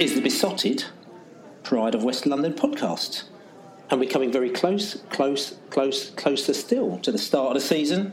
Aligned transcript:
is 0.00 0.16
the 0.16 0.20
Beesotted 0.20 0.84
Pride 1.62 1.94
of 1.94 2.02
West 2.02 2.26
London 2.26 2.52
podcast. 2.52 3.24
And 3.90 4.00
we're 4.00 4.10
coming 4.10 4.32
very 4.32 4.50
close, 4.50 4.96
close, 5.10 5.56
close, 5.70 6.10
closer 6.10 6.52
still 6.52 6.98
to 6.98 7.12
the 7.12 7.18
start 7.18 7.56
of 7.56 7.62
the 7.62 7.68
season. 7.68 8.12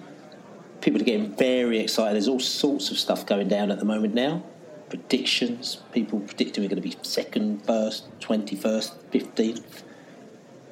People 0.81 1.01
are 1.01 1.03
getting 1.03 1.35
very 1.35 1.79
excited. 1.79 2.13
There's 2.13 2.27
all 2.27 2.39
sorts 2.39 2.91
of 2.91 2.99
stuff 2.99 3.25
going 3.25 3.47
down 3.47 3.71
at 3.71 3.79
the 3.79 3.85
moment 3.85 4.13
now. 4.13 4.43
Predictions. 4.89 5.77
People 5.91 6.19
predicting 6.19 6.63
we're 6.63 6.69
going 6.69 6.81
to 6.81 6.87
be 6.87 6.95
second, 7.01 7.65
first, 7.65 8.07
21st, 8.19 8.91
15th. 9.11 9.81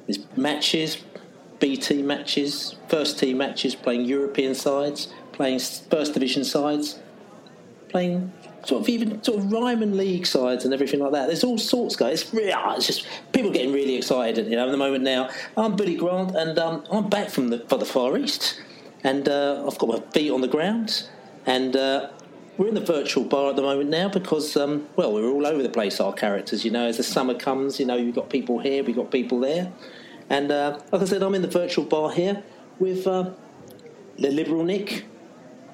There's 0.06 0.24
matches, 0.36 0.98
B 1.58 1.76
team 1.76 2.06
matches, 2.06 2.76
first 2.86 3.18
team 3.18 3.38
matches, 3.38 3.74
playing 3.74 4.04
European 4.04 4.54
sides, 4.54 5.08
playing 5.32 5.58
first 5.58 6.14
division 6.14 6.44
sides, 6.44 7.00
playing 7.88 8.32
sort 8.64 8.82
of 8.82 8.88
even 8.88 9.22
sort 9.22 9.38
of 9.38 9.52
Ryman 9.52 9.96
League 9.96 10.26
sides 10.26 10.64
and 10.64 10.74
everything 10.74 11.00
like 11.00 11.12
that. 11.12 11.26
There's 11.26 11.44
all 11.44 11.58
sorts, 11.58 11.96
guys. 11.96 12.22
It's, 12.22 12.34
really, 12.34 12.52
it's 12.76 12.86
just 12.86 13.06
people 13.32 13.50
getting 13.50 13.72
really 13.72 13.96
excited. 13.96 14.46
You 14.46 14.56
know, 14.56 14.66
at 14.66 14.70
the 14.70 14.76
moment 14.76 15.04
now, 15.04 15.30
I'm 15.56 15.76
Billy 15.76 15.96
Grant, 15.96 16.36
and 16.36 16.58
um, 16.58 16.84
I'm 16.90 17.08
back 17.08 17.30
from 17.30 17.48
the 17.48 17.60
for 17.68 17.78
the 17.78 17.86
Far 17.86 18.16
East, 18.16 18.60
and 19.04 19.28
uh, 19.28 19.64
I've 19.66 19.78
got 19.78 19.88
my 19.88 20.00
feet 20.12 20.30
on 20.30 20.40
the 20.40 20.48
ground, 20.48 21.08
and. 21.46 21.76
Uh, 21.76 22.10
we're 22.58 22.68
in 22.68 22.74
the 22.74 22.80
virtual 22.80 23.24
bar 23.24 23.48
at 23.48 23.56
the 23.56 23.62
moment 23.62 23.88
now 23.88 24.10
because, 24.10 24.54
um, 24.54 24.86
well, 24.94 25.14
we're 25.14 25.30
all 25.30 25.46
over 25.46 25.62
the 25.62 25.70
place, 25.70 25.98
our 25.98 26.12
characters, 26.12 26.62
you 26.62 26.70
know. 26.70 26.84
As 26.84 26.98
the 26.98 27.02
summer 27.02 27.32
comes, 27.32 27.80
you 27.80 27.86
know, 27.86 27.96
you've 27.96 28.14
got 28.14 28.28
people 28.28 28.58
here, 28.58 28.84
we've 28.84 28.94
got 28.94 29.10
people 29.10 29.40
there. 29.40 29.72
And 30.28 30.52
uh, 30.52 30.78
like 30.92 31.00
I 31.00 31.04
said, 31.06 31.22
I'm 31.22 31.34
in 31.34 31.40
the 31.40 31.48
virtual 31.48 31.86
bar 31.86 32.10
here 32.10 32.42
with 32.78 33.06
uh, 33.06 33.30
the 34.18 34.30
Liberal 34.30 34.62
Nick 34.64 35.06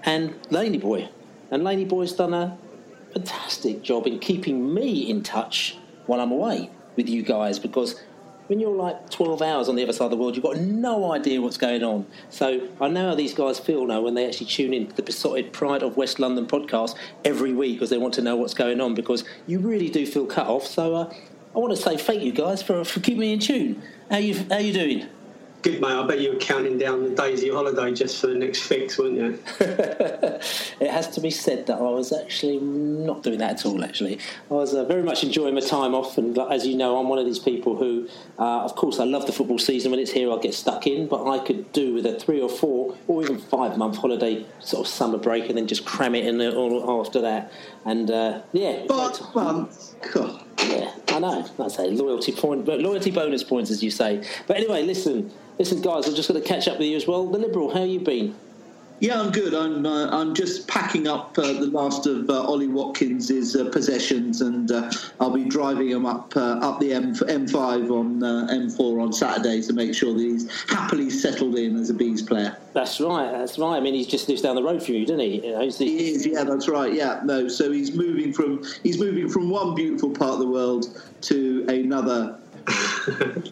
and 0.05 0.37
Laney 0.51 0.79
Boy. 0.79 1.09
And 1.51 1.65
Laney 1.65 1.85
Boy's 1.85 2.13
done 2.13 2.33
a 2.33 2.57
fantastic 3.16 3.81
job 3.82 4.06
in 4.06 4.19
keeping 4.19 4.75
me 4.75 5.09
in 5.09 5.22
touch 5.22 5.78
while 6.04 6.21
I'm 6.21 6.31
away 6.31 6.69
with 6.97 7.09
you 7.09 7.22
guys 7.22 7.59
because 7.59 7.99
when 8.49 8.60
you're 8.60 8.77
like 8.77 9.09
12 9.09 9.41
hours 9.41 9.69
on 9.71 9.75
the 9.75 9.82
other 9.82 9.94
side 9.94 10.04
of 10.04 10.10
the 10.10 10.19
world, 10.19 10.37
you've 10.37 10.44
got 10.44 10.59
no 10.59 11.12
idea 11.12 11.41
what's 11.41 11.56
going 11.56 11.82
on. 11.82 12.06
So 12.28 12.69
I 12.78 12.88
know 12.88 13.09
how 13.09 13.15
these 13.15 13.32
guys 13.32 13.59
feel 13.59 13.87
now 13.87 14.03
when 14.03 14.15
they 14.15 14.27
actually 14.27 14.47
tune 14.47 14.75
in 14.75 14.88
to 14.88 14.97
the 14.97 15.03
Beesotted 15.03 15.53
Pride 15.54 15.82
of 15.82 15.97
West 15.97 16.21
London 16.21 16.47
podcast 16.47 16.94
every 17.25 17.54
week 17.54 17.77
because 17.77 17.88
they 17.88 17.99
want 17.99 18.12
to 18.15 18.22
know 18.22 18.37
what's 18.37 18.54
going 18.54 18.82
on 18.82 18.94
because 18.94 19.25
you 19.47 19.60
really 19.60 19.88
do 19.88 20.06
feel 20.06 20.27
cut 20.27 20.47
off. 20.47 20.66
So 20.66 20.94
uh, 20.94 21.15
I 21.54 21.59
want 21.59 21.75
to 21.75 21.83
say 21.83 21.97
thank 21.97 22.22
you 22.22 22.33
guys 22.33 22.62
for, 22.62 22.84
for 22.84 23.00
keeping 23.00 23.21
me 23.21 23.33
in 23.33 23.41
tune. 23.41 23.83
How 24.10 24.19
you 24.19 24.44
how 24.50 24.59
you 24.59 24.75
doing? 24.75 25.09
Good 25.66 25.81
mate, 25.81 25.91
I 25.91 26.06
bet 26.06 26.21
you 26.21 26.32
were 26.32 26.38
counting 26.38 26.78
down 26.78 27.03
the 27.03 27.10
days 27.10 27.41
of 27.41 27.47
your 27.47 27.56
holiday 27.56 27.93
just 27.93 28.21
for 28.21 28.28
the 28.28 28.37
next 28.37 28.60
fix, 28.60 28.97
weren't 28.99 29.16
you? 29.16 29.37
it 29.59 30.88
has 30.88 31.09
to 31.09 31.21
be 31.21 31.28
said 31.28 31.66
that 31.66 31.78
I 31.78 31.91
was 31.91 32.12
actually 32.12 32.60
not 32.60 33.25
doing 33.25 33.41
that 33.41 33.59
at 33.59 33.66
all. 33.66 33.82
Actually, 33.82 34.21
I 34.49 34.54
was 34.54 34.75
uh, 34.75 34.84
very 34.84 35.03
much 35.03 35.25
enjoying 35.25 35.56
my 35.56 35.60
time 35.60 35.93
off, 35.93 36.19
and 36.19 36.37
like, 36.37 36.53
as 36.53 36.69
you 36.69 36.77
know, 36.77 37.00
I'm 37.00 37.09
one 37.09 37.19
of 37.19 37.27
these 37.27 37.41
people 37.41 37.75
who, 37.75 38.09
uh, 38.38 38.62
of 38.62 38.77
course, 38.77 39.00
I 39.00 39.04
love 39.06 39.27
the 39.27 39.32
football 39.32 39.59
season 39.59 39.91
when 39.91 39.99
it's 39.99 40.12
here. 40.12 40.32
I 40.32 40.38
get 40.38 40.54
stuck 40.54 40.87
in, 40.87 41.09
but 41.09 41.27
I 41.28 41.44
could 41.44 41.72
do 41.72 41.94
with 41.94 42.06
a 42.06 42.16
three 42.16 42.41
or 42.41 42.48
four 42.48 42.97
or 43.09 43.25
even 43.25 43.37
five 43.37 43.77
month 43.77 43.97
holiday, 43.97 44.47
sort 44.60 44.87
of 44.87 44.93
summer 44.93 45.19
break, 45.19 45.48
and 45.48 45.59
then 45.59 45.66
just 45.66 45.84
cram 45.84 46.15
it 46.15 46.27
in 46.27 46.41
all 46.54 47.04
after 47.04 47.21
that. 47.22 47.50
And 47.84 48.09
uh, 48.09 48.43
yeah, 48.53 48.84
But, 48.87 49.34
months. 49.34 49.97
God. 50.12 50.46
Yeah, 50.69 50.91
I 51.09 51.19
know. 51.21 51.47
I 51.59 51.69
say 51.69 51.91
loyalty 51.91 52.32
point, 52.32 52.66
loyalty 52.66 53.10
bonus 53.10 53.43
points, 53.44 53.71
as 53.71 53.82
you 53.82 53.91
say. 53.91 54.22
But 54.47 54.56
anyway, 54.56 54.82
listen, 54.82 55.32
listen, 55.59 55.81
guys. 55.81 56.06
I'm 56.06 56.15
just 56.15 56.28
going 56.28 56.43
to 56.43 56.47
catch 56.47 56.66
up 56.69 56.78
with 56.78 56.88
you 56.88 56.97
as 56.97 57.06
well. 57.06 57.27
The 57.27 57.38
Liberal, 57.38 57.72
how 57.72 57.84
you 57.84 58.00
been? 58.00 58.34
Yeah, 58.99 59.21
I'm 59.21 59.31
good. 59.31 59.53
I'm 59.53 59.84
uh, 59.84 60.09
I'm 60.09 60.34
just 60.34 60.69
packing 60.69 61.07
up 61.07 61.37
uh, 61.39 61.53
the 61.53 61.67
last 61.67 62.07
of 62.07 62.31
uh, 62.31 62.43
Ollie 62.43 62.67
Watkins's 62.67 63.55
uh, 63.55 63.69
possessions, 63.71 64.41
and 64.41 64.73
uh, 64.73 64.91
I'll 65.21 65.34
be 65.34 65.45
driving 65.45 65.91
him 65.91 66.07
up 66.07 66.34
uh, 66.34 66.59
up 66.61 66.81
the 66.81 66.95
M- 66.95 67.15
M5 67.15 67.91
on 67.91 68.21
M4 68.21 69.03
on 69.03 69.12
Saturday 69.12 69.61
to 69.62 69.75
make 69.75 69.95
sure 69.95 70.15
that 70.15 70.21
he's 70.21 70.51
happily 70.71 71.11
settled 71.11 71.57
in 71.57 71.77
as 71.77 71.91
a 71.91 71.95
bees 71.95 72.23
player. 72.23 72.57
That's 72.73 72.99
right. 72.99 73.31
That's 73.31 73.59
right. 73.59 73.77
I 73.77 73.81
mean, 73.81 73.95
he 73.95 74.07
just 74.07 74.29
lives 74.31 74.41
down 74.41 74.57
the 74.57 74.62
road 74.62 74.83
from 74.83 74.95
you, 74.95 75.05
doesn't 75.05 75.21
he? 75.21 75.47
You 75.47 75.53
know, 75.53 75.71
the... 75.71 75.84
He 75.84 76.13
is. 76.13 76.27
Yeah, 76.27 76.45
that's 76.45 76.69
right. 76.69 76.93
Yeah, 76.93 77.21
no. 77.23 77.49
So 77.49 77.71
he's 77.71 77.95
moving 77.95 78.33
from 78.33 78.65
he's 78.83 78.99
moving 78.99 79.28
from 79.28 79.51
one 79.51 79.75
beautiful 79.75 80.11
part 80.11 80.33
of 80.33 80.39
the 80.39 80.49
world 80.49 80.87
to 81.23 81.67
another 81.69 82.39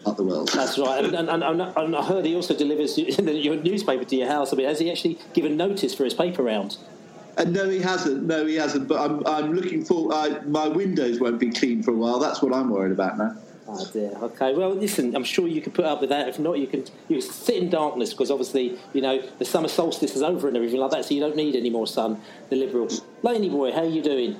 of 0.05 0.17
the 0.17 0.23
world. 0.23 0.49
That's 0.53 0.77
right. 0.77 1.03
And, 1.03 1.15
and, 1.15 1.29
and, 1.29 1.61
and, 1.61 1.95
I 1.95 2.03
heard 2.03 2.25
he 2.25 2.35
also 2.35 2.55
delivers 2.55 2.97
your 2.97 3.55
newspaper 3.55 4.03
to 4.03 4.15
your 4.15 4.27
house. 4.27 4.53
I 4.53 4.55
mean, 4.55 4.67
has 4.67 4.79
he 4.79 4.91
actually 4.91 5.17
given 5.33 5.57
notice 5.57 5.93
for 5.93 6.03
his 6.03 6.13
paper 6.13 6.43
round? 6.43 6.77
Uh, 7.37 7.43
no, 7.43 7.69
he 7.69 7.79
hasn't. 7.79 8.23
No, 8.23 8.45
he 8.45 8.55
hasn't. 8.55 8.87
But 8.87 8.99
I'm, 8.99 9.25
I'm 9.27 9.53
looking 9.53 9.83
for. 9.83 10.13
Uh, 10.13 10.41
my 10.45 10.67
windows 10.67 11.19
won't 11.19 11.39
be 11.39 11.51
clean 11.51 11.83
for 11.83 11.91
a 11.91 11.95
while. 11.95 12.19
That's 12.19 12.41
what 12.41 12.53
I'm 12.53 12.69
worried 12.69 12.91
about 12.91 13.17
now. 13.17 13.35
Oh 13.67 13.85
dear. 13.91 14.11
Okay. 14.21 14.53
Well, 14.53 14.73
listen. 14.73 15.15
I'm 15.15 15.23
sure 15.23 15.47
you 15.47 15.61
can 15.61 15.71
put 15.71 15.85
up 15.85 15.99
with 15.99 16.11
that. 16.11 16.29
If 16.29 16.39
not, 16.39 16.59
you 16.59 16.67
can 16.67 16.85
you 17.09 17.19
can 17.19 17.21
sit 17.21 17.57
in 17.61 17.69
darkness 17.69 18.11
because 18.11 18.31
obviously 18.31 18.77
you 18.93 19.01
know 19.01 19.21
the 19.37 19.45
summer 19.45 19.67
solstice 19.67 20.15
is 20.15 20.21
over 20.21 20.47
and 20.47 20.55
everything 20.55 20.79
like 20.79 20.91
that. 20.91 21.05
So 21.05 21.13
you 21.13 21.19
don't 21.19 21.35
need 21.35 21.55
any 21.55 21.69
more 21.69 21.87
sun. 21.87 22.21
The 22.49 22.55
liberal. 22.55 22.87
Laney 23.21 23.49
boy, 23.49 23.71
how 23.73 23.81
are 23.81 23.85
you 23.85 24.01
doing? 24.01 24.39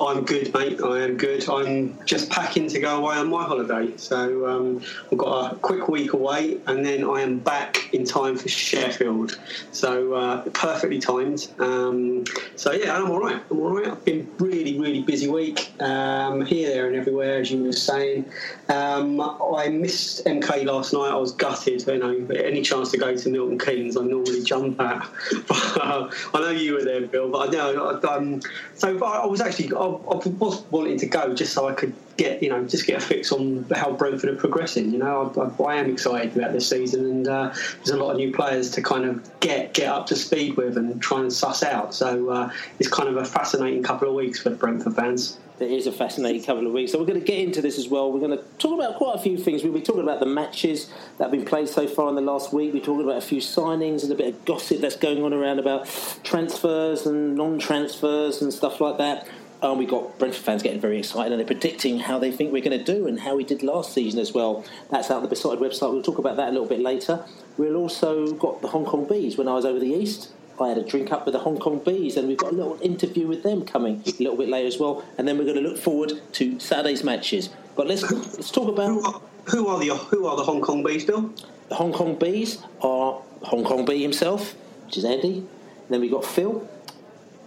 I'm 0.00 0.24
good, 0.24 0.52
mate. 0.52 0.80
I 0.82 1.02
am 1.02 1.16
good. 1.16 1.48
I'm 1.48 1.96
just 2.04 2.28
packing 2.28 2.68
to 2.68 2.80
go 2.80 2.98
away 2.98 3.16
on 3.16 3.30
my 3.30 3.44
holiday. 3.44 3.96
So 3.96 4.46
um, 4.48 4.82
I've 5.12 5.18
got 5.18 5.52
a 5.52 5.56
quick 5.56 5.88
week 5.88 6.14
away, 6.14 6.58
and 6.66 6.84
then 6.84 7.04
I 7.04 7.20
am 7.20 7.38
back 7.38 7.94
in 7.94 8.04
time 8.04 8.36
for 8.36 8.48
Sheffield. 8.48 9.38
So 9.70 10.14
uh, 10.14 10.42
perfectly 10.50 10.98
timed. 10.98 11.48
Um, 11.60 12.24
so 12.56 12.72
yeah, 12.72 12.96
I'm 12.96 13.08
all 13.08 13.20
right. 13.20 13.40
I'm 13.50 13.60
all 13.60 13.76
right. 13.76 13.86
I've 13.86 14.04
been 14.04 14.28
really, 14.38 14.80
really 14.80 15.02
busy 15.02 15.28
week 15.28 15.70
um, 15.80 16.44
here, 16.44 16.70
there, 16.70 16.88
and 16.88 16.96
everywhere, 16.96 17.38
as 17.38 17.52
you 17.52 17.62
were 17.62 17.72
saying. 17.72 18.24
Um, 18.68 19.20
I 19.20 19.68
missed 19.68 20.24
MK 20.24 20.64
last 20.64 20.92
night. 20.92 21.10
I 21.10 21.16
was 21.16 21.30
gutted. 21.32 21.86
You 21.86 21.98
know, 21.98 22.34
any 22.34 22.62
chance 22.62 22.90
to 22.90 22.98
go 22.98 23.14
to 23.16 23.28
Milton 23.28 23.60
Keynes, 23.60 23.96
I 23.96 24.02
normally 24.02 24.42
jump 24.42 24.80
at. 24.80 25.06
But, 25.46 25.76
uh, 25.76 26.10
I 26.32 26.40
know 26.40 26.50
you 26.50 26.74
were 26.74 26.84
there, 26.84 27.06
Bill. 27.06 27.30
But 27.30 27.48
I 27.48 27.52
know. 27.52 28.00
Um, 28.08 28.40
so 28.74 29.04
I 29.04 29.26
was 29.26 29.40
actually. 29.40 29.83
I, 29.84 30.14
I 30.14 30.28
was 30.28 30.62
wanting 30.70 30.98
to 30.98 31.06
go 31.06 31.34
just 31.34 31.52
so 31.52 31.68
I 31.68 31.74
could 31.74 31.94
get 32.16 32.42
you 32.42 32.48
know 32.48 32.64
just 32.64 32.86
get 32.86 32.98
a 32.98 33.04
fix 33.04 33.32
on 33.32 33.66
how 33.74 33.92
Brentford 33.92 34.30
are 34.30 34.36
progressing. 34.36 34.90
You 34.90 34.98
know, 34.98 35.32
I, 35.36 35.40
I, 35.40 35.74
I 35.74 35.80
am 35.80 35.90
excited 35.90 36.36
about 36.36 36.52
this 36.52 36.68
season, 36.68 37.04
and 37.04 37.28
uh, 37.28 37.50
there's 37.76 37.90
a 37.90 37.96
lot 37.96 38.12
of 38.12 38.16
new 38.16 38.32
players 38.32 38.70
to 38.72 38.82
kind 38.82 39.04
of 39.04 39.40
get 39.40 39.74
get 39.74 39.88
up 39.88 40.06
to 40.06 40.16
speed 40.16 40.56
with 40.56 40.76
and 40.76 41.00
try 41.02 41.20
and 41.20 41.32
suss 41.32 41.62
out. 41.62 41.94
So 41.94 42.30
uh, 42.30 42.52
it's 42.78 42.88
kind 42.88 43.08
of 43.08 43.16
a 43.16 43.24
fascinating 43.24 43.82
couple 43.82 44.08
of 44.08 44.14
weeks 44.14 44.40
for 44.40 44.50
Brentford 44.50 44.94
fans. 44.94 45.38
It 45.60 45.70
is 45.70 45.86
a 45.86 45.92
fascinating 45.92 46.42
couple 46.42 46.66
of 46.66 46.72
weeks. 46.72 46.90
So 46.90 46.98
we're 46.98 47.06
going 47.06 47.20
to 47.20 47.24
get 47.24 47.38
into 47.38 47.62
this 47.62 47.78
as 47.78 47.86
well. 47.86 48.10
We're 48.10 48.18
going 48.18 48.36
to 48.36 48.42
talk 48.58 48.74
about 48.74 48.96
quite 48.96 49.14
a 49.14 49.20
few 49.20 49.38
things. 49.38 49.62
We'll 49.62 49.72
be 49.72 49.82
talking 49.82 50.02
about 50.02 50.18
the 50.18 50.26
matches 50.26 50.88
that 51.18 51.24
have 51.24 51.30
been 51.30 51.44
played 51.44 51.68
so 51.68 51.86
far 51.86 52.08
in 52.08 52.16
the 52.16 52.22
last 52.22 52.52
week. 52.52 52.74
We're 52.74 52.82
talking 52.82 53.04
about 53.04 53.18
a 53.18 53.26
few 53.26 53.40
signings 53.40 54.02
and 54.02 54.10
a 54.10 54.16
bit 54.16 54.34
of 54.34 54.44
gossip 54.44 54.80
that's 54.80 54.96
going 54.96 55.22
on 55.22 55.32
around 55.32 55.60
about 55.60 55.86
transfers 56.24 57.06
and 57.06 57.36
non-transfers 57.36 58.42
and 58.42 58.52
stuff 58.52 58.80
like 58.80 58.98
that. 58.98 59.28
Um, 59.62 59.78
we've 59.78 59.88
got 59.88 60.18
Brentford 60.18 60.42
fans 60.42 60.62
getting 60.62 60.80
very 60.80 60.98
excited 60.98 61.32
and 61.32 61.40
they're 61.40 61.46
predicting 61.46 61.98
how 61.98 62.18
they 62.18 62.30
think 62.30 62.52
we're 62.52 62.62
going 62.62 62.78
to 62.78 62.84
do 62.84 63.06
and 63.06 63.20
how 63.20 63.36
we 63.36 63.44
did 63.44 63.62
last 63.62 63.94
season 63.94 64.20
as 64.20 64.32
well. 64.32 64.64
That's 64.90 65.10
out 65.10 65.18
on 65.18 65.22
the 65.22 65.28
Beesotted 65.28 65.58
website. 65.58 65.92
We'll 65.92 66.02
talk 66.02 66.18
about 66.18 66.36
that 66.36 66.48
a 66.48 66.52
little 66.52 66.68
bit 66.68 66.80
later. 66.80 67.24
We'll 67.56 67.76
also 67.76 68.32
got 68.34 68.60
the 68.60 68.68
Hong 68.68 68.84
Kong 68.84 69.06
Bees 69.06 69.38
when 69.38 69.48
I 69.48 69.54
was 69.54 69.64
over 69.64 69.78
the 69.78 69.92
East. 69.92 70.32
I 70.60 70.68
had 70.68 70.78
a 70.78 70.84
drink 70.84 71.10
up 71.10 71.24
with 71.24 71.32
the 71.32 71.40
Hong 71.40 71.58
Kong 71.58 71.80
Bees, 71.84 72.16
and 72.16 72.28
we've 72.28 72.38
got 72.38 72.52
a 72.52 72.54
little 72.54 72.78
interview 72.80 73.26
with 73.26 73.42
them 73.42 73.64
coming 73.64 74.02
a 74.06 74.10
little 74.22 74.36
bit 74.36 74.48
later 74.48 74.68
as 74.68 74.78
well. 74.78 75.04
And 75.18 75.26
then 75.26 75.36
we're 75.36 75.44
going 75.44 75.56
to 75.56 75.62
look 75.62 75.78
forward 75.78 76.12
to 76.34 76.60
Saturday's 76.60 77.02
matches. 77.02 77.48
But 77.76 77.88
let's 77.88 78.08
let's 78.10 78.52
talk 78.52 78.68
about 78.68 78.88
who 78.88 79.04
are, 79.04 79.20
who 79.46 79.68
are 79.68 79.80
the 79.80 79.96
who 79.96 80.26
are 80.26 80.36
the 80.36 80.44
Hong 80.44 80.60
Kong 80.60 80.84
Bees, 80.84 81.04
Bill? 81.04 81.32
The 81.68 81.74
Hong 81.74 81.92
Kong 81.92 82.16
Bees 82.16 82.58
are 82.82 83.20
Hong 83.42 83.64
Kong 83.64 83.84
Bee 83.84 84.02
himself, 84.02 84.54
which 84.86 84.96
is 84.96 85.04
Andy. 85.04 85.38
And 85.38 85.88
then 85.90 86.00
we've 86.00 86.10
got 86.10 86.24
Phil, 86.24 86.68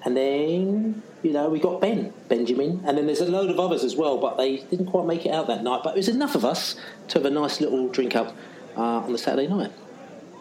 and 0.07 0.15
then 0.15 1.04
you 1.21 1.33
know 1.33 1.50
we 1.50 1.59
got 1.59 1.81
Ben 1.81 2.13
Benjamin, 2.30 2.81
and 2.86 2.98
then 2.98 3.07
there's 3.07 3.19
a 3.19 3.30
load 3.30 3.50
of 3.50 3.59
others 3.59 3.83
as 3.83 3.98
well. 3.98 4.18
But 4.18 4.38
they 4.38 4.57
didn't 4.57 4.86
quite 4.86 5.06
make 5.06 5.25
it 5.25 5.31
out 5.31 5.48
that 5.48 5.63
night. 5.63 5.81
But 5.83 5.95
it 5.95 5.98
was 5.98 6.07
enough 6.07 6.33
of 6.33 6.45
us 6.45 6.77
to 7.09 7.19
have 7.19 7.25
a 7.25 7.30
nice 7.30 7.59
little 7.59 7.89
drink 7.89 8.15
up 8.15 8.33
uh, 8.77 9.04
on 9.04 9.12
the 9.12 9.18
Saturday 9.18 9.48
night. 9.48 9.74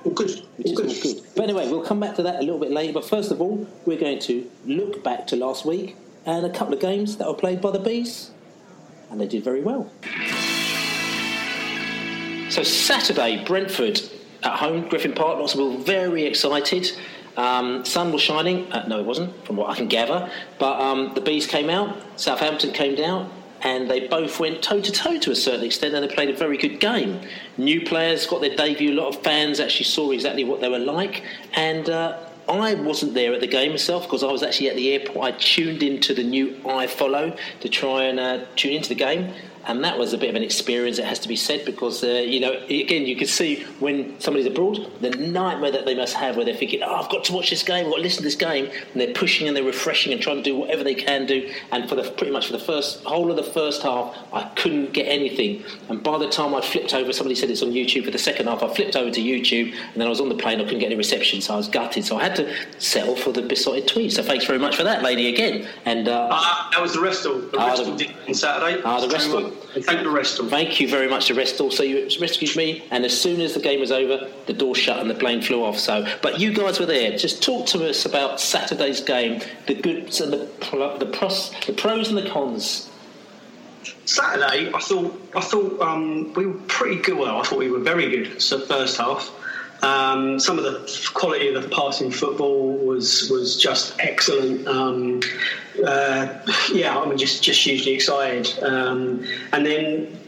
All 0.05 0.13
good. 0.13 0.31
Which 0.57 0.69
All 0.69 0.81
is 0.83 1.03
good. 1.03 1.17
good. 1.17 1.27
But 1.35 1.43
anyway, 1.45 1.69
we'll 1.69 1.83
come 1.83 1.99
back 1.99 2.15
to 2.15 2.23
that 2.23 2.37
a 2.37 2.43
little 2.43 2.61
bit 2.61 2.71
later. 2.71 2.93
But 2.93 3.09
first 3.09 3.33
of 3.33 3.41
all, 3.41 3.67
we're 3.87 3.99
going 3.99 4.21
to 4.21 4.49
look 4.67 5.03
back 5.03 5.27
to 5.29 5.37
last 5.37 5.67
week 5.67 5.97
and 6.25 6.47
a 6.47 6.51
couple 6.51 6.73
of 6.73 6.79
games 6.79 7.17
that 7.17 7.27
were 7.27 7.35
played 7.35 7.61
by 7.61 7.73
the 7.73 7.81
Bees, 7.81 8.31
and 9.11 9.21
they 9.21 9.27
did 9.27 9.43
very 9.43 9.63
well. 9.63 9.91
So 12.51 12.63
Saturday, 12.63 13.45
Brentford 13.45 14.01
at 14.45 14.61
home, 14.61 14.89
Griffin 14.89 15.13
Park. 15.13 15.41
Lots 15.41 15.55
of 15.55 15.59
people 15.59 15.79
very 15.79 16.25
excited. 16.25 16.93
Um, 17.37 17.85
sun 17.85 18.13
was 18.13 18.23
shining. 18.23 18.71
Uh, 18.73 18.87
no, 18.89 18.99
it 18.99 19.07
wasn't, 19.07 19.45
from 19.47 19.57
what 19.57 19.71
I 19.71 19.75
can 19.75 19.89
gather. 19.89 20.31
But 20.59 20.81
um, 20.81 21.13
the 21.15 21.21
Bees 21.21 21.47
came 21.47 21.71
out. 21.71 21.97
Southampton 22.17 22.73
came 22.73 22.95
down. 22.95 23.31
And 23.63 23.91
they 23.91 24.07
both 24.07 24.39
went 24.39 24.63
toe 24.63 24.81
to 24.81 24.93
toe 24.93 25.19
to 25.19 25.31
a 25.31 25.35
certain 25.35 25.65
extent, 25.65 25.95
and 25.95 26.05
they 26.05 26.15
played 26.15 26.29
a 26.29 26.37
very 26.37 26.59
good 26.59 26.79
game. 26.79 27.21
New 27.57 27.81
players 27.81 28.27
got 28.27 28.41
their 28.41 28.55
debut. 28.55 28.93
A 28.93 28.95
lot 29.01 29.09
of 29.09 29.23
fans 29.23 29.61
actually 29.61 29.87
saw 29.87 30.11
exactly 30.11 30.45
what 30.45 30.61
they 30.61 30.69
were 30.69 30.79
like. 30.79 31.25
And 31.55 31.89
uh, 31.89 32.19
I 32.49 32.75
wasn't 32.75 33.15
there 33.15 33.33
at 33.33 33.41
the 33.41 33.47
game 33.47 33.71
myself 33.71 34.05
because 34.05 34.23
I 34.23 34.31
was 34.31 34.43
actually 34.43 34.69
at 34.69 34.77
the 34.77 34.93
airport. 34.93 35.25
I 35.25 35.31
tuned 35.39 35.83
into 35.83 36.15
the 36.15 36.23
new 36.23 36.53
iFollow 36.65 37.37
to 37.61 37.69
try 37.69 38.05
and 38.05 38.21
uh, 38.21 38.45
tune 38.55 38.75
into 38.75 38.91
the 38.91 38.95
game 38.95 39.33
and 39.69 39.83
that 39.85 39.99
was 39.99 40.13
a 40.13 40.19
bit 40.19 40.31
of 40.31 40.37
an 40.37 40.43
experience. 40.43 40.99
It 40.99 41.05
has 41.05 41.19
to 41.21 41.29
be 41.29 41.37
said 41.37 41.65
because 41.65 42.03
uh, 42.05 42.09
you 42.09 42.41
know, 42.41 42.53
again, 42.69 43.07
you 43.07 43.17
can 43.17 43.27
see 43.27 43.65
when 43.81 44.19
somebody's 44.21 44.47
abroad 44.47 44.91
the 45.01 45.11
nightmare 45.11 45.71
that 45.73 45.85
they 45.87 45.95
must 45.95 46.15
have, 46.15 46.37
where 46.37 46.45
they're 46.45 46.55
thinking, 46.55 46.83
"Oh, 46.83 46.95
I've 46.95 47.09
got 47.11 47.25
to 47.25 47.33
watch 47.33 47.51
this 47.51 47.63
game, 47.63 47.87
I've 47.87 47.91
got 47.93 47.97
to 47.97 48.03
listen 48.03 48.19
to 48.19 48.25
this 48.25 48.35
game," 48.37 48.67
and 48.93 49.01
they're 49.01 49.15
pushing 49.15 49.49
and 49.49 49.57
they're 49.57 49.65
refreshing 49.65 50.13
and 50.13 50.21
trying 50.23 50.37
to 50.37 50.43
do 50.43 50.57
whatever 50.57 50.85
they 50.85 50.95
can 50.95 51.27
do. 51.27 51.51
And 51.73 51.89
for 51.89 51.95
the 51.97 52.03
pretty 52.11 52.33
much 52.33 52.47
for 52.47 52.53
the 52.53 52.59
first 52.59 53.03
whole 53.05 53.31
of 53.31 53.37
the 53.37 53.43
first 53.43 53.83
half, 53.83 54.17
I 54.33 54.45
couldn't 54.57 54.93
get 54.93 55.05
anything. 55.05 55.65
And 55.89 56.03
by 56.03 56.19
the 56.19 56.29
time 56.29 56.55
I 56.55 56.61
flipped 56.61 56.95
over, 56.95 57.13
somebody 57.13 57.35
said 57.35 57.51
it's 57.51 57.63
on 57.63 57.71
YouTube 57.73 58.05
for 58.05 58.11
the 58.11 58.19
second 58.19 58.47
half. 58.47 58.63
I 58.63 58.73
flipped 58.75 58.97
over 58.97 59.11
to 59.11 59.21
YouTube, 59.21 59.73
and 59.73 59.95
then 60.01 60.07
I 60.07 60.11
was 60.11 60.21
on 60.21 60.29
the 60.29 60.37
plane. 60.37 60.61
I 60.61 60.65
couldn't 60.65 60.79
get 60.81 60.87
any 60.87 60.97
reception, 60.97 61.41
so 61.41 61.55
I 61.55 61.57
was 61.57 61.69
gutted. 61.69 62.05
So 62.05 62.17
I 62.19 62.23
had 62.23 62.37
to 62.37 62.55
settle 62.79 63.17
for 63.17 63.33
the 63.33 63.43
Beesotted 63.43 63.89
tweet. 63.89 64.13
So 64.13 64.23
thanks 64.23 64.45
very 64.45 64.59
much 64.59 64.77
for 64.77 64.85
that, 64.85 65.03
lady, 65.03 65.29
again. 65.29 65.67
And 65.85 66.09
uh, 66.09 66.29
Uh, 66.31 66.71
that 66.71 66.81
was 66.81 66.93
the 66.95 67.01
Restal. 67.01 67.41
The 67.41 67.51
the- 67.51 68.15
on 68.29 68.35
Saturday. 68.35 68.81
Ah, 68.85 69.01
the 69.01 69.19
So, 69.19 69.56
Uh, 69.75 69.81
Thank 69.81 70.03
the 70.03 70.11
Restal. 70.11 70.49
Thank 70.49 70.81
you 70.81 70.89
very 70.89 71.09
much, 71.09 71.29
the 71.29 71.35
rest 71.35 71.61
also. 71.61 71.83
you 71.83 72.09
rescued 72.21 72.57
me, 72.57 72.85
and 72.91 73.05
as 73.05 73.19
soon 73.19 73.41
as 73.41 73.55
the 73.55 73.61
game 73.61 73.81
was 73.81 73.93
over, 73.93 74.29
the 74.47 74.53
door 74.53 74.75
shut 74.75 74.99
and 74.99 75.11
the 75.11 75.15
plane 75.15 75.43
flew 75.43 75.65
off. 75.65 75.79
So, 75.79 76.07
but 76.23 76.41
you 76.41 76.53
guys 76.53 76.81
were 76.81 76.87
there. 76.87 77.17
Just 77.17 77.43
talk 77.43 77.67
to 77.69 77.89
us 77.89 78.07
about 78.07 78.41
Saturday's 78.41 79.01
game, 79.01 79.41
the 79.67 79.75
goods 79.75 80.21
and 80.21 80.33
the 80.33 80.49
the 80.99 81.07
pros, 81.07 81.53
the 81.67 81.73
pros 81.73 82.09
and 82.09 82.19
the 82.19 82.29
cons. 82.31 82.91
Saturday, 84.05 84.73
I 84.73 84.79
thought 84.79 85.31
I 85.35 85.41
thought 85.41 85.81
um, 85.81 86.33
we 86.35 86.47
were 86.47 86.61
pretty 86.69 87.01
good. 87.03 87.19
Well, 87.19 87.39
I 87.39 87.43
thought 87.43 87.59
we 87.59 87.71
were 87.71 87.81
very 87.81 88.09
good. 88.09 88.41
So 88.41 88.61
first 88.61 88.97
half, 88.99 89.31
um, 89.83 90.39
some 90.41 90.59
of 90.59 90.65
the 90.65 91.11
quality 91.15 91.53
of 91.53 91.63
the 91.63 91.69
passing 91.69 92.11
football 92.11 92.77
was 92.79 93.29
was 93.31 93.57
just 93.57 93.95
excellent. 93.99 94.67
Um, 94.67 95.21
uh, 95.87 96.39
yeah, 96.73 96.99
I'm 96.99 97.17
just 97.17 97.43
just 97.43 97.63
hugely 97.63 97.93
excited. 97.93 98.63
Um, 98.63 99.25
and 99.53 99.67
then 99.67 100.19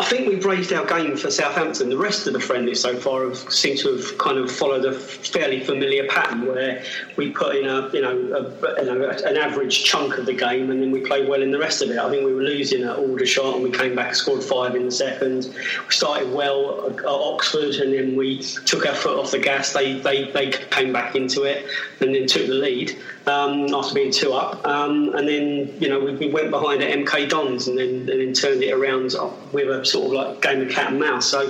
I 0.00 0.04
think 0.04 0.28
we've 0.28 0.44
raised 0.44 0.72
our 0.72 0.86
game 0.86 1.16
for 1.16 1.28
Southampton. 1.28 1.88
The 1.88 1.96
rest 1.96 2.28
of 2.28 2.32
the 2.32 2.38
friendlies 2.38 2.80
so 2.80 2.96
far 2.96 3.24
have 3.24 3.36
seemed 3.52 3.80
to 3.80 3.96
have 3.96 4.16
kind 4.18 4.38
of 4.38 4.48
followed 4.50 4.84
a 4.84 4.92
fairly 4.92 5.64
familiar 5.64 6.06
pattern 6.06 6.46
where 6.46 6.84
we 7.16 7.32
put 7.32 7.56
in 7.56 7.66
a 7.66 7.90
you 7.92 8.02
know, 8.02 8.12
a, 8.12 8.80
you 8.80 8.84
know 8.84 9.10
an 9.10 9.36
average 9.36 9.82
chunk 9.82 10.16
of 10.16 10.26
the 10.26 10.34
game 10.34 10.70
and 10.70 10.80
then 10.80 10.92
we 10.92 11.00
play 11.00 11.26
well 11.26 11.42
in 11.42 11.50
the 11.50 11.58
rest 11.58 11.82
of 11.82 11.90
it. 11.90 11.98
I 11.98 12.08
think 12.10 12.24
we 12.24 12.32
were 12.32 12.42
losing 12.42 12.84
at 12.84 12.96
Aldershot 12.96 13.56
and 13.56 13.64
we 13.64 13.72
came 13.72 13.96
back, 13.96 14.14
scored 14.14 14.44
five 14.44 14.76
in 14.76 14.84
the 14.84 14.92
second. 14.92 15.52
We 15.52 15.92
started 15.92 16.32
well 16.32 16.90
at 16.90 17.04
Oxford 17.04 17.74
and 17.74 17.92
then 17.92 18.14
we 18.14 18.38
took 18.38 18.86
our 18.86 18.94
foot 18.94 19.18
off 19.18 19.32
the 19.32 19.40
gas. 19.40 19.72
They 19.72 19.98
they, 19.98 20.30
they 20.30 20.50
came 20.50 20.92
back 20.92 21.16
into 21.16 21.42
it 21.42 21.66
and 22.00 22.14
then 22.14 22.28
took 22.28 22.46
the 22.46 22.54
lead 22.54 22.96
um, 23.28 23.72
after 23.74 23.94
being 23.94 24.10
two 24.10 24.32
up. 24.32 24.66
Um, 24.66 25.14
and 25.14 25.28
then 25.28 25.74
you 25.80 25.88
know 25.88 26.00
we, 26.00 26.14
we 26.16 26.30
went 26.30 26.50
behind 26.50 26.82
at 26.82 26.96
MK 26.98 27.28
Dons 27.28 27.68
and 27.68 27.78
then 27.78 28.08
and 28.08 28.08
then 28.08 28.32
turned 28.32 28.62
it 28.62 28.72
around 28.72 29.14
with 29.52 29.68
a 29.68 29.84
sort 29.84 30.06
of 30.06 30.12
like 30.12 30.42
game 30.42 30.62
of 30.62 30.70
cat 30.70 30.90
and 30.90 31.00
mouse. 31.00 31.26
So 31.26 31.40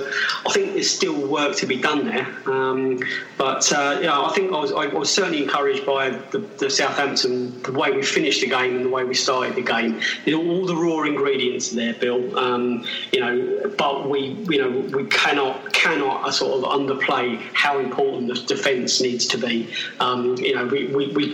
I 0.45 0.51
think 0.51 0.73
there's 0.73 0.89
still 0.89 1.27
work 1.27 1.55
to 1.57 1.65
be 1.65 1.77
done 1.77 2.05
there. 2.05 2.27
Um, 2.45 2.99
but 3.37 3.71
uh, 3.71 3.99
yeah, 4.01 4.19
I 4.19 4.31
think 4.33 4.51
I 4.51 4.59
was, 4.59 4.71
I 4.71 4.87
was 4.87 5.13
certainly 5.13 5.43
encouraged 5.43 5.85
by 5.85 6.09
the, 6.09 6.39
the 6.39 6.69
Southampton, 6.69 7.61
the 7.63 7.71
way 7.71 7.91
we 7.91 8.03
finished 8.03 8.41
the 8.41 8.49
game 8.49 8.75
and 8.75 8.85
the 8.85 8.89
way 8.89 9.03
we 9.03 9.13
started 9.13 9.55
the 9.55 9.61
game. 9.61 9.99
You 10.25 10.37
know, 10.37 10.51
all 10.51 10.65
the 10.65 10.75
raw 10.75 11.03
ingredients 11.03 11.69
there, 11.71 11.93
Bill. 11.93 12.37
Um, 12.37 12.85
you 13.11 13.19
know, 13.21 13.71
but 13.77 14.09
we 14.09 14.37
you 14.49 14.61
know 14.61 14.69
we 14.95 15.05
cannot 15.05 15.71
cannot 15.73 16.25
uh, 16.27 16.31
sort 16.31 16.63
of 16.63 16.69
underplay 16.69 17.39
how 17.53 17.79
important 17.79 18.27
the 18.27 18.39
defence 18.45 19.01
needs 19.01 19.25
to 19.27 19.37
be. 19.37 19.69
Um, 19.99 20.35
you 20.37 20.55
know, 20.55 20.65
we, 20.65 20.87
we, 20.87 21.11
we, 21.13 21.33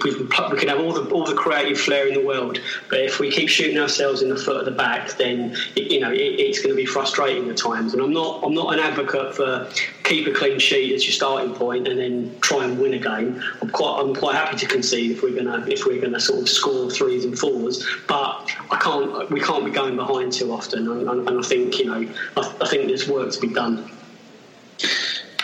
we 0.52 0.58
can 0.58 0.70
have 0.70 0.80
all 0.80 0.94
the 0.94 1.10
all 1.12 1.26
the 1.26 1.34
creative 1.34 1.80
flair 1.80 2.08
in 2.08 2.14
the 2.14 2.26
world, 2.26 2.60
but 2.90 3.00
if 3.00 3.20
we 3.20 3.32
keep 3.32 3.50
shooting 3.50 3.78
ourselves 3.78 4.22
in 4.22 4.30
the 4.30 4.36
foot 4.36 4.58
at 4.58 4.66
the 4.66 4.72
back, 4.72 5.12
then 5.18 5.56
it, 5.76 5.92
you 5.92 6.00
know 6.00 6.12
it, 6.12 6.18
it's 6.18 6.60
going 6.60 6.70
to 6.70 6.76
be 6.76 6.86
frustrating 6.86 7.50
at 7.50 7.58
times. 7.58 7.94
And 7.94 8.02
I'm 8.02 8.14
not 8.14 8.44
I'm 8.44 8.54
not 8.54 8.74
an 8.74 8.80
advocate 8.80 9.36
for 9.36 9.70
keep 10.04 10.28
a 10.28 10.32
clean 10.32 10.60
sheet 10.60 10.94
as 10.94 11.06
your 11.06 11.14
starting 11.14 11.54
point 11.54 11.88
and 11.88 12.00
then 12.00 12.36
try 12.42 12.64
and 12.64 12.80
win 12.80 12.94
a 12.94 13.00
game. 13.00 13.42
I'm 13.62 13.70
quite 13.70 14.00
I'm 14.00 14.14
quite 14.16 14.36
happy 14.36 14.58
to 14.58 14.66
concede 14.66 15.12
if 15.12 15.24
we're 15.24 15.36
gonna 15.36 15.66
if 15.68 15.86
we're 15.86 16.02
gonna 16.02 16.20
sort 16.20 16.42
of 16.42 16.50
score 16.50 16.90
threes 16.90 17.26
and 17.26 17.38
fours, 17.38 17.86
but 18.08 18.50
I 18.72 18.78
can't 18.82 19.30
we 19.32 19.40
can't 19.40 19.66
be 19.66 19.72
going 19.72 19.96
behind 19.96 20.34
too 20.34 20.52
often. 20.52 20.88
And, 20.90 21.10
and, 21.10 21.28
and 21.28 21.40
I 21.40 21.48
think 21.48 21.80
you 21.80 21.86
know 21.86 22.08
I, 22.38 22.56
I 22.62 22.68
think 22.68 22.88
there's 22.88 23.08
work 23.08 23.32
to 23.32 23.40
be 23.40 23.54
done. 23.54 23.90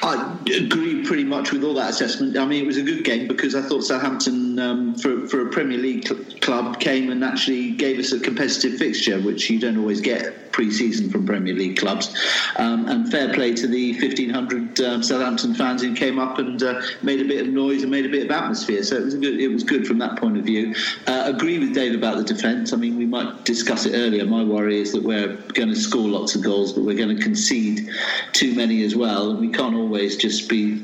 I 0.04 0.36
agree 0.58 1.06
pretty 1.06 1.24
much 1.24 1.52
with 1.52 1.64
all 1.64 1.76
that 1.76 1.92
assessment. 1.92 2.36
I 2.36 2.46
mean, 2.46 2.64
it 2.64 2.66
was 2.66 2.78
a 2.78 2.82
good 2.82 3.04
game 3.04 3.28
because 3.28 3.54
I 3.54 3.62
thought 3.62 3.84
Southampton, 3.84 4.58
um, 4.58 4.96
for, 4.96 5.28
for 5.28 5.48
a 5.48 5.52
Premier 5.52 5.78
League 5.78 6.08
cl- 6.08 6.24
club, 6.42 6.80
came 6.80 7.12
and 7.12 7.24
actually 7.24 7.72
gave 7.72 8.00
us 8.00 8.12
a 8.12 8.20
competitive 8.20 8.80
fixture, 8.80 9.22
which 9.22 9.50
you 9.50 9.60
don't 9.60 9.78
always 9.78 10.02
get 10.02 10.52
pre-season 10.52 11.10
from 11.10 11.26
Premier 11.26 11.54
League 11.54 11.78
clubs. 11.78 12.16
Um, 12.58 12.88
and 12.88 13.10
fair 13.12 13.34
play 13.34 13.54
to 13.54 13.68
the 13.68 13.94
1,500 13.94 14.82
um, 14.82 15.04
Southampton 15.04 15.54
fans 15.54 15.82
who 15.82 15.96
came 15.96 16.20
up 16.20 16.40
and 16.40 16.62
uh, 16.62 16.82
made 17.02 17.22
a 17.22 17.26
bit 17.26 17.48
of 17.48 17.54
noise 17.54 17.84
and 17.84 17.92
made 17.92 18.06
a 18.06 18.10
bit 18.10 18.26
of 18.26 18.32
atmosphere. 18.32 18.84
So 18.84 18.96
it 18.98 19.06
was 19.06 19.16
good. 19.16 19.40
It 19.40 19.48
was 19.48 19.64
good 19.64 19.88
from 19.88 20.00
that 20.00 20.18
point 20.18 20.38
of 20.38 20.44
view. 20.44 20.76
Uh, 21.08 21.24
agree 21.26 21.60
with 21.60 21.74
Dave 21.74 21.96
about 21.96 22.18
the 22.18 22.24
defence. 22.24 22.74
I 22.74 22.78
mean, 22.78 22.98
we 22.98 23.06
might 23.06 23.46
discuss 23.46 23.86
it 23.86 23.96
earlier. 23.96 24.26
My 24.26 24.44
worry 24.44 24.80
is 24.80 24.92
that 24.94 25.04
we're 25.04 25.36
going 25.54 25.70
to 25.70 25.76
score 25.76 26.08
lots 26.08 26.36
of 26.36 26.44
goals, 26.44 26.74
but 26.74 26.84
we're 26.84 26.98
going 26.98 27.16
to 27.16 27.22
concede 27.22 27.90
too 28.34 28.56
many 28.56 28.84
as 28.84 28.96
well. 28.96 29.32
And 29.32 29.40
we 29.40 29.50
can't 29.50 29.76
always 29.92 30.16
just 30.16 30.48
be 30.48 30.82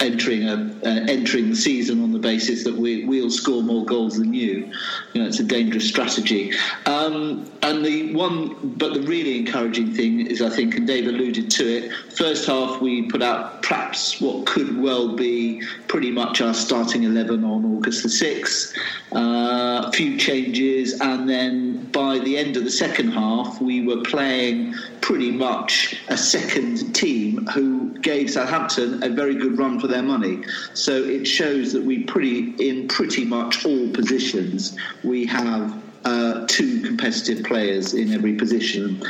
entering 0.00 0.48
a 0.48 0.54
uh, 0.84 1.06
entering 1.08 1.50
the 1.50 1.56
season 1.56 2.02
on 2.02 2.12
the 2.12 2.18
basis 2.18 2.64
that 2.64 2.74
we 2.74 3.04
we'll 3.04 3.30
score 3.30 3.62
more 3.62 3.84
goals 3.84 4.18
than 4.18 4.34
you. 4.34 4.70
You 5.12 5.22
know, 5.22 5.28
it's 5.28 5.40
a 5.40 5.44
dangerous 5.44 5.88
strategy. 5.88 6.52
Um, 6.86 7.50
and 7.62 7.84
the 7.84 8.14
one, 8.14 8.74
but 8.76 8.94
the 8.94 9.00
really 9.02 9.38
encouraging 9.38 9.94
thing 9.94 10.26
is, 10.26 10.42
I 10.42 10.50
think, 10.50 10.76
and 10.76 10.86
Dave 10.86 11.06
alluded 11.06 11.50
to 11.50 11.64
it. 11.66 11.92
First 12.14 12.46
half, 12.46 12.80
we 12.80 13.08
put 13.08 13.22
out 13.22 13.62
perhaps 13.62 14.20
what 14.20 14.46
could 14.46 14.80
well 14.80 15.16
be 15.16 15.62
pretty 15.88 16.10
much 16.10 16.40
our 16.40 16.54
starting 16.54 17.04
eleven 17.04 17.44
on 17.44 17.64
August 17.64 18.02
the 18.02 18.10
sixth. 18.10 18.76
Uh, 19.12 19.84
a 19.86 19.92
few 19.92 20.18
changes, 20.18 21.00
and 21.00 21.28
then 21.28 21.84
by 21.90 22.18
the 22.18 22.36
end 22.36 22.56
of 22.56 22.64
the 22.64 22.70
second 22.70 23.12
half, 23.12 23.60
we 23.60 23.86
were 23.86 24.02
playing 24.02 24.74
pretty 25.00 25.30
much 25.30 26.02
a 26.08 26.16
second 26.16 26.94
team 26.94 27.46
who 27.48 27.96
gave 27.98 28.30
Southampton 28.30 29.02
a 29.02 29.08
very 29.08 29.34
good 29.34 29.58
run 29.58 29.63
for 29.80 29.88
their 29.88 30.02
money. 30.02 30.44
So 30.74 30.92
it 30.92 31.24
shows 31.24 31.72
that 31.72 31.82
we 31.82 32.04
pretty 32.04 32.54
in 32.68 32.88
pretty 32.88 33.24
much 33.24 33.64
all 33.64 33.88
positions 33.90 34.76
we 35.02 35.26
have 35.26 35.82
uh, 36.04 36.44
two 36.46 36.82
competitive 36.82 37.44
players 37.44 37.94
in 37.94 38.12
every 38.12 38.34
position. 38.34 39.02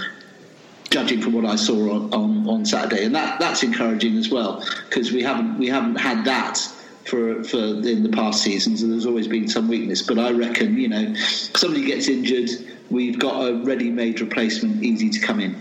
Judging 0.91 1.21
from 1.21 1.33
what 1.33 1.45
I 1.45 1.57
saw 1.57 1.93
on, 1.93 2.15
on, 2.15 2.49
on 2.49 2.65
Saturday, 2.65 3.05
and 3.05 3.15
that, 3.17 3.41
that's 3.41 3.65
encouraging 3.65 4.17
as 4.17 4.31
well 4.31 4.65
because 4.89 5.11
we 5.11 5.25
haven't 5.25 5.59
we 5.59 5.67
haven't 5.67 5.97
had 5.97 6.25
that 6.25 6.57
for 7.05 7.43
for 7.43 7.59
in 7.59 8.05
the 8.05 8.11
past 8.11 8.43
seasons, 8.43 8.83
and 8.83 8.93
there's 8.93 9.07
always 9.07 9.27
been 9.27 9.49
some 9.49 9.67
weakness. 9.67 10.03
But 10.03 10.21
I 10.21 10.31
reckon, 10.31 10.79
you 10.79 10.89
know, 10.89 11.15
somebody 11.15 11.85
gets 11.85 12.07
injured, 12.07 12.49
we've 12.91 13.19
got 13.19 13.49
a 13.49 13.55
ready-made 13.65 14.21
replacement, 14.21 14.85
easy 14.85 15.11
to 15.11 15.19
come 15.19 15.41
in. 15.41 15.57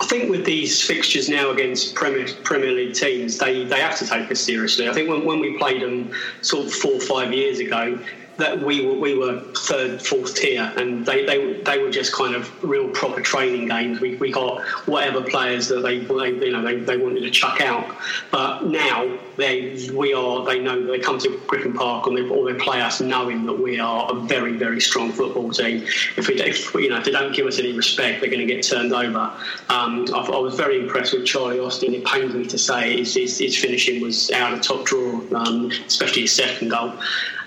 I 0.00 0.06
think 0.06 0.30
with 0.30 0.44
these 0.44 0.80
fixtures 0.80 1.28
now 1.28 1.50
against 1.50 1.94
Premier 1.94 2.26
Premier 2.44 2.72
League 2.72 2.94
teams, 2.94 3.38
they, 3.38 3.64
they 3.64 3.80
have 3.80 3.98
to 3.98 4.06
take 4.06 4.30
us 4.30 4.40
seriously. 4.40 4.88
I 4.88 4.92
think 4.92 5.08
when, 5.08 5.24
when 5.24 5.40
we 5.40 5.58
played 5.58 5.82
them 5.82 6.12
sort 6.42 6.66
of 6.66 6.72
four 6.72 6.92
or 6.92 7.00
five 7.00 7.32
years 7.32 7.58
ago, 7.58 7.98
that 8.36 8.60
we 8.60 8.86
were 8.86 8.94
we 8.94 9.16
were 9.16 9.40
third, 9.56 10.04
fourth 10.04 10.34
tier, 10.34 10.72
and 10.76 11.06
they, 11.06 11.24
they 11.24 11.60
they 11.62 11.78
were 11.78 11.90
just 11.90 12.12
kind 12.12 12.34
of 12.34 12.64
real 12.64 12.88
proper 12.88 13.20
training 13.20 13.68
games. 13.68 14.00
We, 14.00 14.16
we 14.16 14.32
got 14.32 14.62
whatever 14.86 15.22
players 15.22 15.68
that 15.68 15.80
they, 15.80 15.98
they 16.00 16.30
you 16.30 16.52
know 16.52 16.62
they, 16.62 16.76
they 16.76 16.96
wanted 16.96 17.20
to 17.20 17.30
chuck 17.30 17.60
out, 17.60 17.86
but 18.30 18.64
now 18.64 19.18
they 19.36 19.88
we 19.92 20.14
are 20.14 20.44
they 20.44 20.58
know 20.58 20.84
they 20.84 20.98
come 20.98 21.18
to 21.18 21.40
Griffin 21.46 21.72
Park 21.72 22.06
and 22.06 22.16
they 22.16 22.22
or 22.22 22.52
they 22.52 22.58
play 22.58 22.80
us 22.80 23.00
knowing 23.00 23.46
that 23.46 23.54
we 23.58 23.78
are 23.78 24.10
a 24.10 24.14
very 24.14 24.56
very 24.56 24.80
strong 24.80 25.12
football 25.12 25.50
team. 25.50 25.84
If 26.16 26.28
we 26.28 26.40
if, 26.40 26.74
you 26.74 26.88
know 26.88 26.98
if 26.98 27.04
they 27.04 27.12
don't 27.12 27.34
give 27.34 27.46
us 27.46 27.58
any 27.58 27.72
respect, 27.72 28.20
they're 28.20 28.30
going 28.30 28.46
to 28.46 28.52
get 28.52 28.64
turned 28.64 28.92
over. 28.92 29.30
Um, 29.68 30.06
I, 30.14 30.18
I, 30.18 30.38
was 30.38 30.54
very 30.54 30.80
impressed 30.80 31.12
with 31.12 31.24
Charlie 31.24 31.58
Austin. 31.58 31.94
It 31.94 32.04
pains 32.04 32.34
me 32.34 32.46
to 32.46 32.58
say 32.58 32.98
his, 32.98 33.14
his, 33.14 33.38
his 33.38 33.56
finishing 33.56 34.02
was 34.02 34.30
out 34.30 34.52
of 34.52 34.60
top 34.60 34.84
drawer, 34.84 35.22
um, 35.34 35.70
especially 35.86 36.22
his 36.22 36.32
second 36.32 36.70
goal. 36.70 36.94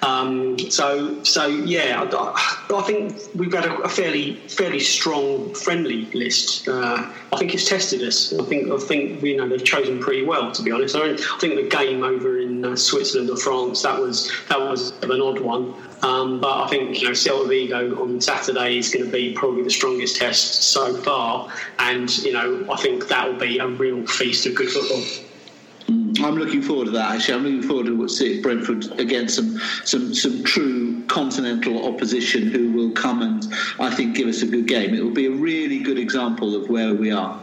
Um, 0.01 0.60
so, 0.60 1.24
so 1.24 1.48
yeah, 1.48 2.08
I, 2.12 2.75
I, 2.75 2.82
think 2.84 3.18
we've 3.36 3.51
got 3.51 3.66
a, 3.66 3.74
a, 3.77 3.89
fairly 3.89 4.36
fairly 4.48 4.80
strong 4.80 5.54
friendly 5.56 6.06
list. 6.13 6.68
Uh, 6.68 7.12
I 7.34 7.38
think 7.38 7.54
it's 7.54 7.68
tested 7.68 8.04
us. 8.04 8.34
I 8.38 8.44
think 8.44 8.72
I 8.72 8.77
think 8.77 9.24
you 9.24 9.38
know 9.38 9.48
they've 9.50 9.63
chosen 9.63 10.00
pretty 10.00 10.24
well, 10.24 10.51
to 10.51 10.62
be 10.62 10.72
honest. 10.72 10.96
I, 10.96 11.13
I 11.13 11.38
think 11.39 11.56
the 11.56 11.68
game 11.68 12.04
over 12.04 12.39
in 12.39 12.63
uh, 12.63 12.75
Switzerland 12.75 13.30
or 13.32 13.38
France 13.38 13.82
that 13.82 14.00
was 14.00 14.32
that 14.50 14.60
was 14.60 14.92
an 15.01 15.22
odd 15.22 15.39
one. 15.39 15.74
Um, 16.04 16.39
but 16.39 16.63
I 16.63 16.68
think 16.68 17.01
you 17.01 17.08
know 17.08 17.13
Celta 17.13 17.50
Vigo 17.50 18.01
on 18.01 18.22
Saturday 18.22 18.77
is 18.77 18.94
going 18.94 19.06
to 19.06 19.12
be 19.12 19.34
probably 19.34 19.63
the 19.63 19.72
strongest 19.72 20.18
test 20.18 20.72
so 20.72 20.96
far, 20.98 21.51
and 21.80 22.16
you 22.20 22.34
know 22.34 22.68
I 22.72 22.77
think 22.77 23.08
that 23.08 23.27
will 23.27 23.39
be 23.39 23.58
a 23.58 23.68
real 23.68 24.06
feast 24.06 24.46
of 24.46 24.54
good 24.54 24.70
football. 24.70 25.04
I'm 26.24 26.36
looking 26.36 26.62
forward 26.62 26.86
to 26.86 26.91
that. 26.91 27.15
Actually, 27.15 27.33
I'm 27.36 27.43
looking 27.43 27.63
forward 27.63 27.86
to 27.88 28.09
see 28.09 28.41
Brentford 28.41 29.00
against 29.00 29.36
some 29.36 29.59
some 29.83 30.13
some 30.13 30.43
true 30.43 31.03
continental 31.07 31.88
opposition 31.88 32.50
who 32.51 32.71
will 32.71 32.91
come 32.91 33.21
and 33.21 33.45
I 33.79 33.93
think 33.93 34.15
give 34.15 34.27
us 34.27 34.41
a 34.41 34.47
good 34.47 34.67
game. 34.67 34.93
It 34.93 35.03
will 35.03 35.12
be 35.12 35.27
a 35.27 35.31
really 35.31 35.79
good 35.79 35.97
example 35.97 36.55
of 36.55 36.69
where 36.69 36.93
we 36.93 37.12
are. 37.12 37.39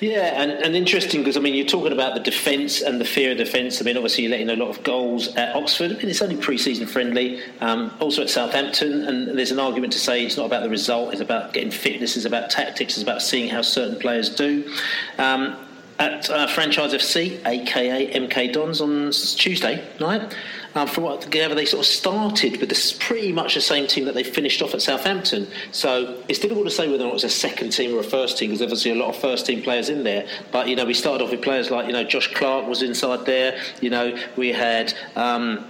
Yeah, 0.00 0.42
and, 0.42 0.50
and 0.50 0.74
interesting 0.74 1.20
because 1.20 1.36
I 1.36 1.40
mean 1.40 1.54
you're 1.54 1.66
talking 1.66 1.92
about 1.92 2.14
the 2.14 2.20
defence 2.20 2.82
and 2.82 3.00
the 3.00 3.04
fear 3.04 3.32
of 3.32 3.38
defence. 3.38 3.80
I 3.80 3.84
mean 3.84 3.96
obviously 3.96 4.24
you're 4.24 4.30
letting 4.30 4.50
a 4.50 4.56
lot 4.56 4.68
of 4.68 4.82
goals 4.82 5.34
at 5.36 5.54
Oxford. 5.54 5.92
I 5.92 5.94
mean 5.94 6.08
it's 6.08 6.22
only 6.22 6.36
pre-season 6.36 6.86
friendly. 6.86 7.40
Um, 7.60 7.92
also 8.00 8.22
at 8.22 8.30
Southampton, 8.30 9.04
and 9.04 9.38
there's 9.38 9.50
an 9.50 9.60
argument 9.60 9.92
to 9.94 9.98
say 9.98 10.24
it's 10.24 10.36
not 10.36 10.46
about 10.46 10.62
the 10.62 10.70
result. 10.70 11.12
It's 11.12 11.20
about 11.20 11.52
getting 11.52 11.70
fitness. 11.70 12.16
It's 12.16 12.26
about 12.26 12.50
tactics. 12.50 12.94
It's 12.94 13.02
about 13.02 13.22
seeing 13.22 13.48
how 13.48 13.62
certain 13.62 13.98
players 13.98 14.28
do. 14.28 14.70
Um, 15.18 15.56
at 16.02 16.28
uh, 16.30 16.46
Franchise 16.48 16.92
FC, 16.92 17.44
aka 17.46 18.12
MK 18.12 18.52
Dons, 18.52 18.80
on 18.80 19.12
Tuesday 19.12 19.86
night. 20.00 20.34
Um, 20.74 20.88
from 20.88 21.04
what 21.04 21.20
together 21.20 21.54
they 21.54 21.66
sort 21.66 21.80
of 21.80 21.86
started 21.86 22.58
with 22.58 22.70
this 22.70 22.94
pretty 22.94 23.30
much 23.30 23.54
the 23.54 23.60
same 23.60 23.86
team 23.86 24.06
that 24.06 24.14
they 24.14 24.24
finished 24.24 24.62
off 24.62 24.72
at 24.72 24.80
Southampton. 24.80 25.46
So 25.70 26.22
it's 26.28 26.38
difficult 26.38 26.64
to 26.64 26.70
say 26.70 26.90
whether 26.90 27.04
or 27.04 27.08
not 27.08 27.10
it 27.10 27.14
was 27.14 27.24
a 27.24 27.28
second 27.28 27.70
team 27.70 27.94
or 27.94 28.00
a 28.00 28.02
first 28.02 28.38
team 28.38 28.48
because 28.48 28.62
obviously 28.62 28.90
a 28.90 28.94
lot 28.94 29.10
of 29.10 29.20
first 29.20 29.44
team 29.44 29.60
players 29.60 29.90
in 29.90 30.02
there. 30.02 30.26
But 30.50 30.68
you 30.68 30.76
know 30.76 30.86
we 30.86 30.94
started 30.94 31.22
off 31.22 31.30
with 31.30 31.42
players 31.42 31.70
like 31.70 31.86
you 31.86 31.92
know 31.92 32.04
Josh 32.04 32.32
Clarke 32.34 32.66
was 32.66 32.80
inside 32.80 33.26
there. 33.26 33.60
You 33.80 33.90
know 33.90 34.18
we 34.36 34.48
had. 34.48 34.94
Um, 35.14 35.66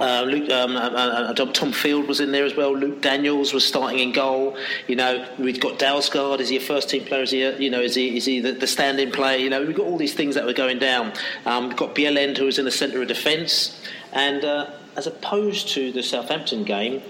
uh, 0.00 0.22
Luke, 0.22 0.50
um, 0.50 0.76
uh, 0.76 0.80
uh, 0.80 1.34
uh, 1.36 1.44
Tom 1.52 1.72
Field 1.72 2.06
was 2.06 2.20
in 2.20 2.30
there 2.30 2.44
as 2.44 2.54
well. 2.54 2.76
Luke 2.76 3.02
Daniels 3.02 3.52
was 3.52 3.66
starting 3.66 3.98
in 3.98 4.12
goal. 4.12 4.56
You 4.86 4.96
know, 4.96 5.26
we've 5.38 5.60
got 5.60 5.78
Dalsgaard. 5.78 6.40
Is 6.40 6.48
he 6.48 6.56
a 6.56 6.60
first 6.60 6.88
team 6.88 7.04
player? 7.04 7.22
Is 7.22 7.30
he, 7.30 7.42
a, 7.42 7.58
you 7.58 7.70
know, 7.70 7.80
is 7.80 7.94
he 7.94 8.16
is 8.16 8.24
he 8.24 8.40
the, 8.40 8.52
the 8.52 8.66
stand-in 8.66 9.10
player? 9.10 9.38
You 9.38 9.50
know, 9.50 9.64
we've 9.64 9.76
got 9.76 9.86
all 9.86 9.98
these 9.98 10.14
things 10.14 10.34
that 10.36 10.44
were 10.44 10.52
going 10.52 10.78
down. 10.78 11.12
Um, 11.46 11.68
we've 11.68 11.76
got 11.76 11.94
Bjelland 11.94 12.38
who 12.38 12.44
was 12.44 12.58
in 12.58 12.64
the 12.64 12.70
centre 12.70 13.02
of 13.02 13.08
defence, 13.08 13.80
and 14.12 14.44
uh, 14.44 14.70
as 14.96 15.06
opposed 15.06 15.68
to 15.70 15.90
the 15.92 16.02
Southampton 16.02 16.64
game, 16.64 17.02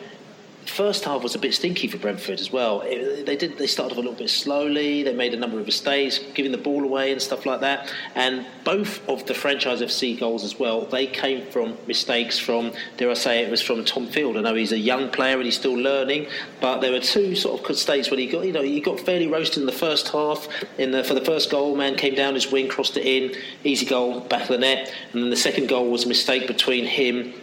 first 0.68 1.04
half 1.04 1.22
was 1.22 1.34
a 1.34 1.38
bit 1.38 1.54
stinky 1.54 1.88
for 1.88 1.98
Brentford 1.98 2.38
as 2.38 2.52
well. 2.52 2.82
It, 2.82 3.26
they 3.26 3.36
did 3.36 3.58
they 3.58 3.66
started 3.66 3.92
off 3.92 3.98
a 3.98 4.00
little 4.00 4.16
bit 4.16 4.30
slowly. 4.30 5.02
They 5.02 5.14
made 5.14 5.34
a 5.34 5.36
number 5.36 5.58
of 5.58 5.66
mistakes, 5.66 6.20
giving 6.34 6.52
the 6.52 6.58
ball 6.58 6.84
away 6.84 7.10
and 7.10 7.20
stuff 7.20 7.46
like 7.46 7.60
that. 7.60 7.92
And 8.14 8.46
both 8.64 9.06
of 9.08 9.26
the 9.26 9.34
franchise 9.34 9.80
FC 9.80 10.18
goals 10.18 10.44
as 10.44 10.58
well, 10.58 10.82
they 10.82 11.06
came 11.06 11.46
from 11.50 11.76
mistakes 11.86 12.38
from 12.38 12.72
dare 12.96 13.10
I 13.10 13.14
say 13.14 13.44
it 13.44 13.50
was 13.50 13.62
from 13.62 13.84
Tom 13.84 14.06
Field. 14.06 14.36
I 14.36 14.42
know 14.42 14.54
he's 14.54 14.72
a 14.72 14.78
young 14.78 15.10
player 15.10 15.36
and 15.36 15.44
he's 15.44 15.56
still 15.56 15.74
learning, 15.76 16.26
but 16.60 16.80
there 16.80 16.92
were 16.92 17.00
two 17.00 17.34
sort 17.34 17.68
of 17.68 17.76
states 17.76 18.10
when 18.10 18.20
he 18.20 18.26
got 18.26 18.44
you 18.44 18.52
know 18.52 18.62
he 18.62 18.80
got 18.80 19.00
fairly 19.00 19.26
roasted 19.26 19.58
in 19.58 19.66
the 19.66 19.72
first 19.72 20.08
half. 20.08 20.48
In 20.78 20.90
the 20.90 21.02
for 21.02 21.14
the 21.14 21.24
first 21.24 21.50
goal, 21.50 21.76
man 21.76 21.96
came 21.96 22.14
down 22.14 22.34
his 22.34 22.50
wing, 22.52 22.68
crossed 22.68 22.96
it 22.96 23.06
in, 23.06 23.34
easy 23.64 23.86
goal, 23.86 24.20
back 24.20 24.42
of 24.42 24.48
the 24.48 24.58
net, 24.58 24.92
and 25.12 25.22
then 25.22 25.30
the 25.30 25.36
second 25.36 25.68
goal 25.68 25.90
was 25.90 26.04
a 26.04 26.08
mistake 26.08 26.46
between 26.46 26.84
him. 26.84 27.34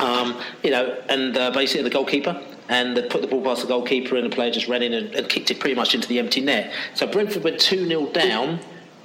Um, 0.00 0.40
you 0.64 0.70
know, 0.70 1.00
and 1.08 1.36
uh, 1.36 1.52
basically 1.52 1.82
the 1.82 1.90
goalkeeper 1.90 2.40
and 2.68 2.96
they 2.96 3.02
put 3.02 3.20
the 3.20 3.26
ball 3.26 3.42
past 3.42 3.62
the 3.62 3.68
goalkeeper, 3.68 4.16
and 4.16 4.30
the 4.30 4.34
player 4.34 4.50
just 4.50 4.68
ran 4.68 4.82
in 4.82 4.92
and, 4.92 5.14
and 5.14 5.28
kicked 5.28 5.50
it 5.50 5.60
pretty 5.60 5.74
much 5.74 5.94
into 5.94 6.08
the 6.08 6.18
empty 6.18 6.40
net. 6.40 6.72
So 6.94 7.06
Brentford 7.06 7.44
went 7.44 7.60
2 7.60 7.86
0 7.86 8.06
down 8.06 8.60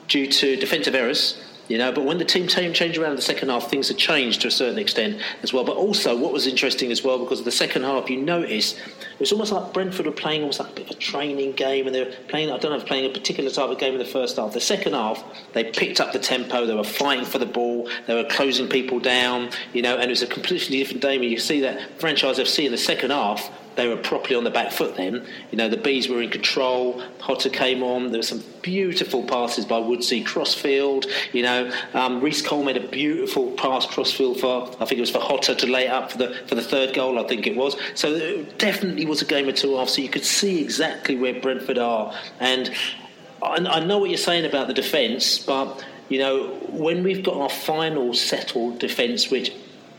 due 0.07 0.27
to 0.27 0.55
defensive 0.55 0.95
errors. 0.95 1.41
You 1.67 1.77
know, 1.77 1.91
but 1.91 2.05
when 2.05 2.17
the 2.17 2.25
team 2.25 2.47
changed 2.47 2.97
around 2.97 3.11
in 3.11 3.15
the 3.17 3.21
second 3.21 3.49
half, 3.49 3.69
things 3.69 3.89
had 3.89 3.97
changed 3.97 4.41
to 4.41 4.47
a 4.47 4.51
certain 4.51 4.79
extent 4.79 5.21
as 5.43 5.51
well. 5.51 5.65
But 5.65 5.75
also, 5.75 6.15
what 6.15 6.31
was 6.31 6.47
interesting 6.47 6.91
as 6.91 7.03
well, 7.03 7.19
because 7.19 7.39
of 7.39 7.45
the 7.45 7.51
second 7.51 7.83
half, 7.83 8.09
you 8.09 8.21
notice 8.21 8.73
it 8.73 9.19
was 9.19 9.31
almost 9.31 9.51
like 9.51 9.73
Brentford 9.73 10.05
were 10.05 10.11
playing 10.13 10.41
almost 10.41 10.59
like 10.59 10.69
a 10.69 10.73
bit 10.73 10.89
of 10.89 10.95
a 10.95 10.99
training 10.99 11.53
game, 11.53 11.85
and 11.85 11.93
they 11.93 12.05
were 12.05 12.11
playing. 12.29 12.51
I 12.51 12.57
don't 12.57 12.77
know, 12.77 12.85
playing 12.85 13.09
a 13.09 13.13
particular 13.13 13.49
type 13.49 13.69
of 13.69 13.77
game 13.79 13.93
in 13.93 13.99
the 13.99 14.05
first 14.05 14.37
half. 14.37 14.53
The 14.53 14.61
second 14.61 14.93
half, 14.93 15.23
they 15.53 15.65
picked 15.65 15.99
up 15.99 16.13
the 16.13 16.19
tempo. 16.19 16.65
They 16.65 16.75
were 16.75 16.83
fighting 16.83 17.25
for 17.25 17.39
the 17.39 17.45
ball. 17.45 17.89
They 18.05 18.15
were 18.15 18.29
closing 18.29 18.69
people 18.69 18.99
down. 18.99 19.49
You 19.73 19.81
know, 19.81 19.95
and 19.95 20.05
it 20.05 20.09
was 20.09 20.21
a 20.21 20.27
completely 20.27 20.77
different 20.77 21.01
game. 21.01 21.21
And 21.21 21.31
you 21.31 21.39
see 21.39 21.61
that 21.61 21.99
franchise 21.99 22.39
FC 22.39 22.65
in 22.65 22.71
the 22.71 22.77
second 22.77 23.11
half 23.11 23.51
they 23.77 23.87
were 23.87 23.95
properly 23.95 24.35
on 24.35 24.43
the 24.43 24.51
back 24.51 24.71
foot 24.71 24.97
then. 24.97 25.25
You 25.51 25.57
know, 25.57 25.69
the 25.69 25.77
Bees 25.77 26.09
were 26.09 26.21
in 26.21 26.29
control. 26.29 27.01
Potter 27.19 27.49
came 27.49 27.83
on. 27.83 28.11
There 28.11 28.19
were 28.19 28.23
some 28.23 28.43
beautiful 28.61 29.23
passes 29.23 29.65
by 29.65 29.77
Woodsey 29.77 30.23
crossfield. 30.23 31.05
You 31.31 31.43
know, 31.43 31.71
um, 31.93 32.19
Reece 32.19 32.41
Cole 32.41 32.63
made 32.63 32.75
a 32.75 32.87
beautiful 32.87 33.51
pass 33.51 33.85
crossfield 33.85 34.39
for 34.39 34.67
I 34.81 34.85
think 34.85 34.93
it 34.93 35.01
was 35.01 35.11
for 35.11 35.19
Jota 35.19 35.55
to 35.55 35.67
lay 35.67 35.85
it 35.85 35.91
up 35.91 36.11
for 36.11 36.17
the 36.17 36.33
for 36.47 36.55
the 36.55 36.61
third 36.61 36.93
goal. 36.93 37.19
I 37.19 37.27
think 37.27 37.47
it 37.47 37.55
was. 37.55 37.77
So 37.95 38.13
it 38.13 38.57
definitely 38.57 39.05
was 39.05 39.21
a 39.21 39.25
game 39.25 39.47
of 39.47 39.55
two 39.55 39.77
halves. 39.77 39.93
So 39.93 40.01
you 40.01 40.09
could 40.09 40.25
see 40.25 40.61
exactly 40.61 41.15
where 41.15 41.39
Brentford 41.39 41.77
are. 41.77 42.13
And 42.39 42.73
I, 43.43 43.57
I 43.57 43.79
know 43.85 43.99
what 43.99 44.09
you're 44.09 44.17
saying 44.17 44.45
about 44.45 44.67
the 44.67 44.73
defence, 44.73 45.37
but 45.37 45.85
you 46.09 46.19
know, 46.19 46.47
when 46.69 47.03
we've 47.03 47.23
got 47.23 47.35
our 47.35 47.49
final 47.49 48.13
settled 48.13 48.79
defence, 48.79 49.29
which 49.29 49.51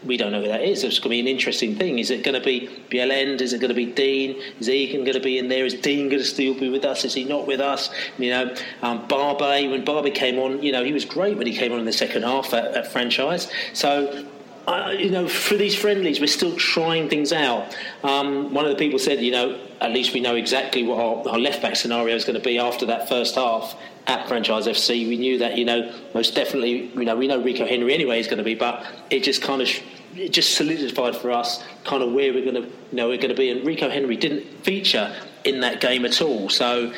we 0.04 0.16
don't 0.16 0.32
know 0.32 0.40
who 0.40 0.48
that 0.48 0.62
is. 0.62 0.84
It's 0.84 0.98
going 0.98 1.04
to 1.04 1.08
be 1.10 1.20
an 1.20 1.26
interesting 1.26 1.74
thing. 1.76 1.98
Is 1.98 2.10
it 2.10 2.22
going 2.22 2.38
to 2.38 2.44
be 2.44 2.68
Bjelland? 2.90 3.40
Is 3.40 3.52
it 3.52 3.60
going 3.60 3.70
to 3.70 3.74
be 3.74 3.86
Dean? 3.86 4.40
Is 4.60 4.68
Egan 4.68 5.02
going 5.02 5.14
to 5.14 5.20
be 5.20 5.38
in 5.38 5.48
there? 5.48 5.66
Is 5.66 5.74
Dean 5.74 6.08
going 6.08 6.22
to 6.22 6.24
still 6.24 6.54
be 6.54 6.68
with 6.68 6.84
us? 6.84 7.04
Is 7.04 7.14
he 7.14 7.24
not 7.24 7.46
with 7.46 7.60
us? 7.60 7.90
You 8.18 8.30
know, 8.30 8.54
um, 8.82 9.06
Barbet, 9.08 9.70
when 9.70 9.84
Barbet 9.84 10.14
came 10.14 10.38
on, 10.38 10.62
you 10.62 10.72
know, 10.72 10.84
he 10.84 10.92
was 10.92 11.04
great 11.04 11.36
when 11.36 11.46
he 11.46 11.52
came 11.52 11.72
on 11.72 11.80
in 11.80 11.84
the 11.84 11.92
second 11.92 12.22
half 12.22 12.54
at, 12.54 12.76
at 12.76 12.92
franchise. 12.92 13.50
So 13.72 14.26
uh, 14.68 14.90
you 14.90 15.08
know, 15.08 15.26
for 15.26 15.54
these 15.54 15.74
friendlies, 15.74 16.20
we're 16.20 16.26
still 16.26 16.54
trying 16.56 17.08
things 17.08 17.32
out. 17.32 17.74
Um, 18.04 18.52
one 18.52 18.66
of 18.66 18.70
the 18.70 18.76
people 18.76 18.98
said, 18.98 19.18
you 19.18 19.32
know, 19.32 19.58
at 19.80 19.92
least 19.92 20.12
we 20.12 20.20
know 20.20 20.34
exactly 20.34 20.82
what 20.82 20.98
our, 20.98 21.32
our 21.32 21.38
left 21.38 21.62
back 21.62 21.74
scenario 21.74 22.14
is 22.14 22.26
going 22.26 22.38
to 22.38 22.44
be 22.44 22.58
after 22.58 22.84
that 22.84 23.08
first 23.08 23.36
half 23.36 23.74
at 24.08 24.26
franchise 24.26 24.66
FC. 24.66 25.06
We 25.06 25.16
knew 25.16 25.38
that, 25.38 25.56
you 25.56 25.64
know, 25.64 25.94
most 26.14 26.34
definitely, 26.34 26.90
you 26.94 27.04
know, 27.04 27.14
we 27.14 27.28
know 27.28 27.40
Rico 27.40 27.66
Henry 27.66 27.94
anyway 27.94 28.18
is 28.18 28.26
going 28.26 28.38
to 28.38 28.44
be, 28.44 28.54
but 28.54 28.84
it 29.10 29.22
just 29.22 29.42
kind 29.42 29.62
of 29.62 29.68
it 30.16 30.32
just 30.32 30.56
solidified 30.56 31.14
for 31.14 31.30
us 31.30 31.62
kind 31.84 32.02
of 32.02 32.12
where 32.12 32.32
we're 32.32 32.42
going 32.42 32.62
to, 32.62 32.68
you 32.68 32.96
know, 32.96 33.08
we're 33.08 33.18
going 33.18 33.28
to 33.28 33.36
be. 33.36 33.50
And 33.50 33.64
Rico 33.64 33.88
Henry 33.88 34.16
didn't 34.16 34.44
feature 34.64 35.14
in 35.44 35.60
that 35.60 35.80
game 35.80 36.04
at 36.04 36.20
all, 36.20 36.48
so. 36.48 36.92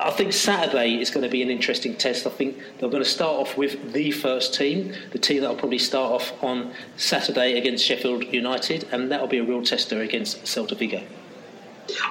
I 0.00 0.10
think 0.10 0.32
Saturday 0.32 1.00
is 1.00 1.10
going 1.10 1.22
to 1.22 1.28
be 1.28 1.42
an 1.42 1.48
interesting 1.48 1.94
test. 1.94 2.26
I 2.26 2.30
think 2.30 2.58
they're 2.78 2.88
going 2.88 3.04
to 3.04 3.08
start 3.08 3.36
off 3.36 3.56
with 3.56 3.92
the 3.92 4.10
first 4.10 4.52
team, 4.52 4.92
the 5.12 5.18
team 5.18 5.42
that 5.42 5.48
will 5.48 5.56
probably 5.56 5.78
start 5.78 6.10
off 6.10 6.42
on 6.42 6.72
Saturday 6.96 7.56
against 7.56 7.84
Sheffield 7.84 8.24
United, 8.34 8.88
and 8.90 9.12
that 9.12 9.20
will 9.20 9.28
be 9.28 9.38
a 9.38 9.44
real 9.44 9.62
tester 9.62 10.00
against 10.00 10.42
Celta 10.42 10.76
Vigo. 10.76 11.04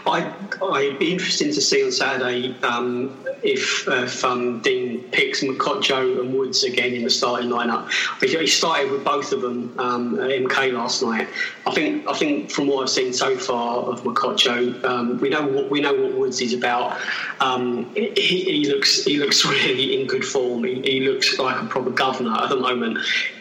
I, 0.06 0.34
I'd 0.62 1.00
be 1.00 1.12
interested 1.12 1.54
to 1.54 1.62
see 1.62 1.84
on 1.84 1.92
Saturday 1.92 2.56
um, 2.64 3.18
if, 3.44 3.88
if 3.88 4.24
um, 4.24 4.60
Dean 4.62 5.04
picks 5.12 5.44
Mokotjo 5.44 6.20
and 6.20 6.34
Woods 6.34 6.64
again 6.64 6.94
in 6.94 7.04
the 7.04 7.10
starting 7.10 7.50
lineup. 7.50 7.90
He 8.22 8.48
started 8.48 8.92
with 8.92 9.04
both 9.04 9.32
of 9.32 9.42
them 9.42 9.78
um, 9.80 10.20
at 10.20 10.30
MK 10.30 10.74
last 10.74 11.04
night. 11.04 11.28
I 11.66 11.74
think 11.74 12.08
I 12.08 12.14
think 12.14 12.52
from 12.52 12.68
what 12.68 12.84
I've 12.84 12.90
seen 12.90 13.14
so 13.14 13.38
far 13.38 13.84
of 13.84 14.02
Mokotjo, 14.04 14.84
um, 14.84 15.20
we 15.20 15.30
know 15.30 15.46
what 15.46 15.70
we 15.70 15.82
know 15.82 15.94
what 15.94 16.14
Woods 16.14 16.42
is 16.42 16.54
about. 16.54 17.00
Um, 17.40 17.94
he, 17.96 18.12
he, 18.16 18.66
looks 18.70 19.04
he 19.04 19.18
looks 19.18 19.46
really 19.66 20.00
in 20.00 20.08
good 20.08 20.26
form. 20.26 20.64
He, 20.64 20.82
he, 20.82 21.00
looks 21.02 21.40
like 21.40 21.62
a 21.62 21.66
proper 21.66 21.90
governor 21.90 22.36
at 22.42 22.50
the 22.50 22.58
moment. 22.58 23.00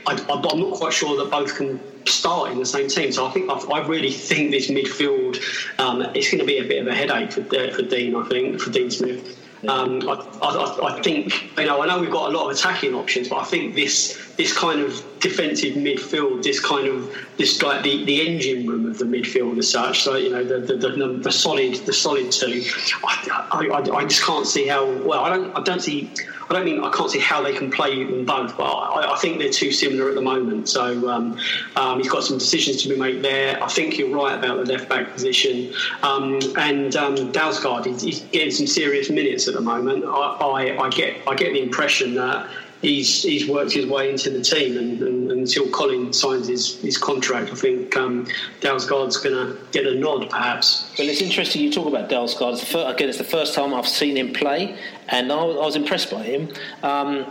I, 0.08 0.12
I'm 0.30 0.60
not 0.60 0.74
quite 0.74 0.92
sure 0.92 1.16
that 1.18 1.30
both 1.30 1.54
can 1.54 1.80
start 2.06 2.52
in 2.52 2.58
the 2.58 2.66
same 2.66 2.88
team. 2.88 3.12
So 3.12 3.26
I 3.26 3.30
think 3.30 3.50
I, 3.50 3.86
really 3.86 4.10
think 4.10 4.50
this 4.50 4.68
midfield 4.68 5.38
um, 5.78 6.02
it's 6.14 6.30
going 6.30 6.40
to 6.40 6.46
be 6.46 6.58
a 6.58 6.64
bit 6.64 6.80
of 6.80 6.88
a 6.88 6.94
headache 6.94 7.32
for, 7.32 7.40
uh, 7.40 7.70
for 7.74 7.82
Dean. 7.82 8.16
I 8.16 8.26
think 8.28 8.60
for 8.60 8.70
Dean 8.70 8.90
Smith. 8.90 9.36
Um, 9.66 10.08
I, 10.08 10.14
I, 10.40 10.94
I, 10.94 11.02
think 11.02 11.58
you 11.58 11.64
know 11.64 11.82
I 11.82 11.86
know 11.86 11.98
we've 11.98 12.12
got 12.12 12.32
a 12.32 12.36
lot 12.36 12.48
of 12.48 12.56
attacking 12.56 12.94
options, 12.94 13.28
but 13.28 13.38
I 13.38 13.44
think 13.44 13.74
this 13.74 14.32
this 14.36 14.56
kind 14.56 14.80
of 14.80 15.04
defensive 15.18 15.74
midfield, 15.74 16.44
this 16.44 16.64
kind 16.64 16.86
of 16.86 17.12
this 17.38 17.60
like 17.60 17.82
the, 17.82 18.04
the 18.04 18.24
engine 18.24 18.68
room 18.68 18.86
of 18.86 18.98
the 18.98 19.04
midfield 19.04 19.58
as 19.58 19.68
such. 19.68 20.02
So 20.02 20.14
you 20.14 20.30
know 20.30 20.44
the 20.44 20.60
the, 20.60 20.76
the, 20.76 21.18
the 21.20 21.32
solid 21.32 21.74
the 21.86 21.92
solid 21.92 22.30
two. 22.30 22.64
I, 23.04 23.48
I, 23.50 23.96
I 23.96 24.04
just 24.04 24.22
can't 24.22 24.46
see 24.46 24.68
how 24.68 24.86
well 25.02 25.24
I 25.24 25.30
don't 25.30 25.56
I 25.56 25.62
don't 25.62 25.82
see 25.82 26.12
I 26.50 26.54
don't 26.54 26.64
mean 26.64 26.82
I 26.82 26.90
can't 26.90 27.10
see 27.10 27.18
how 27.18 27.42
they 27.42 27.54
can 27.54 27.70
play 27.70 28.04
them 28.04 28.24
both, 28.24 28.56
but 28.56 28.64
I, 28.64 29.14
I 29.14 29.18
think 29.18 29.38
they're 29.38 29.50
too 29.50 29.70
similar 29.70 30.08
at 30.08 30.14
the 30.14 30.22
moment. 30.22 30.68
So 30.68 31.08
um, 31.08 31.38
um, 31.76 31.98
he's 31.98 32.08
got 32.08 32.24
some 32.24 32.38
decisions 32.38 32.82
to 32.82 32.88
be 32.88 32.96
made 32.96 33.22
there. 33.22 33.62
I 33.62 33.68
think 33.68 33.98
you're 33.98 34.14
right 34.14 34.38
about 34.38 34.64
the 34.64 34.72
left 34.72 34.88
back 34.88 35.12
position, 35.12 35.74
um, 36.02 36.40
and 36.56 36.96
um, 36.96 37.16
Dalsgaard 37.32 38.00
he's, 38.00 38.20
getting 38.32 38.50
some 38.50 38.66
serious 38.66 39.10
minutes 39.10 39.46
at 39.48 39.54
the 39.54 39.60
moment. 39.60 40.04
I, 40.04 40.08
I, 40.08 40.84
I 40.84 40.88
get 40.90 41.16
I 41.28 41.34
get 41.34 41.52
the 41.52 41.62
impression 41.62 42.14
that 42.14 42.48
he's 42.82 43.22
he's 43.22 43.48
worked 43.48 43.72
his 43.72 43.86
way 43.86 44.10
into 44.10 44.30
the 44.30 44.42
team, 44.42 44.76
and, 44.76 45.02
and, 45.02 45.32
until 45.32 45.68
Colin 45.70 46.12
signs 46.12 46.48
his, 46.48 46.80
his 46.80 46.98
contract, 46.98 47.50
I 47.50 47.54
think 47.54 47.96
um, 47.96 48.26
Dalsgaard's 48.60 49.16
going 49.16 49.34
to 49.34 49.58
get 49.72 49.86
a 49.86 49.94
nod, 49.94 50.28
perhaps. 50.30 50.92
Well, 50.98 51.08
it's 51.08 51.22
interesting 51.22 51.62
you 51.62 51.72
talk 51.72 51.86
about 51.86 52.08
Dalsgaard. 52.08 52.58
Again, 52.92 53.08
it's 53.08 53.18
the 53.18 53.24
first 53.24 53.54
time 53.54 53.74
I've 53.74 53.88
seen 53.88 54.16
him 54.16 54.32
play, 54.32 54.76
and 55.08 55.30
I 55.32 55.42
was, 55.42 55.56
I 55.56 55.60
was 55.60 55.76
impressed 55.76 56.10
by 56.10 56.22
him. 56.22 56.48
Um, 56.82 57.26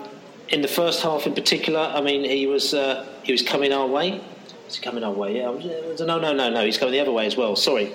in 0.50 0.62
the 0.62 0.68
first 0.68 1.02
half, 1.04 1.28
in 1.28 1.34
particular, 1.34 1.80
I 1.80 2.02
mean, 2.02 2.24
he 2.24 2.48
was 2.48 2.74
uh, 2.74 3.06
he 3.24 3.32
was 3.32 3.42
coming 3.42 3.74
our 3.74 3.88
way. 3.88 4.22
Is 4.68 4.76
he 4.76 4.82
coming 4.82 5.04
our 5.04 5.12
way? 5.12 5.38
Yeah. 5.38 5.52
No, 6.00 6.20
no, 6.20 6.34
no, 6.34 6.50
no. 6.50 6.66
He's 6.66 6.78
coming 6.78 6.92
the 6.92 7.00
other 7.00 7.12
way 7.12 7.26
as 7.26 7.38
well. 7.38 7.56
Sorry, 7.56 7.86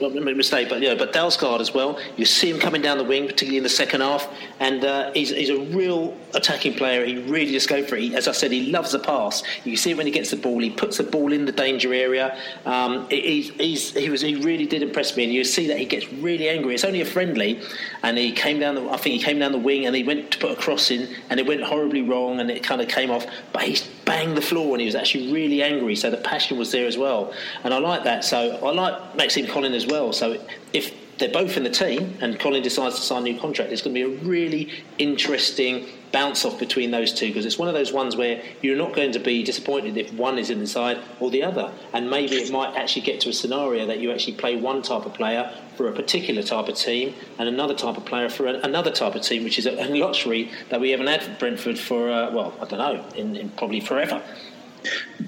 mistake. 0.42 0.68
But 0.68 0.80
yeah, 0.80 0.94
but 0.94 1.12
Dalsgaard 1.12 1.60
as 1.60 1.74
well. 1.74 1.98
You 2.16 2.24
see 2.24 2.50
him 2.50 2.58
coming 2.58 2.80
down 2.80 2.98
the 2.98 3.04
wing, 3.04 3.26
particularly 3.26 3.58
in 3.58 3.62
the 3.62 3.68
second 3.68 4.00
half, 4.00 4.28
and 4.60 4.84
uh, 4.84 5.12
he's, 5.12 5.30
he's 5.30 5.50
a 5.50 5.58
real 5.58 6.16
attacking 6.34 6.74
player. 6.74 7.04
He 7.04 7.18
really 7.18 7.52
just 7.52 7.68
go 7.68 7.84
for 7.84 7.96
it. 7.96 8.02
He, 8.02 8.16
as 8.16 8.26
I 8.26 8.32
said, 8.32 8.50
he 8.50 8.70
loves 8.70 8.92
the 8.92 8.98
pass. 8.98 9.42
You 9.64 9.76
see 9.76 9.90
it 9.90 9.96
when 9.96 10.06
he 10.06 10.12
gets 10.12 10.30
the 10.30 10.36
ball, 10.36 10.58
he 10.58 10.70
puts 10.70 10.96
the 10.96 11.04
ball 11.04 11.32
in 11.32 11.44
the 11.44 11.52
danger 11.52 11.92
area. 11.92 12.38
Um, 12.64 13.08
he's, 13.10 13.50
he's, 13.50 13.94
he 13.94 14.08
was 14.08 14.22
he 14.22 14.36
really 14.36 14.66
did 14.66 14.82
impress 14.82 15.16
me, 15.16 15.24
and 15.24 15.32
you 15.32 15.44
see 15.44 15.66
that 15.68 15.78
he 15.78 15.84
gets 15.84 16.10
really 16.14 16.48
angry. 16.48 16.74
It's 16.74 16.84
only 16.84 17.02
a 17.02 17.06
friendly, 17.06 17.60
and 18.02 18.16
he 18.16 18.32
came 18.32 18.58
down. 18.58 18.76
The, 18.76 18.88
I 18.88 18.96
think 18.96 19.16
he 19.16 19.22
came 19.22 19.38
down 19.38 19.52
the 19.52 19.58
wing, 19.58 19.86
and 19.86 19.94
he 19.94 20.04
went 20.04 20.30
to 20.30 20.38
put 20.38 20.50
a 20.50 20.56
cross 20.56 20.90
in, 20.90 21.14
and 21.28 21.38
it 21.38 21.46
went 21.46 21.62
horribly 21.62 22.02
wrong, 22.02 22.40
and 22.40 22.50
it 22.50 22.62
kind 22.62 22.80
of 22.80 22.88
came 22.88 23.10
off. 23.10 23.26
But 23.52 23.62
he 23.62 23.76
banged 24.04 24.36
the 24.36 24.42
floor, 24.42 24.72
and 24.72 24.80
he 24.80 24.86
was 24.86 24.94
actually 24.94 25.32
really 25.32 25.62
angry. 25.62 25.96
So 25.96 26.10
the 26.10 26.16
passion 26.16 26.58
was 26.58 26.72
there 26.72 26.86
as 26.86 26.96
well, 26.98 27.32
and 27.64 27.72
I 27.72 27.78
like 27.78 28.04
that. 28.04 28.24
So 28.24 28.56
I 28.64 28.72
like 28.72 29.16
Maxime 29.16 29.46
Colin 29.46 29.74
as 29.74 29.86
well. 29.86 30.12
So 30.12 30.38
if 30.72 30.92
they're 31.18 31.32
both 31.32 31.56
in 31.56 31.62
the 31.62 31.70
team 31.70 32.16
and 32.20 32.38
Colin 32.38 32.62
decides 32.62 32.96
to 32.96 33.02
sign 33.02 33.22
a 33.22 33.32
new 33.32 33.38
contract, 33.38 33.72
it's 33.72 33.82
going 33.82 33.94
to 33.94 34.08
be 34.08 34.14
a 34.14 34.18
really 34.24 34.70
interesting 34.98 35.86
bounce 36.12 36.44
off 36.44 36.58
between 36.58 36.90
those 36.90 37.12
two 37.12 37.28
because 37.28 37.46
it's 37.46 37.58
one 37.58 37.68
of 37.68 37.74
those 37.74 37.92
ones 37.92 38.14
where 38.14 38.42
you're 38.60 38.76
not 38.76 38.94
going 38.94 39.12
to 39.12 39.18
be 39.18 39.42
disappointed 39.42 39.96
if 39.96 40.12
one 40.12 40.38
is 40.38 40.50
in 40.50 40.60
the 40.60 40.66
side 40.66 40.98
or 41.18 41.30
the 41.30 41.42
other. 41.42 41.72
And 41.92 42.08
maybe 42.10 42.36
it 42.36 42.52
might 42.52 42.76
actually 42.76 43.02
get 43.02 43.20
to 43.22 43.30
a 43.30 43.32
scenario 43.32 43.86
that 43.86 43.98
you 43.98 44.12
actually 44.12 44.34
play 44.34 44.56
one 44.56 44.82
type 44.82 45.06
of 45.06 45.14
player 45.14 45.52
for 45.76 45.88
a 45.88 45.92
particular 45.92 46.42
type 46.42 46.68
of 46.68 46.76
team 46.76 47.14
and 47.38 47.48
another 47.48 47.74
type 47.74 47.96
of 47.96 48.04
player 48.04 48.28
for 48.28 48.46
another 48.46 48.90
type 48.90 49.14
of 49.14 49.22
team, 49.22 49.42
which 49.42 49.58
is 49.58 49.66
a 49.66 49.72
luxury 49.72 50.50
that 50.68 50.80
we 50.80 50.90
haven't 50.90 51.06
had 51.06 51.22
for 51.22 51.32
Brentford 51.32 51.78
for, 51.78 52.10
uh, 52.10 52.30
well, 52.30 52.54
I 52.60 52.66
don't 52.66 52.78
know, 52.78 53.04
in, 53.16 53.36
in 53.36 53.48
probably 53.50 53.80
forever. 53.80 54.22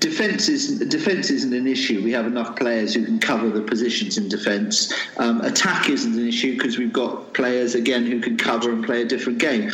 Defence 0.00 0.48
isn't 0.48 0.88
defence 0.88 1.30
isn't 1.30 1.54
an 1.54 1.68
issue. 1.68 2.02
We 2.02 2.10
have 2.10 2.26
enough 2.26 2.56
players 2.56 2.92
who 2.92 3.04
can 3.04 3.20
cover 3.20 3.48
the 3.48 3.60
positions 3.60 4.18
in 4.18 4.28
defence. 4.28 4.92
Um, 5.18 5.42
attack 5.42 5.88
isn't 5.88 6.12
an 6.12 6.26
issue 6.26 6.54
because 6.54 6.76
we've 6.76 6.92
got 6.92 7.32
players 7.34 7.76
again 7.76 8.04
who 8.04 8.18
can 8.18 8.36
cover 8.36 8.72
and 8.72 8.84
play 8.84 9.02
a 9.02 9.04
different 9.04 9.38
game 9.38 9.70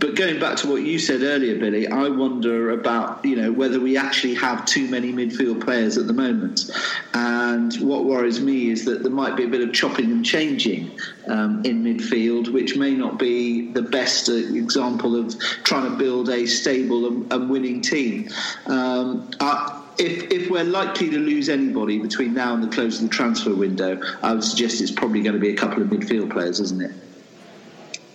but 0.00 0.16
going 0.16 0.40
back 0.40 0.56
to 0.56 0.68
what 0.68 0.82
you 0.82 0.98
said 0.98 1.22
earlier, 1.22 1.58
Billy, 1.58 1.86
I 1.86 2.08
wonder 2.08 2.70
about 2.70 3.22
you 3.24 3.36
know 3.36 3.52
whether 3.52 3.78
we 3.78 3.98
actually 3.98 4.34
have 4.34 4.64
too 4.64 4.88
many 4.88 5.12
midfield 5.12 5.62
players 5.62 5.98
at 5.98 6.06
the 6.06 6.14
moment. 6.14 6.70
And 7.12 7.74
what 7.74 8.06
worries 8.06 8.40
me 8.40 8.70
is 8.70 8.86
that 8.86 9.02
there 9.02 9.12
might 9.12 9.36
be 9.36 9.44
a 9.44 9.48
bit 9.48 9.60
of 9.60 9.74
chopping 9.74 10.10
and 10.10 10.24
changing 10.24 10.98
um, 11.28 11.62
in 11.64 11.84
midfield, 11.84 12.50
which 12.50 12.76
may 12.76 12.94
not 12.94 13.18
be 13.18 13.72
the 13.72 13.82
best 13.82 14.28
example 14.30 15.16
of 15.16 15.38
trying 15.64 15.90
to 15.90 15.96
build 15.96 16.30
a 16.30 16.46
stable 16.46 17.06
and, 17.06 17.32
and 17.32 17.50
winning 17.50 17.82
team. 17.82 18.30
Um, 18.66 19.30
I, 19.38 19.76
if, 19.98 20.32
if, 20.32 20.50
we're 20.50 20.64
likely 20.64 21.10
to 21.10 21.18
lose 21.18 21.50
anybody 21.50 21.98
between 21.98 22.32
now 22.32 22.54
and 22.54 22.62
the 22.62 22.68
close 22.68 23.02
of 23.02 23.10
the 23.10 23.14
transfer 23.14 23.54
window, 23.54 24.00
I 24.22 24.32
would 24.32 24.44
suggest 24.44 24.80
it's 24.80 24.90
probably 24.90 25.20
going 25.20 25.34
to 25.34 25.40
be 25.40 25.50
a 25.50 25.56
couple 25.56 25.82
of 25.82 25.88
midfield 25.88 26.30
players, 26.30 26.58
isn't 26.58 26.80
it? 26.80 26.92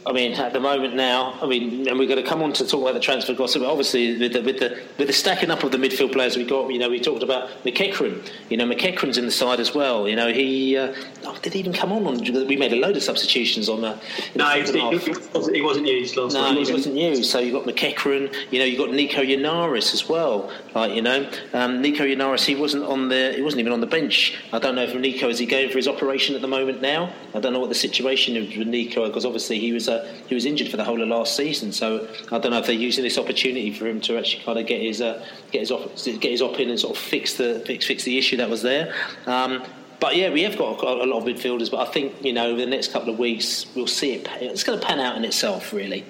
I 0.08 0.12
mean, 0.12 0.34
at 0.34 0.54
the 0.54 0.60
moment 0.60 0.96
now, 0.96 1.36
I 1.42 1.48
mean, 1.48 1.88
and 1.88 1.98
we're 1.98 2.08
going 2.08 2.22
to 2.22 2.30
come 2.30 2.44
on 2.44 2.54
to 2.54 2.68
talk 2.68 2.84
about 2.84 2.94
the 2.94 3.00
transfer 3.00 3.34
gossip. 3.34 3.64
But 3.64 3.72
obviously, 3.72 4.20
with 4.20 4.34
the, 4.34 4.42
with 4.42 4.60
the 4.60 4.80
with 5.00 5.08
the 5.08 5.14
stacking 5.14 5.50
up 5.50 5.64
of 5.64 5.72
the 5.72 5.80
midfield 5.80 6.14
players 6.14 6.38
we 6.38 6.44
got, 6.44 6.72
you 6.72 6.78
know, 6.78 6.92
we 6.92 7.00
talked 7.00 7.24
about 7.24 7.50
McEachran. 7.64 8.30
You 8.50 8.58
know, 8.58 8.68
McEachran's 8.68 9.18
in 9.18 9.26
the 9.26 9.32
side 9.32 9.60
as 9.60 9.74
well. 9.74 10.08
You 10.08 10.16
know, 10.16 10.32
he 10.32 10.78
uh, 10.78 10.94
oh, 11.24 11.36
did 11.42 11.54
he 11.54 11.60
even 11.60 11.74
come 11.74 11.92
on? 11.92 12.06
on 12.06 12.20
we 12.48 12.56
made 12.56 12.72
a 12.72 12.76
load 12.76 12.96
of 12.96 13.02
substitutions 13.02 13.68
on 13.68 13.82
that. 13.82 14.04
No, 14.36 14.48
he, 14.50 14.62
he, 14.62 15.54
he, 15.54 15.62
wasn't 15.62 15.88
used 15.88 16.16
last 16.18 16.34
no, 16.36 16.54
he 16.54 16.72
wasn't 16.72 16.96
used. 16.96 17.26
So 17.26 17.40
you 17.40 17.52
got 17.52 17.64
McEachran. 17.64 18.32
You 18.52 18.60
know, 18.60 18.66
you 18.66 18.78
got 18.78 18.92
Nico 18.92 19.24
Yennaris 19.24 19.96
as 19.96 20.08
well. 20.08 20.52
Like 20.76 20.94
you 20.94 21.02
know, 21.02 21.28
um, 21.54 21.82
Nico 21.82 22.06
Yennaris, 22.06 22.46
he 22.46 22.54
wasn't 22.54 22.84
on 22.84 23.10
the, 23.10 23.34
he 23.36 23.42
wasn't 23.42 23.62
even 23.62 23.74
on 23.74 23.82
the 23.82 23.88
bench. 23.88 24.38
I 24.54 24.60
don't 24.60 24.76
know 24.76 24.84
if 24.84 24.94
Nico 24.94 25.30
is 25.30 25.40
he 25.40 25.48
going 25.48 25.70
for 25.70 25.78
his 25.78 25.88
operation 25.88 26.36
at 26.36 26.42
the 26.42 26.48
moment 26.48 26.80
now. 26.80 27.12
I 27.34 27.40
don't 27.40 27.54
know 27.54 27.60
what 27.60 27.70
the 27.70 27.76
situation 27.76 28.36
is 28.36 28.56
with 28.56 28.68
Nico 28.68 29.08
because 29.08 29.26
obviously 29.26 29.58
he 29.58 29.74
was. 29.74 29.90
Uh, 29.90 29.95
he 30.28 30.36
was 30.36 30.46
injured 30.46 30.70
for 30.70 30.78
the 30.78 30.84
whole 30.84 31.02
of 31.02 31.08
last 31.08 31.36
season. 31.36 31.72
So 31.72 32.08
I 32.32 32.40
don't 32.40 32.52
know 32.52 32.60
if 32.60 32.66
they're 32.66 32.76
using 32.76 33.04
this 33.04 33.18
opportunity 33.18 33.72
for 33.72 33.88
him 33.88 34.02
to 34.02 34.18
actually 34.18 34.44
kind 34.44 34.60
of 34.60 34.66
get 34.66 34.82
his 34.82 35.02
uh, 35.02 35.26
get 35.52 35.62
his 35.62 35.72
op, 35.72 35.96
get 35.96 36.32
his 36.32 36.42
op 36.42 36.60
in 36.60 36.70
and 36.70 36.80
sort 36.80 36.96
of 36.96 37.02
fix 37.02 37.36
the 37.36 37.62
fix, 37.66 37.86
fix 37.86 38.04
the 38.04 38.18
issue 38.18 38.38
that 38.38 38.50
was 38.50 38.62
there. 38.62 38.94
Um, 39.26 39.64
but 40.00 40.16
yeah, 40.16 40.30
we 40.30 40.44
have 40.44 40.58
got 40.58 40.84
a 40.84 41.06
lot 41.06 41.20
of 41.20 41.24
midfielders. 41.24 41.72
But 41.72 41.88
I 41.88 41.92
think 41.92 42.24
you 42.24 42.34
know, 42.34 42.48
over 42.48 42.60
the 42.60 42.66
next 42.66 42.92
couple 42.92 43.10
of 43.12 43.20
weeks, 43.20 43.66
we'll 43.76 43.88
see 43.88 44.14
it. 44.14 44.28
It's 44.40 44.64
going 44.64 44.80
to 44.80 44.86
pan 44.86 45.00
out 45.00 45.16
in 45.16 45.24
itself, 45.24 45.74
really. 45.74 46.06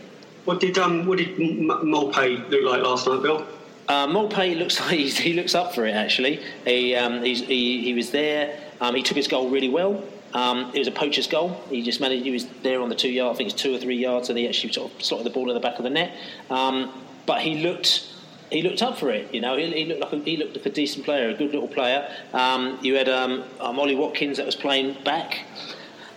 What 0.46 0.60
did 0.60 0.78
um, 0.78 1.06
what 1.06 1.18
did 1.18 1.38
Maupay 1.38 2.50
look 2.50 2.64
like 2.64 2.84
last 2.84 3.08
night, 3.08 3.22
Bill? 3.22 3.46
Uh, 3.88 4.08
looks 4.08 4.80
like 4.88 5.00
he 5.00 5.34
looks 5.34 5.56
up 5.56 5.74
for 5.74 5.86
it. 5.86 5.96
Actually, 5.96 6.42
he 6.66 6.96
um, 6.96 7.24
he, 7.24 7.82
he 7.82 7.94
was 7.94 8.12
there. 8.12 8.60
Um, 8.82 8.96
he 8.96 9.04
took 9.04 9.18
his 9.18 9.28
goal 9.28 9.50
really 9.50 9.70
well. 9.70 10.04
Um, 10.36 10.72
it 10.74 10.80
was 10.80 10.88
a 10.90 10.92
poacher's 10.92 11.28
goal. 11.28 11.62
He 11.70 11.82
just 11.82 12.02
managed. 12.02 12.26
He 12.26 12.32
was 12.32 12.46
there 12.62 12.82
on 12.82 12.90
the 12.90 12.96
two 12.96 13.10
yard. 13.10 13.34
I 13.34 13.38
think 13.38 13.52
it's 13.52 13.62
two 13.62 13.74
or 13.74 13.80
three 13.80 13.96
yards, 13.96 14.30
and 14.30 14.38
he 14.38 14.48
actually 14.48 14.74
sort 14.74 14.92
of 14.92 15.02
slotted 15.02 15.26
the 15.26 15.30
ball 15.30 15.50
in 15.50 15.54
the 15.54 15.62
back 15.62 15.78
of 15.78 15.84
the 15.84 15.90
net. 15.90 16.16
Um, 16.50 16.92
but 17.26 17.42
he 17.42 17.60
looked. 17.60 18.12
He 18.52 18.62
looked 18.62 18.82
up 18.84 19.00
for 19.00 19.10
it, 19.10 19.34
you 19.34 19.42
know. 19.42 19.58
He, 19.58 19.72
he, 19.72 19.86
looked 19.86 20.02
like 20.02 20.14
a, 20.14 20.20
he 20.20 20.38
looked 20.38 20.56
like 20.56 20.66
a 20.66 20.70
decent 20.70 21.04
player, 21.04 21.30
a 21.30 21.34
good 21.34 21.52
little 21.52 21.68
player. 21.68 22.14
Um, 22.32 22.78
you 22.82 22.96
had 22.96 23.10
um, 23.10 23.44
um, 23.60 23.80
Ollie 23.80 23.96
Watkins 23.96 24.38
that 24.38 24.46
was 24.46 24.56
playing 24.56 24.98
back 25.04 25.40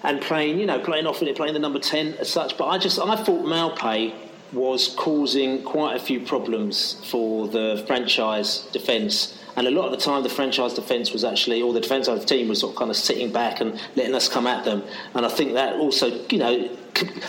and 0.03 0.21
playing, 0.21 0.59
you 0.59 0.67
know, 0.67 0.79
playing 0.79 1.07
off 1.07 1.23
it, 1.23 1.37
playing 1.37 1.55
the 1.55 1.61
number 1.61 1.79
ten 1.79 2.15
as 2.15 2.29
such. 2.29 2.59
But 2.59 2.67
I 2.67 2.77
just, 2.77 2.99
I 2.99 3.17
thought 3.17 3.47
Maupay 3.47 4.13
was 4.53 4.95
causing 4.97 5.63
quite 5.63 5.97
a 5.97 6.01
few 6.01 6.21
problems 6.21 7.01
for 7.09 7.49
the 7.49 7.83
franchise 7.87 8.69
defence 8.73 9.38
and 9.59 9.67
a 9.67 9.73
lot 9.73 9.87
of 9.87 9.91
the 9.91 9.97
time, 9.97 10.23
the 10.23 10.29
franchise 10.29 10.75
defence 10.75 11.13
was 11.13 11.25
actually, 11.25 11.61
or 11.61 11.73
the 11.73 11.81
defence 11.81 12.07
of 12.07 12.25
team 12.25 12.47
was 12.47 12.61
sort 12.61 12.75
of 12.75 12.79
kind 12.79 12.93
of 12.93 12.97
sitting 12.97 13.33
back 13.33 13.61
and 13.61 13.73
letting 13.97 14.15
us 14.15 14.29
come 14.29 14.47
at 14.47 14.65
them. 14.65 14.85
And 15.15 15.27
I 15.27 15.29
think 15.29 15.55
that 15.55 15.75
also, 15.75 16.07
you 16.31 16.39
know, 16.39 16.69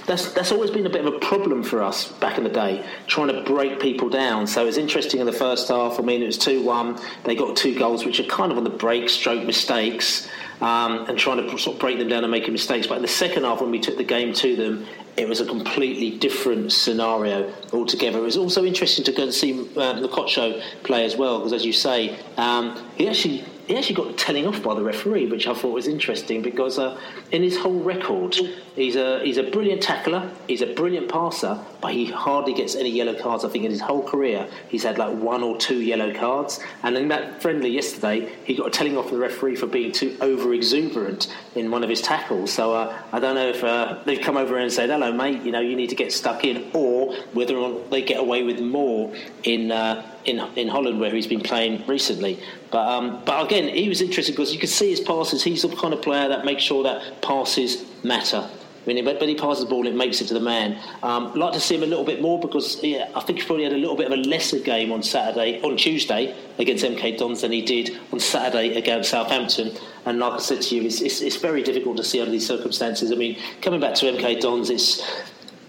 that's 0.06 0.32
that's 0.34 0.52
always 0.52 0.70
been 0.70 0.86
a 0.86 0.90
bit 0.90 1.06
of 1.06 1.12
a 1.12 1.20
problem 1.20 1.64
for 1.64 1.82
us 1.82 2.12
back 2.14 2.38
in 2.38 2.44
the 2.44 2.50
day, 2.52 2.86
trying 3.08 3.30
to 3.30 3.42
break 3.42 3.80
people 3.80 4.10
down. 4.10 4.46
So 4.46 4.62
it 4.62 4.66
was 4.66 4.78
interesting 4.78 5.20
in 5.20 5.26
the 5.26 5.32
first 5.32 5.70
half. 5.70 6.00
I 6.00 6.04
mean, 6.04 6.22
it 6.22 6.28
was 6.28 6.38
two 6.38 6.64
one. 6.64 7.00
They 7.24 7.36
got 7.36 7.58
two 7.58 7.78
goals, 7.78 8.06
which 8.06 8.20
are 8.20 8.26
kind 8.26 8.52
of 8.52 8.60
on 8.60 8.64
the 8.64 8.70
break, 8.70 9.10
stroke 9.10 9.44
mistakes, 9.44 10.30
um, 10.62 11.08
and 11.08 11.18
trying 11.18 11.38
to 11.38 11.58
sort 11.58 11.76
of 11.76 11.80
break 11.80 11.98
them 11.98 12.10
down 12.10 12.24
and 12.24 12.32
making 12.32 12.54
mistakes. 12.54 12.86
But 12.86 12.98
in 12.98 13.02
the 13.02 13.08
second 13.08 13.44
half, 13.44 13.60
when 13.60 13.72
we 13.72 13.80
took 13.80 13.98
the 13.98 14.04
game 14.04 14.34
to 14.34 14.56
them, 14.56 14.86
it 15.20 15.28
was 15.28 15.42
a 15.42 15.46
completely 15.46 16.18
different 16.18 16.72
scenario 16.72 17.54
altogether. 17.74 18.20
It 18.20 18.24
was 18.24 18.38
also 18.38 18.64
interesting 18.64 19.04
to 19.04 19.12
go 19.12 19.24
and 19.24 19.34
see 19.34 19.52
uh, 19.52 20.00
Mokotjo 20.00 20.62
play 20.84 21.04
as 21.04 21.18
well, 21.18 21.40
because 21.40 21.52
as 21.54 21.66
you 21.66 21.74
say, 21.74 22.18
um, 22.38 22.82
he 22.96 23.08
actually 23.10 23.44
he 23.70 23.78
actually 23.78 23.96
got 23.96 24.10
a 24.10 24.14
telling 24.14 24.48
off 24.48 24.64
by 24.64 24.74
the 24.74 24.82
referee, 24.82 25.28
which 25.28 25.46
I 25.46 25.54
thought 25.54 25.74
was 25.74 25.88
interesting 25.88 26.42
because 26.42 26.80
uh, 26.80 27.00
in 27.32 27.44
his 27.44 27.56
whole 27.56 27.80
record, 27.80 28.36
he's 28.76 28.96
a 28.96 29.24
he's 29.24 29.38
a 29.38 29.44
brilliant 29.44 29.84
tackler, 29.84 30.32
he's 30.48 30.64
a 30.64 30.74
brilliant 30.74 31.08
passer, 31.08 31.64
but 31.80 31.94
he 31.94 32.06
hardly 32.06 32.56
gets 32.56 32.74
any 32.74 32.90
yellow 32.90 33.14
cards. 33.14 33.46
I 33.46 33.50
think 33.50 33.66
in 33.66 33.72
his 33.72 33.80
whole 33.80 34.02
career, 34.02 34.48
he's 34.70 34.82
had 34.82 34.98
like 34.98 35.16
one 35.16 35.44
or 35.44 35.56
two 35.56 35.82
yellow 35.82 36.12
cards. 36.16 36.60
And 36.82 36.98
in 36.98 37.10
that 37.10 37.44
friendly 37.44 37.70
yesterday, 37.70 38.36
he 38.44 38.56
got 38.56 38.66
a 38.66 38.72
telling 38.72 38.98
off 38.98 39.10
from 39.10 39.20
the 39.20 39.22
referee 39.22 39.56
for 39.56 39.68
being 39.68 39.92
too 39.92 40.18
over 40.20 40.52
exuberant 40.56 41.32
in 41.54 41.70
one 41.70 41.84
of 41.84 41.92
his 41.92 42.02
tackles. 42.02 42.52
So 42.52 42.74
uh, 42.74 43.00
I 43.12 43.20
don't 43.20 43.36
know 43.36 43.50
if 43.50 43.64
uh, 43.64 44.00
they've 44.04 44.20
come 44.20 44.36
over 44.36 44.58
and 44.58 44.74
said, 44.74 44.90
"Hello, 44.90 45.09
mate, 45.12 45.42
you 45.44 45.52
know 45.52 45.60
you 45.60 45.76
need 45.76 45.90
to 45.90 45.96
get 45.96 46.12
stuck 46.12 46.44
in," 46.44 46.70
or 46.74 47.16
whether 47.34 47.56
or 47.56 47.70
not 47.70 47.92
they 47.92 48.02
get 48.02 48.20
away 48.20 48.44
with 48.44 48.60
more 48.60 49.14
in 49.44 49.72
uh, 49.72 50.06
in 50.26 50.40
in 50.56 50.68
Holland 50.68 51.00
where 51.00 51.12
he's 51.12 51.28
been 51.28 51.42
playing 51.42 51.86
recently. 51.88 52.40
But 52.72 52.88
um, 52.88 53.22
but 53.26 53.46
again, 53.46 53.68
he 53.68 53.90
was 53.90 54.02
interesting 54.02 54.36
because 54.36 54.54
you 54.54 54.60
could 54.60 54.70
see 54.70 54.90
his 54.90 55.00
passes. 55.00 55.44
He's 55.44 55.62
the 55.62 55.76
kind 55.76 55.94
of 55.94 56.02
player 56.02 56.28
that 56.28 56.46
makes 56.46 56.64
sure 56.64 56.84
that 56.84 57.22
passes 57.22 57.86
matter. 58.04 58.50
Mean, 58.90 59.06
when 59.06 59.30
he 59.30 59.36
passes 59.36 59.64
the 59.64 59.70
ball, 59.70 59.86
it 59.86 59.96
makes 59.96 60.20
it 60.20 60.28
to 60.28 60.34
the 60.34 60.40
man. 60.40 60.80
Um, 61.04 61.34
like 61.36 61.54
to 61.54 61.60
see 61.60 61.76
him 61.76 61.84
a 61.84 61.86
little 61.86 62.04
bit 62.04 62.22
more 62.22 62.40
because 62.40 62.84
yeah, 62.84 63.10
I 63.16 63.22
think 63.22 63.40
he 63.40 63.46
probably 63.46 63.64
had 63.64 63.74
a 63.74 63.78
little 63.78 63.96
bit 63.96 64.08
of 64.08 64.14
a 64.14 64.22
lesser 64.22 64.60
game 64.60 64.92
on 64.92 65.04
Saturday, 65.04 65.62
on 65.62 65.78
Tuesday 65.78 66.36
against 66.58 66.84
MK 66.84 67.18
Dons 67.18 67.42
than 67.42 67.52
he 67.52 67.62
did 67.62 68.00
on 68.12 68.20
Saturday 68.20 68.76
against 68.78 69.12
Southampton. 69.12 69.72
And 70.06 70.20
like 70.20 70.34
I 70.34 70.40
said 70.40 70.62
to 70.64 70.76
you, 70.76 70.84
it's, 70.84 71.02
it's, 71.02 71.22
it's 71.22 71.36
very 71.36 71.62
difficult 71.62 71.98
to 71.98 72.04
see 72.04 72.20
under 72.20 72.32
these 72.32 72.48
circumstances. 72.48 73.12
I 73.12 73.16
mean, 73.16 73.38
coming 73.62 73.80
back 73.80 73.94
to 73.96 74.12
MK 74.12 74.42
Dons, 74.42 74.70
it's 74.70 75.02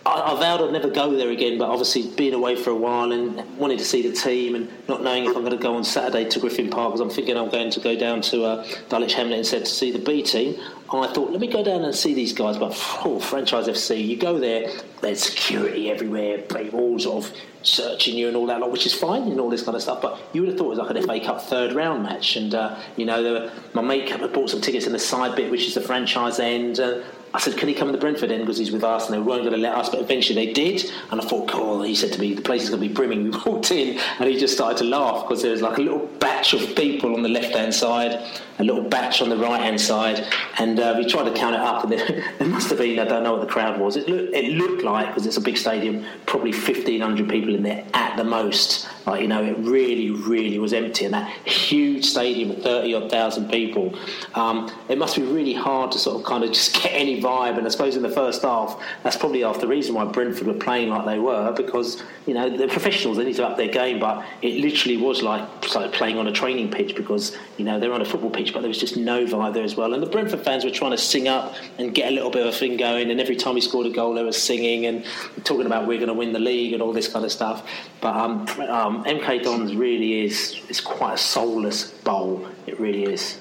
I, 0.06 0.32
I, 0.32 0.40
vowed 0.40 0.62
I'd 0.62 0.72
never 0.72 0.88
go 0.88 1.14
there 1.14 1.30
again, 1.30 1.58
but 1.58 1.68
obviously 1.68 2.08
being 2.16 2.32
away 2.32 2.56
for 2.56 2.70
a 2.70 2.74
while 2.74 3.12
and 3.12 3.36
wanting 3.58 3.76
to 3.78 3.84
see 3.84 4.06
the 4.08 4.14
team 4.14 4.54
and 4.54 4.68
not 4.88 5.02
knowing 5.02 5.24
if 5.24 5.36
I'm 5.36 5.42
going 5.42 5.56
to 5.56 5.62
go 5.62 5.74
on 5.74 5.84
Saturday 5.84 6.28
to 6.30 6.40
Griffin 6.40 6.70
Park 6.70 6.92
because 6.92 7.00
I'm 7.00 7.10
thinking 7.10 7.36
I'm 7.36 7.50
going 7.50 7.70
to 7.70 7.80
go 7.80 7.94
down 7.96 8.22
to 8.22 8.44
uh, 8.44 8.66
Dulwich 8.88 9.12
Hamlet 9.14 9.38
instead 9.38 9.66
to 9.66 9.70
see 9.70 9.90
the 9.90 9.98
B 9.98 10.22
team. 10.22 10.58
I 10.92 11.06
thought, 11.12 11.30
let 11.30 11.40
me 11.40 11.46
go 11.46 11.62
down 11.62 11.84
and 11.84 11.94
see 11.94 12.14
these 12.14 12.32
guys. 12.32 12.56
But 12.56 12.72
oh, 13.04 13.20
franchise 13.20 13.68
FC, 13.68 14.04
you 14.04 14.16
go 14.16 14.38
there, 14.38 14.72
there's 15.02 15.22
security 15.22 15.90
everywhere, 15.90 16.38
people 16.38 16.98
sort 16.98 17.24
of 17.24 17.32
searching 17.62 18.16
you 18.16 18.26
and 18.26 18.36
all 18.36 18.46
that, 18.46 18.68
which 18.70 18.86
is 18.86 18.94
fine 18.94 19.22
and 19.24 19.38
all 19.38 19.50
this 19.50 19.62
kind 19.62 19.76
of 19.76 19.82
stuff. 19.82 20.00
But 20.02 20.18
you 20.32 20.40
would 20.40 20.48
have 20.48 20.58
thought 20.58 20.66
it 20.66 20.70
was 20.70 20.78
like 20.78 20.96
an 20.96 21.02
FA 21.02 21.20
Cup 21.24 21.42
third 21.42 21.74
round 21.74 22.02
match. 22.02 22.36
And, 22.36 22.54
uh, 22.54 22.80
you 22.96 23.04
know, 23.04 23.22
were, 23.22 23.52
my 23.74 23.82
mate 23.82 24.10
bought 24.32 24.50
some 24.50 24.60
tickets 24.60 24.86
in 24.86 24.92
the 24.92 24.98
side 24.98 25.36
bit, 25.36 25.50
which 25.50 25.66
is 25.66 25.74
the 25.74 25.80
franchise 25.80 26.40
end. 26.40 26.80
Uh, 26.80 27.02
I 27.32 27.38
said, 27.38 27.56
can 27.56 27.68
he 27.68 27.74
come 27.74 27.92
to 27.92 27.98
Brentford 27.98 28.32
end 28.32 28.42
because 28.42 28.58
he's 28.58 28.72
with 28.72 28.82
us? 28.82 29.06
And 29.06 29.14
they 29.14 29.18
weren't 29.18 29.42
going 29.42 29.54
to 29.54 29.60
let 29.60 29.76
us, 29.76 29.88
but 29.88 30.00
eventually 30.00 30.46
they 30.46 30.52
did. 30.52 30.90
And 31.10 31.20
I 31.20 31.24
thought, 31.24 31.48
cool. 31.48 31.82
He 31.82 31.94
said 31.94 32.12
to 32.12 32.20
me, 32.20 32.34
the 32.34 32.42
place 32.42 32.64
is 32.64 32.70
going 32.70 32.82
to 32.82 32.88
be 32.88 32.92
brimming. 32.92 33.20
We 33.30 33.52
walked 33.52 33.70
in 33.70 33.98
and 34.18 34.28
he 34.28 34.38
just 34.38 34.54
started 34.54 34.78
to 34.78 34.84
laugh 34.84 35.28
because 35.28 35.42
there 35.42 35.52
was 35.52 35.62
like 35.62 35.78
a 35.78 35.82
little 35.82 36.06
batch 36.18 36.54
of 36.54 36.74
people 36.74 37.14
on 37.14 37.22
the 37.22 37.28
left 37.28 37.54
hand 37.54 37.74
side, 37.74 38.18
a 38.58 38.64
little 38.64 38.82
batch 38.82 39.20
on 39.22 39.28
the 39.28 39.36
right 39.36 39.60
hand 39.60 39.80
side. 39.80 40.26
And 40.58 40.80
uh, 40.80 40.94
we 40.96 41.06
tried 41.06 41.24
to 41.24 41.34
count 41.34 41.54
it 41.54 41.60
up 41.60 41.84
and 41.84 41.92
there, 41.92 42.32
there 42.38 42.48
must 42.48 42.70
have 42.70 42.78
been, 42.78 42.98
I 42.98 43.04
don't 43.04 43.22
know 43.22 43.32
what 43.32 43.42
the 43.42 43.52
crowd 43.52 43.78
was. 43.78 43.96
It, 43.96 44.08
look, 44.08 44.32
it 44.32 44.52
looked 44.52 44.82
like, 44.82 45.08
because 45.08 45.26
it's 45.26 45.36
a 45.36 45.40
big 45.40 45.56
stadium, 45.56 46.04
probably 46.26 46.52
1,500 46.52 47.28
people 47.28 47.54
in 47.54 47.62
there 47.62 47.84
at 47.94 48.16
the 48.16 48.24
most. 48.24 48.88
Like, 49.06 49.22
you 49.22 49.28
know, 49.28 49.42
it 49.42 49.56
really, 49.58 50.10
really 50.10 50.58
was 50.58 50.72
empty. 50.72 51.04
And 51.04 51.14
that 51.14 51.30
huge 51.46 52.04
stadium 52.04 52.50
of 52.50 52.62
30 52.62 52.94
odd 52.94 53.10
thousand 53.10 53.50
people, 53.50 53.94
um, 54.34 54.70
it 54.88 54.98
must 54.98 55.16
be 55.16 55.22
really 55.22 55.54
hard 55.54 55.92
to 55.92 55.98
sort 55.98 56.20
of 56.20 56.26
kind 56.26 56.44
of 56.44 56.50
just 56.52 56.74
get 56.82 56.92
any 56.92 57.19
vibe. 57.20 57.58
And 57.58 57.66
I 57.66 57.70
suppose 57.70 57.96
in 57.96 58.02
the 58.02 58.10
first 58.10 58.42
half, 58.42 58.80
that's 59.02 59.16
probably 59.16 59.40
half 59.40 59.60
the 59.60 59.68
reason 59.68 59.94
why 59.94 60.04
Brentford 60.04 60.46
were 60.46 60.54
playing 60.54 60.90
like 60.90 61.06
they 61.06 61.18
were 61.18 61.52
because, 61.52 62.02
you 62.26 62.34
know, 62.34 62.54
the 62.54 62.68
professionals, 62.68 63.16
they 63.16 63.24
need 63.24 63.36
to 63.36 63.46
up 63.46 63.56
their 63.56 63.68
game. 63.68 63.98
But 63.98 64.24
it 64.42 64.60
literally 64.60 64.96
was 64.96 65.22
like, 65.22 65.74
like 65.74 65.92
playing 65.92 66.18
on 66.18 66.26
a 66.26 66.32
training 66.32 66.70
pitch 66.70 66.94
because, 66.96 67.36
you 67.56 67.64
know, 67.64 67.78
they're 67.78 67.92
on 67.92 68.02
a 68.02 68.04
football 68.04 68.30
pitch, 68.30 68.52
but 68.52 68.60
there 68.60 68.68
was 68.68 68.78
just 68.78 68.96
no 68.96 69.24
vibe 69.26 69.54
there 69.54 69.64
as 69.64 69.76
well. 69.76 69.94
And 69.94 70.02
the 70.02 70.08
Brentford 70.08 70.40
fans 70.40 70.64
were 70.64 70.70
trying 70.70 70.92
to 70.92 70.98
sing 70.98 71.28
up 71.28 71.54
and 71.78 71.94
get 71.94 72.10
a 72.10 72.14
little 72.14 72.30
bit 72.30 72.46
of 72.46 72.54
a 72.54 72.56
thing 72.56 72.76
going. 72.76 73.10
And 73.10 73.20
every 73.20 73.36
time 73.36 73.54
he 73.54 73.60
scored 73.60 73.86
a 73.86 73.90
goal, 73.90 74.14
they 74.14 74.24
were 74.24 74.32
singing 74.32 74.86
and 74.86 75.04
talking 75.44 75.66
about 75.66 75.86
we're 75.86 75.98
going 75.98 76.08
to 76.08 76.14
win 76.14 76.32
the 76.32 76.38
league 76.38 76.72
and 76.72 76.82
all 76.82 76.92
this 76.92 77.08
kind 77.08 77.24
of 77.24 77.32
stuff. 77.32 77.68
But 78.00 78.16
um, 78.16 78.40
um, 78.68 79.04
MK 79.04 79.42
Dons 79.42 79.74
really 79.74 80.24
is, 80.24 80.60
is 80.68 80.80
quite 80.80 81.14
a 81.14 81.18
soulless 81.18 81.90
bowl. 81.90 82.46
It 82.66 82.78
really 82.78 83.04
is. 83.04 83.38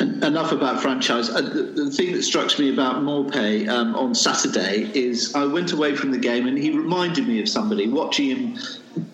Enough 0.00 0.52
about 0.52 0.80
franchise. 0.80 1.28
Uh, 1.28 1.42
the, 1.42 1.90
thing 1.90 2.12
that 2.12 2.22
strikes 2.22 2.58
me 2.58 2.72
about 2.72 3.02
Maupay 3.02 3.68
um, 3.68 3.94
on 3.94 4.14
Saturday 4.14 4.90
is 4.94 5.34
I 5.34 5.44
went 5.44 5.72
away 5.72 5.94
from 5.94 6.10
the 6.10 6.18
game 6.18 6.46
and 6.46 6.56
he 6.56 6.70
reminded 6.70 7.28
me 7.28 7.40
of 7.40 7.48
somebody. 7.48 7.86
Watching 7.86 8.30
him 8.30 8.58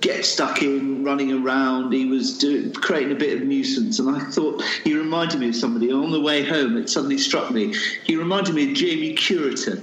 get 0.00 0.24
stuck 0.24 0.62
in, 0.62 1.02
running 1.02 1.32
around, 1.32 1.92
he 1.92 2.06
was 2.06 2.44
creating 2.76 3.10
a 3.10 3.16
bit 3.16 3.36
of 3.36 3.48
nuisance. 3.48 3.98
And 3.98 4.16
I 4.16 4.20
thought 4.30 4.62
he 4.84 4.94
reminded 4.94 5.40
me 5.40 5.48
of 5.48 5.56
somebody. 5.56 5.90
On 5.90 6.12
the 6.12 6.20
way 6.20 6.44
home, 6.44 6.76
it 6.76 6.88
suddenly 6.88 7.18
struck 7.18 7.50
me. 7.50 7.74
He 8.04 8.14
reminded 8.14 8.54
me 8.54 8.70
of 8.70 8.76
Jamie 8.76 9.14
Cureton. 9.14 9.82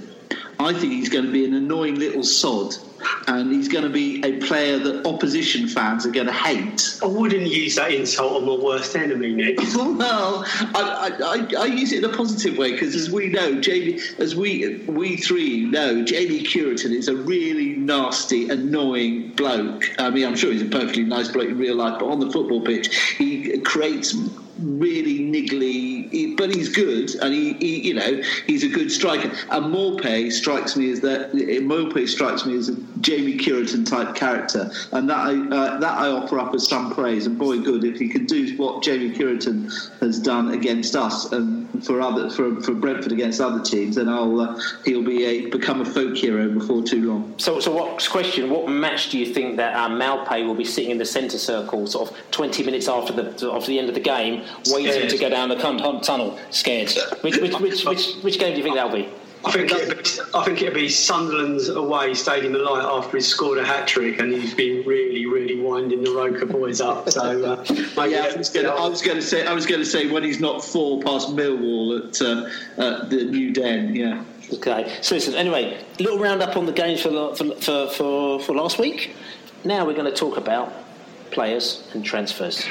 I 0.58 0.72
think 0.72 0.92
he's 0.92 1.10
going 1.10 1.26
to 1.26 1.32
be 1.32 1.44
an 1.44 1.52
annoying 1.52 1.96
little 1.96 2.22
sod 2.22 2.74
and 3.26 3.52
he's 3.52 3.68
going 3.68 3.84
to 3.84 3.90
be 3.90 4.22
a 4.24 4.38
player 4.46 4.78
that 4.78 5.06
opposition 5.06 5.68
fans 5.68 6.06
are 6.06 6.10
going 6.10 6.26
to 6.26 6.32
hate. 6.32 6.98
I 7.02 7.06
wouldn't 7.06 7.46
use 7.46 7.76
that 7.76 7.92
insult 7.92 8.42
on 8.42 8.46
my 8.46 8.62
worst 8.62 8.94
enemy, 8.96 9.34
Nick. 9.34 9.58
well, 9.74 10.44
I, 10.74 11.12
I, 11.22 11.62
I, 11.62 11.64
use 11.66 11.92
it 11.92 12.04
in 12.04 12.10
a 12.10 12.16
positive 12.16 12.58
way 12.58 12.72
because, 12.72 12.94
as 12.94 13.10
we 13.10 13.28
know, 13.28 13.60
Jamie, 13.60 14.00
as 14.18 14.36
we 14.36 14.78
we 14.86 15.16
three 15.16 15.66
know, 15.66 16.04
Jamie 16.04 16.42
Cureton 16.42 16.92
is 16.92 17.08
a 17.08 17.16
really 17.16 17.76
nasty, 17.76 18.48
annoying 18.48 19.30
bloke. 19.32 19.90
I 19.98 20.10
mean, 20.10 20.26
I'm 20.26 20.36
sure 20.36 20.52
he's 20.52 20.62
a 20.62 20.66
perfectly 20.66 21.04
nice 21.04 21.28
bloke 21.28 21.48
in 21.48 21.58
real 21.58 21.76
life, 21.76 21.98
but 21.98 22.06
on 22.06 22.20
the 22.20 22.30
football 22.30 22.62
pitch, 22.62 22.94
he 23.18 23.58
creates 23.60 24.14
really 24.60 25.20
niggly, 25.20 26.36
but 26.36 26.54
he's 26.54 26.68
good, 26.68 27.14
and 27.16 27.34
he, 27.34 27.54
he, 27.54 27.88
you 27.88 27.94
know, 27.94 28.22
he's 28.46 28.64
a 28.64 28.68
good 28.68 28.90
striker. 28.90 29.28
And 29.50 29.74
Maupay 29.74 30.32
strikes 30.32 30.76
me 30.76 30.90
as 30.92 31.00
that. 31.00 31.32
Maupay 31.32 32.08
strikes 32.08 32.46
me 32.46 32.56
as 32.56 32.68
a 32.68 32.76
Jamie 33.00 33.36
Cureton 33.36 33.84
type 33.84 34.14
character, 34.14 34.70
and 34.92 35.08
that 35.10 35.18
I 35.18 35.32
uh, 35.32 35.78
that 35.78 35.98
I 35.98 36.08
offer 36.08 36.38
up 36.38 36.54
as 36.54 36.68
some 36.68 36.94
praise. 36.94 37.26
And 37.26 37.38
boy, 37.38 37.60
good 37.60 37.84
if 37.84 37.98
he 37.98 38.08
can 38.08 38.26
do 38.26 38.56
what 38.56 38.82
Jamie 38.82 39.10
Cureton 39.10 39.70
has 40.00 40.20
done 40.20 40.52
against 40.52 40.94
us 40.94 41.32
and 41.32 41.84
for 41.84 42.00
other 42.00 42.30
for, 42.30 42.60
for 42.62 42.72
Brentford 42.72 43.12
against 43.12 43.40
other 43.40 43.62
teams, 43.62 43.96
then 43.96 44.08
I'll 44.08 44.40
uh, 44.40 44.60
he'll 44.84 45.02
be 45.02 45.24
a 45.24 45.50
become 45.50 45.80
a 45.80 45.84
folk 45.84 46.16
hero 46.16 46.48
before 46.52 46.82
too 46.82 47.10
long. 47.10 47.34
So, 47.38 47.60
so 47.60 47.72
what 47.72 48.06
question? 48.10 48.50
What 48.50 48.68
match 48.68 49.10
do 49.10 49.18
you 49.18 49.26
think 49.26 49.56
that 49.56 49.74
um, 49.76 49.98
Maupay 49.98 50.46
will 50.46 50.54
be 50.54 50.64
sitting 50.64 50.90
in 50.90 50.98
the 50.98 51.04
centre 51.04 51.38
circle, 51.38 51.86
sort 51.86 52.10
of 52.10 52.30
twenty 52.30 52.62
minutes 52.62 52.88
after 52.88 53.12
the 53.12 53.50
after 53.52 53.68
the 53.68 53.78
end 53.78 53.88
of 53.88 53.94
the 53.94 54.00
game? 54.00 54.43
Waiting 54.70 54.92
scared. 54.92 55.10
to 55.10 55.18
go 55.18 55.28
down 55.28 55.48
the 55.48 55.56
tunnel, 55.56 56.38
scared. 56.50 56.92
Which, 57.22 57.38
which, 57.38 57.58
which, 57.60 57.84
which, 57.84 58.14
which 58.22 58.38
game 58.38 58.52
do 58.52 58.58
you 58.58 58.62
think 58.62 58.76
that'll 58.76 58.92
be? 58.92 59.08
I 59.46 59.52
think 59.52 59.70
it'd 59.72 60.02
be, 60.02 60.10
I 60.34 60.44
think 60.44 60.62
it'd 60.62 60.74
be 60.74 60.88
Sunderland's 60.88 61.68
away 61.68 62.14
Stadium 62.14 62.54
of 62.54 62.62
Light 62.62 62.84
after 62.84 63.18
he's 63.18 63.26
scored 63.26 63.58
a 63.58 63.64
hat 63.64 63.86
trick 63.86 64.18
and 64.18 64.32
he's 64.32 64.54
been 64.54 64.86
really, 64.86 65.26
really 65.26 65.60
winding 65.60 66.02
the 66.02 66.12
Roker 66.12 66.46
boys 66.46 66.80
up. 66.80 67.10
So 67.10 67.20
uh, 67.22 67.64
yeah, 68.04 68.30
I 68.32 68.36
was, 68.36 68.48
gonna, 68.48 68.70
I 68.70 68.88
was 68.88 69.02
going 69.02 69.18
to 69.18 69.22
say 69.22 69.46
I 69.46 69.52
was 69.52 69.66
going 69.66 69.80
to 69.80 69.86
say 69.86 70.10
when 70.10 70.22
he's 70.22 70.40
not 70.40 70.64
four 70.64 71.02
past 71.02 71.28
Millwall 71.30 72.08
at, 72.08 72.22
uh, 72.22 72.82
at 72.82 73.10
the 73.10 73.24
New 73.24 73.52
Den. 73.52 73.94
Yeah. 73.94 74.24
Okay. 74.54 74.96
So 75.02 75.14
listen. 75.14 75.34
Anyway, 75.34 75.84
little 75.98 76.18
roundup 76.18 76.56
on 76.56 76.64
the 76.64 76.72
games 76.72 77.02
for 77.02 77.34
for, 77.34 77.54
for, 77.56 77.88
for, 77.88 78.40
for 78.40 78.54
last 78.54 78.78
week. 78.78 79.14
Now 79.64 79.84
we're 79.84 79.94
going 79.94 80.10
to 80.10 80.16
talk 80.16 80.38
about 80.38 80.72
players 81.30 81.86
and 81.92 82.04
transfers 82.04 82.66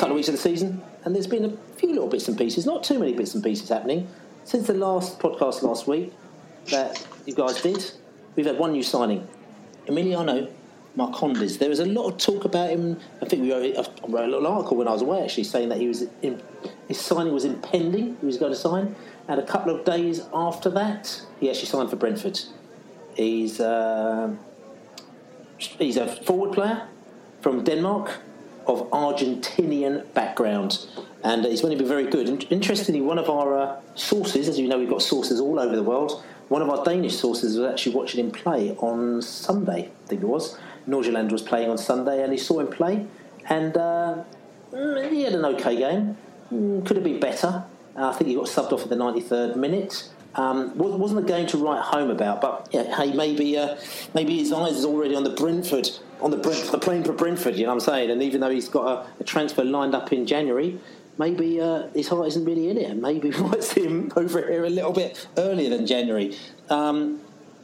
couple 0.00 0.12
of 0.12 0.16
weeks 0.16 0.28
of 0.28 0.34
the 0.34 0.40
season, 0.40 0.82
and 1.04 1.14
there's 1.14 1.26
been 1.26 1.44
a 1.44 1.76
few 1.76 1.90
little 1.90 2.08
bits 2.08 2.26
and 2.26 2.38
pieces, 2.38 2.64
not 2.64 2.82
too 2.82 2.98
many 2.98 3.12
bits 3.12 3.34
and 3.34 3.44
pieces 3.44 3.68
happening 3.68 4.08
since 4.44 4.66
the 4.66 4.72
last 4.72 5.18
podcast 5.18 5.60
last 5.60 5.86
week 5.86 6.10
that 6.70 7.06
you 7.26 7.34
guys 7.34 7.60
did. 7.60 7.84
We've 8.34 8.46
had 8.46 8.58
one 8.58 8.72
new 8.72 8.82
signing, 8.82 9.28
Emiliano 9.88 10.50
Marcondes. 10.96 11.58
There 11.58 11.68
was 11.68 11.80
a 11.80 11.84
lot 11.84 12.10
of 12.10 12.16
talk 12.16 12.46
about 12.46 12.70
him. 12.70 12.98
I 13.20 13.26
think 13.26 13.42
we 13.42 13.52
wrote, 13.52 13.76
I 13.76 14.06
wrote 14.08 14.24
a 14.24 14.32
little 14.32 14.46
article 14.46 14.78
when 14.78 14.88
I 14.88 14.92
was 14.92 15.02
away 15.02 15.22
actually 15.22 15.44
saying 15.44 15.68
that 15.68 15.76
he 15.76 15.86
was 15.86 16.06
in, 16.22 16.40
his 16.88 16.98
signing 16.98 17.34
was 17.34 17.44
impending. 17.44 18.16
He 18.20 18.26
was 18.26 18.38
going 18.38 18.52
to 18.52 18.58
sign, 18.58 18.96
and 19.28 19.38
a 19.38 19.44
couple 19.44 19.74
of 19.74 19.84
days 19.84 20.22
after 20.32 20.70
that, 20.70 21.20
he 21.40 21.50
actually 21.50 21.66
signed 21.66 21.90
for 21.90 21.96
Brentford. 21.96 22.40
He's 23.16 23.60
uh, 23.60 24.34
he's 25.58 25.98
a 25.98 26.06
forward 26.06 26.52
player 26.52 26.88
from 27.42 27.64
Denmark 27.64 28.18
of 28.66 28.88
Argentinian 28.90 30.12
background, 30.14 30.86
and 31.22 31.44
he's 31.44 31.60
going 31.60 31.76
to 31.76 31.82
be 31.82 31.88
very 31.88 32.06
good. 32.06 32.46
Interestingly, 32.50 33.00
one 33.00 33.18
of 33.18 33.28
our 33.28 33.58
uh, 33.58 33.80
sources, 33.94 34.48
as 34.48 34.58
you 34.58 34.68
know, 34.68 34.78
we've 34.78 34.88
got 34.88 35.02
sources 35.02 35.40
all 35.40 35.58
over 35.58 35.74
the 35.74 35.82
world. 35.82 36.22
One 36.48 36.62
of 36.62 36.70
our 36.70 36.84
Danish 36.84 37.16
sources 37.16 37.58
was 37.58 37.70
actually 37.70 37.94
watching 37.94 38.24
him 38.24 38.32
play 38.32 38.72
on 38.78 39.22
Sunday, 39.22 39.90
I 40.04 40.08
think 40.08 40.22
it 40.22 40.26
was. 40.26 40.58
Nordsjælland 40.88 41.30
was 41.30 41.42
playing 41.42 41.70
on 41.70 41.78
Sunday, 41.78 42.22
and 42.22 42.32
he 42.32 42.38
saw 42.38 42.60
him 42.60 42.68
play, 42.68 43.06
and 43.48 43.76
uh, 43.76 44.24
mm, 44.72 45.10
he 45.10 45.22
had 45.22 45.34
an 45.34 45.44
okay 45.44 45.76
game. 45.76 46.16
Mm, 46.52 46.84
could 46.86 46.96
have 46.96 47.04
been 47.04 47.20
better. 47.20 47.64
Uh, 47.96 48.08
I 48.08 48.12
think 48.12 48.28
he 48.28 48.34
got 48.34 48.46
subbed 48.46 48.72
off 48.72 48.82
at 48.82 48.88
the 48.88 48.96
93rd 48.96 49.56
minute. 49.56 50.08
Um, 50.34 50.76
wasn't 50.76 51.20
a 51.20 51.28
game 51.28 51.46
to 51.48 51.58
write 51.58 51.82
home 51.82 52.08
about, 52.10 52.40
but 52.40 52.68
yeah, 52.70 52.96
hey, 52.96 53.12
maybe 53.12 53.58
uh, 53.58 53.76
maybe 54.14 54.38
his 54.38 54.52
eyes 54.52 54.76
is 54.76 54.84
already 54.84 55.16
on 55.16 55.24
the 55.24 55.30
Brentford 55.30 55.90
on 56.22 56.30
the 56.30 56.36
the 56.36 56.78
plane 56.78 57.04
for 57.04 57.12
Brentford. 57.12 57.56
You 57.56 57.64
know 57.64 57.70
what 57.70 57.74
I'm 57.74 57.80
saying? 57.80 58.10
And 58.10 58.22
even 58.22 58.40
though 58.40 58.50
he's 58.50 58.68
got 58.68 58.86
a, 58.86 59.20
a 59.20 59.24
transfer 59.24 59.64
lined 59.64 59.94
up 59.94 60.12
in 60.12 60.26
January, 60.26 60.78
maybe 61.18 61.60
uh, 61.60 61.88
his 61.94 62.08
heart 62.08 62.26
isn't 62.28 62.44
really 62.44 62.68
in 62.68 62.78
it. 62.78 62.96
Maybe 62.96 63.30
we 63.30 63.40
might 63.42 63.62
see 63.62 63.84
him 63.84 64.10
over 64.16 64.40
here 64.40 64.64
a 64.64 64.70
little 64.70 64.92
bit 64.92 65.28
earlier 65.36 65.70
than 65.70 65.86
January. 65.86 66.36
Um, 66.68 67.20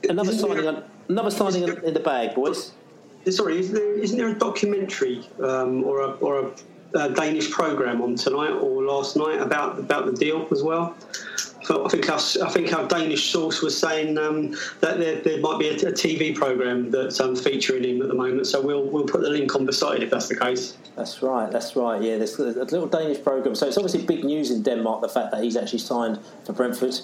another 0.08 0.30
isn't 0.30 0.48
signing, 0.48 0.64
there, 0.64 0.84
another 1.08 1.30
signing 1.30 1.62
in, 1.62 1.84
in, 1.84 1.94
the 1.94 2.00
bag, 2.00 2.34
boys. 2.34 2.72
Sorry, 3.28 3.58
isn't 3.58 3.74
there, 3.74 3.98
isn't 3.98 4.16
there 4.16 4.28
a 4.28 4.38
documentary 4.38 5.28
um, 5.42 5.82
or 5.84 6.00
a, 6.00 6.10
or 6.18 6.52
a, 6.94 6.98
a 6.98 7.10
Danish 7.10 7.50
program 7.50 8.00
on 8.00 8.14
tonight 8.14 8.50
or 8.50 8.84
last 8.84 9.16
night 9.16 9.40
about 9.40 9.78
about 9.78 10.06
the 10.06 10.12
deal 10.12 10.46
as 10.52 10.62
well? 10.62 10.96
I 11.68 11.88
think 11.88 12.08
our, 12.08 12.18
I 12.44 12.50
think 12.50 12.72
our 12.72 12.86
Danish 12.86 13.30
source 13.30 13.62
was 13.62 13.76
saying 13.76 14.18
um, 14.18 14.52
that 14.80 14.98
there, 14.98 15.16
there, 15.16 15.40
might 15.40 15.58
be 15.58 15.68
a, 15.68 15.74
a 15.74 15.92
TV 15.92 16.34
program 16.34 16.90
that's 16.90 17.18
um, 17.20 17.34
featuring 17.34 17.84
him 17.84 18.02
at 18.02 18.08
the 18.08 18.14
moment. 18.14 18.46
So 18.46 18.60
we'll 18.60 18.84
we'll 18.84 19.06
put 19.06 19.22
the 19.22 19.30
link 19.30 19.54
on 19.54 19.66
beside 19.66 20.02
if 20.02 20.10
that's 20.10 20.28
the 20.28 20.36
case. 20.36 20.76
That's 20.96 21.22
right. 21.22 21.50
That's 21.50 21.76
right. 21.76 22.00
Yeah, 22.00 22.18
there's 22.18 22.38
a 22.38 22.44
little 22.44 22.86
Danish 22.86 23.22
program. 23.22 23.54
So 23.54 23.66
it's 23.66 23.76
obviously 23.76 24.06
big 24.06 24.24
news 24.24 24.50
in 24.50 24.62
Denmark 24.62 25.02
the 25.02 25.08
fact 25.08 25.32
that 25.32 25.42
he's 25.42 25.56
actually 25.56 25.80
signed 25.80 26.18
for 26.44 26.52
Brentford. 26.52 26.94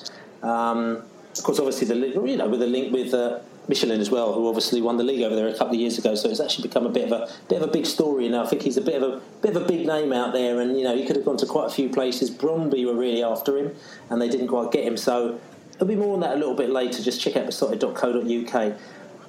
Um, 0.42 1.02
of 1.36 1.42
course, 1.44 1.58
obviously 1.58 1.88
the 1.88 1.96
you 2.28 2.36
know 2.36 2.48
with 2.48 2.60
the 2.60 2.66
link 2.66 2.92
with. 2.92 3.14
Uh, 3.14 3.40
Midtjylland 3.68 4.00
as 4.00 4.10
well, 4.10 4.32
who 4.32 4.48
obviously 4.48 4.82
won 4.82 4.96
the 4.96 5.04
league 5.04 5.22
over 5.22 5.36
there 5.36 5.46
a 5.46 5.52
couple 5.52 5.74
of 5.74 5.80
years 5.80 5.96
ago. 5.96 6.14
So 6.14 6.28
it's 6.28 6.40
actually 6.40 6.68
become 6.68 6.84
a 6.84 6.90
bit 6.90 7.10
of 7.10 7.12
a 7.12 7.32
bit 7.48 7.62
of 7.62 7.68
a 7.68 7.72
big 7.72 7.86
story 7.86 8.28
now. 8.28 8.44
I 8.44 8.46
think 8.46 8.62
he's 8.62 8.76
a 8.76 8.82
bit 8.82 9.00
of 9.00 9.02
a 9.02 9.20
bit 9.40 9.56
of 9.56 9.62
a 9.62 9.66
big 9.66 9.86
name 9.86 10.12
out 10.12 10.32
there, 10.32 10.60
and 10.60 10.76
you 10.76 10.84
know 10.84 10.96
he 10.96 11.06
could 11.06 11.16
have 11.16 11.24
gone 11.24 11.36
to 11.38 11.46
quite 11.46 11.66
a 11.66 11.70
few 11.70 11.88
places. 11.88 12.30
Brøndby 12.30 12.84
were 12.84 12.94
really 12.94 13.22
after 13.22 13.56
him, 13.56 13.74
and 14.10 14.20
they 14.20 14.28
didn't 14.28 14.48
quite 14.48 14.72
get 14.72 14.84
him. 14.84 14.96
So 14.96 15.38
there'll 15.72 15.86
be 15.86 15.96
more 15.96 16.14
on 16.14 16.20
that 16.20 16.34
a 16.34 16.38
little 16.38 16.56
bit 16.56 16.70
later. 16.70 17.02
Just 17.02 17.20
check 17.20 17.36
out 17.36 17.46
beesotted.co.uk. 17.46 18.74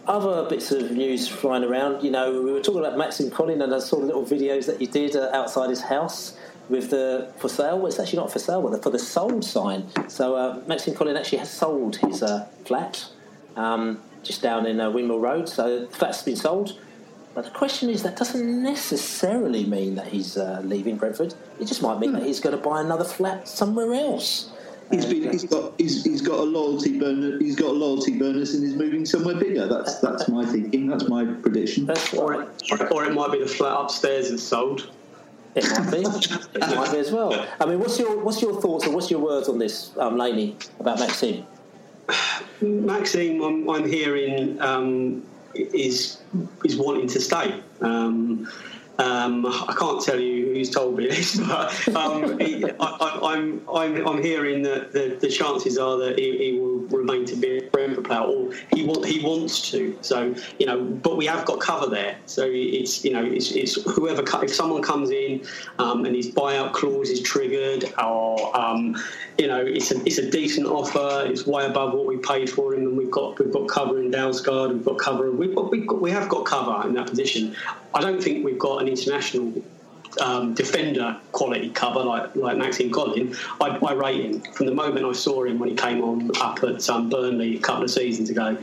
Other 0.05 0.49
bits 0.49 0.71
of 0.71 0.91
news 0.91 1.27
flying 1.29 1.63
around. 1.63 2.03
You 2.03 2.11
know, 2.11 2.41
we 2.41 2.51
were 2.51 2.61
talking 2.61 2.81
about 2.81 2.97
Maxime 2.97 3.29
Colin, 3.29 3.61
and 3.61 3.73
I 3.73 3.79
saw 3.79 3.99
the 3.99 4.05
little 4.05 4.25
videos 4.25 4.65
that 4.65 4.79
he 4.79 4.87
did 4.87 5.15
uh, 5.15 5.29
outside 5.31 5.69
his 5.69 5.81
house 5.81 6.35
with 6.69 6.89
the 6.89 7.31
for 7.37 7.49
sale. 7.49 7.77
Well, 7.77 7.87
it's 7.87 7.99
actually 7.99 8.19
not 8.19 8.31
for 8.31 8.39
sale, 8.39 8.67
but 8.67 8.81
for 8.81 8.89
the 8.89 8.99
sold 8.99 9.45
sign. 9.45 9.87
So 10.09 10.35
uh, 10.35 10.61
Maxime 10.67 10.95
Colin 10.95 11.15
actually 11.15 11.37
has 11.37 11.51
sold 11.51 11.97
his 11.97 12.23
uh, 12.23 12.47
flat. 12.65 13.05
Um, 13.55 14.01
just 14.23 14.41
down 14.41 14.65
in 14.65 14.79
uh, 14.79 14.89
Windmill 14.89 15.19
Road. 15.19 15.47
So 15.49 15.85
the 15.85 15.87
flat's 15.87 16.23
been 16.23 16.35
sold. 16.35 16.79
But 17.35 17.45
the 17.45 17.51
question 17.51 17.89
is, 17.89 18.03
that 18.03 18.15
doesn't 18.15 18.63
necessarily 18.63 19.65
mean 19.65 19.95
that 19.95 20.07
he's 20.07 20.37
uh, 20.37 20.61
leaving 20.63 20.97
Brentford. 20.97 21.33
It 21.59 21.65
just 21.65 21.81
might 21.81 21.99
mean 21.99 22.11
hmm. 22.11 22.17
that 22.17 22.25
he's 22.25 22.39
going 22.39 22.55
to 22.55 22.61
buy 22.61 22.81
another 22.81 23.03
flat 23.03 23.47
somewhere 23.47 23.93
else. 23.93 24.51
He's, 24.91 25.05
been, 25.05 25.31
he's 25.31 25.45
got 25.45 25.73
he's, 25.79 26.03
he's 26.03 26.21
got 26.21 26.39
a 26.39 26.43
loyalty 26.43 26.99
bonus. 26.99 27.41
He's 27.41 27.55
got 27.55 27.69
a 27.69 27.73
loyalty 27.73 28.19
bonus, 28.19 28.53
and 28.53 28.63
he's 28.63 28.75
moving 28.75 29.05
somewhere 29.05 29.35
bigger. 29.35 29.65
That's 29.65 29.99
that's 29.99 30.27
my 30.27 30.45
thinking. 30.45 30.87
That's 30.87 31.07
my 31.07 31.25
prediction. 31.25 31.85
That's 31.85 32.13
or, 32.13 32.43
it, 32.43 32.91
or 32.91 33.05
it 33.05 33.13
might 33.13 33.31
be 33.31 33.39
the 33.39 33.47
flat 33.47 33.75
upstairs 33.79 34.29
is 34.29 34.45
sold. 34.45 34.91
It 35.55 35.63
might 35.69 35.91
be. 35.91 35.97
it 35.99 36.75
might 36.75 36.91
be 36.91 36.97
as 36.97 37.11
well. 37.11 37.47
I 37.59 37.65
mean, 37.65 37.79
what's 37.79 37.97
your 37.97 38.19
what's 38.19 38.41
your 38.41 38.61
thoughts 38.61 38.85
or 38.85 38.91
what's 38.91 39.09
your 39.09 39.21
words 39.21 39.49
on 39.49 39.57
this, 39.57 39.91
um, 39.97 40.17
Laney, 40.17 40.57
about 40.79 40.99
Maxime? 40.99 41.45
Maxime, 42.61 43.41
I'm, 43.41 43.69
I'm 43.69 43.87
hearing 43.87 44.61
um, 44.61 45.23
is 45.55 46.17
is 46.63 46.77
wanting 46.77 47.07
to 47.07 47.19
stay. 47.19 47.61
Um, 47.81 48.47
um, 48.99 49.45
I 49.47 49.73
can't 49.77 50.01
tell 50.03 50.19
you 50.19 50.53
who's 50.53 50.69
told 50.69 50.97
me 50.97 51.07
this, 51.07 51.39
but 51.47 51.95
um, 51.95 52.39
he, 52.39 52.63
I, 52.63 52.67
am 52.69 53.23
I'm, 53.23 53.69
I'm, 53.75 54.07
I'm 54.07 54.23
hearing 54.23 54.61
that 54.63 54.93
the, 54.93 55.17
the 55.19 55.29
chances 55.29 55.79
are 55.79 55.97
that 55.97 56.19
he, 56.19 56.37
he, 56.37 56.59
will 56.59 56.79
remain 56.95 57.25
to 57.25 57.35
be 57.35 57.57
a 57.57 57.61
Brentford 57.69 58.05
player, 58.05 58.19
or 58.19 58.53
he 58.71 58.85
want, 58.85 59.05
he 59.05 59.19
wants 59.25 59.71
to. 59.71 59.97
So 60.01 60.35
you 60.59 60.67
know, 60.67 60.83
but 60.83 61.17
we 61.17 61.25
have 61.25 61.43
got 61.45 61.59
cover 61.59 61.87
there. 61.87 62.17
So 62.27 62.47
it's 62.47 63.03
you 63.03 63.13
know, 63.13 63.25
it's, 63.25 63.51
it's 63.51 63.81
whoever 63.83 64.23
if 64.43 64.53
someone 64.53 64.83
comes 64.83 65.09
in 65.09 65.43
um, 65.79 66.05
and 66.05 66.15
his 66.15 66.29
buyout 66.29 66.73
clause 66.73 67.09
is 67.09 67.21
triggered, 67.21 67.91
or 67.97 68.55
um, 68.55 68.95
you 69.37 69.47
know, 69.47 69.63
it's 69.65 69.91
a 69.91 69.99
it's 70.05 70.17
a 70.17 70.29
decent 70.29 70.67
offer. 70.67 71.25
It's 71.27 71.45
way 71.47 71.65
above 71.65 71.93
what 71.93 72.05
we 72.05 72.17
paid 72.17 72.49
for 72.49 72.73
him, 72.73 72.81
and 72.81 72.97
we've 72.97 73.11
got 73.11 73.39
we've 73.39 73.51
got 73.51 73.67
cover 73.67 73.99
in 74.01 74.11
Dalsgaard. 74.11 74.73
We've 74.73 74.85
got 74.85 74.99
cover. 74.99 75.31
We've 75.31 75.55
got, 75.55 75.71
we've 75.71 75.87
got 75.87 76.01
we 76.01 76.11
have 76.11 76.29
got 76.29 76.45
cover 76.45 76.87
in 76.87 76.93
that 76.95 77.07
position. 77.07 77.55
I 77.93 78.01
don't 78.01 78.21
think 78.21 78.45
we've 78.45 78.59
got 78.59 78.81
an 78.81 78.87
international 78.87 79.53
um, 80.21 80.53
defender 80.53 81.17
quality 81.31 81.69
cover 81.69 82.01
like 82.03 82.35
like 82.35 82.57
Maxime 82.57 82.91
Colin, 82.91 83.35
I, 83.61 83.69
I, 83.69 83.93
rate 83.93 84.25
him 84.25 84.41
from 84.53 84.67
the 84.67 84.73
moment 84.73 85.05
I 85.05 85.11
saw 85.13 85.43
him 85.43 85.59
when 85.59 85.69
he 85.69 85.75
came 85.75 86.03
on 86.03 86.29
up 86.41 86.63
at 86.63 86.87
um, 86.89 87.09
Burnley 87.09 87.57
a 87.57 87.59
couple 87.59 87.83
of 87.83 87.91
seasons 87.91 88.29
ago. 88.29 88.57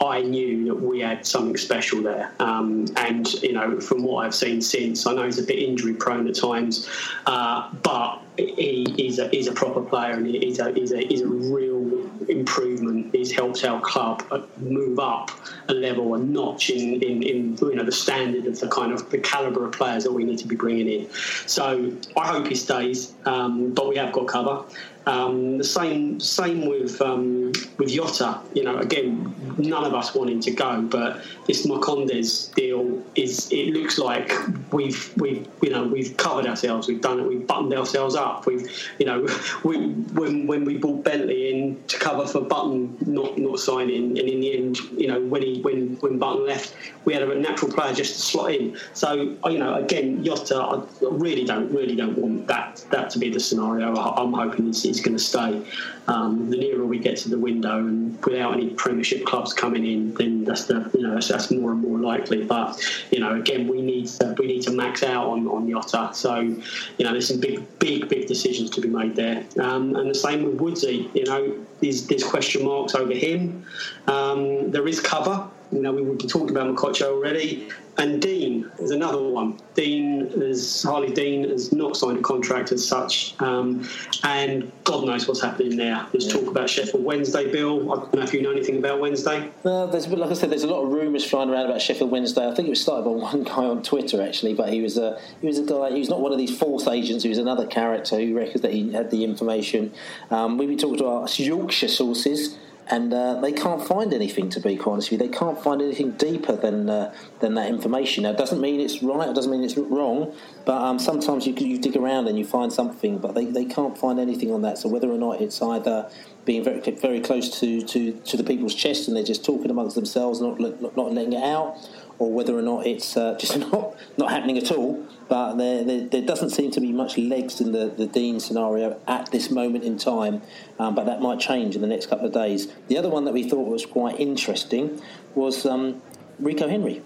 I 0.00 0.22
knew 0.22 0.64
that 0.66 0.74
we 0.74 1.00
had 1.00 1.26
something 1.26 1.56
special 1.56 2.02
there, 2.02 2.32
um, 2.40 2.86
and 2.96 3.32
you 3.42 3.52
know 3.52 3.80
from 3.80 4.02
what 4.02 4.26
I've 4.26 4.34
seen 4.34 4.60
since, 4.60 5.06
I 5.06 5.14
know 5.14 5.24
he's 5.24 5.38
a 5.38 5.42
bit 5.42 5.58
injury 5.58 5.94
prone 5.94 6.26
at 6.28 6.34
times, 6.34 6.88
uh, 7.26 7.70
but 7.82 8.23
he, 8.36 8.86
he's 8.96 9.18
a 9.18 9.28
he's 9.28 9.46
a 9.46 9.52
proper 9.52 9.80
player 9.80 10.12
and 10.12 10.26
he's 10.26 10.58
a 10.58 10.72
he's 10.72 10.92
a 10.92 10.98
he's 10.98 11.20
a 11.20 11.26
real 11.26 12.10
improvement. 12.28 13.14
He's 13.14 13.32
helped 13.32 13.64
our 13.64 13.80
club 13.80 14.24
move 14.56 14.98
up 14.98 15.30
a 15.68 15.74
level, 15.74 16.14
a 16.14 16.18
notch 16.18 16.70
in, 16.70 17.02
in, 17.02 17.22
in 17.22 17.56
you 17.56 17.74
know 17.74 17.84
the 17.84 17.92
standard 17.92 18.46
of 18.46 18.58
the 18.58 18.68
kind 18.68 18.92
of 18.92 19.08
the 19.10 19.18
caliber 19.18 19.66
of 19.66 19.72
players 19.72 20.04
that 20.04 20.12
we 20.12 20.24
need 20.24 20.38
to 20.38 20.48
be 20.48 20.56
bringing 20.56 20.88
in. 20.88 21.10
So 21.46 21.92
I 22.16 22.26
hope 22.26 22.48
he 22.48 22.54
stays, 22.54 23.14
um, 23.24 23.72
but 23.72 23.88
we 23.88 23.96
have 23.96 24.12
got 24.12 24.26
cover. 24.26 24.64
Um, 25.06 25.58
the 25.58 25.64
same 25.64 26.18
same 26.18 26.66
with 26.66 27.00
um, 27.02 27.52
with 27.76 27.90
Jota. 27.90 28.40
You 28.54 28.64
know, 28.64 28.78
again, 28.78 29.34
none 29.58 29.84
of 29.84 29.92
us 29.92 30.14
wanting 30.14 30.40
to 30.40 30.50
go, 30.50 30.80
but 30.80 31.22
this 31.46 31.66
Marcondes 31.66 32.54
deal 32.54 33.02
is. 33.14 33.52
It 33.52 33.74
looks 33.74 33.98
like 33.98 34.32
we've 34.72 35.12
we've 35.18 35.46
you 35.60 35.70
know 35.70 35.84
we've 35.84 36.16
covered 36.16 36.46
ourselves. 36.46 36.88
We've 36.88 37.02
done 37.02 37.20
it. 37.20 37.26
We've 37.26 37.46
buttoned 37.46 37.74
ourselves 37.74 38.14
up. 38.14 38.46
We've 38.46 38.66
you 38.98 39.04
know 39.04 39.26
we, 39.64 39.88
when 39.88 40.46
when 40.46 40.64
we 40.64 40.78
brought 40.78 41.04
Bentley 41.04 41.50
in 41.50 41.82
to 41.88 41.98
cover 41.98 42.26
for 42.26 42.40
Button 42.40 42.96
not 43.04 43.36
not 43.36 43.58
signing, 43.58 44.18
and 44.18 44.28
in 44.28 44.40
the 44.40 44.56
end, 44.56 44.78
you 44.96 45.08
know 45.08 45.20
when 45.20 45.42
he 45.42 45.60
when 45.60 45.96
when 45.96 46.18
Button 46.18 46.46
left, 46.46 46.74
we 47.04 47.12
had 47.12 47.22
a 47.22 47.34
natural 47.38 47.70
player 47.70 47.92
just 47.92 48.14
to 48.14 48.20
slot 48.20 48.52
in. 48.52 48.78
So 48.94 49.36
you 49.44 49.58
know, 49.58 49.74
again, 49.74 50.24
Jota, 50.24 50.56
I 50.56 50.82
really 51.02 51.44
don't 51.44 51.70
really 51.70 51.94
don't 51.94 52.16
want 52.16 52.46
that 52.46 52.84
that 52.90 53.10
to 53.10 53.18
be 53.18 53.28
the 53.28 53.40
scenario. 53.40 53.94
I'm 53.94 54.32
hoping 54.32 54.72
it's 54.94 55.04
going 55.04 55.16
to 55.16 55.22
stay. 55.22 55.62
Um, 56.06 56.50
the 56.50 56.56
nearer 56.56 56.84
we 56.84 56.98
get 56.98 57.16
to 57.18 57.28
the 57.28 57.38
window, 57.38 57.78
and 57.78 58.22
without 58.24 58.54
any 58.54 58.70
Premiership 58.70 59.24
clubs 59.24 59.52
coming 59.52 59.86
in, 59.86 60.14
then 60.14 60.44
that's 60.44 60.66
the 60.66 60.90
you 60.94 61.02
know 61.02 61.14
that's, 61.14 61.28
that's 61.28 61.50
more 61.50 61.72
and 61.72 61.80
more 61.80 61.98
likely. 61.98 62.44
But 62.44 62.80
you 63.10 63.20
know, 63.20 63.34
again, 63.34 63.68
we 63.68 63.80
need 63.80 64.08
to, 64.08 64.34
we 64.38 64.46
need 64.46 64.62
to 64.62 64.70
max 64.70 65.02
out 65.02 65.26
on 65.28 65.48
on 65.48 65.68
Jota. 65.68 66.10
So 66.12 66.40
you 66.40 67.04
know, 67.04 67.12
there's 67.12 67.28
some 67.28 67.40
big 67.40 67.66
big 67.78 68.08
big 68.08 68.26
decisions 68.26 68.70
to 68.70 68.80
be 68.80 68.88
made 68.88 69.16
there. 69.16 69.44
Um, 69.58 69.96
and 69.96 70.10
the 70.10 70.14
same 70.14 70.44
with 70.44 70.60
Woodsy. 70.60 71.10
You 71.14 71.24
know, 71.24 71.58
there's 71.80 72.06
there's 72.06 72.24
question 72.24 72.64
marks 72.64 72.94
over 72.94 73.14
him. 73.14 73.64
Um, 74.06 74.70
there 74.70 74.86
is 74.86 75.00
cover. 75.00 75.48
You 75.74 75.82
know, 75.82 75.92
we, 75.92 76.02
we 76.02 76.16
talked 76.16 76.50
about 76.50 76.74
Mokotjo 76.74 77.06
already. 77.06 77.68
And 77.96 78.20
Dean 78.20 78.70
is 78.78 78.90
another 78.90 79.22
one. 79.22 79.60
Dean 79.74 80.22
is 80.34 80.84
Harlee 80.84 81.14
Dean 81.14 81.48
has 81.48 81.72
not 81.72 81.96
signed 81.96 82.18
a 82.18 82.22
contract 82.22 82.72
as 82.72 82.86
such, 82.86 83.40
um, 83.40 83.88
and 84.24 84.70
God 84.82 85.06
knows 85.06 85.28
what's 85.28 85.40
happening 85.40 85.76
there. 85.76 86.04
There's 86.10 86.26
yeah. 86.26 86.40
talk 86.40 86.48
about 86.48 86.68
Sheffield 86.68 87.04
Wednesday, 87.04 87.50
Bill. 87.52 87.92
I 87.92 87.96
don't 87.96 88.14
know 88.14 88.22
if 88.22 88.34
you 88.34 88.42
know 88.42 88.50
anything 88.50 88.78
about 88.78 89.00
Wednesday. 89.00 89.48
Well, 89.62 89.86
there's 89.86 90.08
like 90.08 90.30
I 90.30 90.34
said, 90.34 90.50
there's 90.50 90.64
a 90.64 90.68
lot 90.68 90.82
of 90.82 90.90
rumours 90.90 91.24
flying 91.24 91.50
around 91.50 91.66
about 91.66 91.80
Sheffield 91.80 92.10
Wednesday. 92.10 92.48
I 92.48 92.54
think 92.54 92.66
it 92.66 92.70
was 92.70 92.80
started 92.80 93.04
by 93.04 93.10
one 93.12 93.42
guy 93.44 93.64
on 93.64 93.82
Twitter 93.84 94.20
actually, 94.20 94.54
but 94.54 94.72
he 94.72 94.80
was 94.80 94.98
a 94.98 95.20
he 95.40 95.46
was 95.46 95.58
a 95.58 95.64
guy. 95.64 95.90
He 95.92 96.00
was 96.00 96.08
not 96.08 96.20
one 96.20 96.32
of 96.32 96.38
these 96.38 96.56
false 96.56 96.88
agents. 96.88 97.22
He 97.22 97.28
was 97.28 97.38
another 97.38 97.66
character 97.66 98.18
who 98.18 98.36
reckons 98.36 98.62
that 98.62 98.72
he 98.72 98.92
had 98.92 99.12
the 99.12 99.22
information. 99.22 99.92
Um, 100.30 100.58
we've 100.58 100.68
been 100.68 100.78
talking 100.78 100.98
to 100.98 101.06
our 101.06 101.28
Yorkshire 101.28 101.88
sources 101.88 102.58
and 102.88 103.14
uh, 103.14 103.40
they 103.40 103.52
can't 103.52 103.86
find 103.86 104.12
anything. 104.12 104.50
To 104.50 104.60
be 104.60 104.76
quite 104.76 104.92
honest 104.92 105.10
with 105.10 105.20
you, 105.20 105.28
they 105.28 105.36
can't 105.36 105.62
find 105.62 105.80
anything 105.80 106.12
deeper 106.12 106.54
than 106.56 106.90
uh, 106.90 107.14
than 107.40 107.54
that 107.54 107.68
information. 107.68 108.24
Now, 108.24 108.30
it 108.30 108.38
doesn't 108.38 108.60
mean 108.60 108.80
it's 108.80 109.02
right. 109.02 109.28
It 109.28 109.34
doesn't 109.34 109.50
mean 109.50 109.64
it's 109.64 109.76
wrong. 109.76 110.34
But 110.64 110.80
um, 110.82 110.98
sometimes 110.98 111.46
you 111.46 111.54
you 111.54 111.78
dig 111.78 111.96
around 111.96 112.28
and 112.28 112.38
you 112.38 112.44
find 112.44 112.72
something, 112.72 113.18
but 113.18 113.34
they, 113.34 113.46
they 113.46 113.64
can't 113.64 113.96
find 113.96 114.18
anything 114.18 114.52
on 114.52 114.62
that. 114.62 114.78
So 114.78 114.88
whether 114.88 115.10
or 115.10 115.18
not 115.18 115.40
it's 115.40 115.60
either 115.62 116.10
being 116.44 116.62
very 116.62 116.80
very 116.80 117.20
close 117.20 117.60
to, 117.60 117.80
to, 117.82 118.12
to 118.12 118.36
the 118.36 118.44
people's 118.44 118.74
chest 118.74 119.08
and 119.08 119.16
they're 119.16 119.24
just 119.24 119.44
talking 119.44 119.70
amongst 119.70 119.94
themselves, 119.94 120.40
not 120.40 120.60
not 120.60 121.12
letting 121.12 121.32
it 121.32 121.42
out, 121.42 121.78
or 122.18 122.32
whether 122.32 122.56
or 122.56 122.62
not 122.62 122.86
it's 122.86 123.16
uh, 123.16 123.36
just 123.40 123.58
not 123.58 123.96
not 124.16 124.30
happening 124.30 124.58
at 124.58 124.70
all. 124.70 125.06
But 125.28 125.54
there, 125.54 125.84
there, 125.84 126.06
there, 126.06 126.22
doesn't 126.22 126.50
seem 126.50 126.70
to 126.72 126.80
be 126.82 126.92
much 126.92 127.16
legs 127.16 127.58
in 127.60 127.72
the, 127.72 127.86
the 127.86 128.06
Dean 128.06 128.40
scenario 128.40 129.00
at 129.06 129.30
this 129.30 129.50
moment 129.50 129.82
in 129.82 129.96
time, 129.96 130.42
um, 130.78 130.94
but 130.94 131.06
that 131.06 131.22
might 131.22 131.40
change 131.40 131.74
in 131.74 131.80
the 131.80 131.88
next 131.88 132.06
couple 132.06 132.26
of 132.26 132.32
days. 132.32 132.68
The 132.88 132.98
other 132.98 133.08
one 133.08 133.24
that 133.24 133.32
we 133.32 133.48
thought 133.48 133.66
was 133.66 133.86
quite 133.86 134.20
interesting 134.20 135.00
was 135.34 135.64
um, 135.64 136.02
Rico 136.38 136.68
Henry. 136.68 137.02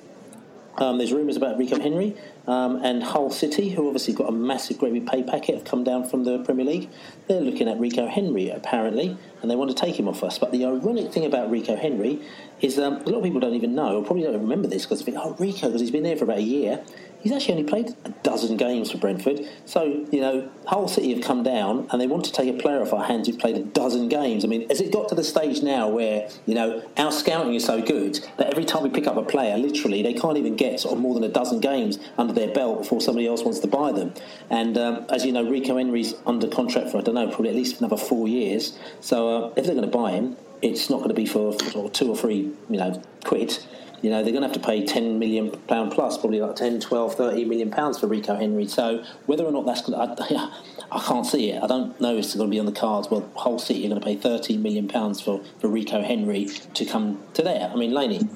Um, 0.79 0.97
there's 0.99 1.13
rumours 1.13 1.37
about 1.37 1.59
Rico 1.59 1.79
Henry 1.81 2.17
um, 2.47 2.85
and 2.85 3.03
Hull 3.03 3.31
City, 3.31 3.71
who 3.71 3.87
obviously 3.89 4.15
got 4.15 4.29
a 4.29 4.33
massive, 4.33 4.79
great 4.79 5.07
pay 5.07 5.25
packet, 5.25 5.57
have 5.57 5.65
come 5.65 5.83
down 5.83 6.09
from 6.09 6.23
the 6.23 6.39
Premier 6.45 6.65
League. 6.65 6.89
They're 7.27 7.41
looking 7.41 7.69
at 7.69 7.81
Rico 7.81 8.07
Henry 8.07 8.49
apparently, 8.49 9.17
and 9.43 9.51
they 9.51 9.57
want 9.57 9.71
to 9.71 9.77
take 9.77 9.99
him 9.99 10.09
off 10.09 10.23
us. 10.23 10.39
But 10.39 10.53
the 10.53 10.65
ironic 10.65 11.13
thing 11.13 11.25
about 11.25 11.51
Rico 11.51 11.75
Henry 11.75 12.23
is 12.61 12.79
um, 12.79 12.95
a 12.95 13.09
lot 13.09 13.19
of 13.19 13.25
people 13.25 13.41
don't 13.41 13.55
even 13.55 13.75
know, 13.75 13.97
or 13.97 14.05
probably 14.05 14.23
don't 14.23 14.41
remember 14.41 14.69
this 14.69 14.85
because 14.85 15.01
they 15.01 15.07
think, 15.07 15.19
oh, 15.21 15.35
Rico, 15.39 15.67
because 15.67 15.81
he's 15.81 15.91
been 15.91 16.05
there 16.05 16.17
for 16.17 16.25
about 16.25 16.39
a 16.39 16.43
year. 16.43 16.85
He's 17.21 17.33
actually 17.33 17.55
only 17.55 17.69
played 17.69 17.97
a 18.05 18.11
dozen 18.23 18.57
games 18.57 18.91
for 18.93 18.99
Brentford. 18.99 19.41
So, 19.65 20.07
you 20.13 20.21
know, 20.21 20.51
Hull 20.67 20.89
City 20.89 21.13
have 21.15 21.23
come 21.23 21.43
down 21.43 21.89
and 21.91 22.01
they 22.01 22.07
want 22.07 22.25
to 22.27 22.33
take 22.33 22.49
a 22.55 22.59
player 22.59 22.81
off 22.81 22.93
our 22.93 23.05
hands 23.05 23.27
who's 23.27 23.37
played 23.37 23.57
a 23.57 23.63
dozen 23.63 24.09
games. 24.09 24.45
I 24.45 24.49
mean, 24.49 24.69
has 24.69 24.81
it 24.81 24.93
got 24.93 25.09
to 25.09 25.15
the 25.15 25.25
stage 25.25 25.63
now 25.63 25.89
where, 25.89 26.29
you 26.47 26.55
know, 26.55 26.83
our 26.97 27.11
scouting 27.11 27.55
is 27.55 27.65
so 27.65 27.83
good 27.83 28.21
that 28.37 28.49
every 28.49 28.65
time 28.65 28.83
we 28.85 28.91
pick 28.91 29.07
up 29.07 29.17
a 29.17 29.23
player, 29.23 29.59
literally, 29.59 30.03
they 30.03 30.15
can't 30.15 30.37
even 30.37 30.57
get 30.57 30.81
sort 30.81 30.95
of 30.95 31.01
more 31.01 31.15
than 31.15 31.25
a 31.25 31.29
dozen 31.29 31.61
games 31.61 31.99
under 32.17 32.33
their 32.33 32.53
belt 32.53 32.79
before 32.81 33.01
somebody 33.01 33.27
else 33.27 33.43
wants 33.43 33.59
to 33.61 33.67
buy 33.67 33.93
them. 33.93 34.15
And 34.51 34.79
um, 34.79 35.07
as 35.09 35.25
you 35.25 35.33
know, 35.33 35.49
Rico 35.49 35.77
Henry's 35.77 36.15
under 36.27 36.49
contract 36.49 36.91
for, 36.91 36.99
I 36.99 37.01
don't 37.01 37.15
know, 37.17 37.27
probably 37.29 37.51
at 37.51 37.57
least 37.57 37.81
another 37.81 37.97
four 37.97 38.29
years. 38.29 38.79
So 39.01 39.47
uh, 39.47 39.53
if 39.57 39.67
they're 39.67 39.75
going 39.75 39.91
to 39.91 39.97
buy 39.97 40.13
him, 40.13 40.37
it's 40.63 40.91
not 40.91 40.99
going 40.99 41.09
to 41.09 41.15
be 41.15 41.27
for, 41.27 41.55
two 41.91 42.11
or 42.11 42.17
three, 42.17 42.53
you 42.69 42.79
know, 42.79 43.03
quid 43.25 43.59
you 44.03 44.11
know, 44.11 44.23
they're 44.23 44.33
going 44.33 44.43
to 44.43 44.49
have 44.49 44.57
to 44.57 44.65
pay 44.65 44.85
10 44.85 45.19
million 45.19 45.51
pound 45.67 45.91
plus, 45.91 46.19
probably 46.19 46.41
like 46.41 46.55
10, 46.55 46.81
12, 46.81 47.15
30 47.15 47.45
million 47.47 47.71
pounds 47.71 47.99
for 47.99 48.07
Rico 48.07 48.37
Henry. 48.37 48.67
So 48.67 49.05
whether 49.27 49.45
or 49.45 49.51
not 49.51 49.67
that's 49.67 49.83
going 49.83 50.17
to, 50.17 50.23
I, 50.23 50.53
I 50.93 51.01
can't 51.01 51.27
see 51.27 51.51
it. 51.51 51.63
I 51.63 51.67
don't 51.67 52.01
know 52.01 52.13
if 52.13 52.25
it's 52.25 52.35
going 52.35 52.49
to 52.49 52.51
be 52.51 52.61
on 52.61 52.67
the 52.67 52.73
cards. 52.73 53.11
Well, 53.11 53.29
Hull 53.37 53.59
City 53.59 53.85
are 53.87 53.89
going 53.89 54.01
to 54.01 54.07
pay 54.07 54.17
13 54.17 54.63
million 54.63 54.87
pounds 54.89 55.21
for, 55.21 55.43
for 55.61 55.69
Rico 55.69 56.03
Henry 56.03 56.47
to 56.75 56.85
come 56.85 57.21
to 57.35 57.43
there. 57.43 57.71
I 57.73 57.77
mean, 57.77 57.93
Laney. 57.93 58.29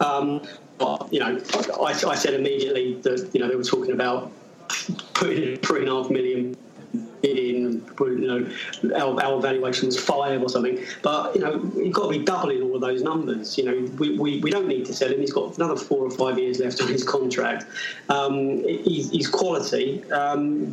Um, 0.00 0.42
you 1.10 1.20
know, 1.20 1.40
I, 1.80 1.92
I 2.08 2.14
said 2.14 2.34
immediately 2.34 2.94
that, 3.02 3.30
you 3.32 3.40
know, 3.40 3.48
they 3.48 3.54
were 3.54 3.62
talking 3.62 3.92
about 3.92 4.32
putting 5.12 5.42
in 5.42 5.56
three 5.58 5.80
and 5.80 5.88
a 5.88 5.92
half 5.92 6.10
million 6.10 6.56
you 8.00 8.26
know, 8.26 8.96
our, 8.96 9.22
our 9.22 9.40
valuation 9.40 9.86
was 9.86 9.98
five 9.98 10.42
or 10.42 10.48
something. 10.48 10.78
But, 11.02 11.34
you 11.34 11.40
know, 11.40 11.54
you've 11.76 11.92
got 11.92 12.10
to 12.12 12.18
be 12.18 12.24
doubling 12.24 12.62
all 12.62 12.74
of 12.74 12.80
those 12.80 13.02
numbers. 13.02 13.56
You 13.58 13.64
know, 13.64 13.90
we, 13.98 14.18
we, 14.18 14.40
we 14.40 14.50
don't 14.50 14.68
need 14.68 14.86
to 14.86 14.94
sell 14.94 15.10
him. 15.10 15.20
He's 15.20 15.32
got 15.32 15.56
another 15.56 15.76
four 15.76 16.04
or 16.04 16.10
five 16.10 16.38
years 16.38 16.58
left 16.60 16.80
on 16.80 16.88
his 16.88 17.04
contract. 17.04 17.66
Um, 18.08 18.62
he's, 18.62 19.10
he's 19.10 19.28
quality. 19.28 20.04
Um, 20.12 20.72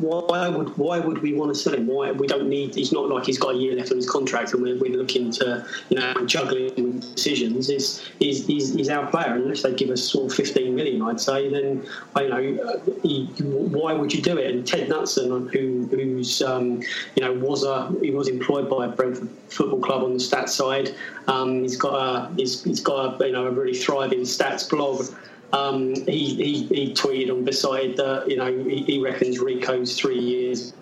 why 0.00 0.48
would 0.48 0.76
why 0.76 0.98
would 0.98 1.22
we 1.22 1.34
want 1.34 1.54
to 1.54 1.54
sell 1.54 1.74
him? 1.74 1.86
Why 1.86 2.12
we 2.12 2.26
don't 2.26 2.48
need. 2.48 2.74
He's 2.74 2.92
not 2.92 3.08
like 3.08 3.24
he's 3.24 3.38
got 3.38 3.54
a 3.54 3.58
year 3.58 3.74
left 3.74 3.90
on 3.90 3.96
his 3.96 4.08
contract, 4.08 4.52
and 4.52 4.62
we're, 4.62 4.78
we're 4.78 4.96
looking 4.96 5.30
to 5.32 5.66
you 5.88 5.98
know 5.98 6.14
juggling 6.26 7.00
decisions. 7.00 7.68
Is 7.70 8.06
he's, 8.18 8.46
he's, 8.46 8.74
he's 8.74 8.88
our 8.88 9.06
player. 9.10 9.34
Unless 9.34 9.62
they 9.62 9.74
give 9.74 9.90
us 9.90 10.02
sort 10.02 10.30
of 10.30 10.36
15 10.36 10.74
million, 10.74 11.02
I'd 11.02 11.20
say. 11.20 11.48
Then 11.48 11.86
you 12.16 12.28
know, 12.28 12.80
he, 13.02 13.26
why 13.42 13.92
would 13.92 14.12
you 14.12 14.22
do 14.22 14.38
it? 14.38 14.54
And 14.54 14.66
Ted 14.66 14.88
Knutson, 14.88 15.50
who 15.52 15.86
who's 15.90 16.42
um, 16.56 16.82
you 17.14 17.22
know 17.22 17.32
was 17.32 17.64
a 17.64 17.92
he 18.00 18.10
was 18.10 18.28
employed 18.28 18.68
by 18.68 18.86
Brentford 18.88 19.28
Football 19.48 19.80
Club 19.80 20.02
on 20.04 20.12
the 20.14 20.18
stats 20.18 20.50
side. 20.50 20.94
Um, 21.28 21.62
he's 21.62 21.76
got 21.76 21.94
a 21.94 22.34
he's, 22.34 22.62
he's 22.64 22.80
got 22.80 23.20
a 23.20 23.26
you 23.26 23.32
know 23.32 23.46
a 23.46 23.50
really 23.50 23.74
thriving 23.74 24.20
stats 24.20 24.68
blog. 24.68 25.06
Um, 25.52 25.94
he, 26.06 26.34
he, 26.34 26.66
he 26.66 26.92
tweeted 26.92 27.30
on 27.30 27.44
beside 27.44 27.96
that 27.96 28.28
you 28.28 28.36
know 28.36 28.52
he, 28.64 28.82
he 28.82 29.02
reckons 29.02 29.38
Rico's 29.38 29.96
three 29.98 30.18
years 30.18 30.74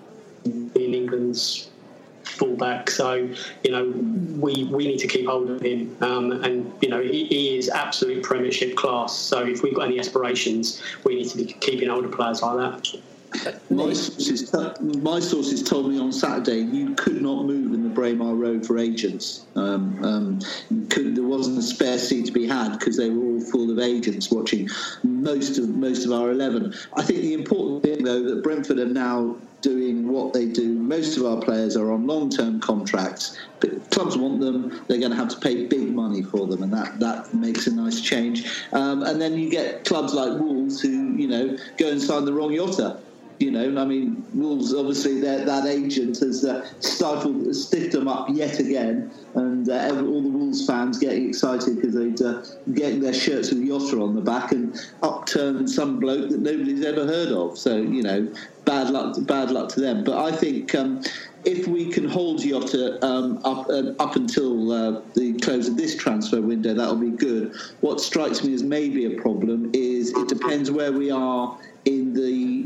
in 0.44 0.70
England's 0.74 1.70
fullback. 2.22 2.90
So 2.90 3.14
you 3.62 3.70
know 3.70 3.92
we 4.40 4.64
we 4.64 4.86
need 4.86 4.98
to 4.98 5.06
keep 5.06 5.26
hold 5.26 5.50
of 5.50 5.60
him, 5.60 5.96
um, 6.00 6.32
and 6.44 6.72
you 6.80 6.88
know 6.88 7.02
he, 7.02 7.26
he, 7.26 7.56
is 7.58 7.68
absolute 7.68 8.22
Premiership 8.22 8.76
class. 8.76 9.16
So 9.16 9.44
if 9.46 9.62
we've 9.62 9.74
got 9.74 9.86
any 9.86 9.98
aspirations, 9.98 10.82
we 11.04 11.16
need 11.16 11.28
to 11.28 11.36
be 11.36 11.44
keeping 11.44 11.90
older 11.90 12.08
players 12.08 12.42
like 12.42 12.56
that. 12.56 13.00
My 13.70 13.92
sources, 13.92 14.52
my 14.80 15.18
sources 15.18 15.62
told 15.62 15.90
me 15.90 15.98
on 15.98 16.12
Saturday 16.12 16.58
you 16.58 16.94
could 16.94 17.20
not 17.20 17.44
move 17.44 17.72
in 17.72 17.82
the 17.82 17.88
Braemar 17.88 18.34
Road 18.34 18.64
for 18.64 18.78
agents. 18.78 19.46
Um, 19.56 20.04
um, 20.04 20.38
could, 20.88 21.16
there 21.16 21.24
wasn't 21.24 21.58
a 21.58 21.62
spare 21.62 21.98
seat 21.98 22.26
to 22.26 22.32
be 22.32 22.46
had 22.46 22.78
because 22.78 22.96
they 22.96 23.10
were 23.10 23.24
all 23.24 23.40
full 23.40 23.70
of 23.70 23.78
agents 23.78 24.30
watching 24.30 24.68
most 25.02 25.58
of 25.58 25.68
most 25.70 26.04
of 26.04 26.12
our 26.12 26.30
eleven. 26.30 26.74
I 26.96 27.02
think 27.02 27.20
the 27.22 27.34
important 27.34 27.82
thing 27.82 28.04
though 28.04 28.22
that 28.22 28.42
Brentford 28.42 28.78
are 28.78 28.86
now 28.86 29.36
doing 29.60 30.06
what 30.08 30.34
they 30.34 30.46
do. 30.46 30.74
Most 30.74 31.16
of 31.16 31.24
our 31.24 31.40
players 31.40 31.74
are 31.74 31.90
on 31.90 32.06
long-term 32.06 32.60
contracts, 32.60 33.38
but 33.60 33.90
clubs 33.90 34.14
want 34.14 34.38
them. 34.38 34.84
They're 34.86 34.98
going 34.98 35.10
to 35.10 35.16
have 35.16 35.30
to 35.30 35.40
pay 35.40 35.66
big 35.66 35.94
money 35.94 36.22
for 36.22 36.46
them, 36.46 36.62
and 36.62 36.72
that 36.72 37.00
that 37.00 37.34
makes 37.34 37.66
a 37.66 37.74
nice 37.74 38.00
change. 38.00 38.46
Um, 38.72 39.02
and 39.02 39.20
then 39.20 39.38
you 39.38 39.50
get 39.50 39.84
clubs 39.84 40.12
like 40.14 40.38
Wolves 40.38 40.80
who 40.80 41.14
you 41.14 41.26
know 41.26 41.56
go 41.78 41.88
and 41.90 42.00
sign 42.00 42.26
the 42.26 42.32
wrong 42.32 42.54
Jota 42.54 43.00
you 43.38 43.50
know, 43.50 43.80
I 43.80 43.84
mean, 43.84 44.24
Wolves 44.34 44.72
obviously 44.74 45.20
that 45.20 45.66
agent 45.66 46.18
has 46.20 46.44
uh, 46.44 46.68
stifled, 46.80 47.54
stiffed 47.54 47.92
them 47.92 48.08
up 48.08 48.28
yet 48.30 48.60
again, 48.60 49.10
and 49.34 49.68
uh, 49.68 49.88
all 49.90 50.22
the 50.22 50.28
Wolves 50.28 50.66
fans 50.66 50.98
getting 50.98 51.28
excited 51.28 51.76
because 51.76 51.94
they'd 51.94 52.22
uh, 52.22 52.42
getting 52.74 53.00
their 53.00 53.14
shirts 53.14 53.50
with 53.50 53.66
Jota 53.66 54.00
on 54.00 54.14
the 54.14 54.20
back 54.20 54.52
and 54.52 54.78
upturned 55.02 55.68
some 55.68 55.98
bloke 55.98 56.30
that 56.30 56.40
nobody's 56.40 56.84
ever 56.84 57.06
heard 57.06 57.32
of. 57.32 57.58
So 57.58 57.76
you 57.76 58.02
know, 58.02 58.32
bad 58.64 58.90
luck, 58.90 59.16
bad 59.26 59.50
luck 59.50 59.68
to 59.70 59.80
them. 59.80 60.04
But 60.04 60.18
I 60.18 60.36
think. 60.36 60.74
Um, 60.74 61.02
if 61.44 61.66
we 61.66 61.90
can 61.90 62.08
hold 62.08 62.40
Jota 62.40 63.04
um, 63.04 63.38
up 63.44 63.68
uh, 63.68 63.92
up 63.98 64.16
until 64.16 64.72
uh, 64.72 65.02
the 65.14 65.34
close 65.40 65.68
of 65.68 65.76
this 65.76 65.94
transfer 65.94 66.40
window, 66.40 66.72
that'll 66.72 66.96
be 66.96 67.10
good. 67.10 67.54
What 67.82 68.00
strikes 68.00 68.42
me 68.42 68.54
as 68.54 68.62
maybe 68.62 69.04
a 69.04 69.20
problem 69.20 69.70
is 69.74 70.10
it 70.16 70.28
depends 70.28 70.70
where 70.70 70.90
we 70.90 71.10
are 71.10 71.58
in 71.84 72.14
the 72.14 72.62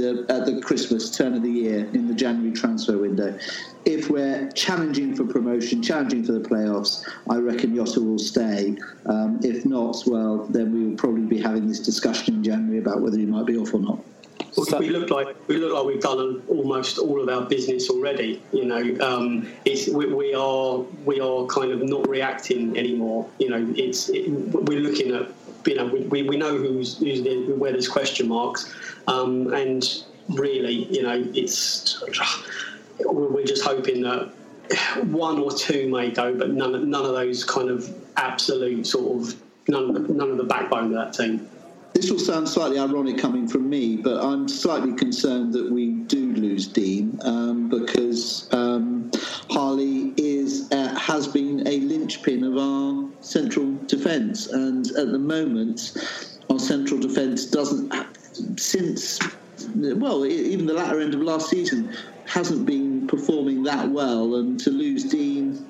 the 0.00 0.26
at 0.28 0.46
the 0.46 0.60
Christmas 0.60 1.10
turn 1.16 1.34
of 1.34 1.42
the 1.42 1.50
year 1.50 1.80
in 1.92 2.06
the 2.06 2.14
January 2.14 2.52
transfer 2.52 2.98
window. 2.98 3.38
If 3.84 4.10
we're 4.10 4.50
challenging 4.52 5.14
for 5.14 5.24
promotion, 5.24 5.82
challenging 5.82 6.24
for 6.24 6.32
the 6.32 6.40
playoffs, 6.40 7.08
I 7.28 7.36
reckon 7.36 7.74
Jota 7.74 8.00
will 8.00 8.18
stay. 8.18 8.76
Um, 9.06 9.40
if 9.42 9.64
not, 9.64 10.02
well, 10.06 10.44
then 10.46 10.72
we 10.72 10.84
will 10.86 10.96
probably 10.96 11.22
be 11.22 11.40
having 11.40 11.66
this 11.66 11.80
discussion 11.80 12.34
in 12.34 12.44
January 12.44 12.78
about 12.78 13.00
whether 13.00 13.18
he 13.18 13.26
might 13.26 13.46
be 13.46 13.56
off 13.56 13.72
or 13.72 13.80
not. 13.80 14.04
we 14.78 14.90
look 14.90 15.10
like 15.10 15.36
we 15.48 15.56
look 15.56 15.72
like 15.72 15.84
we've 15.84 16.02
done 16.02 16.42
almost 16.48 16.98
all 16.98 17.20
of 17.22 17.28
our 17.28 17.48
business 17.48 17.88
already. 17.88 18.42
You 18.52 18.64
know, 18.64 18.82
um, 19.00 19.48
it's 19.64 19.88
we, 19.88 20.06
we, 20.06 20.34
are 20.34 20.78
we 21.04 21.20
are 21.20 21.46
kind 21.46 21.72
of 21.72 21.82
not 21.82 22.08
reacting 22.08 22.76
anymore. 22.76 23.28
You 23.38 23.50
know, 23.50 23.74
it's 23.76 24.08
it, 24.08 24.28
we're 24.28 24.80
looking 24.80 25.14
at 25.14 25.28
you 25.66 25.76
know 25.76 25.86
we, 25.86 26.22
we 26.22 26.36
know 26.36 26.56
who's, 26.56 26.98
who's 26.98 27.22
the, 27.22 27.52
where 27.54 27.72
there's 27.72 27.88
question 27.88 28.28
marks 28.28 28.74
um, 29.06 29.52
and 29.52 30.04
really, 30.28 30.84
you 30.92 31.02
know, 31.02 31.24
it's 31.34 32.02
we're 33.00 33.44
just 33.44 33.64
hoping 33.64 34.02
that 34.02 34.32
one 35.06 35.38
or 35.38 35.50
two 35.50 35.90
may 35.90 36.10
go, 36.10 36.36
but 36.36 36.50
none, 36.50 36.88
none 36.88 37.04
of 37.04 37.12
those 37.12 37.44
kind 37.44 37.70
of 37.70 37.92
absolute 38.16 38.86
sort 38.86 39.22
of 39.22 39.42
none, 39.68 39.96
of 39.96 40.06
the, 40.06 40.12
none 40.12 40.30
of 40.30 40.36
the 40.36 40.44
backbone 40.44 40.86
of 40.86 40.92
that 40.92 41.12
team. 41.14 41.48
This 41.94 42.10
will 42.10 42.20
sound 42.20 42.48
slightly 42.48 42.78
ironic 42.78 43.18
coming 43.18 43.48
from 43.48 43.68
me, 43.68 43.96
but 43.96 44.22
I'm 44.24 44.46
slightly 44.46 44.94
concerned 44.94 45.52
that 45.54 45.70
we 45.70 45.90
do 45.90 46.32
lose 46.34 46.68
Dean 46.68 47.18
um, 47.24 47.68
because 47.68 48.48
um, 48.52 49.10
Harlee 49.50 50.14
is 50.16 50.70
uh, 50.70 50.96
has 50.96 51.26
been 51.26 51.66
a 51.66 51.80
linchpin 51.80 52.44
of 52.44 52.56
our 52.56 53.09
central 53.30 53.74
defence, 53.86 54.48
and 54.48 54.86
at 54.92 55.12
the 55.12 55.18
moment, 55.18 55.96
our 56.50 56.58
central 56.58 56.98
defence 56.98 57.46
doesn't 57.46 57.94
since 58.58 59.20
well, 59.76 60.24
even 60.26 60.66
the 60.66 60.72
latter 60.72 61.00
end 61.00 61.14
of 61.14 61.20
last 61.20 61.50
season 61.50 61.94
hasn't 62.26 62.64
been 62.66 63.06
performing 63.06 63.62
that 63.62 63.88
well, 63.88 64.36
and 64.36 64.58
to 64.60 64.70
lose 64.70 65.04
Dean, 65.04 65.66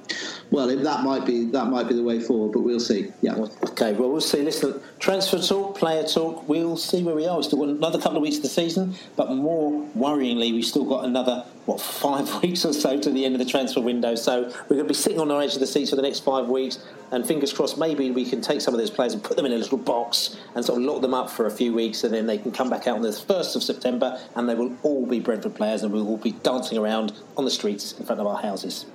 well, 0.50 0.66
that 0.66 1.04
might 1.04 1.24
be 1.24 1.44
that 1.46 1.66
might 1.66 1.88
be 1.88 1.94
the 1.94 2.02
way 2.02 2.18
forward, 2.18 2.52
but 2.52 2.60
we'll 2.60 2.80
see. 2.80 3.12
Yeah. 3.20 3.34
Okay. 3.34 3.92
Well, 3.92 4.10
we'll 4.10 4.20
see. 4.20 4.42
Listen, 4.42 4.80
transfer 4.98 5.38
talk, 5.38 5.78
player 5.78 6.02
talk. 6.02 6.48
We'll 6.48 6.76
see 6.76 7.04
where 7.04 7.14
we 7.14 7.26
are. 7.26 7.36
We've 7.36 7.44
still 7.44 7.60
got 7.60 7.68
another 7.68 7.98
couple 7.98 8.16
of 8.16 8.22
weeks 8.22 8.36
of 8.36 8.42
the 8.42 8.48
season, 8.48 8.94
but 9.14 9.30
more 9.30 9.86
worryingly, 9.96 10.52
we've 10.52 10.64
still 10.64 10.84
got 10.84 11.04
another 11.04 11.44
what 11.66 11.80
five 12.00 12.42
weeks 12.42 12.64
or 12.64 12.72
so 12.72 12.98
to 12.98 13.10
the 13.10 13.24
end 13.24 13.34
of 13.34 13.38
the 13.38 13.44
transfer 13.44 13.80
window. 13.80 14.16
So 14.16 14.42
we're 14.42 14.76
going 14.76 14.78
to 14.78 14.84
be 14.88 14.94
sitting 14.94 15.20
on 15.20 15.30
our 15.30 15.40
edge 15.40 15.54
of 15.54 15.60
the 15.60 15.68
seats 15.68 15.90
for 15.90 15.96
the 15.96 16.02
next 16.02 16.20
five 16.20 16.48
weeks, 16.48 16.80
and 17.12 17.24
fingers 17.24 17.52
crossed, 17.52 17.78
maybe 17.78 18.10
we 18.10 18.24
can 18.24 18.40
take 18.40 18.60
some 18.60 18.74
of 18.74 18.80
those 18.80 18.90
players 18.90 19.12
and 19.14 19.22
put 19.22 19.36
them 19.36 19.46
in 19.46 19.52
a 19.52 19.58
little 19.58 19.78
box 19.78 20.36
and 20.56 20.64
sort 20.64 20.80
of 20.80 20.84
lock 20.84 21.00
them 21.00 21.14
up 21.14 21.30
for 21.30 21.46
a 21.46 21.50
few 21.50 21.72
weeks, 21.72 22.02
and 22.02 22.12
then 22.12 22.26
they 22.26 22.38
can 22.38 22.50
come 22.50 22.68
back 22.68 22.88
out 22.88 22.96
on 22.96 23.02
the 23.02 23.12
first 23.12 23.54
of 23.54 23.62
September, 23.62 24.20
and 24.34 24.48
they 24.48 24.54
will 24.54 24.76
all 24.82 25.06
be 25.06 25.20
Brentford 25.20 25.54
players, 25.54 25.84
and 25.84 25.92
we 25.92 26.00
will 26.00 26.08
all 26.08 26.16
be 26.16 26.32
dancing 26.32 26.76
around 26.76 27.12
on 27.36 27.44
the 27.44 27.50
streets 27.50 27.92
in 27.98 28.04
front 28.04 28.20
of 28.20 28.26
our 28.26 28.42
houses. 28.42 28.86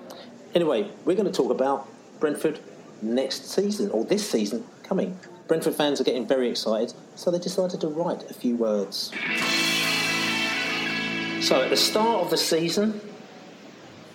Anyway, 0.55 0.89
we're 1.03 1.17
going 1.17 1.29
to 1.29 1.33
talk 1.33 1.51
about 1.51 1.85
Brentford 2.21 2.59
next 3.01 3.51
season, 3.51 3.91
or 3.91 4.05
this 4.05 4.27
season 4.29 4.63
coming. 4.83 5.19
Brentford 5.49 5.75
fans 5.75 5.99
are 5.99 6.05
getting 6.05 6.25
very 6.25 6.49
excited, 6.49 6.93
so 7.15 7.29
they 7.29 7.39
decided 7.39 7.81
to 7.81 7.89
write 7.89 8.23
a 8.31 8.33
few 8.33 8.55
words. 8.55 9.11
So 11.45 11.61
at 11.61 11.69
the 11.69 11.75
start 11.75 12.21
of 12.21 12.29
the 12.29 12.37
season, 12.37 13.01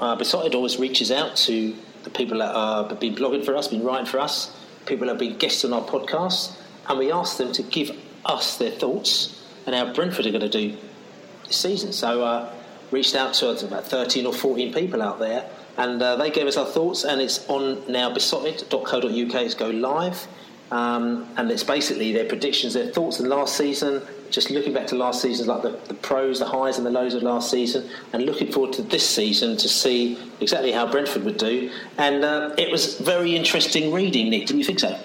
uh, 0.00 0.16
Beesotted 0.16 0.54
always 0.54 0.78
reaches 0.78 1.12
out 1.12 1.36
to 1.36 1.76
the 2.04 2.10
people 2.10 2.38
that 2.38 2.54
have 2.54 2.98
been 2.98 3.14
blogging 3.14 3.44
for 3.44 3.54
us, 3.54 3.68
been 3.68 3.84
writing 3.84 4.06
for 4.06 4.18
us, 4.18 4.56
people 4.86 5.06
that 5.06 5.12
have 5.12 5.20
been 5.20 5.36
guests 5.36 5.62
on 5.66 5.74
our 5.74 5.82
podcast, 5.82 6.56
and 6.88 6.98
we 6.98 7.12
asked 7.12 7.36
them 7.36 7.52
to 7.52 7.62
give 7.62 7.94
us 8.24 8.56
their 8.56 8.70
thoughts 8.70 9.44
and 9.66 9.74
how 9.74 9.92
Brentford 9.92 10.24
are 10.24 10.30
going 10.30 10.40
to 10.40 10.48
do 10.48 10.74
this 11.46 11.56
season. 11.56 11.92
So 11.92 12.24
uh, 12.24 12.50
reached 12.90 13.14
out 13.14 13.34
to 13.34 13.50
about 13.50 13.84
13 13.84 14.24
or 14.24 14.32
14 14.32 14.72
people 14.72 15.02
out 15.02 15.18
there, 15.18 15.48
and 15.76 16.02
uh, 16.02 16.16
they 16.16 16.30
gave 16.30 16.46
us 16.46 16.56
our 16.56 16.66
thoughts, 16.66 17.04
and 17.04 17.20
it's 17.20 17.48
on 17.48 17.82
now 17.90 18.12
beesotted.co.uk. 18.12 19.12
It's 19.12 19.54
go 19.54 19.70
live, 19.70 20.26
um, 20.70 21.28
and 21.36 21.50
it's 21.50 21.64
basically 21.64 22.12
their 22.12 22.26
predictions, 22.26 22.74
their 22.74 22.88
thoughts 22.88 23.20
on 23.20 23.28
last 23.28 23.56
season, 23.56 24.02
just 24.30 24.50
looking 24.50 24.72
back 24.72 24.86
to 24.88 24.94
last 24.94 25.20
season, 25.20 25.46
like 25.46 25.62
the, 25.62 25.78
the 25.88 25.94
pros, 25.94 26.38
the 26.38 26.46
highs 26.46 26.78
and 26.78 26.86
the 26.86 26.90
lows 26.90 27.14
of 27.14 27.22
last 27.22 27.50
season, 27.50 27.88
and 28.12 28.24
looking 28.24 28.50
forward 28.50 28.72
to 28.74 28.82
this 28.82 29.08
season 29.08 29.56
to 29.56 29.68
see 29.68 30.18
exactly 30.40 30.72
how 30.72 30.90
Brentford 30.90 31.24
would 31.24 31.38
do. 31.38 31.70
And 31.98 32.24
uh, 32.24 32.54
it 32.56 32.70
was 32.70 32.98
very 32.98 33.34
interesting 33.34 33.92
reading, 33.92 34.30
Nick. 34.30 34.46
Didn't 34.46 34.60
you 34.60 34.64
think 34.64 34.80
so? 34.80 34.98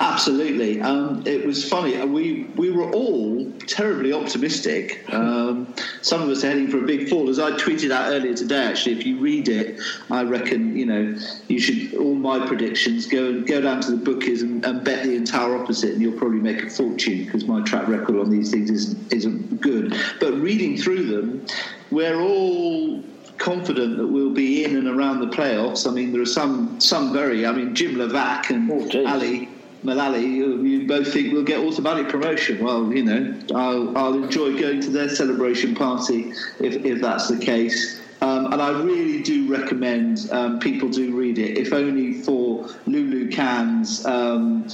Absolutely. 0.00 0.80
Um, 0.80 1.22
it 1.26 1.44
was 1.44 1.68
funny. 1.68 2.00
We 2.04 2.44
we 2.56 2.70
were 2.70 2.90
all 2.90 3.50
terribly 3.66 4.12
optimistic. 4.12 5.04
Um, 5.12 5.74
some 6.02 6.22
of 6.22 6.28
us 6.28 6.44
are 6.44 6.48
heading 6.48 6.68
for 6.68 6.78
a 6.78 6.86
big 6.86 7.08
fall. 7.08 7.28
As 7.28 7.38
I 7.38 7.52
tweeted 7.52 7.90
out 7.90 8.12
earlier 8.12 8.34
today, 8.34 8.64
actually, 8.64 8.98
if 8.98 9.06
you 9.06 9.18
read 9.18 9.48
it, 9.48 9.80
I 10.10 10.22
reckon 10.22 10.76
you 10.76 10.86
know 10.86 11.16
you 11.48 11.58
should 11.60 11.94
all 11.94 12.14
my 12.14 12.46
predictions 12.46 13.06
go 13.06 13.40
go 13.42 13.60
down 13.60 13.80
to 13.82 13.90
the 13.90 13.96
bookies 13.96 14.42
and, 14.42 14.64
and 14.64 14.84
bet 14.84 15.04
the 15.04 15.14
entire 15.16 15.56
opposite, 15.56 15.92
and 15.92 16.02
you'll 16.02 16.18
probably 16.18 16.40
make 16.40 16.62
a 16.62 16.70
fortune 16.70 17.24
because 17.24 17.44
my 17.44 17.62
track 17.62 17.88
record 17.88 18.16
on 18.16 18.30
these 18.30 18.50
things 18.50 18.70
isn't 18.70 19.12
isn't 19.12 19.60
good. 19.60 19.96
But 20.20 20.34
reading 20.34 20.76
through 20.76 21.06
them, 21.06 21.46
we're 21.90 22.20
all 22.20 23.02
confident 23.38 23.96
that 23.96 24.06
we'll 24.06 24.34
be 24.34 24.64
in 24.64 24.76
and 24.76 24.88
around 24.88 25.20
the 25.20 25.28
playoffs. 25.28 25.88
I 25.88 25.92
mean, 25.92 26.12
there 26.12 26.22
are 26.22 26.26
some 26.26 26.80
some 26.80 27.12
very. 27.12 27.46
I 27.46 27.52
mean, 27.52 27.74
Jim 27.74 27.94
Levack 27.94 28.50
and 28.50 28.68
Oh, 28.70 29.06
Ali 29.06 29.48
Malali, 29.84 30.22
you, 30.22 30.62
you 30.62 30.86
both 30.88 31.12
think 31.12 31.32
we'll 31.32 31.44
get 31.44 31.60
automatic 31.60 32.08
promotion. 32.08 32.62
Well, 32.64 32.92
you 32.92 33.04
know, 33.04 33.34
I'll, 33.54 33.96
I'll 33.96 34.14
enjoy 34.14 34.58
going 34.58 34.80
to 34.80 34.90
their 34.90 35.08
celebration 35.08 35.74
party 35.74 36.32
if, 36.60 36.84
if 36.84 37.00
that's 37.00 37.28
the 37.28 37.38
case. 37.38 38.00
Um, 38.20 38.52
and 38.52 38.60
I 38.60 38.70
really 38.82 39.22
do 39.22 39.48
recommend 39.48 40.28
um, 40.32 40.58
people 40.58 40.88
do 40.88 41.16
read 41.16 41.38
it, 41.38 41.56
if 41.56 41.72
only 41.72 42.14
for 42.14 42.68
Lulu 42.86 43.30
Can's 43.30 44.04
um, 44.06 44.66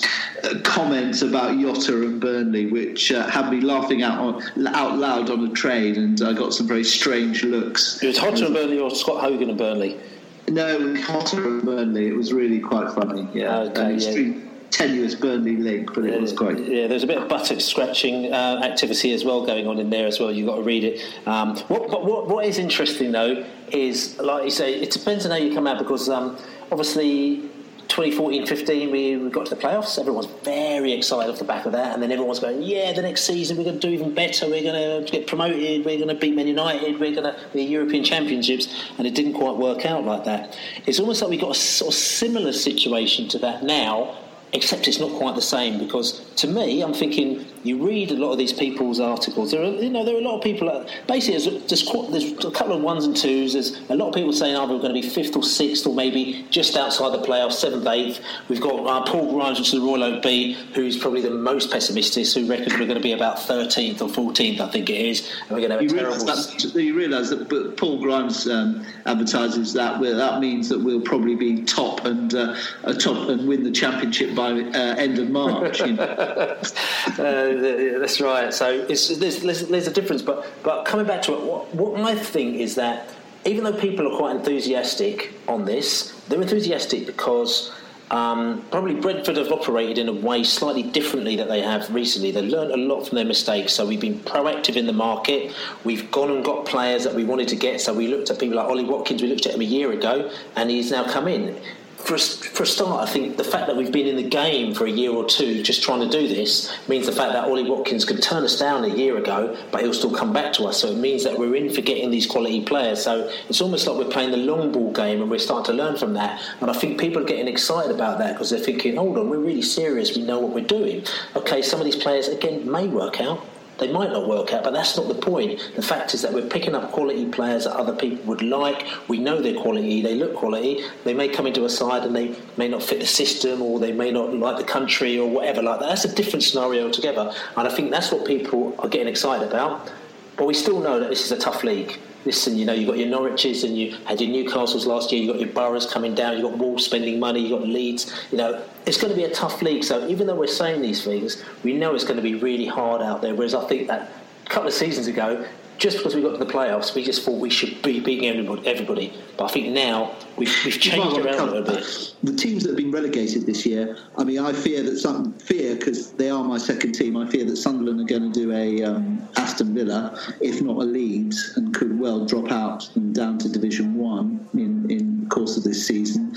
comments 0.62 1.20
about 1.20 1.50
Yotta 1.52 2.06
and 2.06 2.18
Burnley, 2.18 2.66
which 2.72 3.12
uh, 3.12 3.28
had 3.28 3.50
me 3.50 3.60
laughing 3.60 4.02
out 4.02 4.18
on, 4.18 4.66
out 4.68 4.96
loud 4.96 5.28
on 5.28 5.46
a 5.46 5.52
train, 5.52 5.96
and 5.96 6.22
I 6.22 6.32
got 6.32 6.54
some 6.54 6.66
very 6.66 6.84
strange 6.84 7.44
looks. 7.44 8.02
It 8.02 8.06
was 8.06 8.16
Hodgson 8.16 8.46
and 8.46 8.54
Burnley 8.54 8.78
or 8.78 8.90
Scott 8.90 9.20
Hogan 9.20 9.50
and 9.50 9.58
Burnley. 9.58 10.00
No, 10.48 10.96
Potter 11.02 11.46
and 11.46 11.62
Burnley. 11.62 12.06
It 12.08 12.16
was 12.16 12.32
really 12.32 12.60
quite 12.60 12.92
funny. 12.94 13.28
Yeah, 13.34 13.58
Okay, 13.58 13.96
yeah. 13.96 14.40
Tenuous 14.74 15.14
Burnley 15.14 15.56
link, 15.56 15.94
but 15.94 16.04
it 16.04 16.20
was 16.20 16.32
quite. 16.32 16.58
Yeah, 16.58 16.88
there's 16.88 17.04
a 17.04 17.06
bit 17.06 17.18
of 17.18 17.28
buttock 17.28 17.60
scratching 17.60 18.32
uh, 18.32 18.60
activity 18.64 19.12
as 19.12 19.24
well 19.24 19.46
going 19.46 19.66
on 19.66 19.78
in 19.78 19.88
there 19.88 20.06
as 20.06 20.18
well. 20.18 20.32
You've 20.32 20.48
got 20.48 20.56
to 20.56 20.62
read 20.62 20.84
it. 20.84 21.00
Um, 21.26 21.56
what, 21.68 21.88
but 21.88 22.04
what, 22.04 22.28
what 22.28 22.44
is 22.44 22.58
interesting 22.58 23.12
though 23.12 23.46
is, 23.70 24.18
like 24.18 24.44
you 24.44 24.50
say, 24.50 24.74
it 24.74 24.90
depends 24.90 25.24
on 25.24 25.30
how 25.30 25.38
you 25.38 25.54
come 25.54 25.66
out 25.66 25.78
because 25.78 26.08
um, 26.08 26.36
obviously 26.72 27.48
2014-15 27.88 28.90
we, 28.90 29.16
we 29.16 29.30
got 29.30 29.46
to 29.46 29.54
the 29.54 29.60
playoffs. 29.60 29.98
Everyone's 29.98 30.26
very 30.42 30.92
excited 30.92 31.30
off 31.30 31.38
the 31.38 31.44
back 31.44 31.66
of 31.66 31.72
that, 31.72 31.94
and 31.94 32.02
then 32.02 32.10
everyone's 32.10 32.40
going, 32.40 32.62
"Yeah, 32.62 32.92
the 32.92 33.02
next 33.02 33.22
season 33.22 33.56
we're 33.56 33.64
going 33.64 33.78
to 33.78 33.86
do 33.86 33.92
even 33.94 34.12
better. 34.12 34.46
We're 34.48 34.64
going 34.64 35.04
to 35.04 35.10
get 35.10 35.28
promoted. 35.28 35.84
We're 35.84 35.98
going 35.98 36.08
to 36.08 36.14
beat 36.16 36.34
Man 36.34 36.48
United. 36.48 36.98
We're 36.98 37.14
going 37.14 37.32
to 37.32 37.36
be 37.52 37.62
European 37.62 38.02
championships." 38.02 38.90
And 38.98 39.06
it 39.06 39.14
didn't 39.14 39.34
quite 39.34 39.56
work 39.56 39.86
out 39.86 40.04
like 40.04 40.24
that. 40.24 40.58
It's 40.86 40.98
almost 40.98 41.22
like 41.22 41.30
we've 41.30 41.40
got 41.40 41.52
a 41.52 41.58
sort 41.58 41.92
of 41.92 41.98
similar 41.98 42.52
situation 42.52 43.28
to 43.28 43.38
that 43.38 43.62
now 43.62 44.18
except 44.54 44.88
it's 44.88 45.00
not 45.00 45.10
quite 45.12 45.34
the 45.34 45.42
same 45.42 45.78
because 45.78 46.20
to 46.36 46.46
me 46.46 46.80
I'm 46.80 46.94
thinking 46.94 47.44
you 47.64 47.84
read 47.84 48.10
a 48.10 48.14
lot 48.14 48.30
of 48.30 48.38
these 48.38 48.52
people's 48.52 49.00
articles 49.00 49.50
there 49.50 49.62
are 49.62 49.66
you 49.66 49.90
know 49.90 50.04
there 50.04 50.14
are 50.14 50.20
a 50.20 50.22
lot 50.22 50.36
of 50.36 50.42
people 50.42 50.68
that, 50.68 50.88
basically 51.08 51.38
there's, 51.38 51.66
there's, 51.68 52.10
there's 52.10 52.44
a 52.44 52.50
couple 52.50 52.74
of 52.74 52.82
ones 52.82 53.04
and 53.04 53.16
twos 53.16 53.54
there's 53.54 53.80
a 53.88 53.96
lot 53.96 54.08
of 54.08 54.14
people 54.14 54.32
saying 54.32 54.54
either 54.54 54.72
we're 54.72 54.80
going 54.80 54.94
to 54.94 55.00
be 55.00 55.08
fifth 55.08 55.34
or 55.34 55.42
sixth 55.42 55.86
or 55.86 55.94
maybe 55.94 56.46
just 56.50 56.76
outside 56.76 57.10
the 57.12 57.26
playoffs 57.26 57.54
seventh 57.54 57.86
eighth 57.86 58.20
we've 58.48 58.60
got 58.60 58.86
uh, 58.86 59.10
Paul 59.10 59.32
Grimes 59.32 59.58
which 59.58 59.68
is 59.68 59.80
the 59.80 59.80
Royal 59.80 60.04
Oak 60.04 60.22
B 60.22 60.52
who's 60.74 60.96
probably 60.96 61.20
the 61.20 61.30
most 61.30 61.70
pessimistic 61.70 62.26
who 62.28 62.46
reckons 62.46 62.72
we're 62.74 62.86
going 62.86 62.94
to 62.94 63.00
be 63.00 63.12
about 63.12 63.38
13th 63.38 64.00
or 64.00 64.08
14th 64.08 64.60
I 64.60 64.70
think 64.70 64.90
it 64.90 65.00
is 65.00 65.32
and 65.42 65.50
we're 65.50 65.66
going 65.66 65.70
to 65.70 65.76
have 65.76 65.80
a 65.80 65.84
You 65.84 65.90
terrible 65.90 66.16
realise, 66.18 66.72
that, 66.72 66.74
you 66.74 66.96
realise 66.96 67.30
that 67.30 67.48
but 67.48 67.76
Paul 67.76 67.98
Grimes 68.00 68.46
um, 68.46 68.86
advertises 69.06 69.72
that 69.72 69.98
well, 70.00 70.16
that 70.16 70.40
means 70.40 70.68
that 70.68 70.78
we'll 70.78 71.00
probably 71.00 71.34
be 71.34 71.62
top 71.62 72.04
and 72.04 72.34
uh, 72.34 72.56
a 72.84 72.94
top 72.94 73.28
and 73.28 73.48
win 73.48 73.62
the 73.62 73.70
championship 73.70 74.34
by 74.34 74.50
uh, 74.50 74.94
end 74.96 75.18
of 75.18 75.30
March. 75.30 75.80
You 75.80 75.94
know. 75.94 76.56
Th- 77.60 78.00
that's 78.00 78.20
right. 78.20 78.52
So 78.52 78.84
there's, 78.86 79.18
there's, 79.18 79.68
there's 79.68 79.86
a 79.86 79.92
difference. 79.92 80.22
But, 80.22 80.46
but 80.62 80.84
coming 80.84 81.06
back 81.06 81.22
to 81.22 81.34
it, 81.34 81.42
what, 81.42 81.74
what 81.74 81.98
my 82.00 82.14
thing 82.14 82.56
is 82.56 82.74
that 82.76 83.08
even 83.44 83.64
though 83.64 83.78
people 83.78 84.12
are 84.12 84.16
quite 84.16 84.36
enthusiastic 84.36 85.34
on 85.48 85.64
this, 85.64 86.12
they're 86.28 86.40
enthusiastic 86.40 87.06
because 87.06 87.72
um, 88.10 88.64
probably 88.70 88.94
Brentford 88.94 89.36
have 89.36 89.50
operated 89.50 89.98
in 89.98 90.08
a 90.08 90.12
way 90.12 90.44
slightly 90.44 90.82
differently 90.82 91.36
that 91.36 91.48
they 91.48 91.60
have 91.60 91.92
recently. 91.92 92.30
They've 92.30 92.44
learned 92.44 92.72
a 92.72 92.76
lot 92.76 93.06
from 93.06 93.16
their 93.16 93.24
mistakes. 93.24 93.72
So 93.72 93.86
we've 93.86 94.00
been 94.00 94.20
proactive 94.20 94.76
in 94.76 94.86
the 94.86 94.92
market. 94.92 95.54
We've 95.84 96.10
gone 96.10 96.30
and 96.30 96.44
got 96.44 96.66
players 96.66 97.04
that 97.04 97.14
we 97.14 97.24
wanted 97.24 97.48
to 97.48 97.56
get. 97.56 97.80
So 97.80 97.92
we 97.92 98.08
looked 98.08 98.30
at 98.30 98.38
people 98.38 98.56
like 98.56 98.68
Ollie 98.68 98.84
Watkins. 98.84 99.22
We 99.22 99.28
looked 99.28 99.46
at 99.46 99.54
him 99.54 99.60
a 99.60 99.64
year 99.64 99.92
ago, 99.92 100.30
and 100.56 100.70
he's 100.70 100.90
now 100.90 101.04
come 101.04 101.28
in 101.28 101.60
for 102.04 102.18
for 102.18 102.62
a 102.62 102.66
start, 102.66 103.08
I 103.08 103.10
think 103.10 103.36
the 103.36 103.44
fact 103.44 103.66
that 103.66 103.76
we've 103.76 103.90
been 103.90 104.06
in 104.06 104.16
the 104.16 104.28
game 104.28 104.74
for 104.74 104.86
a 104.86 104.90
year 104.90 105.10
or 105.10 105.24
two 105.24 105.62
just 105.62 105.82
trying 105.82 106.00
to 106.00 106.08
do 106.08 106.28
this 106.28 106.72
means 106.86 107.06
the 107.06 107.12
fact 107.12 107.32
that 107.32 107.44
Ollie 107.44 107.68
Watkins 107.68 108.04
could 108.04 108.22
turn 108.22 108.44
us 108.44 108.58
down 108.58 108.84
a 108.84 108.94
year 108.94 109.16
ago, 109.16 109.56
but 109.72 109.80
he'll 109.80 109.94
still 109.94 110.14
come 110.14 110.32
back 110.32 110.52
to 110.54 110.64
us. 110.64 110.80
So 110.80 110.88
it 110.88 110.98
means 110.98 111.24
that 111.24 111.38
we're 111.38 111.56
in 111.56 111.70
for 111.70 111.80
getting 111.80 112.10
these 112.10 112.26
quality 112.26 112.62
players. 112.64 113.02
So 113.02 113.30
it's 113.48 113.60
almost 113.60 113.86
like 113.86 113.96
we're 113.96 114.12
playing 114.12 114.30
the 114.30 114.36
long 114.36 114.70
ball 114.70 114.92
game 114.92 115.22
and 115.22 115.30
we're 115.30 115.38
starting 115.38 115.74
to 115.74 115.82
learn 115.82 115.96
from 115.96 116.12
that. 116.14 116.40
And 116.60 116.70
I 116.70 116.74
think 116.74 117.00
people 117.00 117.22
are 117.22 117.26
getting 117.26 117.48
excited 117.48 117.90
about 117.90 118.18
that 118.18 118.34
because 118.34 118.50
they're 118.50 118.60
thinking, 118.60 118.96
hold 118.96 119.16
on, 119.18 119.30
we're 119.30 119.38
really 119.38 119.62
serious. 119.62 120.14
We 120.14 120.22
know 120.22 120.38
what 120.38 120.52
we're 120.52 120.64
doing. 120.64 121.04
Okay, 121.34 121.62
some 121.62 121.80
of 121.80 121.86
these 121.86 121.96
players, 121.96 122.28
again, 122.28 122.70
may 122.70 122.86
work 122.86 123.20
out. 123.20 123.44
They 123.78 123.90
might 123.90 124.10
not 124.10 124.28
work 124.28 124.52
out, 124.52 124.64
but 124.64 124.72
that's 124.72 124.96
not 124.96 125.08
the 125.08 125.14
point. 125.14 125.60
The 125.74 125.82
fact 125.82 126.14
is 126.14 126.22
that 126.22 126.32
we're 126.32 126.46
picking 126.46 126.74
up 126.74 126.92
quality 126.92 127.26
players 127.26 127.64
that 127.64 127.74
other 127.74 127.94
people 127.94 128.24
would 128.26 128.42
like. 128.42 128.86
We 129.08 129.18
know 129.18 129.40
they're 129.40 129.60
quality, 129.60 130.00
they 130.00 130.14
look 130.14 130.34
quality. 130.34 130.84
They 131.04 131.14
may 131.14 131.28
come 131.28 131.46
into 131.46 131.64
a 131.64 131.70
side 131.70 132.04
and 132.04 132.14
they 132.14 132.36
may 132.56 132.68
not 132.68 132.82
fit 132.82 133.00
the 133.00 133.06
system 133.06 133.62
or 133.62 133.80
they 133.80 133.92
may 133.92 134.10
not 134.10 134.34
like 134.34 134.58
the 134.58 134.64
country 134.64 135.18
or 135.18 135.28
whatever 135.28 135.62
like 135.62 135.80
that. 135.80 135.88
That's 135.88 136.04
a 136.04 136.14
different 136.14 136.44
scenario 136.44 136.86
altogether. 136.86 137.32
And 137.56 137.68
I 137.68 137.74
think 137.74 137.90
that's 137.90 138.12
what 138.12 138.26
people 138.26 138.74
are 138.78 138.88
getting 138.88 139.08
excited 139.08 139.48
about. 139.48 139.92
But 140.36 140.46
we 140.46 140.54
still 140.54 140.80
know 140.80 141.00
that 141.00 141.10
this 141.10 141.24
is 141.24 141.32
a 141.32 141.38
tough 141.38 141.64
league. 141.64 141.98
Listen, 142.24 142.56
you 142.56 142.64
know, 142.64 142.72
you've 142.72 142.88
got 142.88 142.96
your 142.96 143.08
Norwiches 143.08 143.64
and 143.64 143.76
you 143.76 143.96
had 144.06 144.20
your 144.20 144.30
Newcastles 144.30 144.86
last 144.86 145.12
year, 145.12 145.22
you've 145.22 145.34
got 145.34 145.40
your 145.40 145.52
Boroughs 145.52 145.86
coming 145.86 146.14
down, 146.14 146.38
you've 146.38 146.50
got 146.50 146.58
Wolves 146.58 146.84
spending 146.84 147.20
money, 147.20 147.40
you've 147.40 147.58
got 147.58 147.68
Leeds. 147.68 148.14
You 148.30 148.38
know, 148.38 148.64
it's 148.86 148.96
going 149.00 149.12
to 149.12 149.16
be 149.16 149.24
a 149.24 149.34
tough 149.34 149.60
league. 149.60 149.84
So 149.84 150.06
even 150.08 150.26
though 150.26 150.34
we're 150.34 150.46
saying 150.46 150.80
these 150.80 151.04
things, 151.04 151.44
we 151.62 151.74
know 151.74 151.94
it's 151.94 152.04
going 152.04 152.16
to 152.16 152.22
be 152.22 152.34
really 152.34 152.66
hard 152.66 153.02
out 153.02 153.20
there. 153.20 153.34
Whereas 153.34 153.54
I 153.54 153.66
think 153.66 153.88
that 153.88 154.10
a 154.46 154.48
couple 154.48 154.68
of 154.68 154.74
seasons 154.74 155.06
ago, 155.06 155.44
just 155.78 155.98
because 155.98 156.14
we 156.14 156.22
got 156.22 156.38
to 156.38 156.44
the 156.44 156.50
playoffs, 156.50 156.94
we 156.94 157.04
just 157.04 157.24
thought 157.24 157.40
we 157.40 157.50
should 157.50 157.82
be 157.82 158.00
beating 158.00 158.28
everybody. 158.28 158.66
everybody. 158.66 159.12
But 159.36 159.46
I 159.46 159.48
think 159.48 159.68
now 159.68 160.14
we've, 160.36 160.54
we've 160.64 160.80
changed 160.80 161.16
Well, 161.16 161.26
around 161.26 161.48
a 161.48 161.52
little 161.52 161.74
bit. 161.74 162.14
The 162.22 162.34
teams 162.34 162.62
that 162.62 162.70
have 162.70 162.76
been 162.76 162.92
relegated 162.92 163.46
this 163.46 163.66
year, 163.66 163.96
I 164.16 164.24
mean, 164.24 164.38
I 164.38 164.52
fear 164.52 164.82
that 164.82 164.98
some 164.98 165.32
fear 165.34 165.74
because 165.74 166.12
they 166.12 166.30
are 166.30 166.44
my 166.44 166.58
second 166.58 166.92
team. 166.92 167.16
I 167.16 167.28
fear 167.28 167.44
that 167.44 167.56
Sunderland 167.56 168.00
are 168.00 168.04
going 168.04 168.32
to 168.32 168.40
do 168.40 168.52
a 168.52 168.82
um, 168.84 169.26
Aston 169.36 169.74
Villa, 169.74 170.18
if 170.40 170.62
not 170.62 170.76
a 170.76 170.84
Leeds, 170.84 171.52
and 171.56 171.74
could 171.74 171.98
well 171.98 172.24
drop 172.24 172.50
out 172.50 172.88
and 172.96 173.14
down 173.14 173.38
to 173.38 173.48
Division 173.48 173.94
One 173.94 174.48
in 174.54 174.90
in 174.90 175.24
the 175.24 175.26
course 175.26 175.56
of 175.56 175.64
this 175.64 175.86
season. 175.86 176.34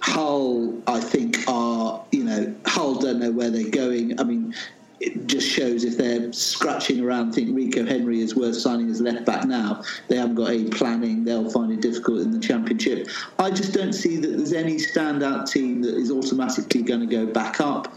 Hull, 0.00 0.74
I 0.86 1.00
think, 1.00 1.38
are 1.48 2.04
you 2.12 2.24
know 2.24 2.54
Hull 2.66 2.94
don't 2.94 3.18
know 3.18 3.32
where 3.32 3.50
they're 3.50 3.70
going. 3.70 4.18
I 4.20 4.24
mean. 4.24 4.54
It 5.00 5.26
just 5.26 5.48
shows 5.48 5.82
if 5.84 5.96
they're 5.96 6.30
scratching 6.30 7.00
around, 7.02 7.32
think 7.32 7.56
Rico 7.56 7.86
Henry 7.86 8.20
is 8.20 8.36
worth 8.36 8.56
signing 8.56 8.90
as 8.90 9.00
left 9.00 9.24
back 9.24 9.46
now. 9.46 9.82
They 10.08 10.16
haven't 10.16 10.34
got 10.34 10.50
any 10.50 10.68
planning. 10.68 11.24
They'll 11.24 11.50
find 11.50 11.72
it 11.72 11.80
difficult 11.80 12.20
in 12.20 12.30
the 12.30 12.38
championship. 12.38 13.08
I 13.38 13.50
just 13.50 13.72
don't 13.72 13.94
see 13.94 14.18
that 14.18 14.36
there's 14.36 14.52
any 14.52 14.76
standout 14.76 15.50
team 15.50 15.80
that 15.82 15.94
is 15.94 16.10
automatically 16.10 16.82
going 16.82 17.00
to 17.00 17.06
go 17.06 17.24
back 17.24 17.60
up, 17.62 17.94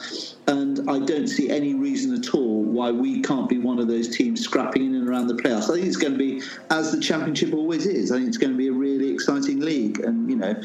and 0.47 0.89
I 0.89 0.99
don't 0.99 1.27
see 1.27 1.49
any 1.49 1.73
reason 1.73 2.13
at 2.13 2.33
all 2.33 2.63
why 2.63 2.91
we 2.91 3.21
can't 3.21 3.49
be 3.49 3.59
one 3.59 3.79
of 3.79 3.87
those 3.89 4.15
teams 4.15 4.41
scrapping 4.41 4.85
in 4.85 4.95
and 4.95 5.09
around 5.09 5.27
the 5.27 5.35
playoffs. 5.35 5.69
I 5.69 5.75
think 5.75 5.87
it's 5.87 5.97
going 5.97 6.13
to 6.13 6.19
be 6.19 6.41
as 6.69 6.91
the 6.93 7.01
championship 7.01 7.53
always 7.53 7.85
is. 7.85 8.11
I 8.11 8.15
think 8.15 8.29
it's 8.29 8.37
going 8.37 8.53
to 8.53 8.57
be 8.57 8.69
a 8.69 8.73
really 8.73 9.11
exciting 9.11 9.59
league, 9.59 9.99
and 9.99 10.29
you 10.29 10.37
know, 10.37 10.55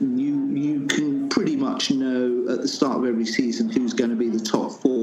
you 0.00 0.46
you 0.48 0.86
can 0.88 1.30
pretty 1.30 1.56
much 1.56 1.90
know 1.90 2.46
at 2.50 2.60
the 2.60 2.68
start 2.68 2.98
of 2.98 3.04
every 3.06 3.26
season 3.26 3.70
who's 3.70 3.94
going 3.94 4.10
to 4.10 4.16
be 4.16 4.28
the 4.28 4.44
top 4.44 4.72
four 4.72 4.95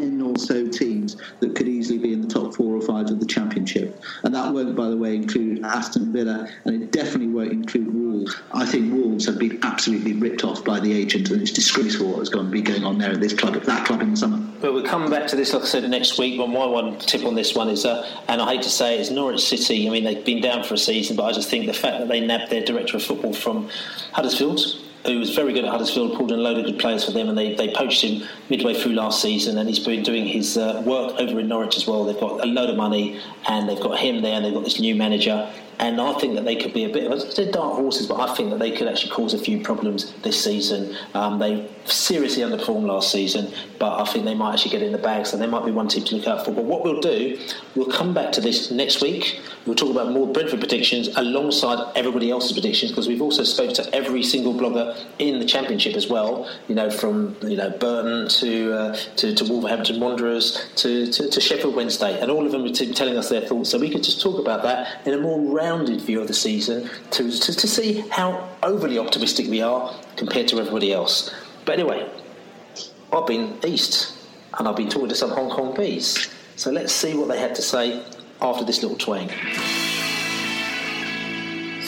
10 0.00 0.22
or 0.22 0.36
so 0.38 0.66
teams 0.66 1.16
that 1.40 1.54
could 1.54 1.68
easily 1.68 1.98
be 1.98 2.12
in 2.12 2.22
the 2.22 2.28
top 2.28 2.54
four 2.54 2.74
or 2.74 2.80
five 2.80 3.10
of 3.10 3.20
the 3.20 3.26
championship. 3.26 4.02
And 4.24 4.34
that 4.34 4.52
won't, 4.52 4.74
by 4.74 4.88
the 4.88 4.96
way, 4.96 5.14
include 5.14 5.62
Aston 5.64 6.12
Villa, 6.12 6.48
and 6.64 6.82
it 6.82 6.90
definitely 6.90 7.28
won't 7.28 7.52
include 7.52 7.92
Wolves. 7.92 8.34
I 8.52 8.64
think 8.66 8.92
Wolves 8.92 9.26
have 9.26 9.38
been 9.38 9.58
absolutely 9.62 10.14
ripped 10.14 10.44
off 10.44 10.64
by 10.64 10.80
the 10.80 10.92
agent, 10.92 11.30
and 11.30 11.42
it's 11.42 11.50
disgraceful 11.50 12.12
what 12.12 12.30
going 12.30 12.46
to 12.46 12.52
be 12.52 12.62
going 12.62 12.84
on 12.84 12.98
there 12.98 13.12
at 13.12 13.20
this 13.20 13.34
club, 13.34 13.56
at 13.56 13.64
that 13.64 13.86
club 13.86 14.02
in 14.02 14.12
the 14.12 14.16
summer. 14.16 14.38
But 14.60 14.72
we'll 14.72 14.84
come 14.84 15.10
back 15.10 15.26
to 15.28 15.36
this, 15.36 15.52
like 15.52 15.62
I 15.62 15.66
said, 15.66 15.88
next 15.90 16.18
week. 16.18 16.38
But 16.38 16.48
my 16.48 16.66
one 16.66 16.98
tip 16.98 17.24
on 17.24 17.34
this 17.34 17.54
one 17.54 17.68
is, 17.68 17.84
uh, 17.84 18.08
and 18.28 18.40
I 18.40 18.54
hate 18.54 18.62
to 18.62 18.70
say 18.70 18.94
it, 18.94 19.00
is 19.00 19.10
Norwich 19.10 19.40
City. 19.40 19.86
I 19.86 19.90
mean, 19.90 20.04
they've 20.04 20.24
been 20.24 20.40
down 20.40 20.64
for 20.64 20.74
a 20.74 20.78
season, 20.78 21.16
but 21.16 21.24
I 21.24 21.32
just 21.32 21.48
think 21.50 21.66
the 21.66 21.72
fact 21.72 21.98
that 21.98 22.08
they 22.08 22.20
nabbed 22.20 22.50
their 22.50 22.64
director 22.64 22.96
of 22.96 23.02
football 23.02 23.32
from 23.32 23.68
Huddersfield 24.12 24.60
who 25.06 25.18
was 25.18 25.34
very 25.34 25.52
good 25.52 25.64
at 25.64 25.70
Huddersfield, 25.70 26.16
pulled 26.16 26.32
in 26.32 26.38
a 26.38 26.42
load 26.42 26.58
of 26.58 26.64
good 26.64 26.78
players 26.78 27.04
for 27.04 27.12
them, 27.12 27.28
and 27.28 27.36
they, 27.36 27.54
they 27.54 27.72
poached 27.72 28.02
him 28.02 28.28
midway 28.48 28.74
through 28.74 28.92
last 28.92 29.22
season, 29.22 29.58
and 29.58 29.68
he's 29.68 29.78
been 29.78 30.02
doing 30.02 30.26
his 30.26 30.56
uh, 30.56 30.82
work 30.84 31.18
over 31.18 31.40
in 31.40 31.48
Norwich 31.48 31.76
as 31.76 31.86
well. 31.86 32.04
They've 32.04 32.20
got 32.20 32.44
a 32.44 32.46
load 32.46 32.70
of 32.70 32.76
money, 32.76 33.20
and 33.48 33.68
they've 33.68 33.80
got 33.80 33.98
him 33.98 34.20
there, 34.22 34.34
and 34.34 34.44
they've 34.44 34.54
got 34.54 34.64
this 34.64 34.78
new 34.78 34.94
manager, 34.94 35.50
and 35.80 35.98
I 35.98 36.12
think 36.18 36.34
that 36.34 36.44
they 36.44 36.56
could 36.56 36.74
be 36.74 36.84
a 36.84 36.90
bit 36.90 37.10
of 37.10 37.20
said 37.32 37.52
dark 37.52 37.74
horses, 37.74 38.06
but 38.06 38.20
I 38.20 38.34
think 38.34 38.50
that 38.50 38.58
they 38.58 38.70
could 38.70 38.86
actually 38.86 39.12
cause 39.12 39.32
a 39.32 39.38
few 39.38 39.62
problems 39.62 40.12
this 40.20 40.42
season. 40.44 40.94
Um, 41.14 41.38
they 41.38 41.70
seriously 41.86 42.42
underperformed 42.42 42.86
last 42.86 43.10
season, 43.10 43.50
but 43.78 43.98
I 43.98 44.04
think 44.04 44.26
they 44.26 44.34
might 44.34 44.52
actually 44.52 44.72
get 44.72 44.82
in 44.82 44.92
the 44.92 44.98
bag, 44.98 45.24
so 45.24 45.38
they 45.38 45.46
might 45.46 45.64
be 45.64 45.72
one 45.72 45.88
team 45.88 46.04
to 46.04 46.16
look 46.16 46.26
out 46.26 46.44
for. 46.44 46.52
But 46.52 46.64
what 46.64 46.84
we'll 46.84 47.00
do, 47.00 47.38
we'll 47.74 47.90
come 47.90 48.12
back 48.12 48.30
to 48.32 48.42
this 48.42 48.70
next 48.70 49.00
week. 49.00 49.40
We'll 49.64 49.74
talk 49.74 49.90
about 49.90 50.12
more 50.12 50.30
Brentford 50.30 50.60
predictions 50.60 51.08
alongside 51.16 51.92
everybody 51.96 52.30
else's 52.30 52.52
predictions 52.52 52.92
because 52.92 53.08
we've 53.08 53.22
also 53.22 53.42
spoke 53.42 53.72
to 53.74 53.94
every 53.94 54.22
single 54.22 54.54
blogger 54.54 54.96
in 55.18 55.38
the 55.38 55.46
Championship 55.46 55.96
as 55.96 56.08
well. 56.08 56.50
You 56.68 56.74
know, 56.74 56.90
from 56.90 57.36
you 57.42 57.56
know 57.56 57.70
Burton 57.70 58.28
to 58.28 58.72
uh, 58.72 58.96
to, 59.16 59.34
to, 59.34 59.44
Wolverhampton 59.44 59.98
Wanderers 59.98 60.70
to, 60.76 61.10
to, 61.10 61.28
to, 61.28 61.40
Sheffield 61.40 61.74
Wednesday, 61.74 62.20
and 62.20 62.30
all 62.30 62.44
of 62.46 62.52
them 62.52 62.62
were 62.62 62.70
t- 62.70 62.92
telling 62.92 63.16
us 63.16 63.28
their 63.28 63.40
thoughts. 63.40 63.70
So 63.70 63.78
we 63.78 63.90
could 63.90 64.02
just 64.02 64.20
talk 64.20 64.38
about 64.38 64.62
that 64.62 65.06
in 65.06 65.14
a 65.14 65.18
more 65.18 65.40
rounded 65.70 66.00
view 66.00 66.20
of 66.20 66.26
the 66.26 66.34
season 66.34 66.90
to, 67.10 67.30
to, 67.30 67.54
to 67.54 67.68
see 67.68 68.00
how 68.10 68.48
overly 68.62 68.98
optimistic 68.98 69.46
we 69.48 69.62
are 69.62 69.94
compared 70.16 70.48
to 70.48 70.58
everybody 70.58 70.92
else. 70.92 71.32
But 71.64 71.78
anyway, 71.78 72.08
I've 73.12 73.26
been 73.26 73.58
east 73.64 74.14
and 74.58 74.66
I've 74.66 74.76
been 74.76 74.88
talking 74.88 75.08
to 75.08 75.14
some 75.14 75.30
Hong 75.30 75.50
Kong 75.50 75.74
bees. 75.76 76.28
So 76.56 76.70
let's 76.70 76.92
see 76.92 77.16
what 77.16 77.28
they 77.28 77.38
had 77.38 77.54
to 77.54 77.62
say 77.62 78.02
after 78.42 78.64
this 78.64 78.82
little 78.82 78.98
twang. 78.98 79.30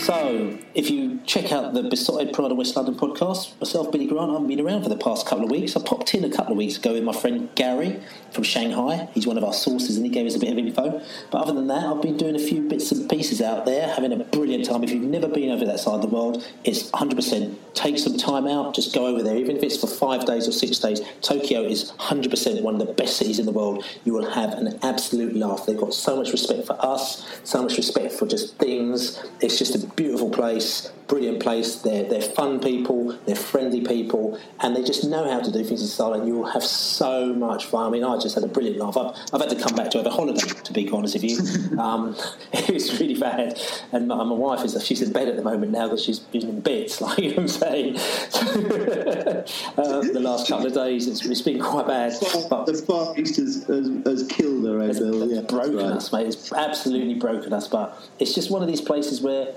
So, 0.03 0.59
if 0.75 0.91
you 0.91 1.21
check 1.27 1.53
out 1.53 1.75
the 1.75 1.85
Beesotted 1.85 2.33
Pride 2.33 2.51
of 2.51 2.57
West 2.57 2.75
London 2.75 2.97
podcast, 2.97 3.61
myself, 3.61 3.93
Billy 3.93 4.09
Grant, 4.09 4.33
I've 4.33 4.49
been 4.49 4.61
around 4.61 4.83
for 4.83 4.89
the 4.89 4.97
past 4.97 5.27
couple 5.29 5.45
of 5.45 5.51
weeks. 5.53 5.77
I 5.77 5.81
popped 5.81 6.13
in 6.13 6.25
a 6.25 6.29
couple 6.29 6.51
of 6.51 6.59
weeks 6.59 6.77
ago 6.77 6.95
with 6.95 7.05
my 7.05 7.13
friend 7.13 7.49
Gary 7.55 8.03
from 8.33 8.43
Shanghai. 8.43 9.09
He's 9.15 9.29
one 9.29 9.39
of 9.39 9.45
our 9.45 9.53
sources 9.53 9.97
and 9.97 10.05
he 10.05 10.11
gave 10.11 10.27
us 10.27 10.35
a 10.35 10.41
bit 10.41 10.51
of 10.51 10.59
info. 10.59 11.01
But 11.31 11.43
other 11.43 11.53
than 11.53 11.69
that, 11.69 11.85
I've 11.85 12.03
been 12.03 12.17
doing 12.17 12.35
a 12.35 12.41
few 12.41 12.69
bits 12.69 12.91
and 12.91 13.09
pieces 13.09 13.41
out 13.41 13.65
there, 13.65 13.87
having 13.95 14.13
a 14.13 14.25
brilliant 14.25 14.65
time. 14.65 14.83
If 14.83 14.91
you've 14.91 15.05
never 15.05 15.29
been 15.29 15.51
over 15.51 15.65
that 15.67 15.79
side 15.79 15.95
of 15.95 16.03
the 16.03 16.09
world, 16.09 16.45
it's 16.65 16.91
100%. 16.91 17.55
Take 17.75 17.97
some 17.97 18.17
time 18.17 18.49
out, 18.49 18.75
just 18.75 18.93
go 18.93 19.07
over 19.07 19.23
there. 19.23 19.37
Even 19.37 19.57
if 19.57 19.63
it's 19.63 19.81
for 19.81 19.87
five 19.87 20.27
days 20.27 20.49
or 20.49 20.53
six 20.53 20.81
days, 20.81 21.01
Tokyo 21.21 21.63
is 21.63 21.93
100% 21.93 22.63
one 22.63 22.81
of 22.81 22.87
the 22.87 22.93
best 22.93 23.19
cities 23.19 23.39
in 23.39 23.47
the 23.47 23.53
world. 23.53 23.85
You 24.05 24.15
will 24.15 24.29
have 24.29 24.55
an 24.55 24.81
absolute 24.83 25.37
laugh. 25.37 25.65
They've 25.65 25.77
got 25.77 25.95
so 25.95 26.17
much 26.17 26.33
respect 26.33 26.67
for 26.67 26.77
us, 26.85 27.25
so 27.45 27.63
much 27.63 27.77
respect 27.77 28.13
for 28.15 28.27
just 28.27 28.57
things. 28.59 29.23
It's 29.41 29.59
just 29.59 29.77
a 29.77 29.92
beautiful 29.97 30.31
place, 30.31 30.91
brilliant 31.09 31.41
place. 31.41 31.77
They're, 31.77 32.05
they're 32.05 32.23
fun 32.23 32.59
people, 32.59 33.13
they're 33.27 33.37
friendly 33.37 33.83
people, 33.83 34.41
and 34.61 34.75
they 34.75 34.83
just 34.83 35.05
know 35.05 35.31
how 35.31 35.41
to 35.41 35.53
do 35.53 35.63
things 35.63 35.83
in 35.83 35.87
style, 35.87 36.15
and 36.15 36.27
you'll 36.27 36.47
have 36.47 36.65
so 36.65 37.35
much 37.35 37.67
fun. 37.67 37.87
I 37.87 37.91
mean, 37.91 38.05
I 38.05 38.19
just 38.19 38.35
had 38.35 38.45
a 38.45 38.49
brilliant 38.49 38.79
laugh. 38.79 38.97
I've, 38.97 39.15
I've 39.33 39.41
had 39.41 39.51
to 39.51 39.63
come 39.63 39.77
back 39.77 39.91
to 39.91 39.99
have 39.99 40.07
a 40.07 40.11
holiday, 40.11 40.41
to 40.41 40.73
be 40.73 40.89
honest 40.91 41.15
with 41.15 41.25
you. 41.25 41.79
um, 41.79 42.17
it 42.53 42.73
was 42.73 42.99
really 42.99 43.19
bad. 43.19 43.61
And 43.93 44.09
my, 44.09 44.17
my, 44.25 44.35
wife 44.35 44.65
is 44.65 44.83
she's 44.85 45.03
in 45.03 45.13
bed 45.13 45.29
at 45.29 45.37
the 45.37 45.43
moment 45.43 45.73
now 45.73 45.89
because 45.89 46.03
she's 46.03 46.19
been 46.19 46.49
in 46.49 46.61
bits, 46.61 47.01
like 47.03 47.19
you 47.19 47.35
know 47.35 47.43
I'm 47.43 47.49
saying. 47.49 47.97
uh, 47.97 49.43
the 49.77 50.21
last 50.21 50.49
couple 50.49 50.67
of 50.67 50.75
days, 50.75 51.07
it's, 51.09 51.25
it's 51.27 51.43
been 51.43 51.61
quite 51.61 51.87
bad. 51.87 52.13
But 52.49 52.67
the 52.67 52.75
Far 52.75 53.19
East 53.19 53.37
has, 53.37 53.65
has, 53.65 53.89
has 54.07 54.27
killed 54.29 54.65
her, 54.65 54.79
Bill. 54.79 55.31
Yeah, 55.31 55.43
broken 55.43 55.77
right. 55.77 55.85
us, 55.87 56.13
mate. 56.13 56.27
It's 56.27 56.53
absolutely 56.53 57.15
broken 57.15 57.53
us. 57.53 57.69
But 57.69 57.99
it's 58.19 58.35
just 58.35 58.51
one 58.51 58.63
of 58.63 58.69
these 58.69 58.81
places 58.81 59.21
where 59.21 59.55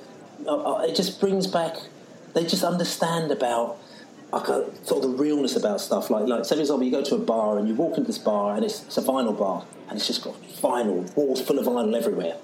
Uh, 0.48 0.76
uh, 0.76 0.82
it 0.82 0.96
just 0.96 1.20
brings 1.20 1.48
back. 1.48 1.76
They 2.34 2.46
just 2.46 2.64
understand 2.64 3.32
about 3.32 3.78
like 4.32 4.48
a, 4.48 4.70
sort 4.86 5.04
of 5.04 5.12
the 5.12 5.18
realness 5.18 5.56
about 5.56 5.82
stuff. 5.82 6.10
Like, 6.10 6.28
like 6.28 6.46
say 6.46 6.56
for 6.56 6.62
example, 6.62 6.84
you 6.84 6.91
go 6.91 7.04
to 7.04 7.16
a 7.16 7.20
bar 7.20 7.58
and 7.58 7.68
you 7.68 7.76
walk 7.76 7.98
into 7.98 8.08
this 8.08 8.18
bar 8.18 8.56
and 8.56 8.66
it's, 8.66 8.84
it's 8.84 8.98
a 8.98 9.02
vinyl 9.02 9.38
bar 9.38 9.66
and 9.88 9.98
it's 9.98 10.08
just 10.08 10.24
got 10.24 10.41
vinyl 10.62 11.16
walls 11.16 11.41
full 11.41 11.60
of 11.60 11.66
vinyl 11.66 11.96
everywhere. 11.96 12.38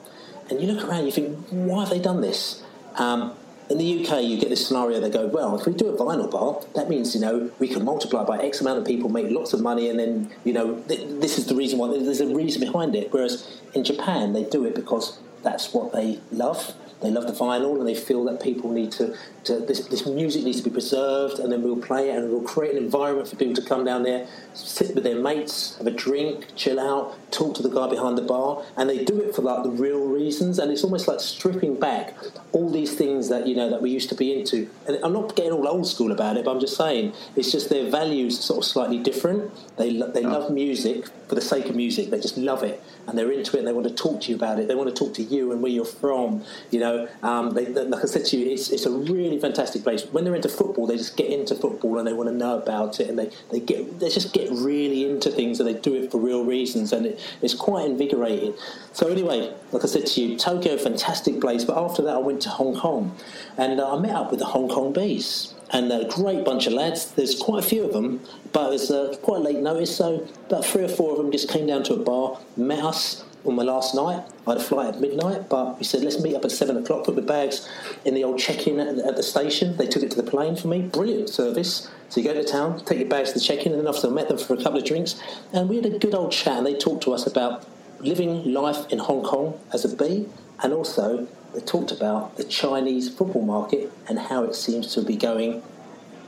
And 0.50 0.62
you 0.62 0.72
look 0.72 0.88
around, 0.88 1.06
you 1.06 1.12
think, 1.12 1.38
why 1.50 1.82
have 1.82 1.90
they 1.90 2.00
done 2.00 2.22
this? 2.22 2.64
Um, 2.96 3.36
in 3.70 3.78
the 3.78 4.06
UK, 4.06 4.24
you 4.24 4.38
get 4.38 4.50
this 4.50 4.68
scenario. 4.68 5.00
They 5.00 5.10
go, 5.10 5.28
well, 5.28 5.58
if 5.58 5.66
we 5.66 5.74
do 5.74 5.88
a 5.88 5.98
vinyl 5.98 6.30
bar, 6.30 6.62
that 6.76 6.90
means 6.90 7.16
you 7.16 7.22
know 7.22 7.50
we 7.58 7.70
can 7.70 7.86
multiply 7.86 8.24
by 8.26 8.40
X 8.40 8.60
amount 8.60 8.80
of 8.80 8.86
people, 8.86 9.08
make 9.08 9.32
lots 9.32 9.54
of 9.54 9.62
money, 9.62 9.90
and 9.90 9.98
then 9.98 10.30
you 10.44 10.52
know 10.52 10.82
th- 10.90 11.22
this 11.22 11.38
is 11.38 11.46
the 11.46 11.56
reason 11.56 11.80
why. 11.80 11.88
There's 11.88 12.20
a 12.20 12.36
reason 12.36 12.60
behind 12.60 12.96
it. 12.96 13.14
Whereas 13.14 13.62
in 13.74 13.86
Japan, 13.86 14.34
they 14.34 14.44
do 14.44 14.66
it 14.66 14.76
because 14.76 15.20
that's 15.42 15.74
what 15.74 15.94
they 15.94 16.20
love 16.32 16.74
they 17.02 17.10
love 17.10 17.26
the 17.26 17.34
vinyl 17.34 17.78
and 17.80 17.88
they 17.88 17.96
feel 17.96 18.24
that 18.26 18.42
people 18.42 18.72
need 18.72 18.92
to, 18.94 19.16
to 19.46 19.60
this, 19.60 19.88
this 19.88 20.06
music 20.06 20.44
needs 20.44 20.58
to 20.58 20.64
be 20.64 20.70
preserved 20.70 21.40
and 21.40 21.52
then 21.52 21.62
we'll 21.64 21.82
play 21.82 22.10
it 22.10 22.18
and 22.18 22.30
we'll 22.30 22.42
create 22.42 22.76
an 22.76 22.84
environment 22.84 23.28
for 23.28 23.36
people 23.36 23.56
to 23.56 23.62
come 23.62 23.84
down 23.84 24.04
there, 24.04 24.28
sit 24.54 24.94
with 24.94 25.04
their 25.04 25.20
mates, 25.20 25.78
have 25.78 25.88
a 25.88 25.92
drink, 25.92 26.48
chill 26.56 26.80
out, 26.80 27.16
talk 27.32 27.56
to 27.56 27.64
the 27.64 27.70
guy 27.70 27.90
behind 27.90 28.18
the 28.18 28.22
bar, 28.22 28.64
and 28.78 28.90
they 28.90 29.04
do 29.04 29.20
it 29.20 29.36
for 29.36 29.42
like 29.42 29.64
the 29.64 29.70
real 29.70 30.06
reasons 30.06 30.60
and 30.60 30.72
it's 30.72 30.84
almost 30.84 31.08
like 31.08 31.20
stripping 31.20 31.80
back 31.80 32.16
all 32.52 32.70
these 32.70 32.96
things 32.96 33.30
that 33.30 33.48
you 33.48 33.56
know 33.56 33.70
that 33.70 33.82
we 33.82 33.90
used 33.90 34.10
to 34.10 34.16
be 34.16 34.40
into. 34.40 34.70
And 34.88 35.00
I'm 35.04 35.14
not 35.14 35.36
getting 35.36 35.52
all 35.52 35.68
old 35.68 35.88
school 35.88 36.12
about 36.12 36.38
it, 36.38 36.46
but 36.46 36.52
I'm 36.52 36.60
just 36.60 36.78
saying 36.78 37.14
it's 37.36 37.52
just 37.52 37.70
their 37.70 37.90
values 37.90 38.40
are 38.40 38.42
sort 38.42 38.58
of 38.60 38.66
slightly 38.66 39.00
different. 39.00 39.52
They 39.78 40.02
they 40.14 40.24
love 40.24 40.52
music 40.52 41.08
for 41.32 41.36
the 41.36 41.42
sake 41.42 41.70
of 41.70 41.78
music. 41.78 42.10
They 42.10 42.20
just 42.20 42.36
love 42.36 42.62
it 42.62 42.84
and 43.08 43.18
they're 43.18 43.32
into 43.32 43.56
it 43.56 43.60
and 43.60 43.68
they 43.70 43.72
want 43.72 43.88
to 43.88 43.94
talk 43.94 44.20
to 44.20 44.30
you 44.30 44.36
about 44.36 44.60
it. 44.60 44.68
They 44.68 44.76
want 44.76 44.94
to 44.94 44.94
talk 44.94 45.14
to 45.14 45.24
you 45.24 45.54
and 45.54 45.62
where 45.62 45.72
you're 45.72 45.86
from. 45.86 46.44
You 46.72 46.82
know, 46.82 47.08
um, 47.24 47.52
they, 47.52 47.68
like 47.68 48.04
I 48.04 48.08
said 48.08 48.26
to 48.26 48.38
you, 48.38 48.52
it's, 48.52 48.70
it's 48.70 48.86
a 48.86 48.92
really 48.92 49.40
fantastic 49.40 49.82
place. 49.82 50.04
When 50.04 50.26
they're 50.26 50.36
into 50.36 50.50
football, 50.50 50.88
they 50.88 50.98
just 50.98 51.16
get 51.16 51.32
into 51.32 51.56
football 51.56 52.00
and 52.00 52.06
they 52.06 52.12
want 52.12 52.28
to 52.28 52.36
know 52.36 52.58
about 52.58 53.00
it 53.00 53.08
and 53.08 53.18
they, 53.18 53.32
they 53.50 53.62
get 53.62 54.02
they 54.02 54.10
just 54.10 54.34
get 54.34 54.52
really 54.52 55.10
into 55.10 55.32
things 55.32 55.62
and 55.62 55.70
they 55.70 55.80
do 55.80 55.96
it 55.96 56.12
for 56.12 56.20
real 56.20 56.44
reasons 56.44 56.92
and 56.92 57.06
it, 57.06 57.20
it's 57.42 57.54
quite 57.54 57.86
invigorating. 57.86 58.54
So 58.92 59.08
anyway, 59.08 59.54
like 59.72 59.86
I 59.86 59.88
said 59.88 60.08
to 60.08 60.22
you, 60.22 60.38
Tokyo, 60.38 60.76
fantastic 60.76 61.40
place. 61.40 61.64
But 61.64 61.78
after 61.78 62.02
that, 62.02 62.16
I 62.16 62.20
went 62.20 62.42
to 62.42 62.50
Hong 62.50 62.76
Kong 62.76 63.16
and 63.58 63.80
uh, 63.80 63.96
I 63.96 64.02
met 64.02 64.16
up 64.16 64.32
with 64.32 64.42
the 64.42 64.48
Hong 64.48 64.68
Kong 64.68 64.92
Bees 64.92 65.54
and 65.72 65.92
a 65.92 66.06
great 66.06 66.44
bunch 66.46 66.68
of 66.68 66.74
lads. 66.74 67.12
There's 67.12 67.40
quite 67.40 67.64
a 67.64 67.68
few 67.68 67.84
of 67.84 67.94
them, 67.94 68.22
but 68.52 68.68
it 68.68 68.72
was 68.72 68.92
uh, 68.92 69.18
quite 69.22 69.42
late 69.42 69.58
notice, 69.58 69.96
so 69.96 70.28
about 70.48 70.66
three 70.66 70.84
or 70.84 70.90
four 70.90 71.12
of 71.12 71.18
them 71.18 71.32
just 71.32 71.50
came 71.50 71.68
down 71.68 71.84
to 71.84 71.94
a 71.94 71.98
bar, 71.98 72.40
met 72.58 72.84
us 72.84 73.24
on 73.46 73.56
my 73.56 73.64
last 73.64 73.96
night. 73.96 74.24
I 74.46 74.52
had 74.52 74.60
a 74.60 74.64
flight 74.64 74.96
at 74.96 75.02
midnight, 75.02 75.50
but 75.50 75.80
we 75.80 75.84
said, 75.84 76.04
let's 76.04 76.22
meet 76.22 76.36
up 76.36 76.46
at 76.46 76.52
seven 76.52 76.78
o'clock, 76.78 77.06
put 77.06 77.16
the 77.16 77.22
bags 77.22 77.68
in 78.06 78.14
the 78.14 78.24
old 78.24 78.40
check 78.40 78.68
in 78.68 78.80
at, 78.80 79.00
at, 79.00 79.16
the 79.16 79.24
station. 79.24 79.78
They 79.78 79.88
took 79.88 80.04
it 80.04 80.12
to 80.12 80.22
the 80.22 80.30
plane 80.30 80.56
for 80.56 80.68
me. 80.68 80.82
Brilliant 80.82 81.30
service. 81.30 81.90
So 82.10 82.22
you 82.22 82.28
go 82.28 82.34
to 82.34 82.44
town, 82.44 82.84
take 82.86 83.00
your 83.00 83.08
bags 83.08 83.32
to 83.32 83.40
the 83.40 83.46
check 83.46 83.66
in, 83.66 83.72
and 83.72 83.82
then 83.82 83.88
after 83.88 84.08
I 84.08 84.12
met 84.12 84.28
them 84.28 84.38
for 84.38 84.54
a 84.54 84.58
couple 84.58 84.78
of 84.78 84.86
drinks, 84.86 85.22
and 85.54 85.70
we 85.70 85.78
had 85.78 85.86
a 85.86 85.98
good 85.98 86.14
old 86.14 86.32
chat, 86.32 86.58
and 86.58 86.66
they 86.66 86.76
talked 86.76 87.04
to 87.04 87.14
us 87.14 87.26
about 87.26 87.66
living 88.02 88.54
life 88.54 88.92
in 88.92 89.00
Hong 89.00 89.24
Kong 89.24 89.60
as 89.74 89.86
a 89.86 89.96
bee, 89.96 90.28
and 90.64 90.74
also 90.74 91.28
they 91.54 91.62
talked 91.62 91.92
about 91.92 92.38
the 92.38 92.44
Chinese 92.44 93.14
football 93.14 93.44
market 93.44 93.92
and 94.08 94.20
how 94.20 94.44
it 94.44 94.56
seems 94.56 94.94
to 94.94 95.02
be 95.02 95.16
going 95.16 95.62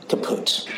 kaput. 0.08 0.68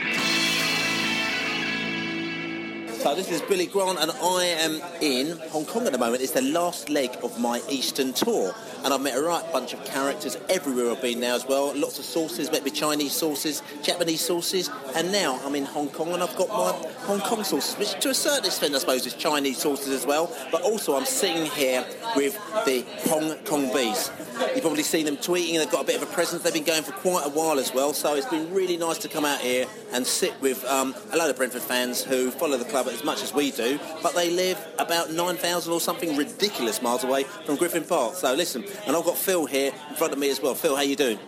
So 3.07 3.14
this 3.14 3.30
is 3.30 3.40
Billy 3.42 3.66
Grant 3.66 4.00
and 4.00 4.11
I 4.11 4.46
am 4.59 4.82
in 5.00 5.38
Hong 5.50 5.64
Kong 5.64 5.86
at 5.86 5.92
the 5.92 5.98
moment. 5.98 6.24
It's 6.24 6.32
the 6.32 6.42
last 6.42 6.90
leg 6.90 7.16
of 7.22 7.38
my 7.38 7.62
Eastern 7.70 8.12
tour. 8.12 8.52
And 8.82 8.92
I've 8.92 9.00
met 9.00 9.16
a 9.16 9.22
right 9.22 9.44
bunch 9.52 9.72
of 9.74 9.84
characters 9.84 10.36
everywhere 10.48 10.90
I've 10.90 11.00
been 11.00 11.20
now 11.20 11.36
as 11.36 11.46
well. 11.46 11.72
Lots 11.76 12.00
of 12.00 12.07
met 12.50 12.64
with 12.64 12.74
Chinese 12.74 13.12
sources, 13.12 13.62
Japanese 13.82 14.20
sources, 14.20 14.70
and 14.96 15.12
now 15.12 15.38
I'm 15.44 15.54
in 15.54 15.64
Hong 15.64 15.88
Kong 15.90 16.12
and 16.12 16.22
I've 16.22 16.34
got 16.36 16.48
my 16.48 16.72
Hong 17.07 17.20
Kong 17.20 17.44
sources, 17.44 17.76
which 17.76 17.92
to 18.00 18.11
a 18.11 18.14
certain 18.14 18.46
extent 18.46 18.74
I 18.74 18.78
suppose 18.78 19.07
is 19.07 19.14
Chinese 19.14 19.59
sources 19.59 19.88
as 19.88 20.04
well, 20.04 20.34
but 20.50 20.62
also 20.62 20.96
I'm 20.96 21.04
sitting 21.04 21.46
here 21.46 21.84
with 22.16 22.34
the 22.64 22.84
Hong 23.09 23.36
Kong 23.44 23.72
bees. 23.72 24.11
You've 24.54 24.62
probably 24.62 24.82
seen 24.82 25.07
them 25.07 25.16
tweeting, 25.16 25.59
they've 25.59 25.70
got 25.70 25.84
a 25.84 25.86
bit 25.86 25.96
of 25.96 26.02
a 26.02 26.12
presence, 26.12 26.42
they've 26.42 26.52
been 26.52 26.64
going 26.64 26.82
for 26.82 26.92
quite 26.92 27.26
a 27.26 27.30
while 27.30 27.59
as 27.59 27.72
well, 27.72 27.92
so 27.92 28.14
it's 28.14 28.28
been 28.28 28.52
really 28.52 28.76
nice 28.76 28.98
to 28.98 29.09
come 29.09 29.24
out 29.24 29.40
here 29.40 29.66
and 29.92 30.07
sit 30.07 30.34
with 30.40 30.64
um, 30.64 30.94
a 31.12 31.16
load 31.16 31.30
of 31.30 31.36
Brentford 31.36 31.62
fans 31.62 32.02
who 32.02 32.30
follow 32.30 32.57
the 32.57 32.64
club 32.64 32.88
as 32.97 33.05
much 33.05 33.22
as 33.22 33.32
we 33.32 33.51
do, 33.51 33.78
but 34.03 34.14
they 34.14 34.30
live 34.30 34.59
about 34.78 35.11
9,000 35.11 35.72
or 35.72 35.80
something 35.80 36.16
ridiculous 36.16 36.80
miles 36.80 37.05
away 37.05 37.24
from 37.24 37.57
Griffin 37.57 37.84
Park. 37.84 38.14
So 38.14 38.32
listen, 38.34 38.64
and 38.86 38.97
I've 38.97 39.05
got 39.05 39.16
Phil 39.16 39.47
here 39.47 39.72
in 39.90 39.97
front 39.97 40.12
of 40.12 40.18
me 40.18 40.30
as 40.30 40.40
well. 40.40 40.55
Phil, 40.55 40.74
how 40.74 40.82
you 40.82 40.97
doing? 40.97 41.18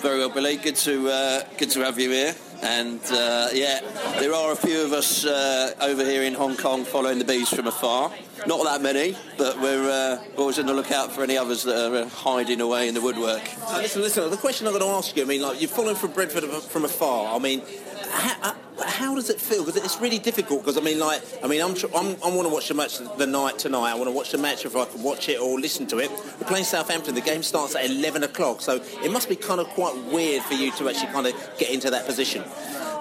Very 0.00 0.18
well, 0.18 0.30
Billy. 0.30 0.56
Good 0.56 0.76
to 0.76 1.08
uh, 1.08 1.42
good 1.58 1.70
to 1.70 1.80
have 1.80 1.98
you 1.98 2.10
here. 2.10 2.34
And 2.62 3.00
uh, 3.12 3.48
yeah, 3.52 3.80
there 4.18 4.32
are 4.32 4.52
a 4.52 4.56
few 4.56 4.84
of 4.84 4.92
us 4.92 5.24
uh, 5.24 5.74
over 5.80 6.04
here 6.04 6.22
in 6.22 6.34
Hong 6.34 6.56
Kong 6.56 6.84
following 6.84 7.18
the 7.18 7.24
bees 7.24 7.48
from 7.48 7.66
afar. 7.66 8.10
Not 8.46 8.64
that 8.64 8.80
many, 8.80 9.16
but 9.36 9.60
we're 9.60 9.90
uh, 9.90 10.22
always 10.36 10.58
on 10.58 10.66
the 10.66 10.74
lookout 10.74 11.12
for 11.12 11.22
any 11.22 11.36
others 11.36 11.64
that 11.64 11.92
are 11.92 11.96
uh, 11.96 12.08
hiding 12.08 12.60
away 12.60 12.88
in 12.88 12.94
the 12.94 13.00
woodwork. 13.00 13.42
Listen, 13.74 14.02
listen. 14.02 14.30
The 14.30 14.36
question 14.36 14.66
I'm 14.66 14.72
going 14.72 14.84
to 14.84 14.90
ask 14.90 15.16
you. 15.16 15.22
I 15.22 15.26
mean, 15.26 15.42
like 15.42 15.60
you're 15.60 15.68
following 15.68 15.96
from 15.96 16.12
Brentford 16.12 16.44
from 16.44 16.84
afar. 16.84 17.34
I 17.34 17.38
mean, 17.38 17.62
how, 18.10 18.54
how 18.84 19.14
does 19.14 19.30
it 19.30 19.40
feel? 19.40 19.64
Because 19.64 19.82
it's 19.82 20.00
really 20.00 20.18
difficult. 20.18 20.60
Because 20.60 20.76
I 20.76 20.80
mean, 20.80 20.98
like, 20.98 21.22
I 21.42 21.46
mean, 21.46 21.60
I'm, 21.60 21.74
I'm 21.94 22.16
I 22.22 22.34
want 22.34 22.48
to 22.48 22.52
watch 22.52 22.68
the 22.68 22.74
match 22.74 22.98
the 22.98 23.26
night 23.26 23.58
tonight. 23.58 23.92
I 23.92 23.94
want 23.94 24.06
to 24.06 24.12
watch 24.12 24.32
the 24.32 24.38
match 24.38 24.64
if 24.64 24.76
I 24.76 24.84
can 24.84 25.02
watch 25.02 25.28
it 25.28 25.40
or 25.40 25.58
listen 25.58 25.86
to 25.88 25.98
it. 25.98 26.10
We're 26.10 26.46
playing 26.46 26.64
Southampton. 26.64 27.14
The 27.14 27.20
game 27.20 27.42
starts 27.42 27.74
at 27.74 27.84
11 27.84 28.22
o'clock, 28.22 28.60
so 28.60 28.80
it 29.02 29.10
must 29.10 29.28
be 29.28 29.36
kind 29.36 29.60
of 29.60 29.66
quite 29.68 29.96
weird 30.12 30.42
for 30.42 30.54
you 30.54 30.70
to 30.72 30.88
actually 30.88 31.12
kind 31.12 31.26
of 31.26 31.34
get 31.58 31.70
into 31.70 31.90
that 31.90 32.06
position. 32.06 32.44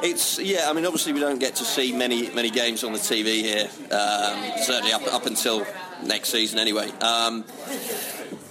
It's 0.04 0.40
yeah. 0.40 0.70
I 0.70 0.74
mean, 0.74 0.86
obviously 0.86 1.14
we 1.14 1.20
don't 1.20 1.40
get 1.40 1.56
to 1.56 1.64
see 1.64 1.92
many 1.92 2.30
many 2.32 2.50
games 2.50 2.84
on 2.84 2.94
the 2.94 3.00
TV 3.00 3.42
here. 3.42 3.68
Um, 3.92 4.62
certainly 4.62 4.94
up 4.94 5.14
up 5.14 5.26
until 5.26 5.66
next 6.04 6.30
season, 6.30 6.60
anyway. 6.60 6.90
Um, 7.02 7.44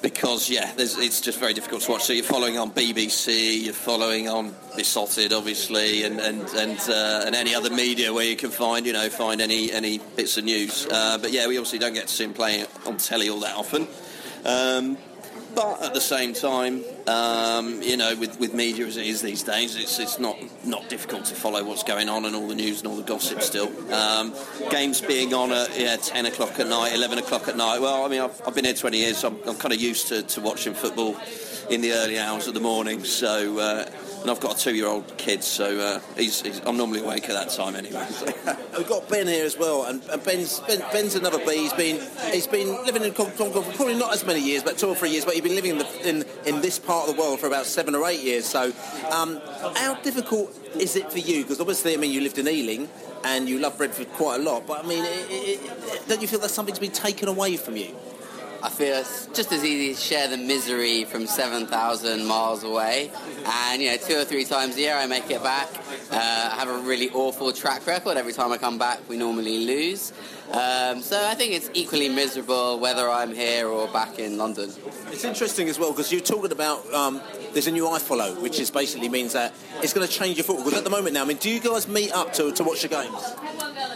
because 0.07 0.49
yeah, 0.49 0.73
it's 0.79 1.21
just 1.21 1.41
very 1.41 1.53
difficult 1.53 1.83
to 1.83 1.91
watch. 1.91 2.05
So 2.05 2.13
you're 2.13 2.23
following 2.23 2.59
on 2.59 2.71
BBC, 2.71 3.65
you're 3.65 3.75
following 3.75 4.29
on 4.29 4.55
Beesotted, 4.77 5.33
obviously, 5.33 6.05
and 6.05 6.21
and 6.21 6.49
and, 6.55 6.79
uh, 6.89 7.25
and 7.27 7.35
any 7.35 7.57
other 7.57 7.71
media 7.71 8.13
where 8.15 8.25
you 8.25 8.37
can 8.37 8.51
find 8.51 8.87
you 8.87 8.93
know 8.93 9.09
find 9.09 9.41
any 9.41 9.73
any 9.73 9.99
bits 9.99 10.37
of 10.37 10.45
news. 10.45 10.87
Uh, 10.89 11.19
but 11.19 11.33
yeah, 11.33 11.49
we 11.49 11.57
obviously 11.59 11.81
don't 11.81 11.93
get 11.93 12.07
to 12.07 12.15
see 12.15 12.23
him 12.23 12.35
playing 12.35 12.67
on 12.87 12.99
telly 12.99 13.29
all 13.29 13.41
that 13.41 13.57
often. 13.57 13.89
Um, 14.45 14.97
but 15.57 15.83
at 15.83 15.95
the 15.95 16.01
same 16.03 16.35
time, 16.35 16.85
um, 17.07 17.81
you 17.81 17.97
know, 17.97 18.15
with, 18.17 18.39
with 18.39 18.53
media 18.53 18.85
as 18.85 18.99
it 18.99 19.07
is 19.07 19.23
these 19.23 19.43
days, 19.43 19.75
it's, 19.75 19.99
it's 19.99 20.19
not, 20.19 20.37
not 20.67 20.87
difficult 20.91 21.25
to 21.25 21.35
follow 21.35 21.65
what's 21.65 21.83
going 21.83 22.11
on 22.11 22.27
and 22.27 22.37
all 22.37 22.47
the 22.47 22.55
news 22.55 22.81
and 22.81 22.89
all 22.89 22.97
the 22.97 23.03
gossip 23.03 23.41
still. 23.41 23.73
Um, 23.93 24.35
games 24.71 25.01
being 25.01 25.33
on 25.33 25.53
at 25.53 25.77
yeah, 25.81 25.97
10 25.97 26.27
o'clock 26.27 26.61
at 26.61 26.69
night, 26.69 26.95
11 26.95 27.19
o'clock 27.19 27.49
at 27.49 27.57
night. 27.57 27.81
Well, 27.81 28.05
I 28.05 28.09
mean, 28.09 28.21
I've, 28.21 28.41
I've 28.47 28.55
been 28.55 28.67
here 28.67 28.75
20 28.75 28.99
years, 28.99 29.17
so 29.17 29.29
I'm, 29.29 29.49
I'm 29.49 29.57
kind 29.57 29.73
of 29.73 29.81
used 29.81 30.09
to, 30.09 30.23
to 30.23 30.43
watching 30.43 30.75
football 30.75 31.17
in 31.71 31.81
the 31.81 31.93
early 31.93 32.19
hours 32.19 32.47
of 32.47 32.53
the 32.53 32.61
morning. 32.61 33.03
So 33.03 33.59
uh, 33.59 33.91
and 34.27 34.33
I've 34.33 34.41
got 34.41 34.57
a 34.57 34.59
two-year-old 34.59 35.17
kid, 35.19 35.45
so 35.45 35.79
uh, 35.79 36.01
he's, 36.17 36.41
he's, 36.41 36.61
I'm 36.67 36.77
normally 36.77 36.99
awake 36.99 37.31
at 37.31 37.35
that 37.35 37.51
time 37.51 37.77
anyway. 37.77 38.05
We've 38.77 38.89
got 38.89 39.09
Ben 39.09 39.29
here 39.29 39.45
as 39.45 39.57
well, 39.57 39.85
and, 39.85 40.03
and 40.07 40.25
Ben's, 40.25 40.59
ben, 40.67 40.81
Ben's 40.93 41.15
another 41.15 41.39
B. 41.47 41.59
He's 41.59 41.73
been 41.75 42.01
he's 42.33 42.49
been 42.49 42.85
living 42.85 43.05
in 43.05 43.15
Hong 43.15 43.31
Kong 43.31 43.53
for 43.53 43.63
probably 43.63 43.95
not 43.95 44.13
as 44.13 44.27
many 44.27 44.41
years, 44.41 44.65
but 44.65 44.79
two 44.79 44.89
or 44.89 44.97
three 44.97 45.11
years. 45.11 45.25
But 45.25 45.35
he's 45.35 45.45
been 45.45 45.55
living 45.55 45.71
in, 45.71 45.79
the, 45.79 46.09
in, 46.09 46.25
in 46.45 46.61
this 46.61 46.77
part 46.77 47.09
of 47.09 47.15
the 47.15 47.23
world 47.23 47.39
for 47.39 47.47
about 47.47 47.67
seven 47.67 47.95
or 47.95 48.05
eight 48.09 48.21
years. 48.21 48.47
So, 48.47 48.73
um, 49.13 49.41
how 49.77 49.95
difficult 50.03 50.59
is 50.75 50.97
it 50.97 51.13
for 51.13 51.19
you? 51.21 51.43
Because 51.43 51.61
obviously, 51.61 51.95
I 51.95 51.97
mean, 51.97 52.11
you 52.11 52.21
lived 52.21 52.39
in 52.39 52.49
Ealing 52.49 52.89
and 53.23 53.49
you 53.49 53.61
love 53.61 53.79
Brentford 53.79 54.13
quite 54.15 54.41
a 54.41 54.43
lot, 54.43 54.67
but 54.67 54.85
I 54.85 54.89
mean, 54.89 55.05
it, 55.05 55.31
it, 55.31 56.09
don't 56.09 56.21
you 56.21 56.27
feel 56.27 56.41
that 56.41 56.51
something's 56.51 56.81
been 56.81 56.91
taken 56.91 57.29
away 57.29 57.57
from 57.57 57.77
you? 57.77 57.95
I 58.63 58.71
feel 58.71 58.97
it's 58.97 59.27
just 59.29 59.53
as 59.53 59.65
easy 59.65 59.95
to 59.95 60.01
share 60.01 60.29
the 60.29 60.37
misery 60.37 61.05
from 61.05 61.27
7,000 61.27 62.25
miles 62.25 62.65
away. 62.65 63.11
And, 63.45 63.83
you 63.83 63.91
know, 63.91 63.97
two 63.97 64.17
or 64.17 64.25
three 64.25 64.45
times 64.45 64.77
a 64.77 64.81
year 64.81 64.95
I 64.95 65.07
make 65.07 65.31
it 65.31 65.43
back. 65.43 65.69
Uh, 66.11 66.51
I 66.53 66.57
have 66.57 66.69
a 66.69 66.79
really 66.79 67.11
awful 67.11 67.53
track 67.53 67.87
record. 67.87 68.17
Every 68.17 68.33
time 68.33 68.53
I 68.53 68.59
come 68.59 68.79
back, 68.79 69.01
we 69.09 69.17
normally 69.17 69.67
lose. 69.67 70.13
Um, 70.53 71.03
so 71.03 71.27
I 71.27 71.35
think 71.35 71.55
it's 71.55 71.71
equally 71.75 72.09
miserable 72.09 72.79
whether 72.79 73.11
I'm 73.11 73.35
here 73.35 73.69
or 73.69 73.89
back 73.89 74.19
in 74.19 74.39
London. 74.39 74.71
It's 75.11 75.25
interesting 75.25 75.69
as 75.69 75.79
well 75.79 75.91
because 75.91 76.13
you're 76.13 76.21
talking 76.21 76.53
about 76.53 76.93
um, 76.95 77.21
there's 77.53 77.67
a 77.67 77.73
new 77.73 77.85
iFollow, 77.85 78.41
which 78.41 78.61
is 78.61 78.71
basically 78.71 79.09
means 79.09 79.33
that 79.33 79.53
it's 79.83 79.93
going 79.93 80.07
to 80.07 80.13
change 80.13 80.37
your 80.37 80.45
football. 80.45 80.65
Because 80.65 80.79
at 80.79 80.85
the 80.85 80.91
moment 80.91 81.15
now, 81.15 81.23
I 81.23 81.27
mean, 81.27 81.39
do 81.39 81.51
you 81.51 81.61
guys 81.61 81.89
meet 81.89 82.13
up 82.13 82.33
to, 82.35 82.53
to 82.53 82.65
watch 82.65 82.83
the 82.83 82.89
games? 82.89 83.35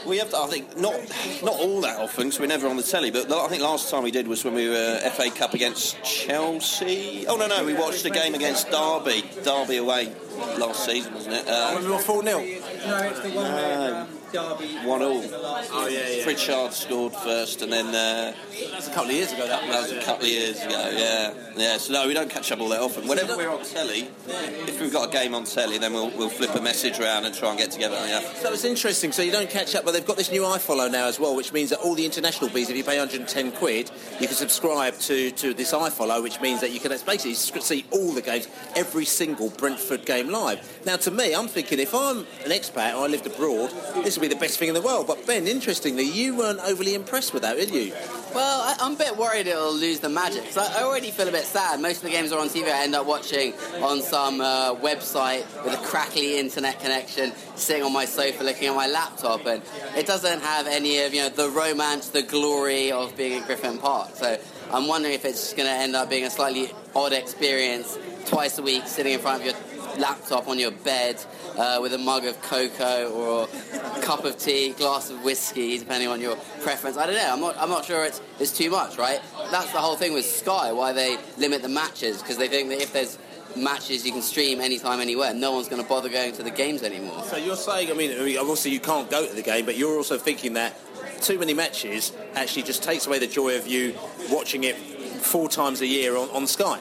We 0.06 0.18
have, 0.18 0.30
to, 0.30 0.38
I 0.38 0.46
think, 0.46 0.76
not 0.76 0.94
not 1.42 1.54
all 1.60 1.80
that 1.82 1.98
often 1.98 2.24
because 2.24 2.40
we're 2.40 2.46
never 2.46 2.66
on 2.66 2.76
the 2.76 2.82
telly. 2.82 3.10
But 3.10 3.30
I 3.30 3.48
think 3.48 3.62
last 3.62 3.90
time 3.90 4.02
we 4.02 4.10
did 4.10 4.26
was 4.26 4.44
when 4.44 4.54
we 4.54 4.68
were 4.68 4.98
FA 5.12 5.30
Cup 5.30 5.54
against 5.54 6.02
Chelsea. 6.02 7.26
Oh 7.28 7.36
no, 7.36 7.46
no, 7.46 7.64
we 7.64 7.74
watched 7.74 8.04
a 8.06 8.10
game 8.10 8.34
against 8.34 8.70
Derby, 8.70 9.24
Derby 9.44 9.76
away 9.76 10.12
last 10.58 10.84
season, 10.84 11.14
wasn't 11.14 11.36
it? 11.36 11.48
Uh, 11.48 11.72
when 11.72 11.84
we 11.84 11.90
were 11.90 11.98
four 11.98 12.22
0 12.22 12.38
No, 12.38 12.44
it's 12.44 13.20
the 13.20 13.30
one. 13.30 13.46
Uh, 13.46 14.06
Derby. 14.32 14.68
One 14.84 15.02
all. 15.02 15.22
Oh 15.24 15.88
yeah, 15.90 16.08
yeah. 16.08 16.24
Pritchard 16.24 16.72
scored 16.72 17.12
first, 17.12 17.62
and 17.62 17.72
then 17.72 17.86
uh, 17.88 18.32
that 18.32 18.76
was 18.76 18.88
a 18.88 18.92
couple 18.92 19.10
of 19.10 19.16
years 19.16 19.32
ago. 19.32 19.46
That, 19.46 19.62
that 19.62 19.82
was 19.82 19.92
a 19.92 20.00
couple 20.02 20.24
of 20.24 20.30
years 20.30 20.62
ago. 20.62 20.90
Yeah, 20.92 21.34
yeah. 21.56 21.76
So 21.78 21.92
no, 21.92 22.06
we 22.06 22.14
don't 22.14 22.30
catch 22.30 22.52
up 22.52 22.60
all 22.60 22.68
that 22.68 22.80
often. 22.80 23.08
Whenever 23.08 23.36
we're 23.36 23.50
on 23.50 23.64
telly, 23.64 24.08
if 24.28 24.80
we've 24.80 24.92
got 24.92 25.08
a 25.08 25.12
game 25.12 25.34
on 25.34 25.44
telly, 25.44 25.78
then 25.78 25.92
we'll, 25.92 26.10
we'll 26.16 26.28
flip 26.28 26.54
a 26.54 26.60
message 26.60 27.00
around 27.00 27.24
and 27.24 27.34
try 27.34 27.50
and 27.50 27.58
get 27.58 27.70
together. 27.72 27.96
Yeah. 28.06 28.20
So 28.34 28.52
it's 28.52 28.64
interesting. 28.64 29.10
So 29.12 29.22
you 29.22 29.32
don't 29.32 29.50
catch 29.50 29.74
up, 29.74 29.84
but 29.84 29.92
they've 29.92 30.06
got 30.06 30.16
this 30.16 30.30
new 30.30 30.42
iFollow 30.42 30.90
now 30.90 31.06
as 31.06 31.18
well, 31.18 31.34
which 31.34 31.52
means 31.52 31.70
that 31.70 31.80
all 31.80 31.94
the 31.94 32.06
international 32.06 32.50
bees, 32.50 32.70
if 32.70 32.76
you 32.76 32.84
pay 32.84 32.98
110 32.98 33.52
quid, 33.52 33.90
you 34.20 34.26
can 34.26 34.36
subscribe 34.36 34.96
to 35.00 35.30
to 35.32 35.54
this 35.54 35.72
iFollow, 35.72 36.22
which 36.22 36.40
means 36.40 36.60
that 36.60 36.70
you 36.70 36.78
can 36.78 36.90
basically 36.90 37.34
see 37.34 37.84
all 37.90 38.12
the 38.12 38.22
games, 38.22 38.46
every 38.76 39.04
single 39.04 39.50
Brentford 39.50 40.06
game 40.06 40.29
live. 40.30 40.80
Now, 40.86 40.96
to 40.96 41.10
me, 41.10 41.34
I'm 41.34 41.48
thinking 41.48 41.78
if 41.78 41.94
I'm 41.94 42.18
an 42.44 42.50
expat 42.50 42.94
or 42.94 43.04
I 43.04 43.06
lived 43.06 43.26
abroad, 43.26 43.70
this 44.04 44.16
would 44.16 44.22
be 44.22 44.32
the 44.32 44.40
best 44.40 44.58
thing 44.58 44.68
in 44.68 44.74
the 44.74 44.82
world. 44.82 45.06
But 45.06 45.26
Ben, 45.26 45.46
interestingly, 45.46 46.04
you 46.04 46.36
weren't 46.36 46.60
overly 46.60 46.94
impressed 46.94 47.32
with 47.32 47.42
that, 47.42 47.56
did 47.56 47.70
you? 47.70 47.92
Well, 48.34 48.60
I, 48.60 48.86
am 48.86 48.92
a 48.92 48.96
bit 48.96 49.16
worried 49.16 49.48
it'll 49.48 49.74
lose 49.74 49.98
the 49.98 50.08
magic. 50.08 50.44
So 50.50 50.60
I 50.62 50.84
already 50.84 51.10
feel 51.10 51.28
a 51.28 51.32
bit 51.32 51.44
sad. 51.44 51.80
Most 51.80 51.98
of 51.98 52.02
the 52.04 52.10
games 52.10 52.30
are 52.30 52.38
on 52.38 52.48
TV. 52.48 52.70
I 52.70 52.84
end 52.84 52.94
up 52.94 53.04
watching 53.04 53.54
on 53.82 54.02
some 54.02 54.40
uh, 54.40 54.74
website 54.76 55.44
with 55.64 55.74
a 55.74 55.82
crackly 55.84 56.38
internet 56.38 56.78
connection, 56.78 57.32
sitting 57.56 57.82
on 57.82 57.92
my 57.92 58.04
sofa 58.04 58.44
looking 58.44 58.68
at 58.68 58.76
my 58.76 58.86
laptop, 58.86 59.46
and 59.46 59.62
it 59.96 60.06
doesn't 60.06 60.40
have 60.42 60.68
any 60.68 61.02
of 61.02 61.12
you 61.12 61.22
know 61.22 61.28
the 61.28 61.50
romance, 61.50 62.08
the 62.08 62.22
glory 62.22 62.92
of 62.92 63.16
being 63.16 63.40
at 63.40 63.46
Griffin 63.46 63.78
Park. 63.78 64.10
So 64.14 64.38
I'm 64.72 64.86
wondering 64.86 65.14
if 65.14 65.24
it's 65.24 65.52
going 65.52 65.68
to 65.68 65.74
end 65.74 65.96
up 65.96 66.08
being 66.08 66.24
a 66.24 66.30
slightly 66.30 66.70
odd 66.94 67.12
experience 67.12 67.98
twice 68.26 68.58
a 68.58 68.62
week, 68.62 68.86
sitting 68.86 69.14
in 69.14 69.18
front 69.18 69.40
of 69.40 69.46
your 69.46 69.56
laptop 69.98 70.48
on 70.48 70.58
your 70.58 70.70
bed 70.70 71.22
uh, 71.56 71.78
with 71.80 71.92
a 71.94 71.98
mug 71.98 72.24
of 72.24 72.40
cocoa 72.42 73.10
or 73.10 73.48
a 73.96 74.00
cup 74.02 74.24
of 74.24 74.38
tea, 74.38 74.70
glass 74.72 75.10
of 75.10 75.22
whiskey, 75.24 75.78
depending 75.78 76.08
on 76.08 76.20
your 76.20 76.36
preference. 76.62 76.96
I 76.96 77.06
don't 77.06 77.16
know. 77.16 77.32
I'm 77.32 77.40
not. 77.40 77.56
I'm 77.58 77.68
not 77.68 77.84
sure 77.84 78.04
it's 78.04 78.20
it's 78.38 78.56
too 78.56 78.70
much, 78.70 78.98
right? 78.98 79.20
That's 79.50 79.72
the 79.72 79.78
whole 79.78 79.96
thing 79.96 80.12
with 80.12 80.24
Sky. 80.24 80.72
Why 80.72 80.92
they 80.92 81.18
limit 81.38 81.62
the 81.62 81.68
matches 81.68 82.20
because 82.20 82.36
they 82.36 82.48
think 82.48 82.68
that 82.70 82.80
if 82.80 82.92
there's 82.92 83.18
matches 83.56 84.06
you 84.06 84.12
can 84.12 84.22
stream 84.22 84.60
anytime, 84.60 85.00
anywhere. 85.00 85.34
No 85.34 85.52
one's 85.52 85.68
going 85.68 85.82
to 85.82 85.88
bother 85.88 86.08
going 86.08 86.32
to 86.34 86.42
the 86.42 86.50
games 86.50 86.82
anymore. 86.82 87.22
So 87.24 87.36
you're 87.36 87.56
saying, 87.56 87.90
I 87.90 87.94
mean, 87.94 88.38
obviously 88.38 88.70
you 88.70 88.80
can't 88.80 89.10
go 89.10 89.26
to 89.26 89.34
the 89.34 89.42
game, 89.42 89.66
but 89.66 89.76
you're 89.76 89.96
also 89.96 90.18
thinking 90.18 90.54
that 90.54 90.78
too 91.20 91.38
many 91.38 91.54
matches 91.54 92.12
actually 92.34 92.62
just 92.62 92.82
takes 92.82 93.06
away 93.06 93.18
the 93.18 93.26
joy 93.26 93.56
of 93.56 93.66
you 93.66 93.94
watching 94.30 94.64
it 94.64 94.76
four 94.76 95.48
times 95.48 95.80
a 95.80 95.86
year 95.86 96.16
on, 96.16 96.30
on 96.30 96.46
Sky. 96.46 96.80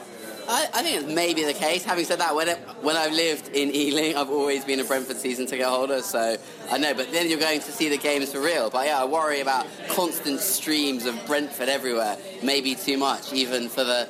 I, 0.50 0.68
I, 0.74 0.82
think 0.82 1.06
may 1.06 1.32
be 1.32 1.44
the 1.44 1.54
case. 1.54 1.84
Having 1.84 2.04
said 2.06 2.18
that, 2.18 2.34
when 2.34 2.48
it, 2.48 2.58
when 2.82 2.96
I've 2.96 3.12
lived 3.12 3.48
in 3.54 3.72
Ealing, 3.72 4.16
I've 4.16 4.30
always 4.30 4.64
been 4.64 4.80
a 4.80 4.84
Brentford 4.84 5.16
season 5.16 5.46
ticket 5.46 5.66
holder, 5.66 6.02
so 6.02 6.36
I 6.70 6.78
know. 6.78 6.92
But 6.92 7.12
then 7.12 7.30
you're 7.30 7.38
going 7.38 7.60
to 7.60 7.70
see 7.70 7.88
the 7.88 7.96
games 7.96 8.32
for 8.32 8.40
real. 8.40 8.68
But 8.68 8.86
yeah, 8.86 9.00
I 9.00 9.04
worry 9.04 9.40
about 9.40 9.66
constant 9.90 10.40
streams 10.40 11.06
of 11.06 11.24
Brentford 11.26 11.68
everywhere. 11.68 12.16
Maybe 12.42 12.74
too 12.74 12.98
much, 12.98 13.32
even 13.32 13.68
for 13.68 13.84
the 13.84 14.08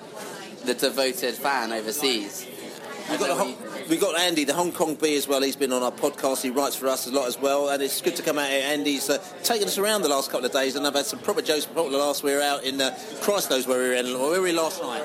the 0.65 0.75
devoted 0.75 1.35
fan 1.35 1.73
overseas. 1.73 2.47
We've 3.11 3.19
got, 3.19 3.47
we 3.91 3.97
got 3.97 4.17
Andy, 4.17 4.45
the 4.45 4.55
Hong 4.55 4.71
Kong 4.71 4.95
Bee 4.95 5.17
as 5.17 5.27
well. 5.27 5.43
He's 5.43 5.57
been 5.57 5.73
on 5.73 5.83
our 5.83 5.91
podcast. 5.91 6.43
He 6.43 6.51
writes 6.51 6.77
for 6.77 6.87
us 6.87 7.09
a 7.09 7.11
lot 7.11 7.27
as 7.27 7.41
well, 7.41 7.71
and 7.71 7.83
it's 7.83 8.01
good 8.01 8.15
to 8.17 8.23
come 8.23 8.39
out 8.39 8.49
here. 8.49 8.63
Andy's 8.65 9.11
uh, 9.11 9.19
taken 9.43 9.67
us 9.67 9.79
around 9.79 10.03
the 10.03 10.09
last 10.09 10.31
couple 10.31 10.47
of 10.47 10.53
days, 10.53 10.77
and 10.77 10.87
I've 10.87 10.95
had 10.95 11.07
some 11.07 11.19
proper 11.19 11.43
jokes. 11.43 11.67
Probably 11.67 11.97
last 11.99 12.23
we 12.23 12.33
were 12.33 12.41
out 12.41 12.63
in 12.63 12.81
uh, 12.81 12.97
Christ 13.21 13.51
knows 13.51 13.67
where 13.67 13.83
we 13.83 13.89
were 13.89 13.95
in. 13.95 14.07
Where 14.07 14.39
were 14.39 14.43
we 14.43 14.53
last 14.53 14.81
night? 14.81 15.03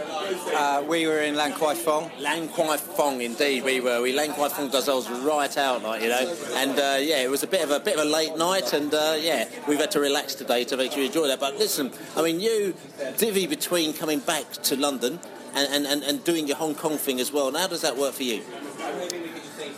Uh, 0.54 0.84
we 0.88 1.08
were 1.08 1.22
in 1.22 1.34
Lan 1.34 1.54
Kwai 1.54 1.74
Fong. 1.74 2.12
Lan 2.20 2.48
Kwai 2.50 2.78
Fong, 2.78 3.22
indeed, 3.22 3.64
we 3.64 3.80
were. 3.80 4.04
We 4.04 4.14
Lan 4.14 4.34
Kwai 4.34 4.50
Fong 4.50 4.70
does 4.70 4.88
ours 4.88 5.10
right 5.10 5.58
out, 5.58 5.82
like 5.82 6.04
you 6.04 6.10
know. 6.10 6.36
And 6.54 6.74
uh, 6.74 6.98
yeah, 7.02 7.24
it 7.24 7.32
was 7.32 7.42
a 7.42 7.48
bit 7.48 7.64
of 7.64 7.72
a 7.72 7.80
bit 7.80 7.96
of 7.96 8.06
a 8.06 8.10
late 8.10 8.38
night, 8.38 8.72
and 8.74 8.94
uh, 8.94 9.18
yeah, 9.20 9.50
we've 9.68 9.80
had 9.80 9.90
to 9.92 10.00
relax 10.00 10.36
today 10.36 10.64
to 10.66 10.78
make 10.78 10.92
sure 10.92 11.02
you 11.02 11.08
enjoy 11.08 11.28
that. 11.28 11.40
But 11.40 11.58
listen, 11.58 11.92
I 12.16 12.22
mean, 12.22 12.40
you 12.40 12.76
divvy 13.18 13.48
between 13.48 13.94
coming 13.94 14.20
back 14.20 14.52
to 14.52 14.76
London 14.76 15.20
and, 15.56 15.88
and, 15.88 16.04
and 16.04 16.24
doing 16.24 16.48
your 16.48 16.58
Hong 16.58 16.76
Kong 16.76 16.98
thing 16.98 17.20
as 17.20 17.32
well. 17.32 17.48
And 17.48 17.58
how 17.58 17.68
does 17.68 17.82
that 17.82 17.98
work 17.98 18.14
for 18.14 18.24
you? 18.24 18.44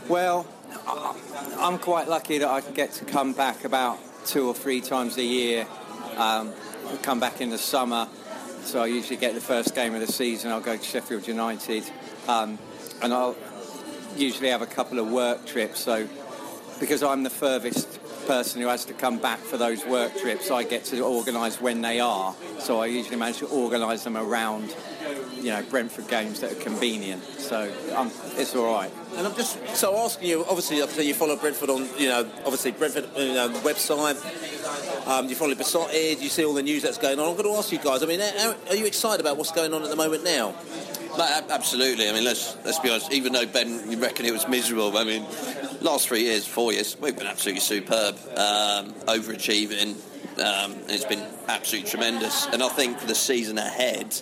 Well, 0.07 0.47
I'm 1.59 1.77
quite 1.79 2.07
lucky 2.07 2.37
that 2.37 2.47
I 2.47 2.61
get 2.61 2.93
to 2.93 3.05
come 3.05 3.33
back 3.33 3.65
about 3.65 3.99
two 4.25 4.47
or 4.47 4.53
three 4.53 4.81
times 4.81 5.17
a 5.17 5.23
year. 5.23 5.67
Um, 6.17 6.53
come 7.03 7.19
back 7.19 7.41
in 7.41 7.49
the 7.49 7.57
summer, 7.57 8.07
so 8.63 8.81
I 8.81 8.87
usually 8.87 9.17
get 9.17 9.33
the 9.33 9.41
first 9.41 9.75
game 9.75 9.93
of 9.93 10.01
the 10.01 10.11
season. 10.11 10.51
I'll 10.51 10.61
go 10.61 10.77
to 10.77 10.83
Sheffield 10.83 11.27
United, 11.27 11.83
um, 12.27 12.57
and 13.01 13.13
I'll 13.13 13.35
usually 14.15 14.49
have 14.49 14.61
a 14.61 14.67
couple 14.67 14.99
of 14.99 15.11
work 15.11 15.45
trips. 15.45 15.79
So, 15.79 16.07
because 16.79 17.03
I'm 17.03 17.23
the 17.23 17.29
furthest 17.29 17.99
person 18.27 18.61
who 18.61 18.67
has 18.67 18.85
to 18.85 18.93
come 18.93 19.19
back 19.19 19.39
for 19.39 19.57
those 19.57 19.85
work 19.85 20.15
trips, 20.17 20.51
I 20.51 20.63
get 20.63 20.83
to 20.85 21.01
organise 21.01 21.61
when 21.61 21.81
they 21.81 21.99
are. 21.99 22.35
So 22.59 22.79
I 22.79 22.87
usually 22.87 23.17
manage 23.17 23.37
to 23.39 23.47
organise 23.47 24.03
them 24.03 24.17
around 24.17 24.75
you 25.37 25.51
know 25.51 25.63
Brentford 25.69 26.07
games 26.07 26.39
that 26.41 26.51
are 26.51 26.61
convenient. 26.61 27.23
So 27.23 27.71
um, 27.95 28.11
it's 28.35 28.55
all 28.55 28.73
right. 28.73 28.91
And 29.15 29.25
I'm 29.25 29.35
just 29.35 29.57
so 29.75 29.97
asking 29.97 30.29
you. 30.29 30.45
Obviously, 30.45 30.81
obviously 30.81 31.07
you 31.07 31.13
follow 31.13 31.35
Brentford 31.35 31.69
on, 31.69 31.87
you 31.97 32.09
know, 32.09 32.29
obviously 32.45 32.71
Brentford 32.71 33.09
you 33.15 33.33
know, 33.33 33.49
website. 33.63 34.17
Um, 35.07 35.29
you 35.29 35.35
follow 35.35 35.55
Beesotted. 35.55 36.19
You 36.19 36.29
see 36.29 36.45
all 36.45 36.53
the 36.53 36.61
news 36.61 36.83
that's 36.83 36.97
going 36.97 37.19
on. 37.19 37.29
I'm 37.29 37.37
going 37.37 37.45
to 37.45 37.57
ask 37.57 37.71
you 37.71 37.79
guys. 37.79 38.03
I 38.03 38.05
mean, 38.05 38.21
are 38.21 38.75
you 38.75 38.85
excited 38.85 39.21
about 39.21 39.37
what's 39.37 39.51
going 39.51 39.73
on 39.73 39.83
at 39.83 39.89
the 39.89 39.95
moment 39.95 40.23
now? 40.23 40.53
No, 41.17 41.41
absolutely. 41.49 42.09
I 42.09 42.13
mean, 42.13 42.25
let's 42.25 42.55
let's 42.63 42.79
be 42.79 42.89
honest. 42.89 43.11
Even 43.11 43.33
though 43.33 43.45
Ben, 43.45 43.89
you 43.89 43.97
reckon 43.97 44.25
it 44.25 44.33
was 44.33 44.47
miserable. 44.47 44.95
I 44.97 45.03
mean, 45.03 45.25
last 45.81 46.07
three 46.07 46.23
years, 46.23 46.45
four 46.45 46.73
years, 46.73 46.95
we've 46.99 47.17
been 47.17 47.25
absolutely 47.25 47.61
superb, 47.61 48.15
um, 48.37 48.93
overachieving. 49.07 49.95
Um, 50.39 50.75
it's 50.87 51.05
been 51.05 51.25
absolutely 51.47 51.89
tremendous. 51.89 52.45
And 52.47 52.61
I 52.61 52.69
think 52.69 52.99
for 52.99 53.07
the 53.07 53.15
season 53.15 53.57
ahead, 53.57 54.21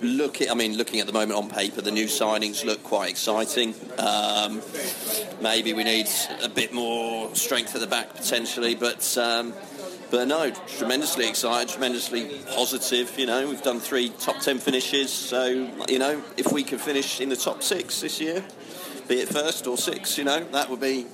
looking, 0.00 0.50
I 0.50 0.54
mean, 0.54 0.76
looking 0.76 1.00
at 1.00 1.06
the 1.06 1.12
moment 1.12 1.32
on 1.32 1.48
paper, 1.48 1.80
the 1.80 1.90
new 1.90 2.06
signings 2.06 2.64
look 2.64 2.82
quite 2.82 3.10
exciting. 3.10 3.74
Um, 3.98 4.62
maybe 5.40 5.72
we 5.72 5.84
need 5.84 6.08
a 6.42 6.48
bit 6.48 6.72
more 6.72 7.34
strength 7.34 7.74
at 7.74 7.80
the 7.80 7.86
back 7.86 8.14
potentially, 8.14 8.74
but. 8.74 9.16
Um, 9.18 9.52
but 10.08 10.28
no, 10.28 10.52
tremendously 10.78 11.28
excited, 11.28 11.68
tremendously 11.68 12.40
positive. 12.54 13.18
You 13.18 13.26
know, 13.26 13.48
we've 13.48 13.60
done 13.60 13.80
three 13.80 14.10
top 14.10 14.38
ten 14.38 14.58
finishes, 14.58 15.12
so 15.12 15.46
you 15.88 15.98
know, 15.98 16.22
if 16.36 16.52
we 16.52 16.62
can 16.62 16.78
finish 16.78 17.20
in 17.20 17.28
the 17.28 17.34
top 17.34 17.60
six 17.60 18.02
this 18.02 18.20
year, 18.20 18.44
be 19.08 19.16
it 19.16 19.28
first 19.28 19.66
or 19.66 19.76
sixth, 19.76 20.16
you 20.18 20.24
know, 20.24 20.44
that 20.52 20.70
would 20.70 20.80
be 20.80 21.06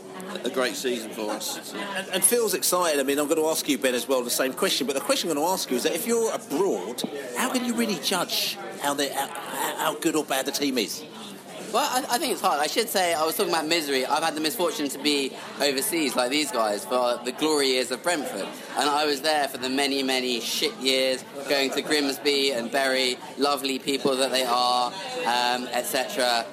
a 0.45 0.51
great 0.51 0.75
season 0.75 1.11
for 1.11 1.31
us. 1.31 1.75
And, 1.75 2.09
and 2.09 2.25
Phil's 2.25 2.55
excited. 2.55 3.01
I 3.01 3.03
mean, 3.03 3.19
I'm 3.19 3.27
going 3.27 3.41
to 3.41 3.49
ask 3.49 3.69
you, 3.69 3.79
Ben, 3.79 3.95
as 3.95 4.09
well, 4.09 4.23
the 4.23 4.31
same 4.31 4.53
question. 4.53 4.87
But 4.87 4.95
the 4.95 5.01
question 5.01 5.31
I'm 5.31 5.37
going 5.37 5.47
to 5.47 5.53
ask 5.53 5.71
you 5.71 5.77
is 5.77 5.83
that 5.83 5.95
if 5.95 6.07
you're 6.07 6.33
abroad, 6.33 7.03
how 7.37 7.53
can 7.53 7.65
you 7.65 7.75
really 7.75 7.99
judge 8.03 8.59
how, 8.83 8.95
they, 8.95 9.09
how, 9.11 9.27
how 9.79 9.95
good 9.95 10.17
or 10.17 10.25
bad 10.25 10.47
the 10.47 10.53
team 10.53 10.79
is? 10.79 11.05
Well, 11.73 11.89
I, 11.91 12.17
I, 12.17 12.19
think 12.19 12.33
it's 12.33 12.43
hard. 12.43 12.61
I 12.61 12.67
should 12.67 12.89
say, 12.89 13.15
I 13.15 13.25
was 13.25 13.35
talking 13.35 13.51
about 13.51 13.67
misery. 13.67 14.05
I've 14.05 14.23
had 14.23 14.35
the 14.35 14.43
misfortune 14.43 14.91
to 14.91 14.99
be 14.99 15.33
overseas, 15.59 16.15
like 16.15 16.31
these 16.31 16.51
guys, 16.51 16.85
for 16.85 17.19
the 17.25 17.33
glory 17.33 17.69
years 17.69 17.91
of 17.91 18.03
Brentford. 18.03 18.47
And 18.77 18.91
I 18.91 19.07
was 19.07 19.23
there 19.23 19.49
for 19.49 19.57
the 19.57 19.71
many, 19.71 20.03
many 20.03 20.41
shit 20.41 20.77
years, 20.77 21.25
going 21.49 21.71
to 21.71 21.81
Grimsby 21.81 22.53
and 22.53 22.71
Bury, 22.71 23.17
lovely 23.39 23.79
people 23.79 24.17
that 24.17 24.31
they 24.31 24.45
are, 24.45 24.93
um, 25.25 25.67
etc 25.73 26.45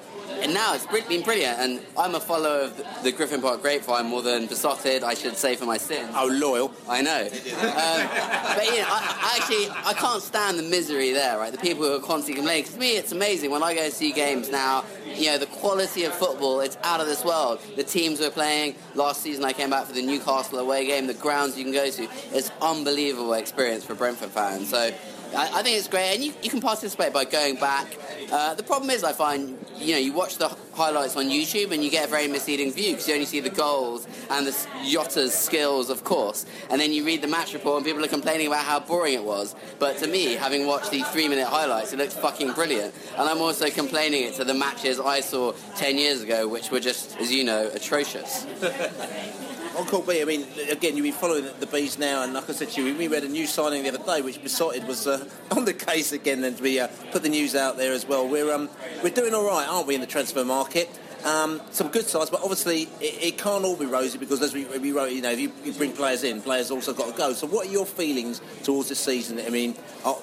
and 0.41 0.53
now 0.53 0.73
it's 0.73 0.85
been 1.07 1.21
brilliant. 1.23 1.59
And 1.59 1.81
I'm 1.97 2.15
a 2.15 2.19
follower 2.19 2.61
of 2.61 3.03
the 3.03 3.11
Griffin 3.11 3.41
Park 3.41 3.61
Grapevine 3.61 4.05
more 4.05 4.21
than 4.21 4.47
Beesotted, 4.47 5.03
I 5.03 5.13
should 5.13 5.37
say, 5.37 5.55
for 5.55 5.65
my 5.65 5.77
sins. 5.77 6.09
Oh, 6.15 6.27
loyal. 6.27 6.73
I 6.87 7.01
know. 7.01 7.21
Um, 7.21 8.55
but 8.55 8.65
you 8.65 8.79
know, 8.79 8.87
I, 8.87 9.17
I, 9.21 9.37
actually 9.37 9.69
I 9.69 9.93
can't 9.93 10.21
stand 10.21 10.59
the 10.59 10.63
misery 10.63 11.11
there, 11.11 11.37
right? 11.37 11.51
The 11.51 11.57
people 11.57 11.83
who 11.83 11.95
are 11.95 11.99
constantly 11.99 12.35
complaining. 12.35 12.63
Because 12.63 12.73
to 12.75 12.79
me, 12.79 12.97
it's 12.97 13.11
amazing 13.11 13.51
when 13.51 13.63
I 13.63 13.73
go 13.73 13.89
see 13.89 14.11
games 14.11 14.49
now. 14.49 14.83
You 15.05 15.27
know, 15.27 15.37
the 15.37 15.47
quality 15.47 16.03
of 16.05 16.13
football, 16.13 16.61
it's 16.61 16.77
out 16.83 17.01
of 17.01 17.07
this 17.07 17.23
world. 17.23 17.59
The 17.75 17.83
teams 17.83 18.19
we're 18.19 18.29
playing. 18.29 18.75
Last 18.95 19.21
season, 19.21 19.43
I 19.43 19.53
came 19.53 19.69
back 19.69 19.85
for 19.85 19.93
the 19.93 20.01
Newcastle 20.01 20.59
away 20.59 20.85
game. 20.85 21.07
The 21.07 21.13
grounds 21.13 21.57
you 21.57 21.63
can 21.63 21.73
go 21.73 21.89
to. 21.89 22.07
It's 22.31 22.51
unbelievable 22.61 23.33
experience 23.33 23.83
for 23.85 23.95
Brentford 23.95 24.29
fans. 24.29 24.69
So 24.69 24.91
I, 25.35 25.59
I, 25.59 25.63
think 25.63 25.77
it's 25.77 25.87
great, 25.87 26.15
and 26.15 26.23
you, 26.23 26.33
you 26.41 26.49
can 26.49 26.61
participate 26.61 27.13
by 27.13 27.25
going 27.25 27.55
back. 27.55 27.87
Uh, 28.31 28.53
the 28.55 28.63
problem 28.63 28.89
is, 28.89 29.03
I 29.03 29.13
find, 29.13 29.57
you 29.77 29.93
know, 29.93 29.99
you 29.99 30.13
watch 30.13 30.37
the 30.37 30.49
highlights 30.73 31.15
on 31.15 31.25
YouTube 31.25 31.71
and 31.71 31.83
you 31.83 31.89
get 31.89 32.07
a 32.07 32.09
very 32.09 32.27
misleading 32.27 32.71
view 32.71 32.91
because 32.91 33.07
you 33.07 33.13
only 33.13 33.25
see 33.25 33.39
the 33.39 33.49
goals 33.49 34.07
and 34.29 34.47
the 34.47 34.67
Jota's 34.85 35.33
skills, 35.33 35.89
of 35.89 36.03
course, 36.03 36.45
and 36.69 36.79
then 36.79 36.93
you 36.93 37.05
read 37.05 37.21
the 37.21 37.27
match 37.27 37.53
report 37.53 37.77
and 37.77 37.85
people 37.85 38.03
are 38.03 38.07
complaining 38.07 38.47
about 38.47 38.65
how 38.65 38.79
boring 38.79 39.13
it 39.13 39.23
was. 39.23 39.55
But 39.77 39.97
to 39.97 40.07
me, 40.07 40.33
having 40.33 40.65
watched 40.67 40.91
the 40.91 41.01
three-minute 41.03 41.47
highlights, 41.47 41.93
it 41.93 41.97
looks 41.97 42.13
fucking 42.13 42.53
brilliant. 42.53 42.93
And 43.17 43.29
I'm 43.29 43.39
also 43.39 43.69
complaining 43.69 44.23
it 44.23 44.35
to 44.35 44.43
the 44.43 44.53
matches 44.53 44.99
I 44.99 45.19
saw 45.21 45.53
ten 45.75 45.97
years 45.97 46.21
ago, 46.21 46.47
which 46.47 46.71
were 46.71 46.79
just, 46.79 47.17
as 47.17 47.31
you 47.31 47.43
know, 47.43 47.69
atrocious. 47.73 48.45
Hong 49.79 49.87
Kong 49.87 50.03
Bee, 50.05 50.21
I 50.21 50.25
mean, 50.25 50.45
again, 50.69 50.97
you've 50.97 51.05
been 51.05 51.13
following 51.13 51.45
the 51.61 51.65
bees 51.65 51.97
now, 51.97 52.23
and 52.23 52.33
like 52.33 52.49
I 52.49 52.51
said 52.51 52.69
to 52.71 52.83
you, 52.83 52.93
we 52.97 53.07
read 53.07 53.23
a 53.23 53.29
new 53.29 53.47
signing 53.47 53.83
the 53.83 53.87
other 53.97 54.05
day, 54.05 54.21
which 54.21 54.41
Beesotted 54.43 54.85
was 54.85 55.07
uh, 55.07 55.25
on 55.51 55.63
the 55.63 55.73
case 55.73 56.11
again, 56.11 56.43
and 56.43 56.59
we 56.59 56.81
uh, 56.81 56.89
put 57.13 57.23
the 57.23 57.29
news 57.29 57.55
out 57.55 57.77
there 57.77 57.93
as 57.93 58.05
well. 58.05 58.27
We're 58.27 58.53
um, 58.53 58.69
we're 59.01 59.11
doing 59.11 59.33
all 59.33 59.45
right, 59.45 59.65
aren't 59.69 59.87
we, 59.87 59.95
in 59.95 60.01
the 60.01 60.07
transfer 60.07 60.43
market? 60.43 60.89
Um, 61.23 61.61
some 61.71 61.87
good 61.87 62.05
sides, 62.05 62.29
but 62.29 62.41
obviously 62.41 62.89
it, 62.99 63.23
it, 63.23 63.37
can't 63.37 63.63
all 63.63 63.77
be 63.77 63.85
rosy 63.85 64.17
because, 64.17 64.41
as 64.41 64.53
we, 64.53 64.65
we 64.65 64.91
wrote, 64.91 65.13
you 65.13 65.21
know, 65.21 65.31
if 65.31 65.39
you, 65.39 65.53
you, 65.63 65.71
bring 65.71 65.93
players 65.93 66.25
in, 66.25 66.41
players 66.41 66.71
also 66.71 66.93
got 66.93 67.11
to 67.13 67.17
go. 67.17 67.31
So, 67.31 67.47
what 67.47 67.67
are 67.67 67.71
your 67.71 67.85
feelings 67.85 68.41
towards 68.63 68.89
this 68.89 68.99
season? 68.99 69.39
I 69.39 69.49
mean, 69.49 69.77
uh, 70.03 70.15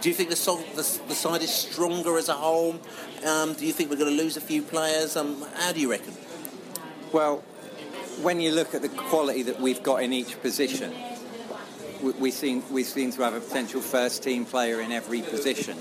do 0.00 0.08
you 0.08 0.14
think 0.16 0.30
the, 0.30 0.64
the, 0.74 1.00
the, 1.06 1.14
side 1.14 1.42
is 1.42 1.54
stronger 1.54 2.18
as 2.18 2.28
a 2.28 2.34
whole? 2.34 2.80
Um, 3.24 3.52
do 3.52 3.64
you 3.64 3.72
think 3.72 3.90
we're 3.90 3.96
going 3.96 4.16
to 4.16 4.20
lose 4.20 4.36
a 4.36 4.40
few 4.40 4.60
players? 4.60 5.16
Um, 5.16 5.46
how 5.54 5.70
do 5.70 5.78
you 5.78 5.88
reckon? 5.88 6.14
Well, 7.12 7.44
when 8.22 8.40
you 8.40 8.52
look 8.52 8.74
at 8.74 8.82
the 8.82 8.88
quality 8.88 9.42
that 9.44 9.60
we've 9.60 9.82
got 9.82 10.02
in 10.02 10.12
each 10.12 10.40
position, 10.40 10.92
we, 12.18 12.30
seem 12.30 12.62
we 12.72 12.84
seem 12.84 13.12
to 13.12 13.22
have 13.22 13.34
a 13.34 13.40
potential 13.40 13.80
first 13.80 14.22
team 14.22 14.44
player 14.44 14.80
in 14.80 14.92
every 14.92 15.22
position. 15.22 15.78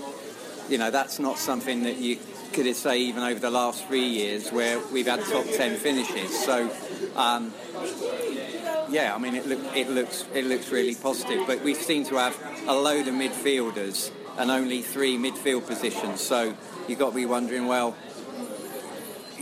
You 0.69 0.77
know, 0.77 0.91
that's 0.91 1.19
not 1.19 1.37
something 1.37 1.83
that 1.83 1.97
you 1.97 2.17
could 2.53 2.73
say 2.75 2.99
even 2.99 3.23
over 3.23 3.39
the 3.39 3.51
last 3.51 3.85
three 3.87 4.07
years 4.07 4.51
where 4.51 4.79
we've 4.91 5.07
had 5.07 5.23
top 5.25 5.45
ten 5.55 5.77
finishes. 5.77 6.43
So. 6.43 6.69
Um, 7.15 7.53
yeah, 8.89 9.13
I 9.13 9.17
mean 9.17 9.35
it, 9.35 9.45
look, 9.45 9.59
it 9.75 9.89
looks 9.89 10.25
it 10.33 10.45
looks 10.45 10.71
really 10.71 10.95
positive, 10.95 11.45
but 11.45 11.61
we 11.61 11.73
seem 11.73 12.05
to 12.05 12.15
have 12.15 12.37
a 12.67 12.73
load 12.73 13.07
of 13.07 13.15
midfielders 13.15 14.11
and 14.37 14.51
only 14.51 14.81
three 14.81 15.17
midfield 15.17 15.65
positions. 15.65 16.21
So 16.21 16.55
you've 16.87 16.99
got 16.99 17.09
to 17.09 17.15
be 17.15 17.25
wondering, 17.25 17.67
well, 17.67 17.95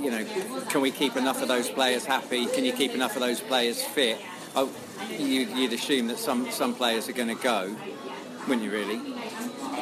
you 0.05 0.11
know, 0.11 0.23
can 0.69 0.81
we 0.81 0.91
keep 0.91 1.15
enough 1.15 1.41
of 1.41 1.47
those 1.47 1.67
players 1.67 2.05
happy? 2.05 2.45
Can 2.45 2.63
you 2.63 2.73
keep 2.73 2.91
enough 2.91 3.15
of 3.15 3.21
those 3.21 3.41
players 3.41 3.81
fit? 3.83 4.21
Oh, 4.55 4.71
you, 5.09 5.47
would 5.63 5.73
assume 5.73 6.07
that 6.07 6.19
some, 6.19 6.51
some 6.51 6.75
players 6.75 7.09
are 7.09 7.13
going 7.13 7.35
to 7.35 7.43
go, 7.43 7.75
wouldn't 8.47 8.61
you 8.61 8.71
really? 8.71 9.01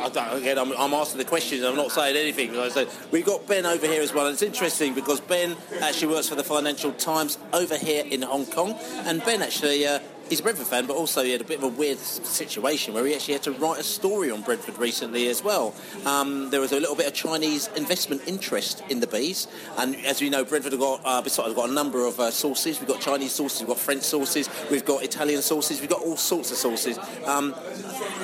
i 0.03 0.37
again, 0.37 0.57
I'm, 0.57 0.71
I'm, 0.73 0.93
asking 0.93 1.17
the 1.17 1.25
questions. 1.25 1.63
I'm 1.63 1.75
not 1.75 1.91
saying 1.91 2.15
anything. 2.15 2.57
I 2.57 2.69
said 2.69 2.89
we've 3.11 3.25
got 3.25 3.45
Ben 3.47 3.65
over 3.65 3.85
here 3.85 4.01
as 4.01 4.13
well, 4.13 4.25
and 4.25 4.33
it's 4.33 4.41
interesting 4.41 4.93
because 4.93 5.19
Ben 5.19 5.57
actually 5.81 6.13
works 6.13 6.29
for 6.29 6.35
the 6.35 6.43
Financial 6.43 6.93
Times 6.93 7.37
over 7.51 7.77
here 7.77 8.05
in 8.05 8.21
Hong 8.21 8.45
Kong, 8.45 8.73
and 9.05 9.23
Ben 9.25 9.41
actually 9.41 9.85
uh, 9.85 9.99
he's 10.33 10.39
a 10.39 10.43
Brentford 10.43 10.65
fan, 10.65 10.87
but 10.87 10.95
also 10.95 11.23
he 11.23 11.31
had 11.31 11.41
a 11.41 11.43
bit 11.43 11.59
of 11.59 11.63
a 11.63 11.67
weird 11.67 11.99
situation 11.99 12.95
where 12.95 13.05
he 13.05 13.13
actually 13.13 13.35
had 13.35 13.43
to 13.43 13.51
write 13.51 13.79
a 13.79 13.83
story 13.83 14.31
on 14.31 14.41
Brentford 14.41 14.79
recently 14.79 15.27
as 15.27 15.43
well. 15.43 15.75
Um, 16.07 16.49
there 16.49 16.59
was 16.59 16.71
a 16.71 16.79
little 16.79 16.95
bit 16.95 17.05
of 17.05 17.13
Chinese 17.13 17.69
investment 17.75 18.23
interest 18.25 18.81
in 18.89 18.99
the 18.99 19.05
bees, 19.05 19.47
and 19.77 19.95
as 20.07 20.21
we 20.21 20.31
know, 20.31 20.43
Brentford 20.43 20.71
have 20.71 20.81
got 20.81 21.01
uh, 21.05 21.21
Beesotted's 21.21 21.53
got 21.53 21.69
a 21.69 21.71
number 21.71 22.07
of 22.07 22.19
uh, 22.19 22.31
sources. 22.31 22.79
We've 22.79 22.89
got 22.89 22.99
Chinese 22.99 23.31
sources, 23.31 23.59
we've 23.61 23.67
got 23.67 23.77
French 23.77 24.01
sources, 24.01 24.49
we've 24.71 24.83
got 24.83 25.03
Italian 25.03 25.43
sources, 25.43 25.81
we've 25.81 25.89
got 25.89 26.01
all 26.01 26.17
sorts 26.17 26.49
of 26.49 26.57
sources. 26.57 26.97
Um, 27.27 27.53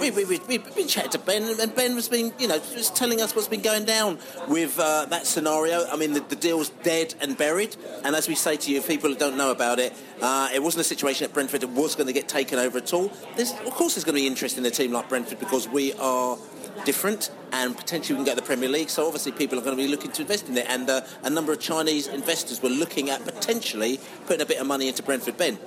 we, 0.02 0.10
we, 0.10 0.26
we, 0.26 0.40
we've 0.48 0.76
been 0.76 0.88
chatting 0.88 1.12
to 1.12 1.20
Ben, 1.20 1.44
and 1.60 1.76
Ben 1.76 1.92
has 1.92 2.10
been, 2.10 2.34
you 2.40 2.48
know, 2.48 2.58
just 2.58 2.96
telling 2.96 3.22
us 3.22 3.36
what's 3.36 3.48
been 3.48 3.62
going 3.62 3.86
down 3.86 4.18
with 4.48 4.80
uh, 4.80 5.06
that 5.06 5.28
scenario. 5.28 5.86
I 5.92 5.96
mean, 5.96 6.14
the, 6.14 6.22
the, 6.22 6.36
deal's 6.36 6.70
dead 6.70 7.14
and 7.22 7.38
buried, 7.38 7.76
and 8.04 8.16
as 8.16 8.28
we 8.28 8.34
say 8.34 8.56
to 8.58 8.72
you, 8.72 8.82
people 8.82 9.12
that 9.12 9.20
don't 9.20 9.38
know 9.38 9.52
about 9.52 9.78
it, 9.78 9.94
uh, 10.22 10.50
it 10.54 10.64
wasn't 10.64 10.82
a 10.82 10.86
situation 10.86 11.26
at 11.26 11.34
Brentford 11.34 11.62
that 11.62 11.70
was 11.70 11.96
going 12.00 12.08
to 12.08 12.14
get 12.14 12.28
taken 12.28 12.58
over 12.58 12.78
at 12.80 12.94
all. 12.94 13.12
There's, 13.36 13.52
of 13.52 13.72
course, 13.72 13.96
there's 13.96 14.06
going 14.06 14.16
to 14.16 14.22
be 14.22 14.28
interest 14.28 14.58
in 14.58 14.66
a 14.66 14.72
team 14.72 14.92
like 14.92 15.08
Brentford 15.10 15.40
because 15.40 15.68
we 15.68 15.94
are 15.94 16.38
different 16.86 17.30
and 17.52 17.76
potentially 17.76 18.16
we 18.16 18.20
can 18.24 18.26
get 18.26 18.36
the 18.36 18.48
Premier 18.48 18.70
League. 18.70 18.90
So 18.90 19.06
obviously 19.06 19.32
people 19.32 19.60
are 19.60 19.62
going 19.62 19.78
to 19.78 19.84
be 19.84 19.90
looking 19.90 20.12
to 20.12 20.22
invest 20.22 20.48
in 20.48 20.58
it. 20.58 20.66
And 20.68 20.90
uh, 20.90 21.02
a 21.24 21.30
number 21.30 21.52
of 21.52 21.60
Chinese 21.60 22.08
investors 22.08 22.62
were 22.62 22.70
looking 22.70 23.10
at 23.10 23.24
potentially 23.26 24.00
putting 24.26 24.42
a 24.42 24.46
bit 24.46 24.60
of 24.60 24.68
money 24.68 24.88
into 24.88 25.04
Brentford. 25.04 25.38
Ben. 25.38 25.60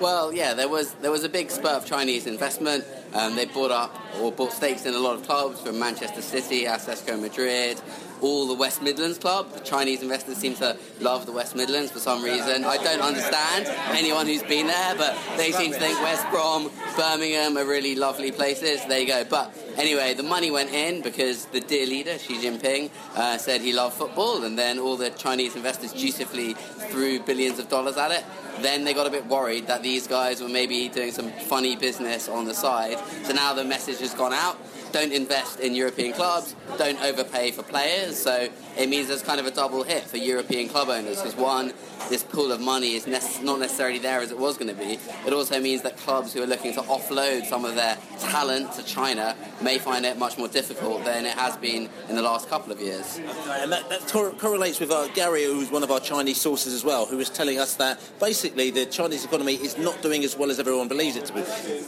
Well, 0.00 0.32
yeah, 0.32 0.54
there 0.54 0.68
was 0.68 0.94
there 0.94 1.10
was 1.10 1.24
a 1.24 1.28
big 1.28 1.50
spurt 1.50 1.72
of 1.72 1.84
Chinese 1.84 2.26
investment. 2.26 2.86
Um, 3.12 3.36
they 3.36 3.44
bought 3.44 3.70
up 3.70 3.94
or 4.18 4.32
bought 4.32 4.52
stakes 4.52 4.86
in 4.86 4.94
a 4.94 4.98
lot 4.98 5.14
of 5.14 5.24
clubs 5.24 5.60
from 5.60 5.78
Manchester 5.78 6.22
City, 6.22 6.64
Atletico 6.64 7.20
Madrid, 7.20 7.78
all 8.22 8.46
the 8.46 8.54
West 8.54 8.82
Midlands 8.82 9.18
club. 9.18 9.52
The 9.52 9.60
Chinese 9.60 10.02
investors 10.02 10.36
seem 10.36 10.54
to 10.56 10.76
love 11.00 11.26
the 11.26 11.32
West 11.32 11.56
Midlands 11.56 11.90
for 11.90 11.98
some 11.98 12.22
reason. 12.22 12.64
I 12.64 12.76
don't 12.78 13.00
understand 13.00 13.66
anyone 13.90 14.26
who's 14.26 14.42
been 14.42 14.66
there, 14.66 14.94
but 14.94 15.16
they 15.36 15.52
seem 15.52 15.72
to 15.72 15.78
think 15.78 16.00
West 16.02 16.28
Brom, 16.30 16.70
Birmingham 16.96 17.56
are 17.56 17.64
really 17.64 17.94
lovely 17.94 18.32
places. 18.32 18.84
There 18.86 18.98
you 18.98 19.06
go. 19.06 19.24
But 19.24 19.56
anyway, 19.76 20.14
the 20.14 20.22
money 20.22 20.50
went 20.50 20.70
in 20.70 21.02
because 21.02 21.46
the 21.46 21.60
dear 21.60 21.86
leader, 21.86 22.18
Xi 22.18 22.38
Jinping, 22.38 22.90
uh, 23.16 23.38
said 23.38 23.60
he 23.60 23.72
loved 23.72 23.96
football, 23.96 24.44
and 24.44 24.58
then 24.58 24.78
all 24.78 24.96
the 24.96 25.10
Chinese 25.10 25.56
investors 25.56 25.92
dutifully 25.92 26.54
threw 26.90 27.20
billions 27.20 27.58
of 27.58 27.68
dollars 27.68 27.96
at 27.96 28.10
it. 28.10 28.24
Then 28.60 28.84
they 28.84 28.92
got 28.92 29.06
a 29.06 29.10
bit 29.10 29.26
worried 29.26 29.66
that 29.68 29.82
these 29.82 30.06
guys 30.06 30.42
were 30.42 30.48
maybe 30.48 30.88
doing 30.88 31.12
some 31.12 31.30
funny 31.32 31.76
business 31.76 32.28
on 32.28 32.44
the 32.44 32.54
side. 32.54 32.98
So 33.24 33.32
now 33.32 33.54
the 33.54 33.64
message 33.64 34.00
has 34.00 34.12
gone 34.14 34.34
out 34.34 34.58
don't 34.92 35.12
invest 35.12 35.60
in 35.60 35.74
European 35.74 36.12
clubs, 36.12 36.54
don't 36.78 37.00
overpay 37.02 37.50
for 37.52 37.62
players. 37.62 38.16
So 38.18 38.48
it 38.78 38.88
means 38.88 39.08
there's 39.08 39.22
kind 39.22 39.40
of 39.40 39.46
a 39.46 39.50
double 39.50 39.82
hit 39.82 40.04
for 40.04 40.16
European 40.16 40.68
club 40.68 40.88
owners 40.88 41.16
because 41.16 41.36
one, 41.36 41.72
this 42.08 42.22
pool 42.22 42.50
of 42.52 42.60
money 42.60 42.94
is 42.94 43.06
ne- 43.06 43.44
not 43.44 43.58
necessarily 43.60 43.98
there 43.98 44.20
as 44.20 44.30
it 44.30 44.38
was 44.38 44.56
going 44.56 44.74
to 44.74 44.74
be. 44.74 44.98
It 45.26 45.32
also 45.32 45.60
means 45.60 45.82
that 45.82 45.96
clubs 45.98 46.32
who 46.32 46.42
are 46.42 46.46
looking 46.46 46.72
to 46.74 46.80
offload 46.82 47.46
some 47.46 47.64
of 47.64 47.74
their 47.74 47.96
talent 48.20 48.72
to 48.74 48.82
China 48.82 49.36
may 49.62 49.78
find 49.78 50.04
it 50.06 50.18
much 50.18 50.38
more 50.38 50.48
difficult 50.48 51.04
than 51.04 51.26
it 51.26 51.36
has 51.36 51.56
been 51.56 51.88
in 52.08 52.16
the 52.16 52.22
last 52.22 52.48
couple 52.48 52.72
of 52.72 52.80
years. 52.80 53.18
And 53.48 53.70
that, 53.72 53.88
that 53.88 54.06
cor- 54.08 54.32
correlates 54.32 54.80
with 54.80 54.90
our 54.90 55.08
Gary, 55.08 55.44
who's 55.44 55.70
one 55.70 55.82
of 55.82 55.90
our 55.90 56.00
Chinese 56.00 56.40
sources 56.40 56.72
as 56.74 56.84
well, 56.84 57.06
who 57.06 57.16
was 57.16 57.30
telling 57.30 57.58
us 57.58 57.74
that 57.76 58.00
basically 58.18 58.70
the 58.70 58.86
Chinese 58.86 59.24
economy 59.24 59.54
is 59.54 59.76
not 59.78 60.00
doing 60.02 60.24
as 60.24 60.36
well 60.36 60.50
as 60.50 60.58
everyone 60.58 60.88
believes 60.88 61.16
it 61.16 61.26
to 61.26 61.32
be. 61.32 61.40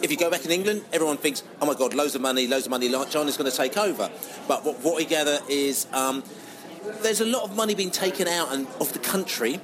If 0.02 0.10
you 0.10 0.16
go 0.16 0.30
back 0.30 0.44
in 0.44 0.50
England, 0.50 0.84
everyone 0.92 1.16
thinks, 1.16 1.42
oh 1.60 1.66
my 1.66 1.74
God, 1.74 1.94
loads 1.94 2.14
of 2.14 2.20
money, 2.20 2.46
loads 2.46 2.66
of 2.66 2.70
money, 2.70 2.88
like 2.92 3.10
John 3.10 3.28
is 3.28 3.36
going 3.36 3.50
to 3.50 3.56
take 3.56 3.76
over. 3.76 4.10
But 4.46 4.64
what, 4.64 4.78
what 4.80 4.96
we 4.96 5.04
gather 5.04 5.38
is 5.48 5.86
um, 5.92 6.22
there's 7.02 7.20
a 7.20 7.26
lot 7.26 7.42
of 7.42 7.56
money 7.56 7.74
being 7.74 7.90
taken 7.90 8.28
out 8.28 8.52
and, 8.52 8.66
of 8.80 8.92
the 8.92 8.98
country 8.98 9.60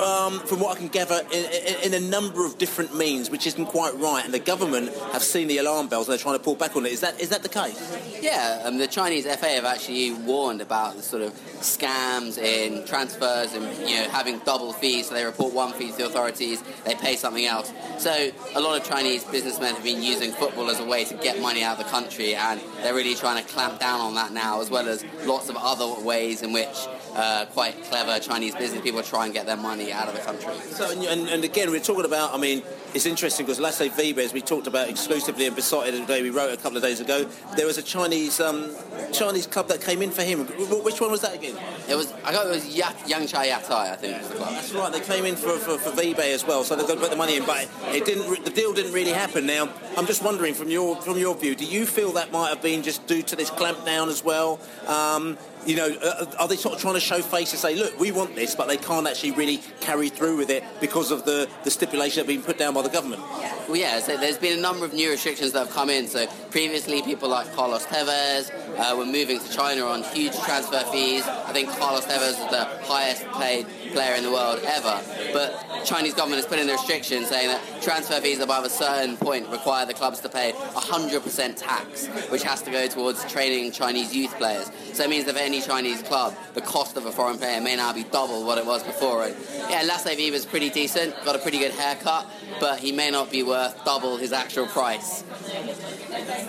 um, 0.00 0.40
from 0.40 0.60
what 0.60 0.76
I 0.76 0.78
can 0.78 0.88
gather, 0.88 1.20
in, 1.32 1.44
in, 1.44 1.92
in, 1.92 2.04
a 2.04 2.08
number 2.08 2.44
of 2.44 2.58
different 2.58 2.96
means, 2.96 3.30
which 3.30 3.46
isn't 3.46 3.66
quite 3.66 3.94
right. 3.94 4.24
And 4.24 4.32
the 4.32 4.38
government 4.38 4.92
have 5.12 5.22
seen 5.22 5.48
the 5.48 5.58
alarm 5.58 5.88
bells 5.88 6.08
and 6.08 6.12
they're 6.12 6.22
trying 6.22 6.38
to 6.38 6.42
pull 6.42 6.54
back 6.54 6.76
on 6.76 6.86
it. 6.86 6.92
Is 6.92 7.00
that 7.00 7.20
is 7.20 7.28
that 7.30 7.42
the 7.42 7.48
case? 7.48 7.78
Yeah, 8.20 8.62
um, 8.64 8.78
the 8.78 8.86
Chinese 8.86 9.24
FA 9.24 9.48
have 9.48 9.64
actually 9.64 10.12
warned 10.12 10.60
about 10.60 10.96
the 10.96 11.02
sort 11.02 11.22
of 11.22 11.32
scams 11.60 12.38
in 12.38 12.84
transfers 12.86 13.54
and 13.54 13.64
you 13.88 13.96
know 13.96 14.08
having 14.08 14.38
double 14.40 14.72
fees. 14.72 15.08
So 15.08 15.14
they 15.14 15.24
report 15.24 15.54
one 15.54 15.72
fee 15.72 15.90
to 15.90 15.96
the 15.96 16.06
authorities, 16.06 16.62
they 16.84 16.94
pay 16.94 17.16
something 17.16 17.44
else. 17.44 17.72
So 17.98 18.30
a 18.54 18.60
lot 18.60 18.80
of 18.80 18.86
Chinese 18.86 19.24
businessmen 19.24 19.74
have 19.74 19.84
been 19.84 20.02
using 20.02 20.32
football 20.32 20.70
as 20.70 20.80
a 20.80 20.84
way 20.84 21.04
to 21.04 21.14
get 21.14 21.40
money 21.40 21.62
out 21.62 21.78
of 21.78 21.84
the 21.84 21.90
country, 21.90 22.34
and 22.34 22.60
they're 22.82 22.94
really 22.94 23.14
trying 23.14 23.42
to 23.42 23.48
clamp 23.52 23.80
down 23.80 24.00
on 24.00 24.14
that 24.14 24.32
now, 24.32 24.60
as 24.60 24.70
well 24.70 24.88
as 24.88 25.04
lots 25.24 25.48
of 25.48 25.56
other 25.56 26.02
ways 26.02 26.42
in 26.42 26.52
which 26.52 26.86
uh, 27.14 27.46
quite 27.52 27.82
clever 27.84 28.18
Chinese 28.18 28.54
business 28.54 28.80
people 28.82 29.02
try 29.02 29.24
and 29.24 29.34
get 29.34 29.46
their 29.46 29.56
money 29.56 29.92
out 29.92 30.08
of 30.08 30.14
the 30.14 30.20
country. 30.20 30.54
So, 30.70 30.90
and, 30.90 31.28
and 31.28 31.44
again, 31.44 31.70
we're 31.70 31.80
talking 31.80 32.04
about, 32.04 32.34
I 32.34 32.38
mean, 32.38 32.62
it's 32.94 33.06
interesting 33.06 33.46
because 33.46 33.60
Lasse 33.60 33.88
Vibe, 33.88 34.32
we 34.32 34.40
talked 34.40 34.66
about 34.66 34.88
exclusively 34.88 35.46
in 35.46 35.54
Beesotted 35.54 35.94
the 35.94 36.04
day 36.06 36.22
we 36.22 36.30
wrote 36.30 36.52
a 36.52 36.56
couple 36.56 36.76
of 36.76 36.82
days 36.82 37.00
ago, 37.00 37.24
there 37.56 37.66
was 37.66 37.78
a 37.78 37.82
Chinese 37.82 38.40
um, 38.40 38.70
Chinese 39.12 39.46
club 39.46 39.68
that 39.68 39.80
came 39.80 40.02
in 40.02 40.10
for 40.10 40.22
him. 40.22 40.46
Which 40.84 41.00
one 41.00 41.10
was 41.10 41.20
that 41.22 41.34
again? 41.34 41.56
It 41.88 41.94
was, 41.94 42.12
I 42.24 42.32
got 42.32 42.46
it 42.46 42.50
was 42.50 42.76
Yat, 42.76 42.96
Yatai, 43.06 43.52
I 43.52 43.96
think 43.96 44.18
was 44.18 44.28
the 44.28 44.34
club. 44.36 44.50
That's 44.52 44.72
right, 44.72 44.92
they 44.92 45.00
came 45.00 45.24
in 45.24 45.36
for, 45.36 45.52
for, 45.58 45.78
for 45.78 46.02
as 46.02 46.44
well, 46.46 46.64
so 46.64 46.76
they've 46.76 46.86
got 46.86 46.94
to 46.94 47.00
put 47.00 47.10
the 47.10 47.16
money 47.16 47.36
in, 47.36 47.46
but 47.46 47.68
it 47.88 48.04
didn't, 48.04 48.44
the 48.44 48.50
deal 48.50 48.72
didn't 48.72 48.92
really 48.92 49.12
happen. 49.12 49.46
Now, 49.46 49.68
I'm 49.96 50.06
just 50.06 50.22
wondering 50.22 50.54
from 50.54 50.68
your, 50.68 50.96
from 50.96 51.18
your 51.18 51.34
view, 51.34 51.54
do 51.54 51.64
you 51.64 51.86
feel 51.86 52.12
that 52.12 52.32
might 52.32 52.48
have 52.48 52.62
been 52.62 52.82
just 52.82 53.06
due 53.06 53.22
to 53.22 53.36
this 53.36 53.50
clampdown 53.50 54.08
as 54.08 54.24
well? 54.24 54.60
Um, 54.86 55.38
you 55.66 55.76
know, 55.76 55.88
uh, 56.02 56.26
are 56.38 56.48
they 56.48 56.56
sort 56.56 56.74
of 56.74 56.80
trying 56.80 56.94
to 56.94 57.00
show 57.00 57.20
face 57.20 57.52
and 57.52 57.60
say, 57.60 57.74
look, 57.74 57.98
we 57.98 58.10
want 58.10 58.34
this, 58.34 58.54
but 58.54 58.68
they 58.68 58.76
can't 58.76 59.06
actually 59.06 59.32
really 59.32 59.58
carry 59.80 60.08
through 60.08 60.36
with 60.36 60.50
it 60.50 60.64
because 60.80 61.10
of 61.10 61.24
the, 61.24 61.48
the 61.64 61.70
stipulation 61.70 62.20
that 62.20 62.26
been 62.26 62.42
put 62.42 62.58
down 62.58 62.74
by 62.74 62.82
the 62.82 62.88
government? 62.88 63.22
Well, 63.68 63.76
yeah, 63.76 64.00
so 64.00 64.16
there's 64.16 64.38
been 64.38 64.58
a 64.58 64.60
number 64.60 64.84
of 64.84 64.92
new 64.92 65.10
restrictions 65.10 65.52
that 65.52 65.66
have 65.66 65.70
come 65.70 65.90
in. 65.90 66.08
So 66.08 66.26
previously, 66.50 67.02
people 67.02 67.28
like 67.28 67.52
Carlos 67.54 67.86
Tevez 67.86 68.50
uh, 68.76 68.94
were 68.96 69.06
moving 69.06 69.38
to 69.38 69.48
China 69.50 69.84
on 69.86 70.02
huge 70.02 70.38
transfer 70.40 70.80
fees. 70.90 71.26
I 71.26 71.52
think 71.52 71.68
Carlos 71.70 72.04
Tevez 72.06 72.38
was 72.38 72.50
the 72.50 72.64
highest 72.86 73.24
paid 73.32 73.66
player 73.92 74.14
in 74.14 74.22
the 74.22 74.30
world 74.30 74.60
ever. 74.64 75.00
But 75.32 75.84
Chinese 75.84 76.14
government 76.14 76.42
has 76.42 76.46
put 76.46 76.58
in 76.58 76.68
a 76.68 76.72
restriction 76.72 77.24
saying 77.24 77.48
that 77.48 77.82
transfer 77.82 78.20
fees 78.20 78.40
above 78.40 78.64
a 78.64 78.70
certain 78.70 79.16
point 79.16 79.48
require 79.48 79.86
the 79.86 79.94
clubs 79.94 80.20
to 80.20 80.28
pay 80.28 80.52
100% 80.52 81.56
tax, 81.56 82.06
which 82.30 82.42
has 82.42 82.62
to 82.62 82.70
go 82.70 82.86
towards 82.86 83.24
training 83.30 83.72
Chinese 83.72 84.14
youth 84.14 84.34
players. 84.36 84.70
So 84.92 85.04
it 85.04 85.10
means 85.10 85.24
that 85.26 85.34
for 85.34 85.40
any 85.40 85.60
Chinese 85.60 86.02
club, 86.02 86.34
the 86.54 86.60
cost 86.60 86.96
of 86.96 87.06
a 87.06 87.12
foreign 87.12 87.38
player 87.38 87.60
may 87.60 87.76
now 87.76 87.92
be 87.92 88.04
double 88.04 88.44
what 88.44 88.58
it 88.58 88.66
was 88.66 88.82
before. 88.82 89.24
And 89.24 89.36
yeah, 89.68 89.82
Lasse 89.82 90.06
is 90.06 90.46
pretty 90.46 90.70
decent, 90.70 91.14
got 91.24 91.36
a 91.36 91.38
pretty 91.38 91.58
good 91.58 91.72
haircut, 91.72 92.26
but 92.60 92.78
he 92.78 92.92
may 92.92 93.10
not 93.10 93.30
be 93.30 93.42
worth 93.42 93.84
double 93.84 94.16
his 94.16 94.32
actual 94.32 94.66
price. 94.66 95.24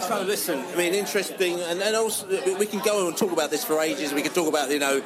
So 0.07 0.21
listen, 0.21 0.59
I 0.59 0.76
mean, 0.76 0.93
interesting, 0.93 1.59
and, 1.59 1.82
and 1.82 1.95
also 1.95 2.12
we 2.59 2.66
can 2.66 2.80
go 2.80 3.07
and 3.07 3.18
talk 3.18 3.32
about 3.32 3.49
this 3.49 3.64
for 3.64 3.80
ages. 3.82 4.14
We 4.14 4.22
can 4.22 4.34
talk 4.34 4.47
about, 4.47 4.70
you 4.70 4.80
know, 4.80 5.01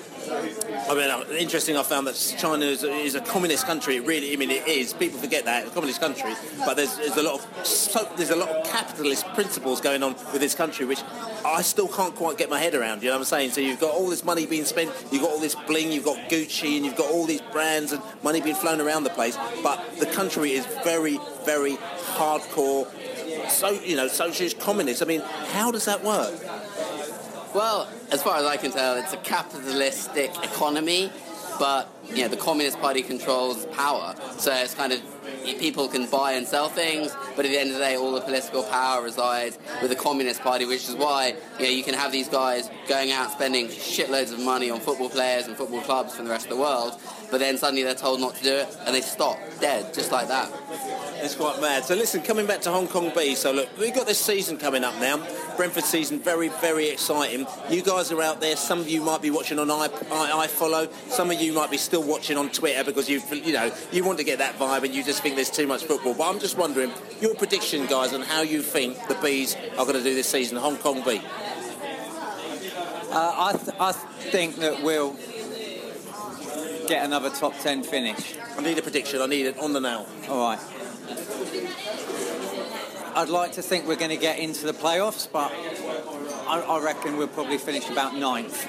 I 0.89 0.93
mean, 0.93 1.09
uh, 1.09 1.23
interesting. 1.37 1.77
I 1.77 1.83
found 1.83 2.07
that 2.07 2.35
China 2.37 2.65
is 2.65 2.83
a, 2.83 2.91
is 2.91 3.15
a 3.15 3.21
communist 3.21 3.65
country. 3.65 3.97
It 3.97 4.05
really, 4.05 4.33
I 4.33 4.35
mean, 4.35 4.51
it 4.51 4.67
is. 4.67 4.93
People 4.93 5.19
forget 5.19 5.45
that 5.45 5.63
it's 5.63 5.71
a 5.71 5.73
communist 5.73 6.01
country, 6.01 6.33
but 6.65 6.75
there's, 6.75 6.97
there's 6.97 7.17
a 7.17 7.23
lot 7.23 7.35
of 7.39 7.67
so, 7.67 8.07
there's 8.17 8.29
a 8.29 8.35
lot 8.35 8.49
of 8.49 8.65
capitalist 8.65 9.25
principles 9.33 9.81
going 9.81 10.03
on 10.03 10.13
with 10.31 10.39
this 10.39 10.55
country, 10.55 10.85
which 10.85 11.01
I 11.45 11.61
still 11.61 11.87
can't 11.87 12.15
quite 12.15 12.37
get 12.37 12.49
my 12.49 12.59
head 12.59 12.75
around. 12.75 13.03
You 13.03 13.09
know 13.09 13.15
what 13.15 13.19
I'm 13.19 13.25
saying? 13.25 13.51
So 13.51 13.61
you've 13.61 13.79
got 13.79 13.93
all 13.93 14.07
this 14.09 14.23
money 14.23 14.45
being 14.45 14.65
spent, 14.65 14.91
you've 15.11 15.21
got 15.21 15.31
all 15.31 15.39
this 15.39 15.55
bling, 15.55 15.91
you've 15.91 16.05
got 16.05 16.17
Gucci, 16.29 16.75
and 16.77 16.85
you've 16.85 16.97
got 16.97 17.09
all 17.09 17.25
these 17.25 17.41
brands 17.41 17.91
and 17.91 18.01
money 18.23 18.41
being 18.41 18.55
flown 18.55 18.81
around 18.81 19.03
the 19.03 19.09
place, 19.11 19.37
but 19.63 19.83
the 19.99 20.07
country 20.07 20.51
is 20.51 20.65
very, 20.83 21.19
very 21.45 21.77
hardcore. 22.15 22.87
So 23.49 23.69
you 23.69 23.95
know, 23.95 24.07
socialist 24.07 24.59
communist. 24.59 25.01
I 25.01 25.05
mean, 25.05 25.21
how 25.51 25.71
does 25.71 25.85
that 25.85 26.03
work? 26.03 26.33
Well, 27.57 27.89
as 28.11 28.21
far 28.21 28.37
as 28.37 28.45
I 28.45 28.55
can 28.55 28.69
tell, 28.69 28.97
it's 28.97 29.13
a 29.13 29.17
capitalistic 29.17 30.29
economy, 30.43 31.11
but 31.57 31.89
you 32.05 32.21
know 32.21 32.27
the 32.27 32.37
Communist 32.37 32.79
Party 32.79 33.01
controls 33.01 33.65
power, 33.71 34.13
so 34.37 34.53
it's 34.53 34.75
kind 34.75 34.93
of 34.93 35.01
people 35.43 35.87
can 35.87 36.05
buy 36.05 36.33
and 36.33 36.45
sell 36.47 36.69
things, 36.69 37.15
but 37.35 37.45
at 37.45 37.49
the 37.49 37.57
end 37.57 37.71
of 37.71 37.77
the 37.77 37.81
day, 37.81 37.95
all 37.95 38.11
the 38.11 38.21
political 38.21 38.61
power 38.61 39.01
resides 39.01 39.57
with 39.81 39.89
the 39.89 39.95
Communist 39.95 40.41
Party, 40.41 40.65
which 40.65 40.87
is 40.87 40.93
why 40.93 41.35
you 41.57 41.65
know 41.65 41.71
you 41.71 41.83
can 41.83 41.95
have 41.95 42.11
these 42.11 42.29
guys 42.29 42.69
going 42.87 43.11
out 43.11 43.31
spending 43.31 43.69
shitloads 43.69 44.31
of 44.31 44.39
money 44.39 44.69
on 44.69 44.79
football 44.79 45.09
players 45.09 45.47
and 45.47 45.57
football 45.57 45.81
clubs 45.81 46.15
from 46.15 46.25
the 46.25 46.31
rest 46.31 46.45
of 46.45 46.51
the 46.51 46.61
world, 46.61 47.01
but 47.31 47.39
then 47.39 47.57
suddenly 47.57 47.81
they're 47.81 47.95
told 47.95 48.19
not 48.21 48.35
to 48.35 48.43
do 48.43 48.53
it, 48.53 48.77
and 48.85 48.93
they 48.93 49.01
stop 49.01 49.39
dead, 49.59 49.95
just 49.95 50.11
like 50.11 50.27
that. 50.27 50.47
It's 51.19 51.35
quite 51.35 51.59
mad. 51.59 51.83
So 51.83 51.95
listen, 51.95 52.21
coming 52.21 52.45
back 52.45 52.61
to 52.61 52.71
Hong 52.71 52.87
Kong 52.87 53.11
Bee. 53.15 53.35
So 53.35 53.51
look, 53.51 53.69
we've 53.77 53.93
got 53.93 54.05
this 54.05 54.19
season 54.19 54.57
coming 54.57 54.83
up 54.83 54.93
now. 54.99 55.17
Brentford 55.57 55.83
season, 55.83 56.19
very, 56.19 56.49
very 56.49 56.89
exciting. 56.89 57.47
You 57.69 57.81
guys 57.81 58.11
are 58.11 58.21
out 58.21 58.39
there. 58.39 58.55
Some 58.55 58.79
of 58.79 58.87
you 58.87 59.01
might 59.01 59.21
be 59.21 59.31
watching 59.31 59.57
on 59.57 59.71
I, 59.71 59.85
I, 60.11 60.47
iFollow. 60.47 60.91
Some 61.09 61.31
of 61.31 61.41
you 61.41 61.53
might 61.53 61.71
be 61.71 61.77
still 61.77 62.03
watching 62.03 62.37
on 62.37 62.49
Twitter 62.49 62.83
because 62.83 63.09
you, 63.09 63.21
you 63.31 63.53
know, 63.53 63.71
you 63.91 64.03
want 64.03 64.19
to 64.19 64.23
get 64.23 64.37
that 64.37 64.59
vibe 64.59 64.83
and 64.83 64.93
you 64.93 65.03
just 65.03 65.23
think 65.23 65.35
there's 65.35 65.49
too 65.49 65.65
much 65.67 65.85
football. 65.85 66.13
But 66.13 66.29
I'm 66.29 66.39
just 66.39 66.57
wondering 66.57 66.91
your 67.19 67.33
prediction, 67.35 67.87
guys, 67.87 68.13
on 68.13 68.21
how 68.21 68.41
you 68.41 68.61
think 68.61 69.07
the 69.07 69.15
bees 69.15 69.55
are 69.77 69.85
going 69.85 69.97
to 69.97 70.03
do 70.03 70.13
this 70.13 70.29
season. 70.29 70.57
Hong 70.57 70.77
Kong 70.77 71.03
Bee. 71.03 71.21
Uh, 73.09 73.33
I, 73.37 73.53
th- 73.53 73.77
I 73.79 73.91
think 73.91 74.57
that 74.57 74.83
we'll 74.83 75.15
get 76.87 77.05
another 77.05 77.29
top 77.29 77.57
10 77.59 77.83
finish. 77.83 78.35
I 78.57 78.61
need 78.61 78.77
a 78.77 78.81
prediction. 78.81 79.21
I 79.21 79.25
need 79.25 79.45
it 79.45 79.59
on 79.59 79.73
the 79.73 79.81
nail. 79.81 80.07
All 80.29 80.49
right. 80.49 80.59
I'd 83.15 83.29
like 83.29 83.53
to 83.53 83.61
think 83.61 83.87
we're 83.87 83.95
going 83.95 84.11
to 84.11 84.17
get 84.17 84.39
into 84.39 84.65
the 84.65 84.73
playoffs, 84.73 85.27
but 85.31 85.51
I, 86.47 86.59
I 86.61 86.79
reckon 86.83 87.17
we'll 87.17 87.27
probably 87.27 87.57
finish 87.57 87.89
about 87.89 88.15
ninth. 88.15 88.67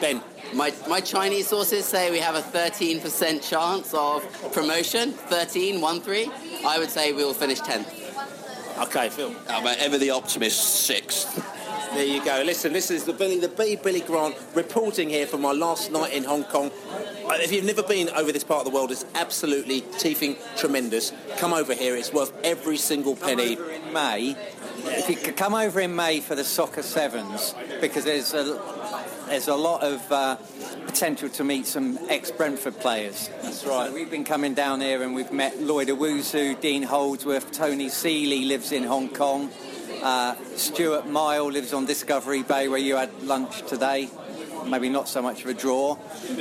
Ben. 0.00 0.22
My, 0.54 0.72
my 0.88 1.00
Chinese 1.00 1.46
sources 1.46 1.84
say 1.84 2.10
we 2.10 2.18
have 2.18 2.34
a 2.34 2.40
13% 2.40 3.48
chance 3.48 3.94
of 3.94 4.52
promotion. 4.52 5.12
13, 5.12 5.80
1 5.80 6.00
3. 6.00 6.30
I 6.66 6.78
would 6.78 6.90
say 6.90 7.12
we 7.12 7.24
will 7.24 7.34
finish 7.34 7.60
10th. 7.60 8.82
Okay, 8.82 9.10
Phil. 9.10 9.34
How 9.46 9.60
about 9.60 9.78
Ever 9.78 9.98
the 9.98 10.10
Optimist, 10.10 10.86
sixth? 10.86 11.59
There 11.92 12.04
you 12.04 12.24
go. 12.24 12.42
Listen, 12.44 12.72
this 12.72 12.90
is 12.90 13.04
the 13.04 13.12
Billy, 13.12 13.38
the 13.40 13.48
B 13.48 13.76
Billy 13.76 14.00
Grant 14.00 14.36
reporting 14.54 15.10
here 15.10 15.26
from 15.26 15.42
my 15.42 15.52
last 15.52 15.90
night 15.90 16.12
in 16.12 16.24
Hong 16.24 16.44
Kong. 16.44 16.70
Uh, 17.26 17.34
If 17.40 17.52
you've 17.52 17.64
never 17.64 17.82
been 17.82 18.08
over 18.10 18.30
this 18.32 18.44
part 18.44 18.60
of 18.64 18.64
the 18.64 18.76
world, 18.76 18.92
it's 18.92 19.04
absolutely 19.14 19.80
teething 19.98 20.36
tremendous. 20.56 21.12
Come 21.38 21.52
over 21.52 21.74
here; 21.74 21.96
it's 21.96 22.12
worth 22.12 22.32
every 22.44 22.76
single 22.76 23.16
penny. 23.16 23.54
in 23.54 23.92
May, 23.92 24.36
if 24.84 25.08
you 25.10 25.16
could 25.16 25.36
come 25.36 25.52
over 25.54 25.80
in 25.80 25.94
May 25.96 26.20
for 26.20 26.36
the 26.36 26.44
soccer 26.44 26.82
sevens, 26.82 27.54
because 27.80 28.04
there's 28.04 28.34
a 28.34 28.60
there's 29.26 29.48
a 29.48 29.56
lot 29.56 29.82
of 29.82 30.12
uh, 30.12 30.36
potential 30.86 31.28
to 31.30 31.44
meet 31.44 31.66
some 31.66 31.98
ex-Brentford 32.08 32.78
players. 32.80 33.30
That's 33.42 33.64
right. 33.64 33.92
we've 33.92 34.10
been 34.10 34.24
coming 34.24 34.54
down 34.54 34.80
here 34.80 35.02
and 35.02 35.14
we've 35.14 35.32
met 35.32 35.60
Lloyd 35.60 35.88
Owusu, 35.88 36.60
Dean 36.60 36.82
Holdsworth, 36.82 37.52
Tony 37.52 37.88
Seeley 37.88 38.44
lives 38.44 38.72
in 38.72 38.82
Hong 38.84 39.08
Kong, 39.08 39.50
uh, 40.02 40.34
Stuart 40.56 41.06
Mile 41.06 41.50
lives 41.50 41.72
on 41.72 41.86
Discovery 41.86 42.42
Bay 42.42 42.68
where 42.68 42.78
you 42.78 42.96
had 42.96 43.10
lunch 43.22 43.62
today. 43.62 44.08
Maybe 44.66 44.90
not 44.90 45.08
so 45.08 45.22
much 45.22 45.42
of 45.42 45.48
a 45.48 45.54
draw, 45.54 45.96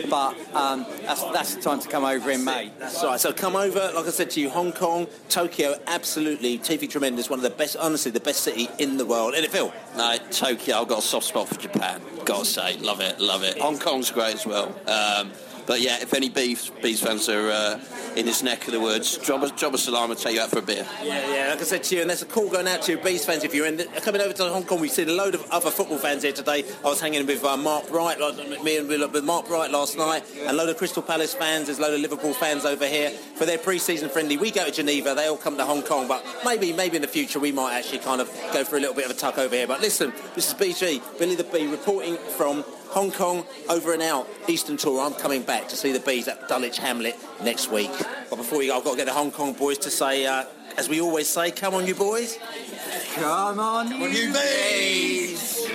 but 0.09 0.35
um, 0.53 0.85
that's, 1.03 1.23
that's 1.31 1.55
the 1.55 1.61
time 1.61 1.79
to 1.79 1.87
come 1.87 2.03
over 2.03 2.29
in 2.29 2.43
May. 2.43 2.69
That's 2.77 3.01
right. 3.01 3.19
So 3.19 3.31
come 3.31 3.55
over, 3.55 3.91
like 3.95 4.05
I 4.05 4.09
said 4.09 4.29
to 4.31 4.41
you, 4.41 4.49
Hong 4.49 4.73
Kong, 4.73 5.07
Tokyo, 5.29 5.75
absolutely 5.87 6.57
teething 6.57 6.89
tremendous. 6.89 7.29
One 7.29 7.39
of 7.39 7.43
the 7.43 7.49
best, 7.49 7.77
honestly, 7.77 8.11
the 8.11 8.19
best 8.19 8.41
city 8.41 8.67
in 8.77 8.97
the 8.97 9.05
world. 9.05 9.33
Isn't 9.35 9.45
it, 9.45 9.51
Phil? 9.51 9.73
No, 9.95 10.17
Tokyo, 10.31 10.81
I've 10.81 10.89
got 10.89 10.99
a 10.99 11.01
soft 11.01 11.27
spot 11.27 11.47
for 11.47 11.59
Japan. 11.59 12.01
Gotta 12.25 12.45
say, 12.45 12.77
love 12.79 12.99
it, 12.99 13.21
love 13.21 13.43
it. 13.43 13.57
Hong 13.57 13.79
Kong's 13.79 14.11
great 14.11 14.35
as 14.35 14.45
well. 14.45 14.67
Um, 14.85 15.31
but 15.69 15.81
yeah, 15.81 16.01
if 16.01 16.15
any 16.15 16.29
bees, 16.29 16.71
bees 16.81 16.99
fans 16.99 17.29
are 17.29 17.51
uh, 17.51 17.79
in 18.15 18.25
this 18.25 18.41
neck 18.41 18.65
of 18.65 18.73
the 18.73 18.79
woods, 18.79 19.19
drop 19.19 19.43
us, 19.43 19.51
drop 19.51 19.75
us 19.75 19.87
a 19.87 19.91
line. 19.91 20.09
We'll 20.09 20.17
take 20.17 20.33
you 20.33 20.41
out 20.41 20.49
for 20.49 20.57
a 20.57 20.63
beer. 20.63 20.83
Yeah, 21.03 21.31
yeah. 21.31 21.49
Like 21.51 21.59
I 21.59 21.63
said 21.63 21.83
to 21.83 21.95
you, 21.95 22.01
and 22.01 22.09
there's 22.09 22.23
a 22.23 22.25
call 22.25 22.49
going 22.49 22.67
out 22.67 22.81
to 22.81 22.93
you, 22.93 22.97
Bees 22.97 23.23
fans. 23.23 23.43
If 23.43 23.53
you're 23.53 23.67
in 23.67 23.77
the, 23.77 23.85
coming 24.01 24.19
over 24.19 24.33
to 24.33 24.45
Hong 24.45 24.63
Kong, 24.63 24.79
we've 24.79 24.89
seen 24.89 25.09
a 25.09 25.13
load 25.13 25.35
of 25.35 25.47
other 25.51 25.69
football 25.69 25.99
fans 25.99 26.23
here 26.23 26.33
today. 26.33 26.63
I 26.83 26.87
was 26.87 26.99
hanging 26.99 27.23
with 27.27 27.45
uh, 27.45 27.55
Mark 27.55 27.87
Bright, 27.87 28.19
like, 28.19 28.63
me 28.63 28.77
and 28.77 28.89
with 28.89 29.23
Mark 29.23 29.45
Bright 29.45 29.69
last 29.69 29.95
night, 29.95 30.23
and 30.39 30.49
a 30.49 30.53
load 30.53 30.69
of 30.69 30.77
Crystal 30.77 31.03
Palace 31.03 31.35
fans. 31.35 31.67
There's 31.67 31.77
a 31.77 31.83
load 31.83 31.93
of 31.93 31.99
Liverpool 31.99 32.33
fans 32.33 32.65
over 32.65 32.87
here 32.87 33.11
for 33.11 33.45
their 33.45 33.59
pre-season 33.59 34.09
friendly. 34.09 34.37
We 34.37 34.49
go 34.49 34.65
to 34.65 34.71
Geneva, 34.71 35.13
they 35.13 35.27
all 35.27 35.37
come 35.37 35.55
to 35.57 35.65
Hong 35.65 35.83
Kong, 35.83 36.07
but 36.07 36.25
maybe, 36.43 36.73
maybe 36.73 36.95
in 36.95 37.03
the 37.03 37.07
future 37.07 37.39
we 37.39 37.51
might 37.51 37.75
actually 37.75 37.99
kind 37.99 38.21
of 38.21 38.27
go 38.53 38.63
for 38.63 38.77
a 38.77 38.79
little 38.79 38.95
bit 38.95 39.05
of 39.05 39.11
a 39.11 39.13
tuck 39.13 39.37
over 39.37 39.55
here. 39.55 39.67
But 39.67 39.81
listen, 39.81 40.13
this 40.33 40.47
is 40.47 40.55
BG 40.55 41.19
Billy 41.19 41.35
the 41.35 41.43
Bee 41.43 41.67
reporting 41.67 42.17
from 42.17 42.65
Hong 42.89 43.11
Kong 43.11 43.45
over 43.69 43.93
and 43.93 44.01
out 44.01 44.27
Eastern 44.47 44.75
Tour. 44.75 45.01
I'm 45.01 45.13
coming 45.13 45.43
back 45.43 45.67
to 45.69 45.75
see 45.75 45.91
the 45.91 45.99
bees 45.99 46.27
at 46.27 46.47
Dulwich 46.47 46.79
Hamlet 46.79 47.15
next 47.43 47.71
week. 47.71 47.91
But 48.29 48.37
before 48.37 48.57
we 48.57 48.67
go, 48.67 48.77
I've 48.77 48.83
got 48.83 48.91
to 48.91 48.97
get 48.97 49.05
the 49.05 49.13
Hong 49.13 49.31
Kong 49.31 49.53
boys 49.53 49.77
to 49.79 49.91
say, 49.91 50.25
uh, 50.25 50.45
as 50.75 50.89
we 50.89 50.99
always 50.99 51.29
say, 51.29 51.51
come 51.51 51.75
on, 51.75 51.85
you 51.85 51.93
boys. 51.93 52.39
Come 53.13 53.59
on, 53.59 53.89
come 53.89 54.01
on 54.01 54.11
you 54.11 54.33
bees. 54.33 55.67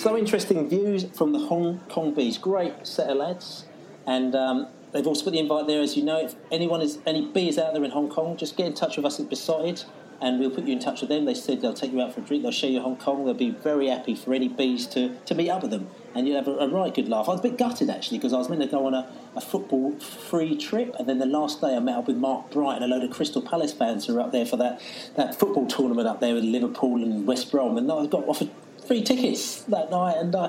So 0.00 0.16
interesting 0.16 0.68
views 0.68 1.04
from 1.16 1.32
the 1.32 1.40
Hong 1.40 1.80
Kong 1.88 2.14
bees. 2.14 2.38
Great 2.38 2.86
set 2.86 3.10
of 3.10 3.16
lads, 3.16 3.66
and 4.06 4.36
um, 4.36 4.68
they've 4.92 5.06
also 5.06 5.24
put 5.24 5.32
the 5.32 5.40
invite 5.40 5.66
there. 5.66 5.80
As 5.80 5.96
you 5.96 6.04
know, 6.04 6.24
if 6.24 6.36
anyone 6.52 6.80
is 6.80 6.98
any 7.06 7.26
bees 7.26 7.58
out 7.58 7.72
there 7.74 7.82
in 7.82 7.90
Hong 7.90 8.08
Kong, 8.08 8.36
just 8.36 8.56
get 8.56 8.66
in 8.66 8.74
touch 8.74 8.96
with 8.96 9.06
us 9.06 9.18
at 9.18 9.28
Beesotted 9.28 9.84
and 10.22 10.38
we'll 10.38 10.50
put 10.50 10.64
you 10.64 10.72
in 10.72 10.78
touch 10.78 11.00
with 11.00 11.10
them. 11.10 11.24
They 11.24 11.34
said 11.34 11.60
they'll 11.60 11.74
take 11.74 11.92
you 11.92 12.00
out 12.00 12.14
for 12.14 12.20
a 12.20 12.22
drink, 12.22 12.44
they'll 12.44 12.52
show 12.52 12.68
you 12.68 12.80
Hong 12.80 12.96
Kong, 12.96 13.24
they'll 13.24 13.34
be 13.34 13.50
very 13.50 13.88
happy 13.88 14.14
for 14.14 14.32
any 14.32 14.48
bees 14.48 14.86
to, 14.88 15.16
to 15.26 15.34
meet 15.34 15.50
up 15.50 15.62
with 15.62 15.72
them. 15.72 15.90
And 16.14 16.28
you'll 16.28 16.36
have 16.36 16.48
a, 16.48 16.56
a 16.58 16.68
right 16.68 16.94
good 16.94 17.08
laugh. 17.08 17.28
I 17.28 17.32
was 17.32 17.40
a 17.40 17.42
bit 17.42 17.58
gutted 17.58 17.90
actually 17.90 18.18
because 18.18 18.32
I 18.32 18.38
was 18.38 18.48
meant 18.48 18.62
to 18.62 18.68
go 18.68 18.86
on 18.86 18.94
a, 18.94 19.10
a 19.34 19.40
football 19.40 19.98
free 19.98 20.56
trip, 20.56 20.94
and 20.98 21.08
then 21.08 21.18
the 21.18 21.26
last 21.26 21.60
day 21.60 21.74
I 21.74 21.80
met 21.80 21.96
up 21.96 22.06
with 22.06 22.16
Mark 22.16 22.50
Bright 22.50 22.76
and 22.80 22.84
a 22.84 22.88
load 22.88 23.02
of 23.02 23.10
Crystal 23.10 23.42
Palace 23.42 23.72
fans 23.72 24.06
who 24.06 24.14
were 24.14 24.20
up 24.20 24.32
there 24.32 24.46
for 24.46 24.56
that, 24.58 24.80
that 25.16 25.34
football 25.38 25.66
tournament 25.66 26.06
up 26.06 26.20
there 26.20 26.34
with 26.34 26.44
Liverpool 26.44 27.02
and 27.02 27.26
West 27.26 27.50
Brom, 27.50 27.76
and 27.76 27.90
I 27.90 28.06
got 28.06 28.28
offered 28.28 28.50
free 28.92 29.02
tickets 29.02 29.62
that 29.62 29.90
night, 29.90 30.18
and 30.18 30.36
I 30.36 30.48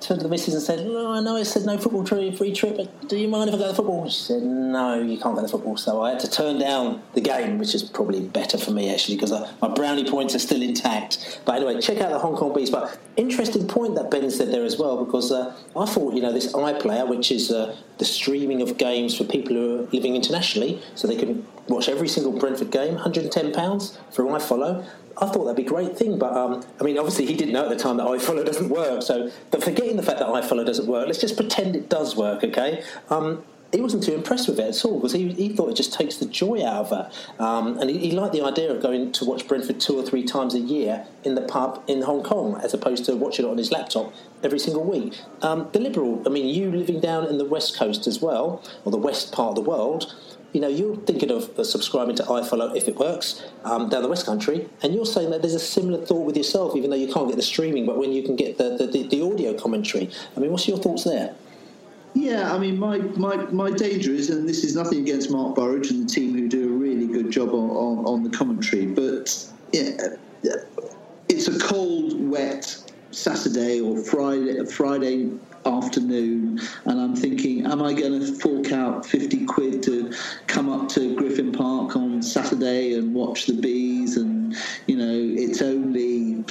turned 0.00 0.20
to 0.20 0.24
the 0.24 0.28
missus 0.30 0.54
and 0.54 0.62
said, 0.62 0.86
"No, 0.86 1.12
I 1.12 1.20
know 1.20 1.36
it 1.36 1.44
said 1.44 1.66
no 1.66 1.76
football 1.76 2.04
trip, 2.04 2.34
free 2.34 2.54
trip, 2.54 2.78
but 2.78 3.06
do 3.06 3.18
you 3.18 3.28
mind 3.28 3.50
if 3.50 3.56
I 3.56 3.58
go 3.58 3.68
to 3.68 3.74
football?" 3.74 4.08
She 4.08 4.22
said, 4.22 4.42
"No, 4.42 4.94
you 4.94 5.18
can't 5.18 5.36
go 5.36 5.42
to 5.42 5.48
football." 5.48 5.76
So 5.76 6.00
I 6.00 6.10
had 6.12 6.20
to 6.20 6.30
turn 6.30 6.58
down 6.58 7.02
the 7.12 7.20
game, 7.20 7.58
which 7.58 7.74
is 7.74 7.82
probably 7.82 8.20
better 8.20 8.56
for 8.56 8.70
me 8.70 8.90
actually 8.90 9.16
because 9.16 9.32
my 9.60 9.68
brownie 9.68 10.08
points 10.08 10.34
are 10.34 10.38
still 10.38 10.62
intact. 10.62 11.40
But 11.44 11.56
anyway, 11.56 11.78
check 11.82 12.00
out 12.00 12.10
the 12.12 12.18
Hong 12.18 12.34
Kong 12.34 12.54
Bees. 12.54 12.70
But 12.70 12.98
interesting 13.18 13.68
point 13.68 13.94
that 13.96 14.10
Ben 14.10 14.30
said 14.30 14.50
there 14.50 14.64
as 14.64 14.78
well 14.78 15.04
because 15.04 15.30
uh, 15.30 15.54
I 15.76 15.84
thought 15.84 16.14
you 16.14 16.22
know 16.22 16.32
this 16.32 16.50
iPlayer, 16.54 17.06
which 17.06 17.30
is 17.30 17.50
uh, 17.50 17.76
the 17.98 18.06
streaming 18.06 18.62
of 18.62 18.78
games 18.78 19.14
for 19.18 19.24
people 19.24 19.54
who 19.54 19.80
are 19.80 19.82
living 19.96 20.16
internationally, 20.16 20.80
so 20.94 21.06
they 21.06 21.16
can 21.16 21.46
watch 21.68 21.90
every 21.90 22.08
single 22.08 22.32
Brentford 22.32 22.70
game, 22.70 22.94
110 22.94 23.52
pounds 23.52 23.98
for 24.12 24.24
iFollow. 24.24 24.82
I 25.18 25.26
thought 25.26 25.44
that'd 25.44 25.56
be 25.56 25.64
a 25.64 25.68
great 25.68 25.96
thing, 25.96 26.18
but 26.18 26.32
um, 26.34 26.64
I 26.80 26.84
mean, 26.84 26.98
obviously 26.98 27.26
he 27.26 27.34
didn't 27.34 27.54
know 27.54 27.64
at 27.64 27.70
the 27.70 27.82
time 27.82 27.96
that 27.96 28.06
iFollow 28.06 28.44
doesn't 28.50 28.68
work. 28.68 29.02
So, 29.02 29.30
but 29.50 29.62
forgetting 29.62 29.96
the 29.96 30.02
fact 30.02 30.18
that 30.18 30.28
iFollow 30.28 30.66
doesn't 30.66 30.86
work, 30.86 31.06
let's 31.06 31.20
just 31.20 31.36
pretend 31.36 31.74
it 31.74 31.88
does 31.88 32.16
work, 32.16 32.44
okay? 32.44 32.82
Um, 33.08 33.42
he 33.72 33.80
wasn't 33.80 34.04
too 34.04 34.14
impressed 34.14 34.48
with 34.48 34.58
it 34.60 34.68
at 34.68 34.84
all 34.84 34.98
because 34.98 35.12
he, 35.12 35.32
he 35.32 35.48
thought 35.48 35.70
it 35.70 35.76
just 35.76 35.92
takes 35.92 36.16
the 36.16 36.26
joy 36.26 36.64
out 36.64 36.86
of 36.86 36.92
it. 36.92 37.40
Um, 37.40 37.78
and 37.78 37.90
he, 37.90 37.98
he, 37.98 38.10
liked 38.12 38.32
the 38.32 38.42
idea 38.42 38.70
of 38.70 38.80
going 38.80 39.12
to 39.12 39.24
watch 39.24 39.46
Brentford 39.48 39.80
two 39.80 39.98
or 39.98 40.02
three 40.02 40.24
times 40.24 40.54
a 40.54 40.60
year 40.60 41.06
in 41.24 41.34
the 41.34 41.42
pub 41.42 41.82
in 41.86 42.02
Hong 42.02 42.22
Kong 42.22 42.60
as 42.62 42.72
opposed 42.74 43.04
to 43.06 43.16
watching 43.16 43.44
it 43.44 43.48
on 43.48 43.58
his 43.58 43.72
laptop 43.72 44.14
every 44.42 44.58
single 44.58 44.84
week. 44.84 45.18
Um, 45.42 45.68
the 45.72 45.80
Liberal, 45.80 46.22
I 46.26 46.30
mean, 46.30 46.46
you 46.46 46.70
living 46.70 47.00
down 47.00 47.26
in 47.26 47.38
the 47.38 47.44
West 47.44 47.76
Coast 47.76 48.06
as 48.06 48.20
well, 48.20 48.62
or 48.84 48.92
the 48.92 48.98
west 48.98 49.32
part 49.32 49.50
of 49.50 49.54
the 49.56 49.68
world, 49.68 50.14
you 50.56 50.62
know, 50.62 50.68
you're 50.68 50.96
thinking 50.96 51.30
of 51.30 51.50
subscribing 51.66 52.16
to 52.16 52.22
iFollow 52.22 52.74
if 52.74 52.88
it 52.88 52.96
works 52.96 53.44
um, 53.64 53.90
down 53.90 54.02
the 54.02 54.08
West 54.08 54.24
Country, 54.24 54.66
and 54.82 54.94
you're 54.94 55.04
saying 55.04 55.28
that 55.28 55.42
there's 55.42 55.52
a 55.52 55.58
similar 55.58 56.02
thought 56.06 56.24
with 56.24 56.34
yourself, 56.34 56.74
even 56.74 56.88
though 56.88 56.96
you 56.96 57.12
can't 57.12 57.28
get 57.28 57.36
the 57.36 57.42
streaming, 57.42 57.84
but 57.84 57.98
when 57.98 58.10
you 58.10 58.22
can 58.22 58.36
get 58.36 58.56
the, 58.56 58.74
the, 58.78 58.86
the, 58.86 59.06
the 59.08 59.20
audio 59.20 59.52
commentary. 59.52 60.08
I 60.34 60.40
mean, 60.40 60.50
what's 60.50 60.66
your 60.66 60.78
thoughts 60.78 61.04
there? 61.04 61.34
Yeah, 62.14 62.54
I 62.54 62.58
mean, 62.58 62.78
my, 62.78 62.96
my, 62.96 63.36
my 63.50 63.70
danger 63.70 64.12
is, 64.12 64.30
and 64.30 64.48
this 64.48 64.64
is 64.64 64.74
nothing 64.74 65.00
against 65.00 65.30
Mark 65.30 65.56
Burridge 65.56 65.90
and 65.90 66.08
the 66.08 66.10
team 66.10 66.32
who 66.32 66.48
do 66.48 66.74
a 66.74 66.78
really 66.78 67.06
good 67.06 67.30
job 67.30 67.50
on, 67.50 67.68
on, 67.68 68.06
on 68.06 68.22
the 68.22 68.30
commentary, 68.30 68.86
but 68.86 69.46
yeah, 69.72 69.90
it's 71.28 71.48
a 71.48 71.58
cold, 71.58 72.14
wet 72.30 72.94
Saturday 73.10 73.82
or 73.82 73.98
Friday, 73.98 74.64
Friday 74.64 75.32
afternoon 75.66 76.60
and 76.84 77.00
I'm 77.00 77.16
thinking, 77.16 77.66
am 77.66 77.82
I 77.82 77.92
going 77.92 78.20
to 78.20 78.32
fork 78.40 78.72
out 78.72 79.04
50 79.04 79.46
quid 79.46 79.82
to 79.84 80.12
come 80.46 80.70
up 80.70 80.88
to 80.90 81.14
Griffin 81.14 81.52
Park 81.52 81.96
on 81.96 82.22
Saturday 82.22 82.94
and 82.94 83.14
watch 83.14 83.46
the 83.46 83.54
bees? 83.54 84.16
And, 84.16 84.56
you 84.86 84.96
know, 84.96 85.42
it's 85.42 85.62
only 85.62 86.44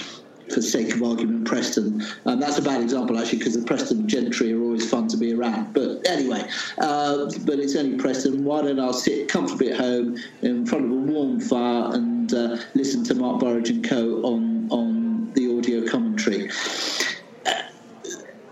for 0.53 0.61
sake 0.61 0.93
of 0.93 1.01
argument, 1.03 1.45
Preston. 1.45 2.03
And 2.25 2.41
that's 2.41 2.57
a 2.57 2.61
bad 2.61 2.81
example, 2.81 3.17
actually, 3.17 3.39
because 3.39 3.59
the 3.59 3.65
Preston 3.65 4.07
gentry 4.07 4.53
are 4.53 4.61
always 4.61 4.89
fun 4.89 5.07
to 5.09 5.17
be 5.17 5.33
around. 5.33 5.73
But 5.73 6.07
anyway, 6.07 6.47
uh, 6.77 7.29
but 7.45 7.59
it's 7.59 7.75
only 7.75 7.97
Preston. 7.97 8.43
Why 8.43 8.61
don't 8.61 8.79
I 8.79 8.91
sit 8.91 9.27
comfortably 9.27 9.71
at 9.71 9.79
home 9.79 10.17
in 10.41 10.65
front 10.65 10.85
of 10.85 10.91
a 10.91 10.95
warm 10.95 11.39
fire 11.39 11.93
and 11.93 12.33
uh, 12.33 12.57
listen 12.73 13.03
to 13.05 13.15
Mark 13.15 13.39
Burridge 13.39 13.69
and 13.69 13.83
co 13.83 14.21
on, 14.23 14.69
on 14.69 15.33
the 15.33 15.57
audio 15.57 15.87
commentary? 15.87 16.49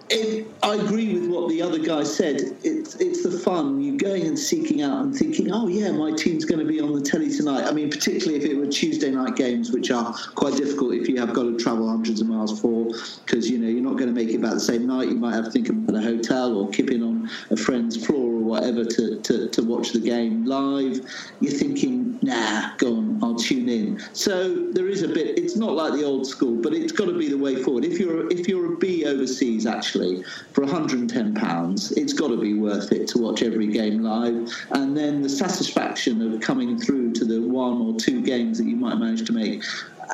It, 0.10 0.47
I 0.62 0.76
agree 0.76 1.18
with 1.18 1.30
what 1.30 1.49
the 1.49 1.62
other 1.62 1.80
guy 1.80 2.04
said. 2.04 2.41
It's 2.64 2.95
it's 2.95 3.24
the 3.24 3.32
fun. 3.32 3.82
You 3.82 3.97
going 3.97 4.28
and 4.28 4.38
seeking 4.38 4.82
out 4.82 5.01
and 5.04 5.16
thinking, 5.16 5.51
oh 5.51 5.68
yeah, 5.68 5.91
my 5.91 6.12
team's 6.12 6.45
going 6.45 6.60
to 6.60 6.66
be 6.66 6.80
on 6.80 6.93
the 6.93 7.01
telly 7.01 7.36
tonight. 7.36 7.66
I 7.66 7.72
mean, 7.72 7.89
particularly 7.89 8.36
if 8.36 8.45
it 8.45 8.56
were 8.58 8.68
Tuesday 8.68 9.12
night 9.12 9.36
games, 9.36 9.72
which 9.72 9.91
are 9.91 10.14
quite 10.36 10.56
difficult 10.56 10.93
if 10.93 11.08
you 11.08 11.20
have 11.20 11.34
got 11.34 11.43
to 11.43 11.58
travel 11.58 11.89
hundreds 11.89 12.22
of 12.22 12.28
miles 12.28 12.60
for, 12.60 12.86
because 13.26 13.49
you 13.49 13.58
know 13.58 13.68
you're 13.68 13.84
not 13.84 13.97
going 13.97 14.14
to 14.14 14.14
make 14.14 14.30
it 14.30 14.41
back 14.41 14.54
the 14.54 14.60
same 14.60 14.86
night. 14.86 15.08
You 15.08 15.16
might 15.16 15.34
have 15.34 15.45
to 15.45 15.51
think 15.51 15.70
about 15.70 15.95
a 15.95 16.01
hotel 16.01 16.58
or 16.58 16.70
kipping 16.70 17.01
on 17.01 17.30
a 17.49 17.58
friend's 17.58 18.06
floor 18.06 18.34
or 18.34 18.39
whatever 18.39 18.84
to, 18.84 19.20
to, 19.22 19.49
to 19.49 19.64
watch 19.64 19.93
the 19.93 19.99
game 19.99 20.45
live. 20.45 20.99
You're 21.39 21.54
thinking, 21.54 22.20
nah, 22.22 22.76
go 22.78 22.97
on, 22.97 23.24
I'll 23.24 23.36
tune 23.36 23.70
in. 23.70 24.01
So 24.14 24.68
there 24.72 24.89
is 24.89 25.01
a 25.01 25.08
bit. 25.08 25.39
It's 25.39 25.56
not 25.56 25.74
like 25.74 25.93
the 25.93 26.04
old 26.04 26.28
school, 26.28 26.62
but 26.62 26.74
it's 26.74 26.91
got 26.91 27.06
to 27.06 27.18
be 27.18 27.30
the 27.30 27.38
way 27.38 27.64
forward. 27.64 27.86
If 27.86 27.99
you're 27.99 28.32
if 28.32 28.47
you're 28.47 28.74
a 28.74 28.78
bee 28.78 29.06
overseas, 29.06 29.66
actually 29.66 30.03
for 30.51 30.66
£110, 30.66 31.97
it's 31.97 32.14
got 32.14 32.28
to 32.30 32.39
be 32.39 32.54
worth 32.54 32.91
it 32.91 33.08
to 33.10 33.18
watch 33.18 33.43
every 33.43 33.68
game 33.68 34.04
live. 34.04 34.49
And 34.72 34.95
then 34.95 35.22
the 35.22 35.30
satisfaction 35.30 36.22
of 36.34 36.41
coming 36.41 36.80
through 36.80 37.14
to 37.14 37.26
the 37.26 37.41
one 37.41 37.82
or 37.82 37.99
two 37.99 38.22
games 38.22 38.58
that 38.58 38.66
you 38.66 38.76
might 38.76 38.95
manage 38.95 39.26
to 39.28 39.34
make 39.34 39.64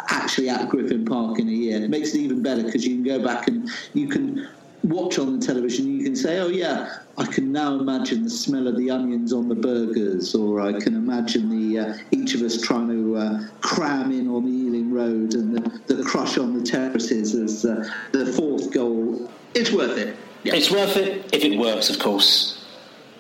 actually 0.10 0.50
at 0.50 0.70
Griffin 0.70 1.04
Park 1.04 1.40
in 1.40 1.48
a 1.48 1.52
year 1.52 1.84
it 1.84 1.90
makes 1.90 2.14
it 2.14 2.20
even 2.20 2.42
better 2.42 2.64
because 2.64 2.86
you 2.86 2.96
can 2.96 3.04
go 3.04 3.24
back 3.24 3.48
and 3.48 3.70
you 3.94 4.08
can 4.08 4.48
watch 4.84 5.20
on 5.20 5.40
the 5.40 5.46
television, 5.46 5.88
you 5.98 6.04
can 6.04 6.16
say, 6.16 6.40
"Oh 6.40 6.48
yeah, 6.48 7.00
I 7.18 7.26
can 7.26 7.52
now 7.52 7.80
imagine 7.80 8.24
the 8.24 8.30
smell 8.30 8.68
of 8.68 8.78
the 8.78 8.90
onions 8.90 9.34
on 9.34 9.50
the 9.50 9.56
burgers," 9.56 10.36
or 10.36 10.62
I 10.62 10.80
can 10.80 10.96
imagine 10.96 11.50
the 11.50 11.80
uh, 11.80 11.98
each 12.12 12.36
of 12.36 12.42
us 12.42 12.62
trying 12.62 12.90
to 12.90 13.18
uh, 13.18 13.48
cram 13.62 14.12
in 14.12 14.28
on 14.28 14.46
the 14.46 14.52
Ealing 14.52 14.94
Road 14.94 15.34
and 15.34 15.56
the, 15.56 15.94
the 15.94 16.04
crush 16.04 16.38
on 16.38 16.58
the 16.58 16.64
terraces 16.64 17.36
as 17.36 17.66
uh, 17.66 17.90
the 18.12 18.26
fourth 18.34 18.72
goal 18.72 19.30
it's 19.54 19.72
worth 19.72 19.98
it. 19.98 20.16
Yeah. 20.44 20.56
It's 20.56 20.72
worth 20.72 20.96
it 20.96 21.34
if 21.34 21.44
it 21.44 21.58
works, 21.58 21.90
of 21.90 22.00
course. 22.00 22.64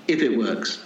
If 0.07 0.21
it 0.21 0.37
works. 0.37 0.77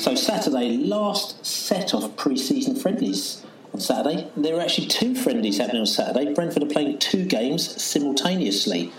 So 0.00 0.14
Saturday, 0.14 0.78
last 0.78 1.44
set 1.44 1.94
of 1.94 2.16
pre-season 2.16 2.76
friendlies 2.76 3.44
on 3.72 3.80
Saturday. 3.80 4.28
There 4.36 4.56
are 4.56 4.60
actually 4.60 4.88
two 4.88 5.14
friendlies 5.14 5.58
happening 5.58 5.80
on 5.80 5.86
Saturday. 5.86 6.32
Brentford 6.34 6.62
are 6.62 6.66
playing 6.66 6.98
two 6.98 7.24
games 7.24 7.82
simultaneously. 7.82 8.92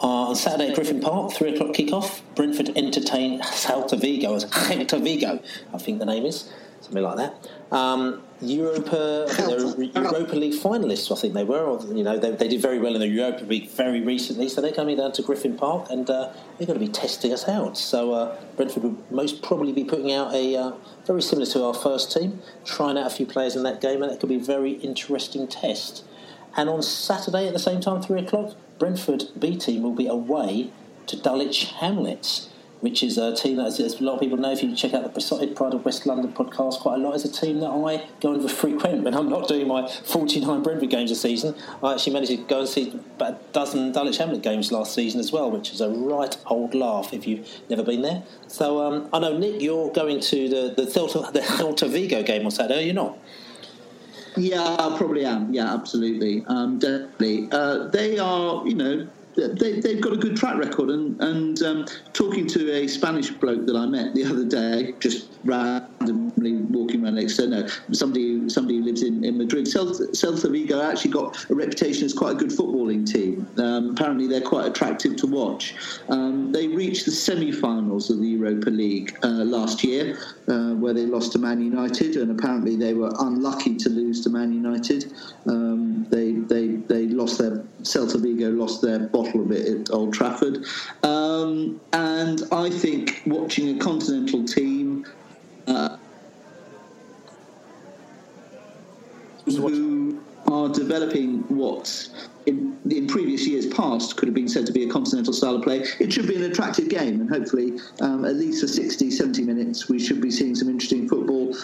Uh, 0.00 0.28
on 0.28 0.36
Saturday 0.36 0.68
at 0.68 0.76
Griffin 0.76 1.00
Park, 1.00 1.32
three 1.32 1.54
o'clock 1.54 1.74
kickoff. 1.74 2.20
Brentford 2.36 2.70
entertain 2.76 3.40
Celta 3.42 4.00
Vigo 4.00 4.34
as 4.36 4.44
Celta 4.44 5.02
Vigo, 5.02 5.40
I 5.74 5.78
think 5.78 5.98
the 5.98 6.06
name 6.06 6.24
is 6.24 6.50
something 6.80 7.02
like 7.02 7.16
that. 7.16 7.48
Um, 7.74 8.22
Europa, 8.40 9.26
Europa 9.94 10.36
League 10.36 10.54
finalists, 10.54 11.10
I 11.10 11.20
think 11.20 11.34
they 11.34 11.44
were. 11.44 11.64
Or, 11.64 11.94
you 11.94 12.04
know, 12.04 12.18
they, 12.18 12.30
they, 12.30 12.48
did 12.48 12.62
very 12.62 12.78
well 12.78 12.94
in 12.94 13.00
the 13.00 13.08
Europa 13.08 13.44
League 13.44 13.68
very 13.70 14.00
recently, 14.00 14.48
so 14.48 14.60
they're 14.60 14.72
coming 14.72 14.96
down 14.96 15.12
to 15.12 15.22
Griffin 15.22 15.56
Park 15.56 15.90
and 15.90 16.08
uh, 16.08 16.32
they're 16.56 16.66
going 16.66 16.78
to 16.78 16.84
be 16.84 16.92
testing 16.92 17.32
us 17.32 17.48
out. 17.48 17.76
So 17.76 18.12
uh, 18.12 18.40
Brentford 18.56 18.84
will 18.84 18.96
most 19.10 19.42
probably 19.42 19.72
be 19.72 19.84
putting 19.84 20.12
out 20.12 20.32
a 20.32 20.56
uh, 20.56 20.72
very 21.04 21.22
similar 21.22 21.46
to 21.46 21.64
our 21.64 21.74
first 21.74 22.12
team, 22.12 22.40
trying 22.64 22.96
out 22.96 23.06
a 23.06 23.10
few 23.10 23.26
players 23.26 23.56
in 23.56 23.64
that 23.64 23.80
game, 23.80 24.02
and 24.02 24.12
that 24.12 24.20
could 24.20 24.28
be 24.28 24.36
a 24.36 24.40
very 24.40 24.72
interesting 24.72 25.48
test. 25.48 26.04
And 26.56 26.68
on 26.68 26.82
Saturday 26.82 27.46
at 27.46 27.52
the 27.52 27.58
same 27.58 27.80
time, 27.80 28.02
three 28.02 28.20
o'clock, 28.20 28.56
Brentford 28.78 29.24
B 29.38 29.56
team 29.56 29.82
will 29.82 29.94
be 29.94 30.06
away 30.06 30.70
to 31.06 31.16
Dulwich 31.16 31.72
Hamlets. 31.80 32.48
Which 32.80 33.02
is 33.02 33.18
a 33.18 33.34
team 33.34 33.56
that, 33.56 33.66
as 33.66 34.00
a 34.00 34.04
lot 34.04 34.14
of 34.14 34.20
people 34.20 34.36
know, 34.36 34.52
if 34.52 34.62
you 34.62 34.74
check 34.76 34.94
out 34.94 35.02
the 35.02 35.08
Beesotted 35.08 35.56
Pride 35.56 35.74
of 35.74 35.84
West 35.84 36.06
London 36.06 36.32
podcast 36.32 36.78
quite 36.78 36.94
a 36.94 36.98
lot, 36.98 37.16
is 37.16 37.24
a 37.24 37.32
team 37.32 37.58
that 37.60 37.70
I 37.70 38.06
go 38.20 38.34
and 38.34 38.50
frequent 38.50 39.02
when 39.02 39.14
I'm 39.14 39.28
not 39.28 39.48
doing 39.48 39.66
my 39.66 39.88
49 39.88 40.62
Brentford 40.62 40.90
games 40.90 41.10
a 41.10 41.16
season. 41.16 41.56
I 41.82 41.94
actually 41.94 42.12
managed 42.12 42.30
to 42.30 42.36
go 42.36 42.60
and 42.60 42.68
see 42.68 42.90
about 43.16 43.32
a 43.32 43.38
dozen 43.52 43.90
Dulwich 43.90 44.18
Hamlet 44.18 44.42
games 44.42 44.70
last 44.70 44.94
season 44.94 45.18
as 45.18 45.32
well, 45.32 45.50
which 45.50 45.72
is 45.72 45.80
a 45.80 45.90
right 45.90 46.36
old 46.46 46.74
laugh 46.74 47.12
if 47.12 47.26
you've 47.26 47.48
never 47.68 47.82
been 47.82 48.02
there. 48.02 48.22
So 48.46 48.80
um, 48.80 49.08
I 49.12 49.18
know, 49.18 49.36
Nick, 49.36 49.60
you're 49.60 49.90
going 49.90 50.20
to 50.20 50.48
the, 50.48 50.74
the, 50.76 50.88
Celta, 50.88 51.32
the 51.32 51.88
Vigo 51.88 52.22
game 52.22 52.44
on 52.44 52.52
Saturday, 52.52 52.84
are 52.84 52.86
you 52.86 52.92
not? 52.92 53.18
Yeah, 54.36 54.76
I 54.78 54.94
probably 54.96 55.24
am. 55.24 55.52
Yeah, 55.52 55.74
absolutely. 55.74 56.44
Um, 56.46 56.78
definitely. 56.78 57.48
Uh, 57.50 57.88
they 57.88 58.18
are, 58.18 58.66
you 58.66 58.74
know, 58.74 59.08
they, 59.36 59.80
they've 59.80 60.00
got 60.00 60.12
a 60.12 60.16
good 60.16 60.36
track 60.36 60.56
record. 60.56 60.90
And, 60.90 61.20
and 61.20 61.62
um, 61.62 61.86
talking 62.12 62.46
to 62.48 62.72
a 62.72 62.86
Spanish 62.86 63.30
bloke 63.30 63.66
that 63.66 63.76
I 63.76 63.86
met 63.86 64.14
the 64.14 64.24
other 64.24 64.44
day, 64.44 64.94
just 65.00 65.28
randomly 65.44 66.56
walking 66.56 67.04
around 67.04 67.16
to 67.16 67.68
somebody 67.92 68.48
somebody 68.48 68.78
who 68.78 68.84
lives 68.84 69.02
in, 69.02 69.24
in 69.24 69.38
Madrid, 69.38 69.66
Celta, 69.66 70.50
Vigo 70.50 70.80
actually 70.82 71.10
got 71.10 71.50
a 71.50 71.54
reputation 71.54 72.04
as 72.04 72.12
quite 72.12 72.32
a 72.32 72.34
good 72.34 72.50
footballing 72.50 73.10
team. 73.10 73.46
Um, 73.58 73.90
apparently, 73.90 74.26
they're 74.26 74.40
quite 74.40 74.66
attractive 74.66 75.16
to 75.16 75.26
watch. 75.26 75.74
Um, 76.08 76.52
they 76.52 76.68
reached 76.68 77.04
the 77.04 77.12
semi-finals 77.12 78.10
of 78.10 78.20
the 78.20 78.26
Europa 78.26 78.70
League 78.70 79.16
uh, 79.22 79.28
last 79.28 79.84
year, 79.84 80.18
uh, 80.48 80.74
where 80.74 80.94
they 80.94 81.06
lost 81.06 81.32
to 81.32 81.38
Man 81.38 81.60
United, 81.60 82.16
and 82.16 82.30
apparently 82.30 82.76
they 82.76 82.94
were 82.94 83.12
unlucky 83.20 83.76
to 83.76 83.88
lose 83.88 84.22
to 84.24 84.30
Man 84.30 84.52
United. 84.52 85.12
Um, 85.46 86.06
they 86.10 86.32
they 86.32 86.76
they 86.92 87.06
lost 87.06 87.38
their 87.38 87.64
Celta 87.82 88.20
Vigo 88.20 88.50
lost 88.50 88.82
their 88.82 89.08
bottle 89.28 89.42
of 89.42 89.52
it 89.52 89.80
at 89.80 89.90
Old 89.90 90.14
Trafford. 90.14 90.64
Um, 91.02 91.80
and 91.92 92.42
I 92.52 92.70
think 92.70 93.22
watching 93.26 93.76
a 93.76 93.78
continental 93.78 94.44
team 94.44 95.06
uh, 95.66 95.96
who 99.46 100.20
are 100.50 100.68
developing 100.68 101.40
what 101.48 102.08
in, 102.46 102.78
in, 102.90 103.06
previous 103.06 103.46
years 103.46 103.66
past 103.66 104.16
could 104.16 104.28
have 104.28 104.34
been 104.34 104.48
said 104.48 104.64
to 104.66 104.72
be 104.72 104.84
a 104.84 104.90
continental 104.90 105.32
style 105.32 105.56
of 105.56 105.62
play. 105.62 105.84
It 106.00 106.12
should 106.12 106.26
be 106.26 106.36
an 106.36 106.50
attractive 106.50 106.88
game, 106.88 107.20
and 107.20 107.28
hopefully, 107.28 107.78
um, 108.00 108.24
at 108.24 108.36
least 108.36 108.62
for 108.62 108.68
60, 108.68 109.10
70 109.10 109.42
minutes, 109.42 109.88
we 109.88 109.98
should 109.98 110.20
be 110.20 110.30
seeing 110.30 110.54
some 110.54 110.68
interesting 110.68 111.08
football. 111.08 111.54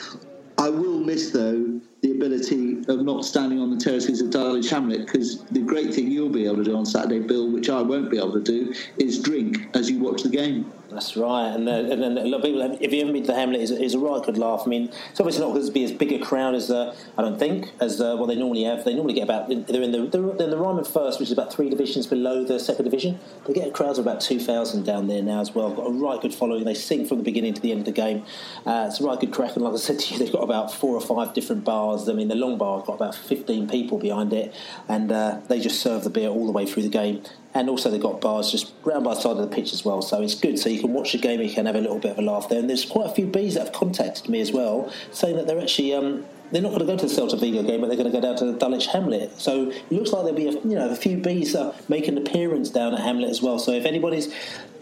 I 0.59 0.69
will 0.69 1.01
miss, 1.01 1.31
though, 1.31 1.81
the 2.03 2.11
of 2.33 3.05
not 3.05 3.25
standing 3.25 3.61
on 3.61 3.71
the 3.71 3.83
terraces 3.83 4.21
of 4.21 4.31
Dulwich 4.31 4.71
Hamlet 4.71 5.07
because 5.07 5.43
the 5.45 5.61
great 5.61 5.95
thing 5.95 6.11
you'll 6.11 6.29
be 6.29 6.47
able 6.47 6.57
to 6.57 6.65
do 6.65 6.77
on 6.77 6.87
Saturday, 6.87 7.21
Bill, 7.21 7.51
which 7.51 7.69
I 7.69 7.83
won't 7.83 8.11
be 8.11 8.19
able 8.19 8.33
to 8.33 8.43
do, 8.43 8.75
is 8.99 9.21
drink 9.21 9.69
as 9.75 9.91
you 9.91 9.99
watch 9.99 10.23
the 10.23 10.29
game. 10.29 10.73
That's 10.91 11.17
right, 11.17 11.49
and, 11.49 11.69
uh, 11.69 11.73
and 11.73 12.01
then 12.01 12.19
a 12.19 12.25
lot 12.25 12.39
of 12.39 12.45
people, 12.45 12.61
if 12.81 12.93
you 12.93 13.01
haven't 13.01 13.15
been 13.15 13.25
to 13.25 13.33
the 13.33 13.35
Hamlet, 13.35 13.63
it's, 13.63 13.73
it's 13.73 13.95
a 13.95 13.99
right 13.99 14.23
good 14.23 14.39
laugh. 14.39 14.63
I 14.65 14.69
mean, 14.69 14.93
it's 15.11 15.19
obviously 15.19 15.45
not 15.45 15.53
going 15.53 15.67
to 15.67 15.73
be 15.73 15.83
as 15.83 15.91
big 15.91 16.13
a 16.13 16.21
crowd 16.21 16.55
as 16.55 16.71
uh, 16.71 16.95
I 17.19 17.23
don't 17.23 17.37
think 17.37 17.73
as 17.81 18.01
uh, 18.01 18.17
what 18.17 18.27
they 18.27 18.37
normally 18.37 18.63
have. 18.63 18.85
They 18.85 18.95
normally 18.95 19.15
get 19.15 19.25
about 19.25 19.49
they're 19.49 19.83
in 19.83 19.91
the 19.91 20.07
they're 20.07 20.31
in 20.31 20.51
the 20.51 20.57
Ryman 20.57 20.85
First, 20.85 21.19
which 21.19 21.31
is 21.31 21.33
about 21.33 21.53
three 21.53 21.69
divisions 21.69 22.07
below 22.07 22.45
the 22.45 22.61
second 22.61 22.85
division. 22.85 23.19
They 23.45 23.55
get 23.55 23.75
crowds 23.75 23.99
of 23.99 24.07
about 24.07 24.21
two 24.21 24.39
thousand 24.39 24.85
down 24.85 25.09
there 25.09 25.23
now 25.23 25.41
as 25.41 25.53
well. 25.53 25.71
Got 25.73 25.89
a 25.89 25.91
right 25.91 26.21
good 26.21 26.35
following. 26.35 26.63
They 26.63 26.75
sing 26.75 27.07
from 27.09 27.19
the 27.19 27.25
beginning 27.25 27.55
to 27.55 27.61
the 27.61 27.73
end 27.73 27.81
of 27.81 27.87
the 27.87 27.93
game. 27.93 28.23
Uh, 28.65 28.87
it's 28.89 29.01
a 29.01 29.05
right 29.05 29.19
good 29.19 29.33
crack, 29.33 29.57
and 29.57 29.65
like 29.65 29.75
I 29.75 29.79
said 29.79 29.99
to 29.99 30.13
you, 30.13 30.21
they've 30.21 30.31
got 30.31 30.45
about 30.45 30.73
four 30.73 30.95
or 30.95 31.01
five 31.01 31.35
different 31.35 31.65
bars. 31.65 32.05
I 32.15 32.17
mean, 32.17 32.29
the 32.29 32.35
long 32.35 32.57
bar's 32.57 32.87
got 32.87 32.95
about 32.95 33.15
fifteen 33.15 33.69
people 33.69 33.99
behind 33.99 34.33
it, 34.33 34.55
and 34.89 35.11
uh, 35.11 35.41
they 35.49 35.61
just 35.61 35.81
serve 35.81 36.05
the 36.05 36.11
beer 36.11 36.29
all 36.29 36.47
the 36.47 36.53
way 36.53 36.67
through 36.67 36.85
the 36.85 36.89
game 36.89 37.23
and 37.55 37.71
also 37.71 37.89
they've 37.89 38.03
got 38.03 38.21
bars 38.21 38.51
just 38.51 38.73
round 38.83 39.05
by 39.05 39.15
the 39.15 39.21
side 39.21 39.37
of 39.37 39.49
the 39.49 39.55
pitch 39.55 39.73
as 39.73 39.85
well. 39.85 40.03
So 40.03 40.21
it's 40.21 40.35
good. 40.35 40.59
So 40.59 40.69
you 40.69 40.81
can 40.81 40.93
watch 40.93 41.13
the 41.13 41.19
game, 41.19 41.41
you 41.41 41.53
can 41.53 41.67
have 41.67 41.77
a 41.77 41.81
little 41.81 42.01
bit 42.01 42.11
of 42.11 42.19
a 42.19 42.23
laugh 42.23 42.49
there. 42.49 42.59
And 42.59 42.69
there's 42.69 42.85
quite 42.85 43.07
a 43.07 43.15
few 43.15 43.27
bees 43.27 43.55
that 43.55 43.67
have 43.67 43.73
contacted 43.73 44.29
me 44.29 44.41
as 44.41 44.51
well, 44.51 44.93
saying 45.13 45.37
that 45.37 45.47
they're 45.47 45.61
actually 45.61 45.95
um, 45.95 46.27
they're 46.51 46.63
not 46.63 46.69
going 46.69 46.81
to 46.81 46.87
go 46.87 46.97
to 46.97 47.07
the 47.07 47.13
Celta 47.13 47.39
Vigo 47.39 47.63
game, 47.63 47.81
but 47.81 47.89
they're 47.89 47.97
going 47.97 48.11
to 48.11 48.13
go 48.13 48.21
down 48.21 48.37
to 48.37 48.47
the 48.47 48.53
Dulwich 48.53 48.87
Hamlet. 48.87 49.39
So 49.41 49.71
it 49.71 49.93
looks 49.93 50.13
like 50.13 50.25
there'll 50.25 50.37
be 50.37 50.49
a, 50.49 50.53
you 50.53 50.77
know 50.77 50.91
a 50.91 50.97
few 50.97 51.17
bees 51.17 51.53
that 51.53 51.89
make 51.89 52.09
an 52.09 52.19
appearance 52.19 52.71
down 52.71 52.95
at 52.95 53.01
Hamlet 53.01 53.31
as 53.31 53.43
well. 53.43 53.59
So 53.59 53.73
if 53.73 53.85
anybody's 53.85 54.33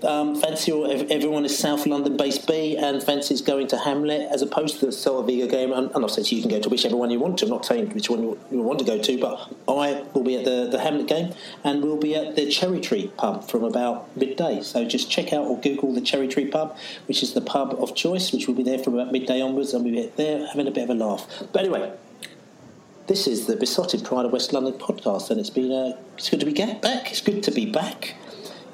um, 0.05 0.37
fancy 0.41 0.73
or 0.73 0.91
if 0.91 1.11
everyone 1.11 1.45
is 1.45 1.57
South 1.57 1.87
London 1.87 2.17
based 2.17 2.47
B 2.47 2.77
and 2.77 3.03
fancies 3.03 3.41
going 3.43 3.69
to 3.69 3.79
Hamlet 3.79 4.29
as 4.33 4.43
opposed 4.43 4.81
to 4.81 4.87
the 4.87 4.93
Celta 4.93 5.27
Vigo 5.27 5.47
game. 5.47 5.73
I'm, 5.73 5.91
I'm 5.95 6.01
not 6.01 6.11
saying 6.11 6.27
you 6.31 6.41
can 6.41 6.51
go 6.51 6.61
to 6.61 6.69
whichever 6.69 6.97
one 6.97 7.11
you 7.11 7.21
want 7.21 7.39
to. 7.39 7.47
I'm 7.47 7.51
not 7.51 7.65
saying 7.65 7.91
which 7.91 8.11
one 8.11 8.23
you, 8.23 8.39
want 8.51 8.79
to 8.81 8.85
go 8.85 8.99
to, 8.99 9.19
but 9.19 9.53
I 9.69 10.05
will 10.15 10.25
be 10.25 10.37
at 10.37 10.45
the, 10.45 10.69
the 10.71 10.81
Hamlet 10.81 11.07
game 11.07 11.35
and 11.65 11.83
we'll 11.83 11.99
be 11.99 12.15
at 12.15 12.37
the 12.37 12.51
Cherry 12.51 12.81
Tree 12.81 13.13
pub 13.17 13.49
from 13.49 13.65
about 13.65 14.15
midday. 14.17 14.63
So 14.63 14.85
just 14.85 15.11
check 15.11 15.33
out 15.33 15.45
or 15.45 15.61
Google 15.61 15.95
the 15.95 16.01
Cherry 16.01 16.29
Tree 16.29 16.47
pub, 16.47 16.77
which 17.07 17.23
is 17.23 17.35
the 17.35 17.41
pub 17.41 17.75
of 17.79 17.95
choice, 17.95 18.33
which 18.33 18.47
will 18.47 18.55
be 18.55 18.63
there 18.63 18.79
from 18.79 18.95
about 18.95 19.13
midday 19.13 19.41
onwards, 19.41 19.75
and 19.75 19.85
we'll 19.85 19.95
be 19.95 20.11
there 20.17 20.47
having 20.47 20.67
a 20.67 20.71
bit 20.71 20.85
of 20.85 20.91
a 20.91 20.95
laugh. 20.95 21.27
But 21.53 21.61
anyway, 21.61 21.93
this 23.09 23.27
is 23.27 23.47
the 23.47 23.57
Beesotted 23.57 24.05
Pride 24.05 24.25
of 24.25 24.33
West 24.33 24.55
London 24.55 24.73
podcast, 24.75 25.31
and 25.31 25.39
it's 25.39 25.51
been 25.51 25.71
uh, 25.71 26.01
it's 26.17 26.31
good 26.31 26.41
to 26.41 26.47
be 26.47 26.55
back. 26.55 27.11
It's 27.11 27.21
good 27.21 27.43
to 27.43 27.51
be 27.51 27.71
back. 27.71 28.15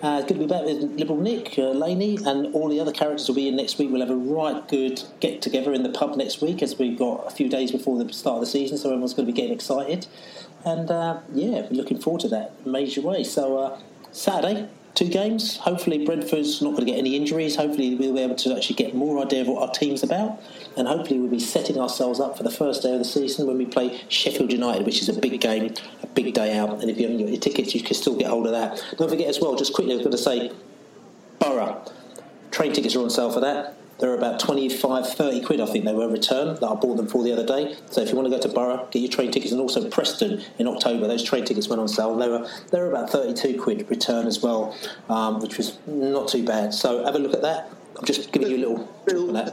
Uh, 0.01 0.21
good 0.21 0.35
to 0.35 0.41
be 0.41 0.47
back 0.47 0.65
with 0.65 0.81
Liberal 0.97 1.21
Nick, 1.21 1.59
uh, 1.59 1.71
Laney, 1.71 2.19
and 2.25 2.55
all 2.55 2.69
the 2.69 2.79
other 2.79 2.93
characters 2.93 3.27
will 3.27 3.35
be 3.35 3.49
in 3.49 3.57
next 3.57 3.79
week. 3.79 3.91
We'll 3.91 4.01
have 4.01 4.11
a 4.11 4.17
right 4.17 4.67
good 4.69 5.03
get 5.19 5.43
together 5.43 5.73
in 5.73 5.83
the 5.83 5.89
pub 5.89 6.15
next 6.15 6.41
week 6.41 6.63
as 6.63 6.79
we've 6.79 6.97
got 6.97 7.27
a 7.27 7.31
few 7.31 7.49
days 7.49 7.73
before 7.73 8.03
the 8.03 8.13
start 8.13 8.37
of 8.37 8.41
the 8.43 8.47
season, 8.47 8.79
so 8.79 8.91
everyone's 8.91 9.13
going 9.13 9.27
to 9.27 9.33
be 9.33 9.37
getting 9.37 9.55
excited. 9.55 10.07
And 10.65 10.89
uh, 10.89 11.19
yeah, 11.35 11.67
looking 11.73 11.99
forward 11.99 12.21
to 12.21 12.29
that 12.29 12.65
major 12.65 13.01
way. 13.01 13.25
So, 13.25 13.59
uh, 13.59 13.81
Saturday, 14.13 14.69
two 14.99 15.09
games. 15.09 15.57
Hopefully, 15.59 16.05
Brentford's 16.05 16.61
not 16.61 16.71
going 16.71 16.85
to 16.85 16.91
get 16.91 16.99
any 16.99 17.15
injuries. 17.15 17.55
Hopefully, 17.55 17.95
we'll 17.95 18.15
be 18.15 18.21
able 18.21 18.35
to 18.35 18.57
actually 18.57 18.75
get 18.75 18.97
more 18.97 19.23
idea 19.25 19.43
of 19.43 19.47
what 19.47 19.69
our 19.69 19.73
team's 19.73 20.03
about. 20.03 20.43
And 20.77 20.89
hopefully, 20.89 21.21
we'll 21.21 21.31
be 21.31 21.39
setting 21.39 21.79
ourselves 21.79 22.19
up 22.19 22.37
for 22.37 22.43
the 22.43 22.51
first 22.51 22.83
day 22.83 22.93
of 22.93 22.99
the 22.99 23.05
season 23.05 23.47
when 23.47 23.57
we 23.57 23.65
play 23.65 24.01
Sheffield 24.09 24.51
United, 24.51 24.85
which 24.85 25.01
is 25.01 25.09
a 25.09 25.13
big 25.13 25.41
game, 25.41 25.73
a 26.03 26.07
big 26.09 26.35
day 26.35 26.59
out. 26.59 26.81
And 26.81 26.91
if 26.91 26.99
you 26.99 27.05
haven't 27.05 27.19
got 27.19 27.29
your 27.29 27.41
tickets, 27.41 27.77
you 27.77 27.83
can 27.83 27.95
still 27.95 28.17
get 28.17 28.27
hold 28.27 28.47
of 28.47 28.53
that. 28.53 28.85
Don't 28.99 29.09
forget 29.09 29.29
as 29.29 29.41
well, 29.41 29.55
just 29.55 29.73
quickly, 29.73 29.93
I 29.93 29.97
was 29.99 30.05
going 30.05 30.17
to 30.17 30.19
say, 30.19 30.53
Borough. 31.39 31.85
Train 32.51 32.73
tickets 32.73 32.97
are 32.97 33.03
on 33.03 33.11
sale 33.11 33.31
for 33.31 33.41
that. 33.41 33.78
They're 33.99 34.15
about 34.15 34.39
25, 34.39 35.09
30 35.09 35.41
quid, 35.43 35.61
I 35.61 35.67
think 35.67 35.85
they 35.85 35.93
were 35.93 36.09
returned 36.09 36.59
that 36.59 36.67
I 36.67 36.75
bought 36.75 36.97
them 36.97 37.09
for 37.09 37.25
the 37.25 37.33
other 37.33 37.45
day. 37.45 37.77
So 37.91 38.01
if 38.01 38.11
you 38.11 38.17
want 38.17 38.27
to 38.27 38.31
go 38.31 38.41
to 38.41 38.49
Borough, 38.49 38.87
get 38.91 39.01
your 39.01 39.11
train 39.11 39.33
tickets. 39.33 39.53
And 39.53 39.61
also 39.61 39.89
Preston 39.91 40.43
in 40.59 40.69
October, 40.69 41.09
those 41.09 41.25
train 41.25 41.45
tickets 41.45 41.69
went 41.69 41.81
on 41.81 41.89
sale. 41.89 42.17
They 42.17 42.29
were, 42.29 42.49
they 42.71 42.79
were 42.79 42.91
about 42.91 43.11
32 43.11 43.61
quid 43.61 43.91
return 43.91 44.27
as 44.27 44.41
well, 44.41 44.77
um, 45.09 45.41
which 45.41 45.57
was 45.57 45.79
not 45.87 46.29
too 46.29 46.45
bad. 46.45 46.73
So 46.73 47.05
have 47.05 47.17
a 47.17 47.19
look 47.19 47.35
at 47.35 47.43
that. 47.43 47.73
I'm 47.99 48.05
just 48.05 48.31
giving 48.31 48.49
you 48.49 48.57
a 48.57 48.63
little 48.69 48.89
Bill, 49.05 49.53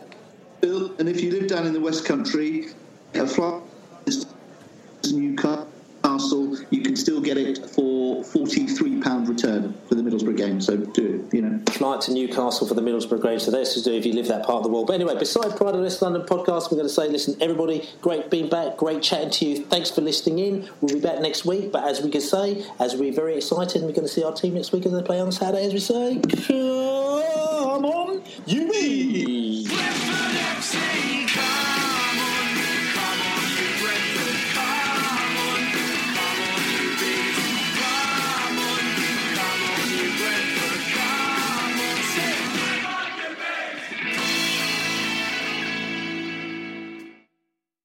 Bill, 0.61 0.95
and 0.99 1.09
if 1.09 1.21
you 1.21 1.31
live 1.31 1.47
down 1.47 1.65
in 1.65 1.73
the 1.73 1.79
West 1.79 2.05
Country, 2.05 2.67
a 3.15 3.25
flight 3.25 3.63
to 4.05 5.15
Newcastle 5.15 5.67
Newcastle, 6.15 6.57
you 6.69 6.81
can 6.81 6.95
still 6.95 7.19
get 7.19 7.37
it 7.37 7.57
for 7.57 8.23
£43 8.23 9.27
return 9.27 9.73
for 9.87 9.95
the 9.95 10.01
Middlesbrough 10.01 10.37
game. 10.37 10.61
So 10.61 10.77
do 10.77 11.25
it, 11.27 11.33
you 11.35 11.41
know. 11.41 11.59
Flight 11.71 12.01
to 12.01 12.13
Newcastle 12.13 12.67
for 12.67 12.73
the 12.73 12.81
Middlesbrough 12.81 13.21
game. 13.21 13.39
So 13.39 13.51
this 13.51 13.75
is 13.75 13.83
do 13.83 13.93
if 13.93 14.05
you 14.05 14.13
live 14.13 14.27
that 14.29 14.45
part 14.45 14.57
of 14.57 14.63
the 14.63 14.69
world. 14.69 14.87
But 14.87 14.93
anyway, 14.93 15.17
Beesotted 15.19 15.57
Pride 15.57 15.75
of 15.75 15.81
West 15.81 16.01
London 16.01 16.21
podcast, 16.23 16.71
we're 16.71 16.77
going 16.77 16.87
to 16.87 16.89
say, 16.89 17.09
listen, 17.09 17.35
everybody, 17.41 17.89
great 18.01 18.29
being 18.29 18.49
back, 18.49 18.77
great 18.77 19.01
chatting 19.01 19.29
to 19.31 19.45
you. 19.45 19.65
Thanks 19.65 19.91
for 19.91 20.01
listening 20.01 20.39
in. 20.39 20.69
We'll 20.81 20.95
be 20.95 21.01
back 21.01 21.19
next 21.19 21.45
week. 21.45 21.71
But 21.71 21.87
as 21.87 22.01
we 22.01 22.09
can 22.09 22.21
say, 22.21 22.65
as 22.79 22.95
we're 22.95 23.13
very 23.13 23.35
excited, 23.35 23.77
and 23.77 23.85
we're 23.85 23.95
going 23.95 24.07
to 24.07 24.13
see 24.13 24.23
our 24.23 24.33
team 24.33 24.53
next 24.53 24.71
week 24.71 24.85
as 24.85 24.93
they 24.93 25.03
play 25.03 25.19
on 25.19 25.31
Saturday, 25.31 25.65
as 25.65 25.73
we 25.73 25.79
say, 25.79 26.21
come 26.47 27.85
on, 27.85 28.23
you 28.45 28.71